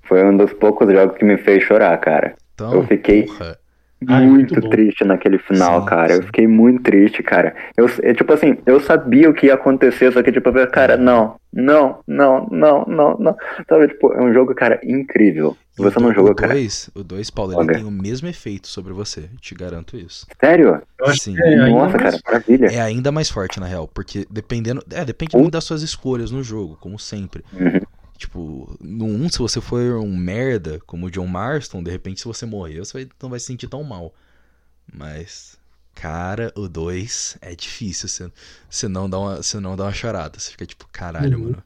foi 0.04 0.24
um 0.24 0.38
dos 0.38 0.54
poucos 0.54 0.92
jogos 0.92 1.18
que 1.18 1.26
me 1.26 1.38
fez 1.38 1.64
chorar, 1.64 1.98
cara. 2.00 2.36
Então, 2.56 2.74
eu 2.74 2.84
fiquei- 2.88 3.24
porra, 3.24 3.58
muito 4.02 4.60
bom. 4.62 4.70
triste 4.70 5.04
naquele 5.04 5.38
final, 5.40 5.82
Sim, 5.82 5.88
cara. 5.88 6.14
Eu 6.14 6.22
sim. 6.22 6.28
fiquei 6.28 6.48
muito 6.48 6.84
triste, 6.84 7.22
cara. 7.22 7.56
Eu, 7.76 7.90
é, 8.02 8.14
tipo 8.14 8.32
assim, 8.34 8.58
eu 8.66 8.80
sabia 8.80 9.30
o 9.30 9.34
que 9.34 9.48
ia 9.48 9.56
acontecer, 9.56 10.12
só 10.14 10.24
que, 10.24 10.32
tipo, 10.32 10.50
eu- 10.50 10.68
cara, 10.72 10.96
não, 10.96 11.36
não, 11.52 12.00
não, 12.08 12.48
não, 12.52 12.86
não, 12.86 13.18
não. 13.18 13.36
Sabe, 13.68 13.88
tipo, 13.90 14.14
é 14.14 14.22
um 14.22 14.34
jogo, 14.34 14.54
cara, 14.56 14.80
incrível. 14.84 15.56
E 15.78 15.82
Você 15.82 16.00
o 16.00 16.02
não 16.02 16.14
jogou, 16.14 16.32
o 16.32 16.36
cara? 16.36 16.54
2, 16.54 16.90
o 16.96 17.04
2, 17.04 17.30
Paulo, 17.30 17.52
ele 17.52 17.60
Joga. 17.62 17.74
tem 17.76 17.84
o 17.84 17.92
mesmo 17.92 18.30
efeito 18.30 18.66
sobre 18.68 18.94
você, 18.94 19.30
te 19.42 19.54
garanto 19.54 19.98
isso. 19.98 20.26
Sério? 20.40 20.82
Eu 21.00 21.14
Sim. 21.14 21.36
é 21.38 21.70
Nossa, 21.70 21.98
mais 21.98 22.04
cara, 22.04 22.20
maravilha. 22.26 22.68
É 22.68 22.80
ainda 22.80 23.12
mais 23.12 23.30
forte, 23.30 23.60
na 23.60 23.66
real, 23.66 23.86
porque 23.86 24.26
dependendo. 24.32 24.82
É, 24.90 25.04
depende 25.04 25.36
muito 25.36 25.52
das 25.52 25.66
suas 25.66 25.82
escolhas 25.82 26.32
no 26.32 26.42
jogo, 26.42 26.78
como 26.80 26.98
sempre. 26.98 27.44
Uhum. 27.52 27.82
Tipo, 28.18 28.78
no 28.80 29.06
1, 29.06 29.30
se 29.30 29.40
você 29.40 29.60
for 29.60 29.82
um 30.00 30.16
merda, 30.16 30.80
como 30.86 31.08
o 31.08 31.12
John 31.12 31.28
Marston, 31.28 31.84
de 31.84 31.92
repente, 31.92 32.22
se 32.22 32.26
você 32.26 32.46
morrer, 32.46 32.80
você 32.80 32.94
vai- 33.04 33.10
não 33.22 33.30
vai 33.30 33.40
se 33.40 33.48
sentir 33.48 33.68
tão 33.68 33.84
mal. 33.84 34.14
Mas, 34.92 35.58
cara, 35.94 36.52
o 36.56 36.68
2 36.70 37.38
é 37.42 37.56
difícil. 37.56 38.08
Você, 38.08 38.32
você, 38.70 38.88
não 38.88 39.10
dá 39.10 39.20
uma, 39.20 39.36
você 39.38 39.60
não 39.60 39.76
dá 39.76 39.84
uma 39.86 39.94
chorada. 39.94 40.40
Você 40.40 40.52
fica 40.52 40.66
tipo, 40.66 40.88
caralho, 40.92 41.38
Uhum. 41.38 41.44
mano. 41.46 41.64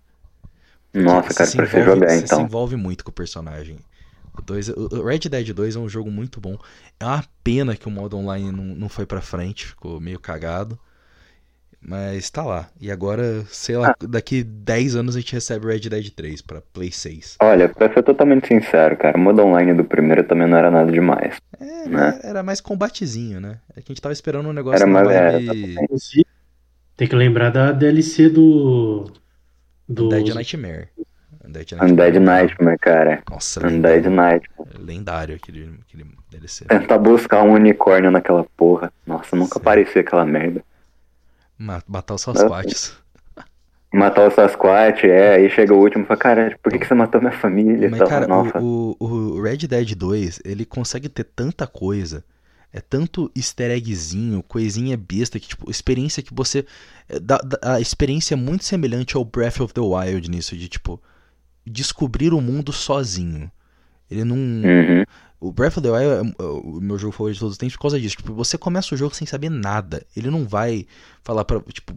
Nossa, 0.93 1.33
cara, 1.35 1.49
se 1.49 1.57
você 1.57 1.61
envolve- 1.79 1.85
jogar, 1.85 2.09
você 2.09 2.17
se 2.19 2.23
então. 2.25 2.41
envolve 2.41 2.75
muito 2.75 3.03
com 3.03 3.11
o 3.11 3.13
personagem. 3.13 3.77
O, 4.35 4.41
dois, 4.41 4.69
o 4.69 5.03
Red 5.03 5.19
Dead 5.19 5.53
2 5.53 5.75
é 5.75 5.79
um 5.79 5.89
jogo 5.89 6.09
muito 6.09 6.39
bom. 6.41 6.57
É 6.99 7.05
uma 7.05 7.23
pena 7.43 7.75
que 7.75 7.87
o 7.87 7.91
modo 7.91 8.17
online 8.17 8.51
não, 8.51 8.63
não 8.63 8.89
foi 8.89 9.05
pra 9.05 9.21
frente, 9.21 9.67
ficou 9.67 9.99
meio 9.99 10.19
cagado. 10.19 10.79
Mas 11.81 12.29
tá 12.29 12.43
lá. 12.43 12.67
E 12.79 12.91
agora, 12.91 13.43
sei 13.47 13.77
lá, 13.77 13.89
Ah. 13.91 13.95
daqui 14.07 14.43
10 14.43 14.95
anos 14.95 15.15
a 15.15 15.19
gente 15.19 15.33
recebe 15.33 15.65
Red 15.67 15.79
Dead 15.89 16.09
3 16.11 16.41
pra 16.41 16.61
Play 16.73 16.91
6. 16.91 17.37
Olha, 17.41 17.69
pra 17.69 17.91
ser 17.93 18.03
totalmente 18.03 18.47
sincero, 18.47 18.97
cara, 18.97 19.17
o 19.17 19.19
modo 19.19 19.41
online 19.41 19.73
do 19.73 19.85
primeiro 19.85 20.23
também 20.25 20.47
não 20.47 20.57
era 20.57 20.69
nada 20.69 20.91
demais. 20.91 21.37
É, 21.59 21.87
Né? 21.87 22.19
era 22.23 22.43
mais 22.43 22.59
combatezinho, 22.59 23.39
né? 23.39 23.59
É 23.71 23.81
que 23.81 23.91
a 23.91 23.93
gente 23.93 24.01
tava 24.01 24.11
esperando 24.13 24.49
um 24.49 24.53
negócio 24.53 24.83
Era 24.83 24.87
mais- 24.87 25.07
vibe 25.07 25.75
Inclusive, 25.83 26.25
Tem 26.97 27.07
que 27.07 27.15
lembrar 27.15 27.49
da 27.49 27.71
DLC 27.71 28.27
do. 28.27 29.09
Do. 29.87 30.05
Undead 30.07 30.33
Nightmare. 30.35 30.89
Undead 31.45 31.71
Nightmare. 31.75 31.91
Undead 31.93 32.19
Nightmare, 32.19 32.77
cara. 32.77 33.23
Nossa, 33.31 33.61
Undead 33.65 34.05
lendário, 34.05 34.11
Nightmare. 34.11 34.69
lendário 34.85 35.35
aquele, 35.37 35.79
aquele 35.87 36.05
DLC. 36.29 36.65
Tentar 36.65 36.97
buscar 36.97 37.41
um 37.43 37.53
unicórnio 37.53 38.11
naquela 38.11 38.45
porra. 38.57 38.91
Nossa, 39.07 39.33
nunca 39.37 39.53
Sim. 39.53 39.59
aparecia 39.61 40.01
aquela 40.01 40.25
merda. 40.25 40.61
Ma- 41.59 41.83
Matar 41.87 42.15
os. 42.15 42.21
Sasquatches. 42.21 42.97
Matar 43.91 44.27
o 44.27 44.31
Sasquatch, 44.31 45.03
é, 45.05 45.35
aí 45.35 45.49
chega 45.49 45.73
o 45.73 45.79
último 45.79 46.03
e 46.03 46.07
fala, 46.07 46.19
cara, 46.19 46.59
por 46.61 46.71
que, 46.71 46.77
que 46.77 46.85
você 46.85 46.93
matou 46.93 47.19
minha 47.19 47.33
família 47.33 47.89
Mas, 47.89 48.07
cara, 48.07 48.27
Nossa. 48.27 48.59
o, 48.59 48.95
o, 48.99 49.41
Red 49.41 49.57
Dead 49.67 49.95
2, 49.95 50.41
ele 50.45 50.63
consegue 50.63 51.09
ter 51.09 51.23
tanta 51.23 51.65
coisa. 51.65 52.23
É 52.71 52.79
tanto 52.79 53.31
easter 53.35 53.71
eggzinho, 53.71 54.43
coisinha 54.43 54.95
besta, 54.95 55.39
que, 55.39 55.47
tipo, 55.47 55.71
experiência 55.71 56.21
que 56.21 56.31
você. 56.31 56.63
dá- 57.19 57.39
dá- 57.43 57.59
a 57.63 57.81
experiência 57.81 58.35
é 58.35 58.37
muito 58.37 58.63
semelhante 58.63 59.17
ao 59.17 59.25
Breath 59.25 59.59
of 59.59 59.73
the 59.73 59.81
Wild 59.81 60.29
nisso, 60.29 60.55
de, 60.55 60.67
tipo, 60.69 61.01
descobrir 61.65 62.31
o 62.31 62.39
mundo 62.39 62.71
sozinho. 62.71 63.51
Ele 64.09 64.23
não. 64.23 64.35
Uhum. 64.35 65.03
O 65.39 65.51
Breath 65.53 65.77
of 65.77 65.81
the 65.81 65.89
Wild 65.89 66.33
é 66.39 66.43
é 66.43 66.45
o 66.45 66.81
meu 66.81 66.97
jogo 66.97 67.13
favorito 67.13 67.35
de 67.35 67.39
todos 67.39 67.53
os 67.53 67.57
tempos 67.57 67.75
por 67.75 67.83
causa 67.83 67.99
disso. 67.99 68.17
Tipo, 68.17 68.33
você 68.33 68.57
começa 68.57 68.93
o 68.93 68.97
jogo 68.97 69.15
sem 69.15 69.25
saber 69.25 69.49
nada. 69.49 70.05
Ele 70.15 70.29
não 70.29 70.45
vai 70.45 70.85
falar 71.23 71.45
pra. 71.45 71.61
Tipo, 71.61 71.93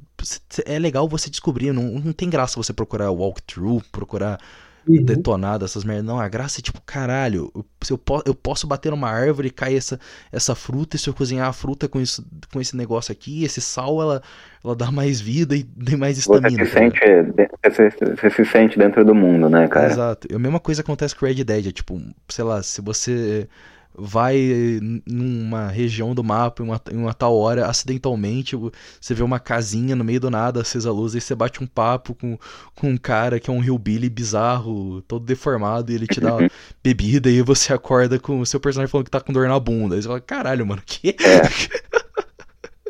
é 0.65 0.79
legal 0.79 1.09
você 1.09 1.29
descobrir. 1.29 1.73
Não, 1.73 1.83
não 1.99 2.13
tem 2.13 2.31
graça 2.31 2.57
você 2.57 2.73
procurar 2.73 3.11
walkthrough, 3.11 3.83
procurar 3.91 4.39
Uhum. 4.87 5.05
detonado, 5.05 5.65
essas 5.65 5.85
merdas. 5.85 6.05
Não, 6.05 6.19
a 6.19 6.29
graça 6.29 6.61
é 6.61 6.63
tipo, 6.63 6.81
caralho, 6.83 7.53
eu, 7.55 7.65
eu, 7.91 8.01
eu 8.27 8.35
posso 8.35 8.67
bater 8.67 8.91
numa 8.91 9.09
árvore 9.09 9.49
e 9.49 9.51
cair 9.51 9.77
essa, 9.77 9.99
essa 10.31 10.55
fruta, 10.57 10.97
e 10.97 10.99
se 10.99 11.09
eu 11.09 11.15
cozinhar 11.15 11.49
a 11.49 11.53
fruta 11.53 11.89
com, 11.89 12.01
isso, 12.01 12.25
com 12.53 12.61
esse 12.61 12.77
negócio 12.77 13.13
aqui, 13.13 13.45
esse 13.45 13.61
sal, 13.61 14.03
ela, 14.03 14.23
ela 14.65 14.77
dá 14.77 14.91
mais 14.91 15.21
vida 15.21 15.57
e 15.57 15.65
tem 15.65 15.97
mais 15.97 16.17
Você 16.19 16.33
estamina. 16.33 16.65
se 16.65 16.73
tá 16.73 16.81
ligado? 16.81 16.95
sente. 17.35 17.51
Você, 17.65 18.15
você 18.17 18.31
se 18.31 18.45
sente 18.45 18.79
dentro 18.79 19.05
do 19.05 19.15
mundo, 19.15 19.49
né, 19.49 19.67
cara? 19.69 19.91
Exato. 19.91 20.29
E 20.31 20.35
a 20.35 20.39
mesma 20.39 20.61
coisa 20.61 20.83
acontece 20.83 21.17
com 21.17 21.27
Red 21.27 21.43
Dead. 21.43 21.67
É 21.67 21.73
tipo, 21.73 22.01
sei 22.29 22.45
lá, 22.45 22.63
se 22.63 22.81
você 22.81 23.49
vai 23.95 24.81
numa 25.07 25.69
região 25.69 26.15
do 26.15 26.25
mapa 26.25 26.63
em 26.63 26.67
uma, 26.67 26.81
em 26.91 26.97
uma 26.97 27.13
tal 27.13 27.37
hora, 27.37 27.67
acidentalmente, 27.67 28.57
você 28.57 29.15
vê 29.15 29.23
uma 29.23 29.39
casinha 29.39 29.95
no 29.95 30.03
meio 30.03 30.19
do 30.21 30.31
nada, 30.31 30.63
acesa 30.63 30.89
a 30.89 30.93
luz, 30.93 31.15
aí 31.15 31.21
você 31.21 31.35
bate 31.35 31.63
um 31.63 31.67
papo 31.67 32.15
com, 32.15 32.39
com 32.75 32.89
um 32.89 32.97
cara 32.97 33.39
que 33.39 33.51
é 33.51 33.53
um 33.53 33.63
hillbilly 33.63 34.09
bizarro, 34.09 35.03
todo 35.03 35.25
deformado, 35.27 35.93
e 35.93 35.95
ele 35.95 36.07
te 36.07 36.21
dá 36.21 36.37
uma 36.37 36.49
bebida, 36.83 37.29
e 37.29 37.43
você 37.43 37.73
acorda 37.73 38.19
com 38.19 38.41
o 38.41 38.47
seu 38.47 38.59
personagem 38.59 38.91
falando 38.91 39.05
que 39.05 39.11
tá 39.11 39.21
com 39.21 39.33
dor 39.33 39.47
na 39.47 39.61
bunda. 39.61 39.95
Aí 39.95 40.03
você 40.03 40.09
fala, 40.09 40.21
caralho, 40.21 40.67
mano, 40.67 40.83
que? 40.85 41.11
É. 41.11 41.43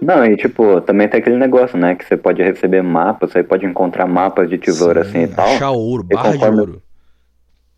Não, 0.02 0.24
e 0.24 0.36
tipo, 0.36 0.80
também 0.80 1.08
tem 1.08 1.20
aquele 1.20 1.36
negócio, 1.36 1.78
né? 1.78 1.94
Que 1.94 2.04
você 2.04 2.16
pode 2.16 2.42
receber 2.42 2.82
mapas, 2.82 3.30
você 3.30 3.42
pode 3.42 3.64
encontrar 3.64 4.06
mapas 4.06 4.50
de 4.50 4.58
tesouro 4.58 5.02
Sim, 5.04 5.08
assim 5.08 5.22
e 5.22 5.28
tal. 5.28 5.46
Achar 5.46 5.70
ouro, 5.70 6.02
barra 6.02 6.30
de 6.32 6.38
conforme- 6.38 6.60
ouro. 6.60 6.82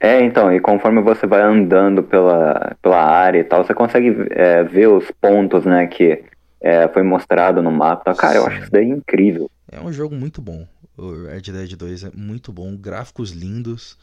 É, 0.01 0.23
então, 0.23 0.53
e 0.53 0.59
conforme 0.61 1.01
você 1.03 1.27
vai 1.27 1.41
andando 1.43 2.03
pela, 2.03 2.77
pela 2.83 3.03
área 3.03 3.39
e 3.39 3.45
tal, 3.45 3.65
você 3.65 3.73
consegue 3.75 4.15
é, 4.31 4.63
ver 4.65 4.87
os 4.89 5.11
pontos, 5.21 5.65
né, 5.65 5.87
que 5.87 6.23
é, 6.61 6.89
foi 6.89 7.03
mostrado 7.03 7.63
no 7.63 7.71
mapa. 7.71 8.15
Cara, 8.15 8.37
eu 8.37 8.43
Sim. 8.43 8.49
acho 8.49 8.63
isso 8.63 8.73
daí 8.73 8.89
incrível. 8.89 9.51
É 9.71 9.81
um 9.81 9.93
jogo 9.93 10.15
muito 10.15 10.41
bom. 10.43 10.67
O 10.97 11.27
Red 11.27 11.41
Dead 11.43 11.75
2 11.77 12.05
é 12.05 12.11
muito 12.15 12.53
bom, 12.53 12.77
gráficos 12.77 13.33
lindos. 13.33 13.99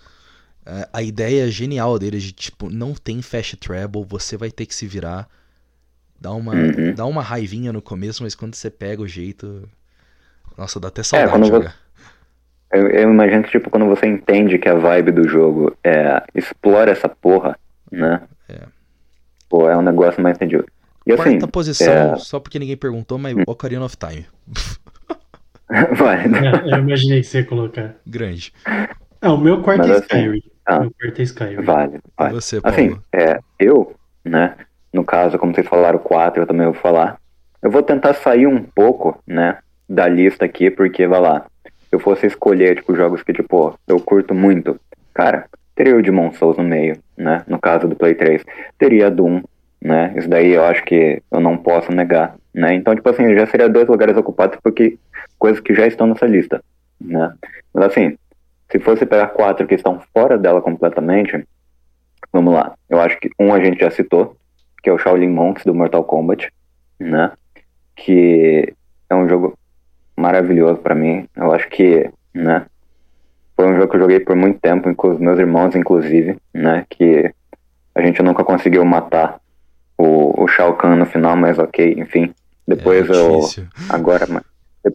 É, 0.66 0.88
A 0.94 1.02
ideia 1.02 1.50
genial 1.50 1.98
dele 1.98 2.18
de 2.20 2.32
tipo, 2.32 2.70
não 2.70 2.94
tem 2.94 3.22
fast 3.22 3.58
travel, 3.58 4.04
você 4.08 4.38
vai 4.38 4.52
ter 4.52 4.66
que 4.68 4.76
se 4.76 4.86
virar. 4.86 5.28
Dá 6.22 6.32
uma, 6.32 6.54
Uhum. 6.54 6.94
dá 6.94 7.06
uma 7.08 7.24
raivinha 7.24 7.74
no 7.74 7.82
começo, 7.82 8.22
mas 8.22 8.36
quando 8.36 8.54
você 8.54 8.70
pega 8.70 9.02
o 9.02 9.08
jeito. 9.08 9.68
Nossa, 10.56 10.80
dá 10.80 10.90
até 10.90 11.02
saudade 11.02 11.32
quando 11.32 11.44
de 11.46 11.50
você- 11.50 11.58
jogar. 11.58 11.76
Eu, 12.72 12.88
eu 12.90 13.12
imagino 13.12 13.44
que, 13.44 13.50
tipo, 13.50 13.70
quando 13.72 13.88
você 13.88 14.06
entende 14.06 14.58
que 14.60 14.70
a 14.70 14.76
vibe 14.76 15.12
do 15.12 15.28
jogo 15.28 15.76
é 15.84 16.24
explora 16.36 16.92
essa 16.92 17.10
porra, 17.10 17.58
né? 17.92 18.22
É. 18.48 18.62
Pô, 19.50 19.68
é 19.68 19.76
um 19.76 19.82
negócio 19.82 20.22
mais 20.22 20.36
entendido. 20.38 20.66
E 21.08 21.12
assim, 21.12 21.24
Quarta 21.40 21.48
posição, 21.48 22.14
é- 22.14 22.18
só 22.18 22.40
porque 22.40 22.60
ninguém 22.60 22.78
perguntou, 22.78 23.18
mas 23.18 23.36
Hum. 23.36 23.44
Ocarina 23.48 23.84
of 23.84 23.98
Time. 23.98 24.26
vai. 25.98 26.26
É, 26.26 26.74
eu 26.76 26.80
imaginei 26.80 27.22
que 27.22 27.28
você 27.28 27.40
ia 27.40 27.46
colocar. 27.46 27.96
Grande. 28.06 28.54
Ah, 29.22 29.34
o 29.34 29.38
meu 29.38 29.62
quarto 29.62 29.80
Mas 29.80 29.90
é 29.90 29.94
assim, 29.96 30.04
Skyrim. 30.04 30.42
ah. 30.66 30.80
Meu 30.82 30.92
quarto 30.92 31.20
é 31.20 31.24
Skyrim. 31.24 31.62
Vale, 31.64 31.98
E 31.98 32.02
vale. 32.18 32.34
você, 32.34 32.62
Paulo? 32.62 32.76
Assim, 32.78 33.00
é, 33.14 33.40
eu, 33.60 33.96
né, 34.24 34.56
no 34.94 35.04
caso, 35.04 35.38
como 35.38 35.54
vocês 35.54 35.68
falaram, 35.68 36.00
quatro, 36.00 36.44
eu 36.44 36.48
também 36.48 36.66
vou 36.66 36.76
falar. 36.76 37.20
Eu 37.62 37.72
vou 37.72 37.84
tentar 37.84 38.14
sair 38.14 38.48
um 38.48 38.62
pouco, 38.62 39.18
né, 39.26 39.58
da 39.88 40.08
lista 40.08 40.46
aqui, 40.46 40.70
porque, 40.70 41.08
vai 41.08 41.20
lá, 41.20 41.46
se 41.64 41.94
eu 41.94 42.00
fosse 42.00 42.26
escolher, 42.26 42.76
tipo, 42.76 42.96
jogos 42.96 43.24
que, 43.24 43.34
tipo, 43.34 43.78
eu 43.88 44.00
curto 44.00 44.34
muito, 44.34 44.80
cara, 45.14 45.46
teria 45.76 45.96
o 45.96 46.02
Demon 46.02 46.32
Souls 46.34 46.58
no 46.58 46.64
meio, 46.64 46.98
né, 47.18 47.44
no 47.48 47.60
caso 47.60 47.88
do 47.88 47.96
Play 47.96 48.16
3. 48.16 48.44
Teria 48.78 49.12
Doom, 49.12 49.42
né? 49.82 50.14
Isso 50.16 50.30
daí 50.30 50.52
eu 50.52 50.64
acho 50.64 50.84
que 50.84 51.22
eu 51.32 51.40
não 51.40 51.58
posso 51.58 51.92
negar, 51.92 52.36
né? 52.54 52.74
Então, 52.76 52.94
tipo 52.94 53.10
assim, 53.10 53.36
já 53.36 53.48
seria 53.48 53.68
dois 53.68 53.88
lugares 53.88 54.16
ocupados 54.16 54.60
porque 54.62 54.98
coisas 55.40 55.60
que 55.60 55.74
já 55.74 55.88
estão 55.88 56.06
nessa 56.06 56.28
lista, 56.28 56.64
né? 57.00 57.34
Mas 57.74 57.86
assim, 57.86 58.16
se 58.70 58.80
fosse 58.80 59.06
pegar 59.06 59.28
quatro 59.28 59.66
que 59.66 59.74
estão 59.74 60.00
fora 60.14 60.38
dela 60.38 60.62
completamente, 60.62 61.44
vamos 62.32 62.54
lá. 62.54 62.76
Eu 62.88 63.00
acho 63.02 63.20
que 63.20 63.32
um 63.40 63.52
a 63.54 63.60
gente 63.60 63.80
já 63.80 63.90
citou, 63.90 64.38
que 64.82 64.90
é 64.90 64.94
o 64.94 64.98
Shaolin 64.98 65.30
Monks 65.30 65.64
do 65.66 65.74
Mortal 65.74 66.04
Kombat, 66.04 66.52
né? 67.00 67.32
Que 67.96 68.74
é 69.10 69.16
um 69.16 69.28
jogo 69.28 69.58
maravilhoso 70.16 70.80
para 70.80 70.96
mim. 70.96 71.28
Eu 71.36 71.52
acho 71.52 71.68
que, 71.70 72.10
né? 72.34 72.66
Foi 73.56 73.68
um 73.68 73.76
jogo 73.76 73.90
que 73.90 73.96
eu 73.98 74.02
joguei 74.02 74.20
por 74.20 74.36
muito 74.36 74.60
tempo, 74.60 74.94
com 74.96 75.10
os 75.12 75.20
meus 75.20 75.38
irmãos, 75.38 75.76
inclusive, 75.76 76.38
né? 76.54 76.86
Que 76.90 77.32
a 77.94 78.02
gente 78.02 78.22
nunca 78.24 78.44
conseguiu 78.44 78.84
matar 78.86 79.40
o, 79.98 80.44
o 80.44 80.48
Shao 80.48 80.76
Kahn 80.76 80.96
no 80.96 81.06
final, 81.06 81.36
mas 81.36 81.60
ok, 81.60 81.96
enfim. 81.98 82.34
Depois 82.68 83.10
É 83.10 83.14
eu. 83.14 83.42
Agora, 83.90 84.26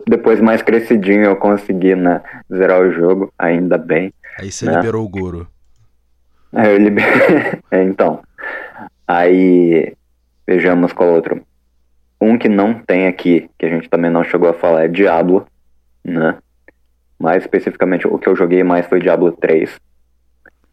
depois 0.09 0.41
mais 0.41 0.63
crescidinho 0.63 1.25
eu 1.25 1.37
consegui, 1.37 1.95
né? 1.95 2.23
Zerar 2.53 2.81
o 2.81 2.91
jogo, 2.91 3.33
ainda 3.39 3.79
bem. 3.79 4.13
Aí 4.41 4.51
você 4.51 4.67
Né? 4.67 4.77
liberou 4.77 5.05
o 5.05 5.09
Goro. 5.09 5.47
Aí 6.53 6.73
eu 6.73 6.79
liber... 6.79 7.05
É, 7.71 7.83
então. 7.83 8.21
Aí. 9.07 9.95
Vejamos 10.47 10.93
qual 10.93 11.11
outro. 11.11 11.43
Um 12.21 12.39
que 12.39 12.49
não 12.49 12.75
tem 12.75 13.09
aqui, 13.09 13.51
que 13.59 13.67
a 13.67 13.69
gente 13.69 13.91
também 13.91 14.11
não 14.11 14.23
chegou 14.23 14.49
a 14.49 14.55
falar, 14.55 14.85
é 14.85 14.89
Diablo, 14.89 15.47
né? 16.05 16.39
Mais 17.19 17.43
especificamente, 17.43 18.07
o 18.07 18.19
que 18.19 18.29
eu 18.29 18.37
joguei 18.37 18.63
mais 18.63 18.87
foi 18.87 19.01
Diablo 19.01 19.33
3. 19.33 19.79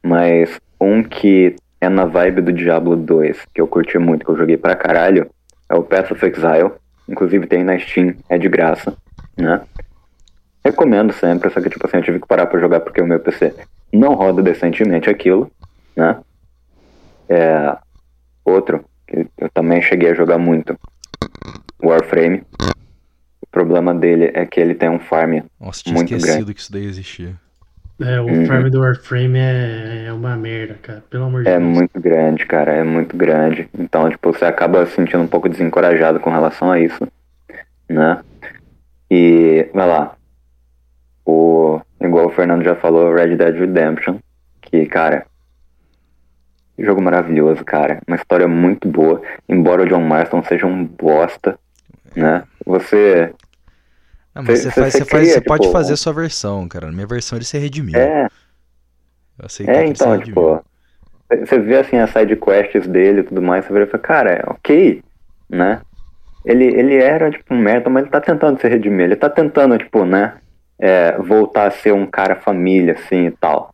Mas 0.03 0.59
um 0.79 1.01
que 1.01 1.55
é 1.81 1.89
na 1.89 2.05
vibe 2.05 2.41
do 2.41 2.53
Diablo 2.53 2.95
2, 2.95 3.45
que 3.53 3.59
eu 3.59 3.67
curti 3.67 3.97
muito, 3.97 4.25
que 4.25 4.31
eu 4.31 4.37
joguei 4.37 4.57
pra 4.57 4.75
caralho, 4.75 5.29
é 5.67 5.75
o 5.75 5.83
Path 5.83 6.11
of 6.11 6.25
Exile. 6.25 6.71
Inclusive 7.09 7.47
tem 7.47 7.63
na 7.63 7.77
Steam, 7.79 8.15
é 8.29 8.37
de 8.37 8.47
graça, 8.47 8.95
né? 9.35 9.61
Recomendo 10.63 11.11
sempre, 11.11 11.49
só 11.49 11.59
que 11.59 11.69
tipo 11.69 11.85
assim, 11.85 11.97
eu 11.97 12.03
tive 12.03 12.19
que 12.19 12.27
parar 12.27 12.45
pra 12.45 12.59
jogar 12.59 12.79
porque 12.79 13.01
o 13.01 13.07
meu 13.07 13.19
PC 13.19 13.53
não 13.91 14.13
roda 14.13 14.41
decentemente 14.41 15.09
aquilo, 15.09 15.51
né? 15.95 16.19
É, 17.27 17.77
outro, 18.45 18.83
que 19.07 19.27
eu 19.37 19.49
também 19.53 19.81
cheguei 19.81 20.11
a 20.11 20.13
jogar 20.13 20.37
muito, 20.37 20.77
Warframe. 21.81 22.43
O 23.41 23.47
problema 23.51 23.93
dele 23.93 24.31
é 24.33 24.45
que 24.45 24.59
ele 24.59 24.73
tem 24.73 24.89
um 24.89 24.99
farm 24.99 25.41
Nossa, 25.59 25.83
tinha 25.83 25.93
Muito 25.95 26.13
esquecido 26.15 26.53
que 26.53 26.59
isso 26.59 26.71
daí 26.71 26.85
existia. 26.85 27.35
É, 28.01 28.19
o 28.19 28.25
Uhum. 28.25 28.45
farm 28.47 28.69
do 28.69 28.79
Warframe 28.81 29.37
é, 29.37 30.05
é 30.07 30.13
uma 30.13 30.35
merda, 30.35 30.73
cara. 30.81 31.03
Pelo 31.09 31.25
amor 31.25 31.43
de 31.43 31.49
É 31.49 31.59
Deus. 31.59 31.71
muito 31.71 31.99
grande, 32.01 32.45
cara, 32.45 32.71
é 32.73 32.83
muito 32.83 33.15
grande. 33.15 33.69
Então, 33.77 34.09
tipo, 34.09 34.33
você 34.33 34.45
acaba 34.45 34.85
se 34.87 34.93
sentindo 34.95 35.21
um 35.21 35.27
pouco 35.27 35.47
desencorajado 35.47 36.19
com 36.19 36.31
relação 36.31 36.71
a 36.71 36.79
isso, 36.79 37.07
né? 37.87 38.19
E, 39.11 39.69
vai 39.73 39.87
lá, 39.87 40.15
o, 41.23 41.79
igual 42.01 42.25
o 42.27 42.31
Fernando 42.31 42.63
já 42.63 42.75
falou, 42.75 43.13
Red 43.13 43.35
Dead 43.35 43.55
Redemption, 43.55 44.17
que, 44.61 44.85
cara, 44.87 45.27
jogo 46.77 47.01
maravilhoso, 47.01 47.63
cara, 47.63 48.01
uma 48.07 48.15
história 48.17 48.47
muito 48.47 48.87
boa, 48.87 49.21
embora 49.47 49.83
o 49.83 49.87
John 49.87 50.01
Marston 50.01 50.43
seja 50.43 50.65
um 50.65 50.85
bosta, 50.85 51.57
né? 52.15 52.43
Você, 52.65 53.33
Ah, 54.35 54.41
mas 54.41 54.59
Cê- 54.59 54.61
você, 54.61 54.71
cê- 54.71 54.71
faz, 54.71 54.93
cê 54.95 55.05
você, 55.05 55.05
faz, 55.05 55.31
você 55.31 55.41
pode 55.41 55.67
tipo, 55.67 55.67
fazer 55.67 55.93
a 55.93 55.97
sua 55.97 56.13
versão, 56.13 56.67
cara. 56.67 56.87
Na 56.87 56.91
minha 56.93 57.07
versão 57.07 57.37
ele 57.37 57.45
se 57.45 57.57
redimiu. 57.57 58.11
é, 58.11 58.27
Eu 59.37 59.45
aceitei 59.45 59.83
É, 59.83 59.83
que 59.83 59.93
então, 59.93 60.17
tipo, 60.19 60.63
você 61.29 61.59
vê 61.59 61.77
assim 61.79 61.97
as 61.97 62.11
side 62.11 62.35
quests 62.37 62.87
dele 62.87 63.21
e 63.21 63.23
tudo 63.23 63.41
mais, 63.41 63.65
você 63.65 63.73
vê 63.73 63.83
e 63.83 63.87
fala, 63.87 64.03
cara, 64.03 64.31
é 64.33 64.43
ok, 64.49 65.03
né? 65.49 65.81
Ele, 66.45 66.65
ele 66.65 66.95
era, 66.97 67.31
tipo, 67.31 67.53
um 67.53 67.59
merda, 67.59 67.89
mas 67.89 68.03
ele 68.03 68.11
tá 68.11 68.21
tentando 68.21 68.59
se 68.61 68.67
redimir, 68.69 69.05
ele 69.05 69.17
tá 69.17 69.29
tentando, 69.29 69.77
tipo, 69.77 70.05
né, 70.05 70.37
é, 70.79 71.17
voltar 71.19 71.67
a 71.67 71.71
ser 71.71 71.93
um 71.93 72.07
cara 72.07 72.35
família, 72.37 72.93
assim, 72.95 73.27
e 73.27 73.31
tal. 73.31 73.72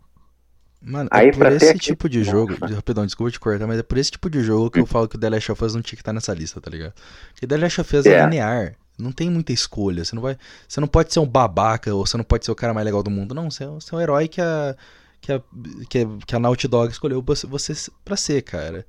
Mano, 0.81 1.09
Aí, 1.11 1.27
é 1.27 1.31
por 1.31 1.45
esse 1.47 1.69
aqui- 1.69 1.79
tipo 1.79 2.07
de 2.07 2.19
Nossa. 2.19 2.31
jogo. 2.31 2.55
Rapidão, 2.73 3.05
desculpa 3.05 3.31
te 3.31 3.39
cortar, 3.39 3.67
mas 3.67 3.79
é 3.79 3.83
por 3.83 3.97
esse 3.97 4.11
tipo 4.11 4.29
de 4.29 4.41
jogo 4.41 4.71
que 4.71 4.79
eu 4.79 4.85
falo 4.85 5.07
que 5.09 5.17
o 5.17 5.19
The 5.19 5.29
Last 5.29 5.51
of 5.51 5.63
Us 5.65 5.75
não 5.75 5.81
tinha 5.81 5.97
que 5.97 6.01
estar 6.01 6.13
nessa 6.13 6.33
lista, 6.33 6.61
tá 6.61 6.71
ligado? 6.71 6.93
Porque 7.33 7.45
The 7.45 7.57
Last 7.57 7.81
of 7.81 7.97
Us 7.97 8.05
é 8.05 8.13
É. 8.13 8.23
linear. 8.23 8.75
Não 8.97 9.11
tem 9.11 9.29
muita 9.29 9.51
escolha. 9.53 10.03
Você 10.05 10.13
não 10.15 10.21
vai. 10.21 10.37
Você 10.67 10.79
não 10.81 10.87
pode 10.87 11.13
ser 11.13 11.19
um 11.19 11.25
babaca 11.27 11.93
ou 11.93 12.05
você 12.05 12.15
não 12.17 12.23
pode 12.23 12.45
ser 12.45 12.51
o 12.51 12.55
cara 12.55 12.73
mais 12.73 12.85
legal 12.85 13.01
do 13.03 13.09
mundo. 13.09 13.33
Não, 13.35 13.49
você 13.51 13.63
é, 13.63 13.67
você 13.67 13.93
é 13.93 13.97
um 13.97 14.01
herói 14.01 14.27
que 14.27 14.41
a. 14.41 14.75
Que 15.21 15.33
a, 15.33 15.41
que, 15.89 15.99
a, 15.99 16.07
que 16.25 16.35
a 16.35 16.39
Naughty 16.39 16.65
Dog 16.69 16.89
escolheu 16.91 17.21
você, 17.21 17.73
pra 18.05 18.15
ser, 18.15 18.41
cara. 18.41 18.85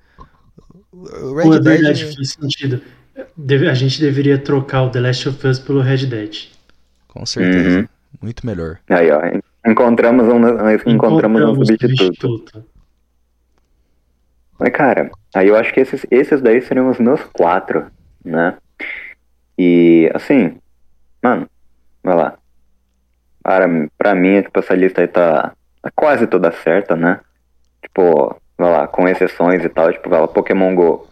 O 0.93 1.35
Red 1.35 1.43
Pô, 1.43 1.51
Dead. 1.59 1.62
verdade, 1.81 2.15
faz 2.15 2.31
sentido. 2.41 2.81
Deve- 3.37 3.69
a 3.69 3.75
gente 3.75 4.01
deveria 4.01 4.39
trocar 4.39 4.83
o 4.83 4.91
The 4.91 5.01
Last 5.01 5.29
of 5.29 5.45
Us 5.47 5.59
pelo 5.59 5.81
Red 5.81 6.07
Dead. 6.07 6.49
Com 7.09 7.27
certeza. 7.27 7.81
Uhum. 7.81 7.89
Muito 8.23 8.47
melhor. 8.47 8.79
Aí, 8.89 9.11
ó, 9.11 9.21
en- 9.27 9.43
encontramos 9.66 10.27
um, 10.27 10.91
encontramos 10.91 11.43
um 11.43 11.51
o 11.53 11.66
substituto. 11.66 12.65
Mas, 14.59 14.73
cara, 14.73 15.11
aí 15.35 15.49
eu 15.49 15.57
acho 15.57 15.73
que 15.73 15.81
esses, 15.81 16.07
esses 16.11 16.41
daí 16.43 16.61
seriam 16.61 16.91
os 16.91 16.99
meus 16.99 17.23
quatro, 17.32 17.87
né? 18.24 18.57
E, 19.59 20.11
assim, 20.15 20.59
mano, 21.23 21.49
vai 22.03 22.15
lá. 22.15 22.39
Para, 23.43 23.66
pra 23.97 24.15
mim, 24.15 24.43
tipo, 24.43 24.59
essa 24.59 24.74
lista 24.74 25.01
aí 25.01 25.09
tá, 25.09 25.55
tá 25.82 25.91
quase 25.95 26.27
toda 26.27 26.53
certa, 26.53 26.95
né? 26.95 27.20
Tipo, 27.82 28.37
vai 28.59 28.70
lá, 28.70 28.87
com 28.87 29.09
exceções 29.09 29.65
e 29.65 29.69
tal, 29.69 29.91
tipo, 29.93 30.11
vai 30.11 30.20
lá, 30.20 30.28
Pokémon 30.28 30.74
GO. 30.74 31.09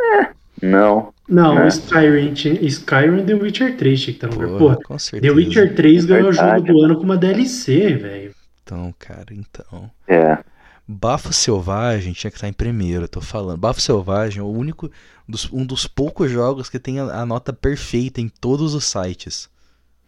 É, 0.00 0.28
não. 0.62 1.12
Não, 1.28 1.54
Né? 1.56 1.68
Skyrim, 1.68 2.32
tinha- 2.32 2.54
Skyrim 2.64 3.18
e 3.20 3.24
The 3.24 3.34
Witcher 3.34 3.76
3 3.76 4.00
tinha 4.00 4.16
que 4.16 4.24
estar 4.24 4.34
no 4.34 4.42
lugar. 4.42 4.58
Porra, 4.58 4.76
com 4.82 4.98
certeza. 4.98 5.32
The 5.34 5.38
Witcher 5.38 5.74
3 5.74 6.04
ganhou 6.06 6.30
o 6.30 6.32
jogo 6.32 6.46
Verdade. 6.46 6.72
do 6.72 6.80
ano 6.82 6.96
com 6.96 7.02
uma 7.02 7.16
DLC, 7.18 7.96
velho. 7.96 8.34
Então, 8.62 8.94
cara, 8.98 9.26
então. 9.32 9.90
É, 10.06 10.38
Bafo 10.86 11.32
Selvagem 11.34 12.14
tinha 12.14 12.30
que 12.30 12.38
estar 12.38 12.48
em 12.48 12.52
primeiro, 12.52 13.04
eu 13.04 13.08
tô 13.08 13.20
falando. 13.20 13.58
Bafo 13.58 13.80
Selvagem 13.80 14.40
é 14.40 14.42
o 14.42 14.48
único, 14.48 14.90
dos- 15.28 15.52
um 15.52 15.66
dos 15.66 15.86
poucos 15.86 16.30
jogos 16.30 16.70
que 16.70 16.78
tem 16.78 16.98
a, 16.98 17.04
a 17.04 17.26
nota 17.26 17.52
perfeita 17.52 18.20
em 18.22 18.28
todos 18.28 18.72
os 18.74 18.84
sites. 18.86 19.50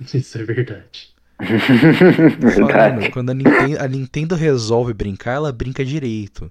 Isso 0.14 0.38
é 0.38 0.42
verdade. 0.44 1.10
Tô 2.40 2.48
Falando, 2.50 3.00
verdade. 3.00 3.10
quando 3.10 3.30
a 3.30 3.34
Nintendo, 3.34 3.78
a 3.82 3.88
Nintendo 3.88 4.34
resolve 4.34 4.92
brincar, 4.94 5.32
ela 5.32 5.52
brinca 5.52 5.84
direito. 5.84 6.50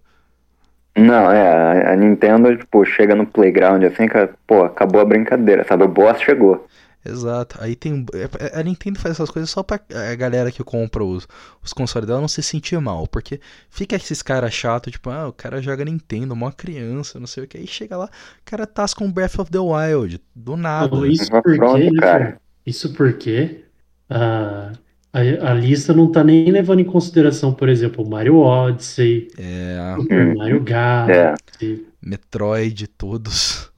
Não, 0.97 1.31
é, 1.31 1.93
a, 1.93 1.95
Nintendo, 1.95 2.55
tipo, 2.57 2.83
chega 2.85 3.15
no 3.15 3.25
playground 3.25 3.83
assim, 3.83 4.07
que, 4.07 4.29
pô, 4.45 4.63
acabou 4.63 4.99
a 5.01 5.05
brincadeira, 5.05 5.63
sabe? 5.63 5.83
O 5.83 5.87
boss 5.87 6.19
chegou. 6.21 6.67
Exato. 7.05 7.57
Aí 7.61 7.75
tem. 7.75 8.05
é- 8.13 8.59
A 8.59 8.63
Nintendo 8.63 8.99
faz 8.99 9.13
essas 9.15 9.29
coisas 9.31 9.49
só 9.49 9.63
pra 9.63 9.79
a 10.11 10.15
galera 10.15 10.51
que 10.51 10.63
compra 10.63 11.03
os, 11.03 11.27
os 11.63 11.71
consoles 11.71 12.05
dela 12.07 12.19
não 12.19 12.27
se 12.27 12.43
sentir 12.43 12.79
mal. 12.81 13.07
Porque 13.07 13.39
fica 13.69 13.95
esses 13.95 14.21
caras 14.21 14.53
chatos, 14.53 14.91
tipo, 14.91 15.09
ah, 15.09 15.27
o 15.29 15.33
cara 15.33 15.61
joga 15.61 15.85
Nintendo, 15.85 16.35
mó 16.35 16.51
criança, 16.51 17.19
não 17.19 17.27
sei 17.27 17.45
o 17.45 17.47
que. 17.47 17.57
Aí 17.57 17.67
chega 17.67 17.95
lá, 17.95 18.05
o 18.05 18.09
cara 18.43 18.67
tasca 18.67 19.03
um 19.03 19.11
Breath 19.11 19.39
of 19.39 19.49
the 19.49 19.59
Wild, 19.59 20.21
do 20.35 20.57
nada. 20.57 21.07
Isso 21.07 21.21
Mas 21.21 21.29
porque, 21.29 21.55
pronto, 21.55 21.95
cara. 21.95 22.41
Isso 22.65 22.93
porque 22.93 23.63
ah, 24.09 24.73
a, 25.13 25.51
a 25.51 25.53
lista 25.53 25.93
não 25.93 26.11
tá 26.11 26.23
nem 26.23 26.51
levando 26.51 26.79
em 26.79 26.85
consideração, 26.85 27.53
por 27.53 27.69
exemplo, 27.69 28.03
o 28.05 28.09
Mario 28.09 28.37
Odyssey, 28.37 29.27
É, 29.37 29.95
Super 29.99 30.27
Uhum. 30.27 30.37
Mario 30.37 30.57
É. 30.57 30.59
Galaxy, 30.59 31.87
Metroid, 32.01 32.87
todos. 32.87 33.71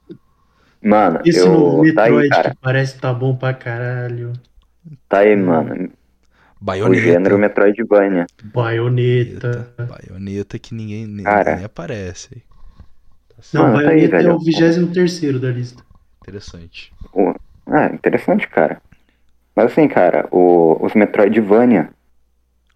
Mano, 0.82 1.20
esse 1.24 1.44
novo 1.44 1.86
eu. 1.86 1.94
Tá 1.94 2.04
aí, 2.04 2.10
Metroid 2.12 2.28
cara. 2.28 2.50
que 2.50 2.56
parece 2.60 2.94
que 2.94 3.00
tá 3.00 3.12
bom 3.14 3.34
pra 3.36 3.54
caralho, 3.54 4.32
Tá 5.08 5.18
aí, 5.20 5.36
mano. 5.36 5.90
O 6.60 6.64
Bayonetta. 6.64 7.02
gênero 7.02 7.38
Metroidvania. 7.38 8.26
Baioneta. 8.44 9.68
Bayonetta 9.78 10.58
que 10.58 10.74
ninguém 10.74 11.06
nem, 11.06 11.24
Cara. 11.24 11.56
nem 11.56 11.64
aparece. 11.64 12.42
Não, 13.52 13.62
Mano, 13.64 13.74
tá 13.74 13.80
aí, 13.80 13.86
Baioneta 14.08 14.16
é 14.16 14.22
velho. 14.22 14.34
o 14.36 14.38
23 14.44 15.40
da 15.40 15.50
lista. 15.50 15.82
Interessante. 16.20 16.92
O- 17.12 17.34
Ah, 17.66 17.86
interessante, 17.94 18.48
cara. 18.48 18.80
Mas 19.54 19.72
assim, 19.72 19.86
cara, 19.88 20.26
o- 20.30 20.78
os 20.84 20.94
Metroidvania, 20.94 21.90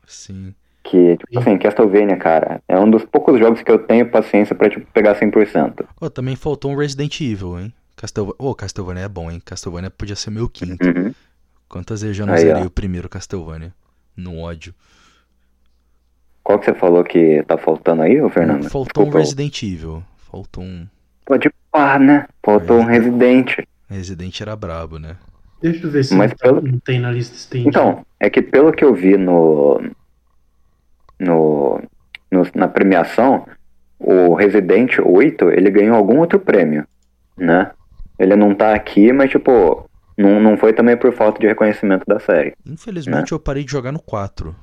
Sim. 0.07 0.55
que, 0.85 1.17
tipo 1.17 1.33
Sim. 1.33 1.39
assim, 1.39 1.59
Castlevania, 1.59 2.17
cara, 2.17 2.63
é 2.69 2.79
um 2.79 2.91
dos 2.91 3.05
poucos 3.05 3.39
jogos 3.39 3.63
que 3.63 3.71
eu 3.71 3.79
tenho 3.79 4.09
paciência 4.11 4.55
pra, 4.55 4.69
tipo, 4.71 4.87
pegar 4.93 5.15
100%. 5.15 5.87
Ô, 6.01 6.11
também 6.11 6.37
faltou 6.37 6.71
um 6.71 6.77
Resident 6.77 7.21
Evil, 7.21 7.59
hein? 7.59 7.73
Castlevania. 7.97 8.37
Ô, 8.39 8.55
Castlevania 8.55 9.05
é 9.05 9.09
bom, 9.09 9.31
hein? 9.31 9.41
Castlevania 9.45 9.91
podia 9.91 10.15
ser 10.17 10.31
meu 10.31 10.49
quinto. 10.49 10.87
Uhum. 10.87 11.15
Quantas 11.69 12.03
vezes 12.03 12.19
eu 12.19 12.27
não 12.27 12.35
Aí, 12.35 12.41
zerei 12.41 12.63
ó. 12.63 12.67
o 12.67 12.71
primeiro 12.71 13.09
Castlevania? 13.09 13.73
No 14.17 14.39
ódio. 14.39 14.75
Qual 16.43 16.59
que 16.59 16.67
você 16.67 16.75
falou 16.75 17.03
que 17.03 17.43
tá 17.49 17.59
faltando 17.59 18.03
aí, 18.03 18.21
ô 18.23 18.29
Fernando? 18.31 18.71
Faltou 18.71 19.03
um 19.03 19.07
Desculpa, 19.07 19.19
Resident 19.19 19.63
Evil. 19.63 20.05
Faltou 20.31 20.63
um. 20.63 20.87
Pode 21.25 21.51
pá, 21.73 21.99
né? 21.99 22.29
Faltou 22.45 22.79
um 22.79 22.85
Resident. 22.85 23.57
Resident 23.89 24.41
era 24.41 24.55
brabo, 24.55 24.99
né? 24.99 25.17
Deixa 25.63 25.87
eu 25.87 25.91
ver 25.91 26.05
se 26.05 26.15
Mas 26.15 26.31
não, 26.33 26.37
pelo- 26.37 26.61
não 26.63 26.79
tem 26.81 27.01
na 27.01 27.11
lista 27.11 27.35
estendida. 27.35 27.69
Então, 27.69 28.05
é 28.21 28.29
que 28.31 28.43
pelo 28.43 28.73
que 28.73 28.85
eu 28.85 28.95
vi 28.95 29.17
no, 29.17 29.81
no, 31.19 31.81
no- 32.31 32.51
na 32.55 32.69
premiação, 32.69 33.47
o 33.99 34.35
Resident 34.35 34.99
8, 35.03 35.51
ele 35.51 35.71
ganhou 35.71 35.97
algum 35.97 36.19
outro 36.19 36.39
prêmio, 36.39 36.87
né? 37.37 37.71
Ele 38.19 38.37
não 38.37 38.55
tá 38.55 38.75
aqui, 38.75 39.13
mas 39.13 39.31
tipo, 39.31 39.89
não, 40.17 40.41
não 40.41 40.57
foi 40.57 40.73
também 40.73 40.97
por 40.97 41.13
falta 41.13 41.39
de 41.41 41.47
reconhecimento 41.47 42.05
da 42.07 42.19
série. 42.21 42.55
Infelizmente 42.65 43.33
eu 43.33 43.41
parei 43.41 43.65
de 43.65 43.71
jogar 43.73 43.93
no 43.93 44.01
4. 44.01 44.55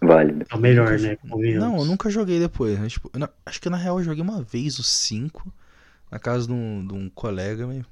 Válido. 0.00 0.44
É 0.50 0.54
o 0.54 0.58
melhor, 0.58 0.90
Nunca- 0.90 1.02
né? 1.42 1.54
Não, 1.58 1.78
eu 1.78 1.84
nunca 1.86 2.10
joguei 2.10 2.38
depois. 2.38 2.78
né? 2.78 2.86
Tipo, 2.88 3.10
na- 3.18 3.30
acho 3.46 3.60
que 3.60 3.70
na 3.70 3.76
real 3.78 3.98
eu 3.98 4.04
joguei 4.04 4.22
uma 4.22 4.42
vez 4.42 4.78
o 4.78 4.82
5 4.82 5.50
na 6.12 6.18
casa 6.18 6.46
de 6.46 6.52
um, 6.52 6.86
de 6.86 6.94
um 6.94 7.08
colega, 7.10 7.66
mas 7.66 7.82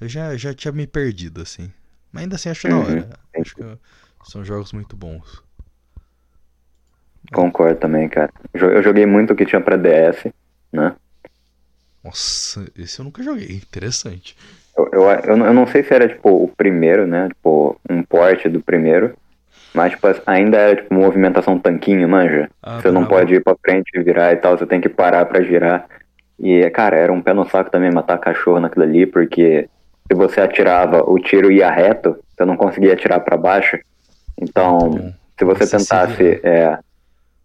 eu 0.00 0.08
já, 0.08 0.36
já 0.36 0.54
tinha 0.54 0.72
me 0.72 0.86
perdido, 0.86 1.42
assim. 1.42 1.72
Mas 2.12 2.22
ainda 2.24 2.36
assim 2.36 2.48
acho 2.50 2.68
da 2.68 2.74
Uhum, 2.74 2.80
hora. 2.80 3.18
Acho 3.40 3.54
que 3.56 3.78
são 4.24 4.44
jogos 4.44 4.72
muito 4.72 4.96
bons. 4.96 5.42
Concordo 7.32 7.78
também, 7.80 8.08
cara. 8.08 8.32
Eu 8.54 8.82
joguei 8.82 9.06
muito 9.06 9.32
o 9.32 9.36
que 9.36 9.46
tinha 9.46 9.60
pra 9.60 9.76
DS, 9.76 10.32
né? 10.72 10.94
Nossa, 12.02 12.70
esse 12.76 13.00
eu 13.00 13.04
nunca 13.04 13.22
joguei. 13.22 13.56
Interessante. 13.56 14.36
Eu, 14.76 14.88
eu, 14.92 15.02
eu, 15.10 15.36
não- 15.36 15.46
eu 15.46 15.54
não 15.54 15.66
sei 15.66 15.82
se 15.82 15.94
era, 15.94 16.08
tipo, 16.08 16.28
o 16.30 16.48
primeiro, 16.48 17.06
né? 17.06 17.28
Tipo, 17.28 17.76
um 17.88 18.02
porte 18.02 18.48
do 18.48 18.60
primeiro. 18.62 19.14
Mas, 19.74 19.92
tipo, 19.92 20.06
ainda 20.26 20.58
era, 20.58 20.76
tipo, 20.82 20.94
movimentação 20.94 21.58
tanquinho, 21.58 22.08
manja? 22.08 22.50
Ah, 22.62 22.80
Você 22.80 22.90
não 22.90 23.06
pode 23.06 23.34
ir 23.34 23.44
pra 23.44 23.56
frente 23.64 23.90
e 23.94 24.02
virar 24.02 24.32
e 24.32 24.36
tal, 24.36 24.58
você 24.58 24.66
tem 24.66 24.80
que 24.80 24.88
parar 24.88 25.26
pra 25.26 25.42
girar. 25.42 25.86
E, 26.38 26.68
cara, 26.70 26.96
era 26.96 27.12
um 27.12 27.22
pé 27.22 27.32
no 27.34 27.48
saco 27.48 27.70
também 27.70 27.92
matar 27.92 28.18
cachorro 28.18 28.60
naquilo 28.60 28.84
ali, 28.84 29.06
porque 29.06 29.68
se 30.06 30.14
você 30.14 30.40
atirava, 30.40 31.02
o 31.08 31.18
tiro 31.18 31.50
ia 31.50 31.70
reto, 31.70 32.16
você 32.36 32.44
não 32.44 32.56
conseguia 32.56 32.92
atirar 32.92 33.20
pra 33.20 33.36
baixo. 33.36 33.78
Então, 34.40 35.14
se 35.38 35.44
você 35.44 35.66
você 35.66 35.78
se 35.78 35.88
tentasse. 35.88 36.40
É, 36.42 36.78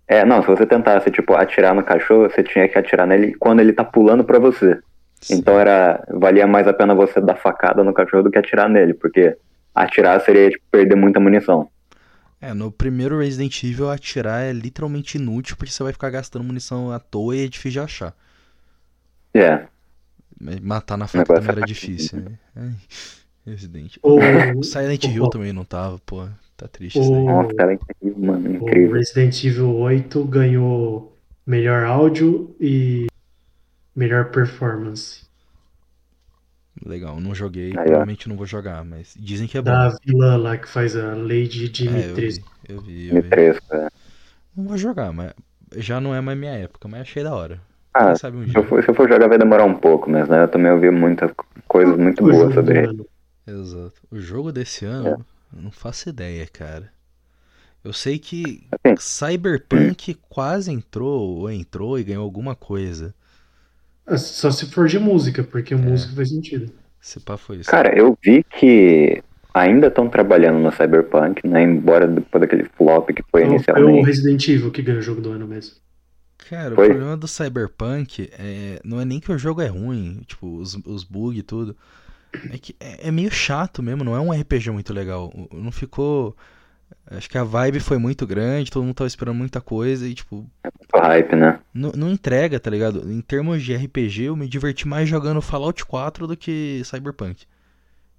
é, 0.07 0.25
não, 0.25 0.41
se 0.41 0.47
você 0.47 0.65
tentasse, 0.65 1.09
tipo, 1.09 1.33
atirar 1.33 1.73
no 1.73 1.83
cachorro, 1.83 2.29
você 2.29 2.43
tinha 2.43 2.67
que 2.67 2.77
atirar 2.77 3.07
nele 3.07 3.33
quando 3.35 3.61
ele 3.61 3.73
tá 3.73 3.83
pulando 3.83 4.23
pra 4.23 4.39
você. 4.39 4.77
sim. 5.21 5.35
Então 5.35 5.59
era. 5.59 6.03
Valia 6.09 6.45
mais 6.45 6.67
a 6.67 6.73
pena 6.73 6.93
você 6.93 7.21
dar 7.21 7.35
facada 7.35 7.83
no 7.83 7.93
cachorro 7.93 8.23
do 8.23 8.31
que 8.31 8.37
atirar 8.37 8.69
nele, 8.69 8.93
porque 8.93 9.35
atirar 9.73 10.19
seria 10.21 10.49
tipo, 10.49 10.63
perder 10.69 10.95
muita 10.95 11.19
munição. 11.19 11.69
É, 12.41 12.53
no 12.53 12.71
primeiro 12.71 13.19
Resident 13.19 13.63
Evil 13.63 13.89
atirar 13.89 14.41
é 14.41 14.51
literalmente 14.51 15.17
inútil 15.17 15.55
porque 15.55 15.71
você 15.71 15.83
vai 15.83 15.93
ficar 15.93 16.09
gastando 16.09 16.43
munição 16.43 16.91
à 16.91 16.99
toa 16.99 17.35
e 17.35 17.45
é 17.45 17.47
difícil 17.47 17.71
de 17.71 17.79
achar. 17.79 18.13
É. 19.33 19.65
Mas 20.41 20.59
Matar 20.59 20.97
na 20.97 21.07
faca 21.07 21.33
também 21.33 21.49
é 21.49 21.51
era 21.51 21.63
difícil, 21.63 22.19
né? 22.19 22.39
Ai, 22.55 22.71
Resident. 23.45 23.97
O, 24.03 24.11
O 24.59 24.63
Silent 24.63 25.03
o- 25.05 25.07
Hill 25.07 25.27
também 25.27 25.53
não 25.53 25.65
tava, 25.65 25.99
pô. 25.99 26.27
Tá 26.57 26.67
triste 26.67 27.01
isso 27.01 27.15
aí. 27.15 27.23
O- 27.23 27.25
Nossa, 27.25 27.53
é 27.63 27.73
incrível, 27.73 28.17
mano. 28.19 28.49
o 28.49 28.67
Incrível. 28.67 28.93
Resident 28.93 29.43
Evil 29.43 29.75
8 29.77 30.23
ganhou 30.25 31.17
melhor 31.45 31.85
áudio 31.85 32.55
e 32.59 33.07
melhor 33.95 34.31
performance. 34.31 35.25
Legal, 36.85 37.19
não 37.19 37.35
joguei, 37.35 37.77
Aí, 37.77 37.85
provavelmente 37.85 38.27
não 38.29 38.35
vou 38.37 38.45
jogar, 38.45 38.83
mas 38.83 39.13
dizem 39.19 39.47
que 39.47 39.57
é 39.57 39.61
bom. 39.61 39.71
Da 39.71 39.89
vilã 40.05 40.37
lá 40.37 40.57
que 40.57 40.67
faz 40.67 40.95
a 40.95 41.13
Lady 41.15 41.69
É, 41.85 42.09
eu 42.09 42.15
Dimitrescu. 42.15 42.45
vi, 42.45 42.45
eu 42.67 42.81
vi, 42.81 43.07
eu 43.07 43.19
vi. 43.19 43.29
M3, 43.29 43.59
cara. 43.67 43.91
Não 44.55 44.65
vou 44.65 44.77
jogar, 44.77 45.11
mas 45.13 45.33
já 45.77 45.99
não 45.99 46.13
é 46.15 46.21
mais 46.21 46.37
minha 46.37 46.53
época, 46.53 46.87
mas 46.87 47.01
achei 47.01 47.23
da 47.23 47.33
hora. 47.35 47.61
Ah, 47.93 48.05
Quem 48.07 48.15
sabe 48.15 48.37
um 48.37 48.47
se 48.47 48.57
eu, 48.57 48.63
for, 48.63 48.83
se 48.83 48.89
eu 48.89 48.93
for 48.95 49.07
jogar 49.09 49.27
vai 49.27 49.37
demorar 49.37 49.65
um 49.65 49.75
pouco, 49.77 50.09
mas 50.09 50.27
né, 50.29 50.43
eu 50.43 50.47
também 50.47 50.71
ouvi 50.71 50.89
muitas 50.91 51.31
coisas 51.67 51.97
muito 51.97 52.23
O 52.23 52.29
boas 52.29 52.53
sobre 52.53 52.79
ele. 52.79 53.05
Exato. 53.47 54.01
O 54.09 54.19
jogo 54.19 54.51
desse 54.51 54.85
ano, 54.85 55.25
É. 55.53 55.57
eu 55.57 55.61
não 55.61 55.71
faço 55.71 56.09
ideia, 56.09 56.47
cara. 56.47 56.91
Eu 57.83 57.93
sei 57.93 58.19
que 58.19 58.67
Assim. 58.85 58.95
Cyberpunk 58.97 60.13
quase 60.29 60.71
entrou, 60.71 61.39
ou 61.39 61.51
entrou 61.51 61.99
e 61.99 62.03
ganhou 62.03 62.23
alguma 62.23 62.55
coisa. 62.55 63.13
Ah, 64.05 64.17
Só 64.17 64.51
se 64.51 64.67
for 64.71 64.87
de 64.87 64.99
música, 64.99 65.43
porque 65.43 65.73
É. 65.73 65.77
música 65.77 66.13
faz 66.15 66.29
sentido. 66.29 66.71
Se 66.99 67.19
pá 67.19 67.37
foi 67.37 67.57
isso. 67.57 67.69
Cara, 67.69 67.97
eu 67.97 68.17
vi 68.23 68.43
que 68.43 69.23
ainda 69.53 69.87
estão 69.87 70.07
trabalhando 70.09 70.59
no 70.59 70.71
Cyberpunk, 70.71 71.47
né? 71.47 71.63
Embora 71.63 72.07
depois 72.07 72.41
daquele 72.41 72.65
flop 72.65 73.09
que 73.11 73.23
foi 73.31 73.43
Então, 73.43 73.59
Foi 73.75 73.83
o 73.83 73.89
inicialmente. 73.89 74.05
Resident 74.05 74.47
Evil 74.47 74.71
que 74.71 74.81
ganhou 74.81 74.99
o 74.99 75.03
jogo 75.03 75.21
do 75.21 75.31
ano 75.31 75.47
mesmo. 75.47 75.75
Cara, 76.49 76.75
Foi? 76.75 76.85
o 76.87 76.89
problema 76.89 77.15
do 77.17 77.27
Cyberpunk 77.27 78.29
é, 78.33 78.81
não 78.83 78.99
é 78.99 79.05
nem 79.05 79.19
que 79.19 79.31
o 79.31 79.37
jogo 79.37 79.61
é 79.61 79.67
ruim, 79.67 80.21
tipo, 80.25 80.57
os, 80.57 80.75
os 80.85 81.03
bugs 81.03 81.39
e 81.39 81.43
tudo. 81.43 81.77
É 82.51 82.57
que 82.57 82.75
é, 82.79 83.07
é 83.07 83.11
meio 83.11 83.31
chato 83.31 83.81
mesmo, 83.83 84.03
não 84.03 84.15
é 84.15 84.19
um 84.19 84.31
RPG 84.31 84.69
muito 84.71 84.93
legal. 84.93 85.31
Não 85.51 85.71
ficou. 85.71 86.35
Acho 87.09 87.29
que 87.29 87.37
a 87.37 87.43
vibe 87.43 87.79
foi 87.79 87.97
muito 87.97 88.25
grande, 88.27 88.69
todo 88.71 88.83
mundo 88.83 88.95
tava 88.95 89.07
esperando 89.07 89.35
muita 89.35 89.61
coisa 89.61 90.07
e, 90.07 90.13
tipo, 90.13 90.45
Muito 90.63 90.97
hype, 91.07 91.35
né? 91.35 91.59
não, 91.73 91.91
não 91.93 92.09
entrega, 92.11 92.59
tá 92.59 92.69
ligado? 92.69 93.09
Em 93.09 93.21
termos 93.21 93.63
de 93.63 93.73
RPG, 93.75 94.23
eu 94.23 94.35
me 94.35 94.47
diverti 94.47 94.87
mais 94.87 95.07
jogando 95.09 95.41
Fallout 95.41 95.85
4 95.85 96.27
do 96.27 96.35
que 96.37 96.81
Cyberpunk. 96.85 97.45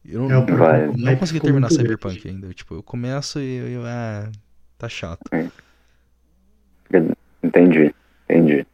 Eu 0.05 0.25
É, 0.25 0.29
não, 0.29 0.45
o 0.45 0.97
não 0.97 1.05
hype 1.07 1.19
consegui 1.19 1.41
terminar 1.41 1.71
Cyberpunk 1.71 2.21
grande. 2.23 2.29
ainda. 2.45 2.55
Tipo, 2.55 2.75
eu 2.77 2.83
começo 2.83 3.39
e 3.41 3.57
eu, 3.57 3.69
eu- 3.69 3.87
ah, 3.87 4.31
tá 4.79 4.89
chato. 4.89 5.21
Entendi, 7.43 7.95
entendi. 8.29 8.67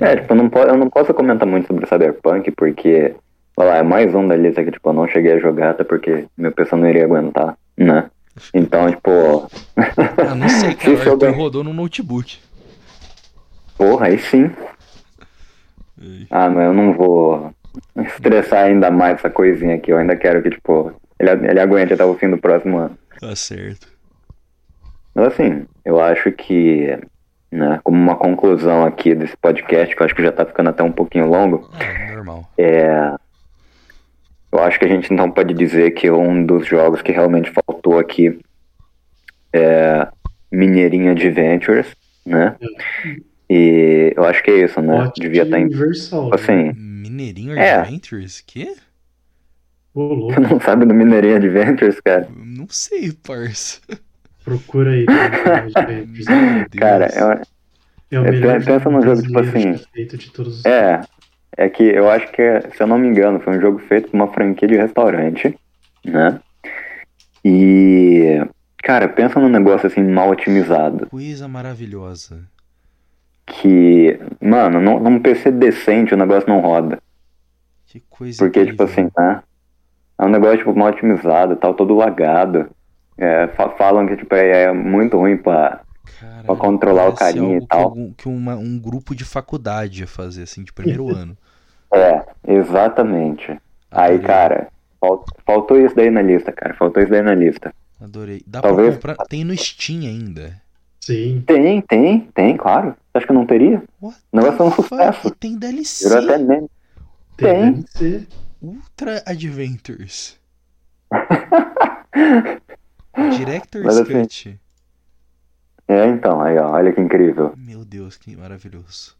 É, 0.00 0.16
tipo, 0.16 0.32
eu 0.32 0.36
não, 0.36 0.50
eu 0.68 0.76
não 0.76 0.90
posso 0.90 1.14
comentar 1.14 1.46
muito 1.48 1.66
sobre 1.66 1.86
Cyberpunk, 1.86 2.50
porque, 2.52 3.14
sei 3.58 3.66
lá, 3.66 3.76
é 3.76 3.82
mais 3.82 4.14
um 4.14 4.26
da 4.28 4.36
lista 4.36 4.62
que, 4.64 4.70
tipo, 4.72 4.88
eu 4.88 4.92
não 4.92 5.08
cheguei 5.08 5.32
a 5.32 5.38
jogar, 5.38 5.70
até 5.70 5.84
porque 5.84 6.26
meu 6.36 6.52
PC 6.52 6.76
não 6.76 6.88
iria 6.88 7.04
aguentar, 7.04 7.56
né? 7.76 8.10
Então, 8.52 8.90
tipo, 8.90 9.48
Ah, 9.76 10.34
não 10.34 10.48
sei, 10.48 10.70
Se 10.72 10.76
cara. 10.76 10.92
O 10.94 10.98
souber- 11.04 11.28
Arthur 11.28 11.40
rodou 11.40 11.64
no 11.64 11.72
notebook. 11.72 12.38
porra, 13.78 14.06
aí 14.06 14.18
sim. 14.18 14.50
Ai. 16.00 16.26
Ah, 16.30 16.48
mas 16.50 16.64
eu 16.66 16.72
não 16.72 16.92
vou 16.94 17.52
estressar 18.04 18.64
ainda 18.64 18.90
mais 18.90 19.14
essa 19.14 19.30
coisinha 19.30 19.76
aqui, 19.76 19.92
eu 19.92 19.98
ainda 19.98 20.16
quero 20.16 20.42
que, 20.42 20.50
tipo, 20.50 20.92
ele, 21.18 21.30
ele 21.48 21.60
aguente 21.60 21.92
até 21.94 22.04
o 22.04 22.14
fim 22.14 22.28
do 22.30 22.38
próximo 22.38 22.78
ano. 22.78 22.98
Tá 23.20 23.34
certo. 23.36 23.86
Mas 25.14 25.26
assim, 25.28 25.66
eu 25.84 26.00
acho 26.00 26.32
que, 26.32 26.98
né, 27.52 27.78
como 27.84 27.96
uma 28.00 28.16
conclusão 28.16 28.84
aqui 28.84 29.14
desse 29.14 29.36
podcast, 29.36 29.94
que 29.94 30.00
eu 30.02 30.06
acho 30.06 30.14
que 30.14 30.22
já 30.22 30.32
tá 30.32 30.44
ficando 30.46 30.70
até 30.70 30.82
um 30.82 30.90
pouquinho 30.90 31.26
longo, 31.28 31.70
Ah, 31.74 32.14
normal. 32.14 32.50
É, 32.58 33.14
eu 34.50 34.58
acho 34.60 34.78
que 34.78 34.84
a 34.86 34.88
gente 34.88 35.12
então 35.12 35.30
pode 35.30 35.52
dizer 35.54 35.90
que 35.92 36.10
um 36.10 36.44
dos 36.44 36.66
jogos 36.66 37.02
que 37.02 37.12
realmente 37.12 37.50
faltou 37.50 37.98
aqui 37.98 38.40
é 39.52 40.08
Mineirinho 40.50 41.10
Adventures, 41.12 41.94
né? 42.24 42.56
E 43.50 44.12
eu 44.16 44.24
acho 44.24 44.42
que 44.42 44.50
é 44.50 44.64
isso, 44.64 44.80
né? 44.80 45.10
Devia 45.18 45.42
estar 45.42 45.58
em. 45.58 45.64
universal. 45.64 46.30
né? 46.30 46.30
Assim, 46.34 46.72
Mineirinho 46.74 47.52
É. 47.58 47.74
Adventures? 47.74 48.42
Louco, 49.94 50.32
você 50.32 50.40
não 50.40 50.58
sabe 50.58 50.86
do 50.86 50.94
Mineirinho 50.94 51.36
Adventures, 51.36 52.00
cara? 52.00 52.26
Não 52.34 52.66
sei, 52.68 53.12
parça. 53.12 53.80
Procura 54.44 54.92
aí. 54.92 55.08
cara. 55.08 55.72
Meu 55.80 56.06
Deus. 56.68 56.76
Cara, 56.76 57.06
é, 57.06 57.42
É 58.10 58.20
o 58.20 58.24
É, 58.24 58.30
melhor 58.30 58.62
pensa 58.64 58.90
num 58.90 59.02
jogo, 59.02 59.22
tipo 59.22 59.38
assim, 59.38 59.78
feito 59.92 60.16
de 60.18 60.30
todos 60.32 60.60
os 60.60 60.66
é, 60.66 61.00
é 61.56 61.68
que 61.68 61.82
eu 61.84 62.10
acho 62.10 62.30
que, 62.32 62.42
se 62.76 62.82
eu 62.82 62.86
não 62.86 62.98
me 62.98 63.08
engano, 63.08 63.40
foi 63.40 63.56
um 63.56 63.60
jogo 63.60 63.78
feito 63.80 64.10
por 64.10 64.16
uma 64.16 64.32
franquia 64.32 64.68
de 64.68 64.76
restaurante, 64.76 65.58
né? 66.04 66.40
E, 67.44 68.40
cara, 68.82 69.08
pensa 69.08 69.40
num 69.40 69.48
negócio 69.48 69.86
assim 69.86 70.02
mal 70.02 70.30
otimizado. 70.30 71.10
Coisa 71.10 71.46
maravilhosa. 71.46 72.50
que, 73.46 74.18
mano, 74.40 74.80
num, 74.80 74.98
num 75.00 75.20
PC 75.20 75.50
decente 75.50 76.14
o 76.14 76.16
negócio 76.16 76.48
não 76.48 76.60
roda. 76.60 77.00
Que 77.86 78.00
coisa 78.00 78.44
Porque, 78.44 78.64
tipo 78.66 78.82
incrível. 78.82 78.84
assim, 78.84 79.08
né? 79.16 79.42
É 80.18 80.24
um 80.24 80.28
negócio, 80.28 80.58
tipo, 80.58 80.74
mal 80.76 80.88
otimizado, 80.90 81.56
tal, 81.56 81.74
todo 81.74 81.94
lagado. 81.94 82.70
É, 83.18 83.48
fa- 83.48 83.70
falam 83.70 84.06
que, 84.06 84.16
tipo, 84.16 84.34
é, 84.34 84.64
é 84.64 84.72
muito 84.72 85.16
ruim 85.16 85.36
pra... 85.36 85.80
Caralho, 86.20 86.44
pra 86.46 86.56
controlar 86.56 87.08
o 87.08 87.12
parece 87.14 87.34
carinha 87.38 87.58
e 87.58 87.66
tal. 87.66 87.78
Que, 87.78 87.84
algum- 87.84 88.12
que 88.14 88.28
uma- 88.28 88.56
um 88.56 88.78
grupo 88.78 89.14
de 89.14 89.24
faculdade 89.24 90.00
ia 90.00 90.06
fazer, 90.06 90.42
assim, 90.42 90.62
de 90.62 90.72
primeiro 90.72 91.08
ano. 91.14 91.36
É, 91.92 92.22
exatamente. 92.48 93.50
Aí, 93.90 94.14
Adorei, 94.14 94.18
cara, 94.20 94.68
fal- 95.00 95.24
faltou 95.44 95.78
isso 95.78 95.94
daí 95.94 96.10
na 96.10 96.22
lista, 96.22 96.50
cara. 96.52 96.74
Faltou 96.74 97.02
isso 97.02 97.10
daí 97.12 97.22
na 97.22 97.34
lista. 97.34 97.72
Adorei. 98.00 98.42
Dá 98.46 98.60
talvez- 98.60 98.96
pra 98.96 99.12
comprar. 99.14 99.26
Tem 99.28 99.44
no 99.44 99.56
Steam 99.56 100.00
ainda. 100.02 100.60
Sim. 101.00 101.42
Tem, 101.46 101.80
tem, 101.82 102.20
tem, 102.34 102.56
claro. 102.56 102.90
Você 102.90 103.18
acha 103.18 103.26
que 103.26 103.32
não 103.32 103.44
teria? 103.44 103.82
What 104.00 104.16
O 104.32 104.36
negócio 104.36 104.62
é 104.62 104.64
um 104.66 104.72
sucesso. 104.72 105.28
E 105.28 105.30
tem 105.32 105.58
DLC. 105.58 106.08
Virou 106.08 106.24
até 106.24 106.38
meme. 106.38 106.68
Tem. 107.36 107.72
Tem. 107.72 107.82
DLC. 107.82 108.26
Ultra 108.62 109.22
Adventures. 109.26 110.38
Director's 113.36 113.84
Mas 113.84 113.98
assim- 113.98 114.22
Cut. 114.22 114.60
É, 115.88 116.06
então, 116.06 116.40
aí, 116.40 116.56
ó, 116.58 116.70
olha 116.72 116.92
que 116.92 117.00
incrível. 117.00 117.52
Meu 117.56 117.84
Deus, 117.84 118.16
que 118.16 118.36
maravilhoso. 118.36 119.14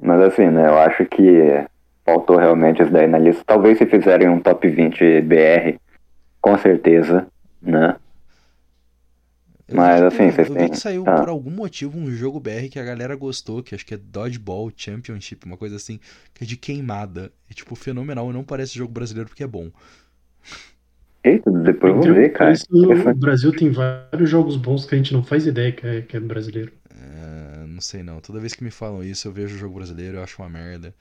Mas 0.00 0.20
assim, 0.20 0.46
né, 0.48 0.68
eu 0.68 0.78
acho 0.78 1.04
que 1.06 1.66
faltou 2.04 2.36
realmente 2.36 2.80
isso 2.82 2.92
daí 2.92 3.06
na 3.08 3.18
lista. 3.18 3.42
Talvez 3.44 3.78
se 3.78 3.86
fizerem 3.86 4.28
um 4.28 4.38
top 4.40 4.68
20 4.68 5.20
BR, 5.22 5.78
com 6.40 6.56
certeza, 6.58 7.26
né? 7.60 7.96
Eu 9.66 9.76
Mas 9.76 10.00
assim, 10.02 10.30
tipo, 10.30 10.32
vocês 10.36 10.48
eu 10.48 10.54
têm. 10.56 10.68
que 10.70 10.76
saiu 10.78 11.04
tá. 11.04 11.16
por 11.16 11.28
algum 11.28 11.50
motivo 11.50 11.98
um 11.98 12.10
jogo 12.10 12.38
BR 12.40 12.68
que 12.70 12.78
a 12.78 12.84
galera 12.84 13.16
gostou, 13.16 13.62
que 13.62 13.74
acho 13.74 13.84
que 13.84 13.92
é 13.94 13.98
Dodgeball 13.98 14.70
Championship, 14.74 15.44
uma 15.44 15.56
coisa 15.58 15.76
assim, 15.76 15.98
que 16.32 16.44
é 16.44 16.46
de 16.46 16.56
queimada. 16.56 17.32
É 17.50 17.54
tipo 17.54 17.74
fenomenal, 17.74 18.30
e 18.30 18.32
não 18.32 18.44
parece 18.44 18.78
jogo 18.78 18.92
brasileiro 18.92 19.28
porque 19.28 19.42
é 19.44 19.48
bom. 19.48 19.70
Eita, 21.24 21.50
depois 21.50 21.94
eu 21.94 22.00
vou 22.00 22.14
ver, 22.14 22.32
cara. 22.32 22.52
isso, 22.52 22.66
o 22.70 23.14
Brasil 23.14 23.52
tem 23.52 23.70
vários 23.70 24.30
jogos 24.30 24.56
bons 24.56 24.86
que 24.86 24.94
a 24.94 24.98
gente 24.98 25.12
não 25.12 25.22
faz 25.22 25.46
ideia 25.46 25.72
que 25.72 25.86
é, 25.86 26.02
que 26.02 26.16
é 26.16 26.20
brasileiro. 26.20 26.72
É, 26.90 27.66
não 27.66 27.80
sei 27.80 28.02
não. 28.02 28.20
Toda 28.20 28.40
vez 28.40 28.54
que 28.54 28.64
me 28.64 28.70
falam 28.70 29.02
isso, 29.02 29.26
eu 29.26 29.32
vejo 29.32 29.56
o 29.56 29.58
jogo 29.58 29.74
brasileiro, 29.74 30.18
eu 30.18 30.22
acho 30.22 30.40
uma 30.40 30.48
merda. 30.48 30.94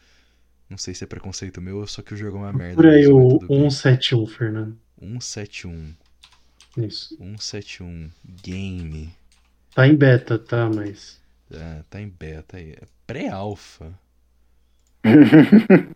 Não 0.70 0.78
sei 0.78 0.94
se 0.94 1.04
é 1.04 1.08
preconceito 1.08 1.62
meu, 1.62 1.86
só 1.88 2.02
que 2.02 2.14
o 2.14 2.18
jogo 2.18 2.38
é 2.38 2.42
uma 2.42 2.54
merda. 2.54 2.76
Por 2.76 2.86
aí 2.88 3.08
mas 3.08 3.10
o 3.10 3.40
tudo 3.40 3.48
bem. 3.48 3.70
171, 3.70 4.28
Fernando. 4.28 4.78
171. 5.00 5.94
Isso. 6.78 7.16
171. 7.18 8.10
Game. 8.44 9.14
Tá 9.74 9.88
em 9.88 9.96
beta, 9.96 10.38
tá? 10.38 10.70
Mas. 10.70 11.22
Ah, 11.54 11.84
tá 11.90 12.02
em 12.02 12.10
beta 12.10 12.58
aí. 12.58 12.72
É 12.72 12.84
pré-alpha. 13.06 13.94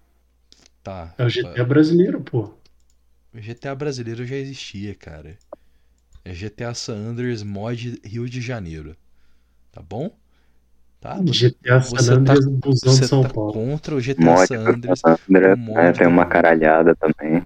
Tá. 0.84 1.14
É 1.16 1.24
o 1.24 1.28
GTA 1.28 1.64
brasileiro, 1.64 2.22
pô. 2.22 2.52
O 3.34 3.40
GTA 3.40 3.74
brasileiro 3.74 4.26
já 4.26 4.36
existia, 4.36 4.94
cara. 4.94 5.38
É 6.24 6.34
GTA 6.34 6.74
San 6.74 6.98
Andreas 6.98 7.44
Mod 7.44 8.00
Rio 8.04 8.30
de 8.30 8.42
Janeiro. 8.42 8.96
Tá 9.72 9.82
bom? 9.82 10.12
Tá? 11.00 11.16
Você, 11.16 11.50
GTA 11.50 11.80
você 11.80 12.04
San 12.04 12.14
Andreas, 12.18 12.46
busão 12.46 12.94
você 12.94 13.02
de 13.02 13.08
São 13.08 13.24
tá 13.24 13.30
Paulo. 13.30 13.54
contra 13.54 13.96
o 13.96 14.02
GTA 14.02 14.24
Mod 14.24 14.48
San 14.48 14.60
Andreas. 14.60 15.02
Andreas, 15.30 15.58
o 15.58 15.62
mod 15.62 15.78
né, 15.78 15.92
tem 15.94 16.08
uma 16.08 16.26
caralhada 16.26 16.96
também. 16.96 17.42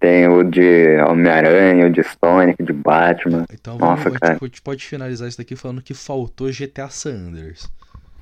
Tem 0.00 0.26
o 0.26 0.42
de 0.42 0.96
Homem-Aranha, 1.08 1.86
o 1.86 1.90
de 1.90 2.02
Sonic, 2.02 2.62
de 2.62 2.72
Batman. 2.72 3.44
Então 3.52 3.76
vamos, 3.78 3.98
Nossa, 3.98 4.10
gente, 4.10 4.20
cara. 4.20 4.38
a 4.40 4.44
gente 4.44 4.62
pode 4.62 4.84
finalizar 4.84 5.28
isso 5.28 5.38
daqui 5.38 5.54
falando 5.54 5.82
que 5.82 5.94
faltou 5.94 6.50
GTA 6.50 6.88
San 6.88 7.28
Andreas. 7.28 7.70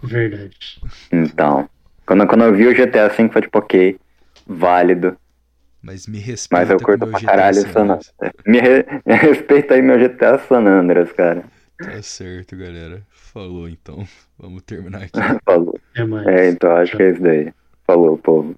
Verdade. 0.02 0.81
Então, 1.12 1.69
quando, 2.05 2.27
quando 2.27 2.44
eu 2.44 2.55
vi 2.55 2.66
o 2.66 2.74
GTA 2.74 3.09
V, 3.09 3.28
foi 3.28 3.43
tipo, 3.43 3.59
ok, 3.59 3.98
válido. 4.47 5.16
Mas 5.82 6.07
me 6.07 6.19
respeita 6.19 6.65
Mas 6.65 6.70
eu 6.70 6.78
curto 6.81 7.07
pra 7.07 7.20
caralho 7.20 7.62
San 7.62 7.69
o 7.69 7.73
San 7.73 7.81
Andreas. 7.82 8.15
Me, 8.47 8.61
re- 8.61 8.86
respeita 9.07 9.74
aí 9.74 9.82
meu 9.82 9.98
GTA 9.98 10.39
San 10.39 10.66
Andreas, 10.66 11.12
cara. 11.12 11.44
Tá 11.78 12.02
certo, 12.02 12.57
galera. 12.57 13.07
Falou 13.11 13.69
então. 13.69 14.07
Vamos 14.39 14.62
terminar 14.62 15.02
aqui. 15.05 15.19
Falou. 15.44 15.78
É 15.94 16.05
mais. 16.05 16.27
É, 16.27 16.48
então 16.51 16.77
acho 16.77 16.97
que 16.97 17.02
é 17.02 17.11
isso 17.11 17.23
daí. 17.23 17.52
Falou, 17.86 18.19
povo. 18.19 18.55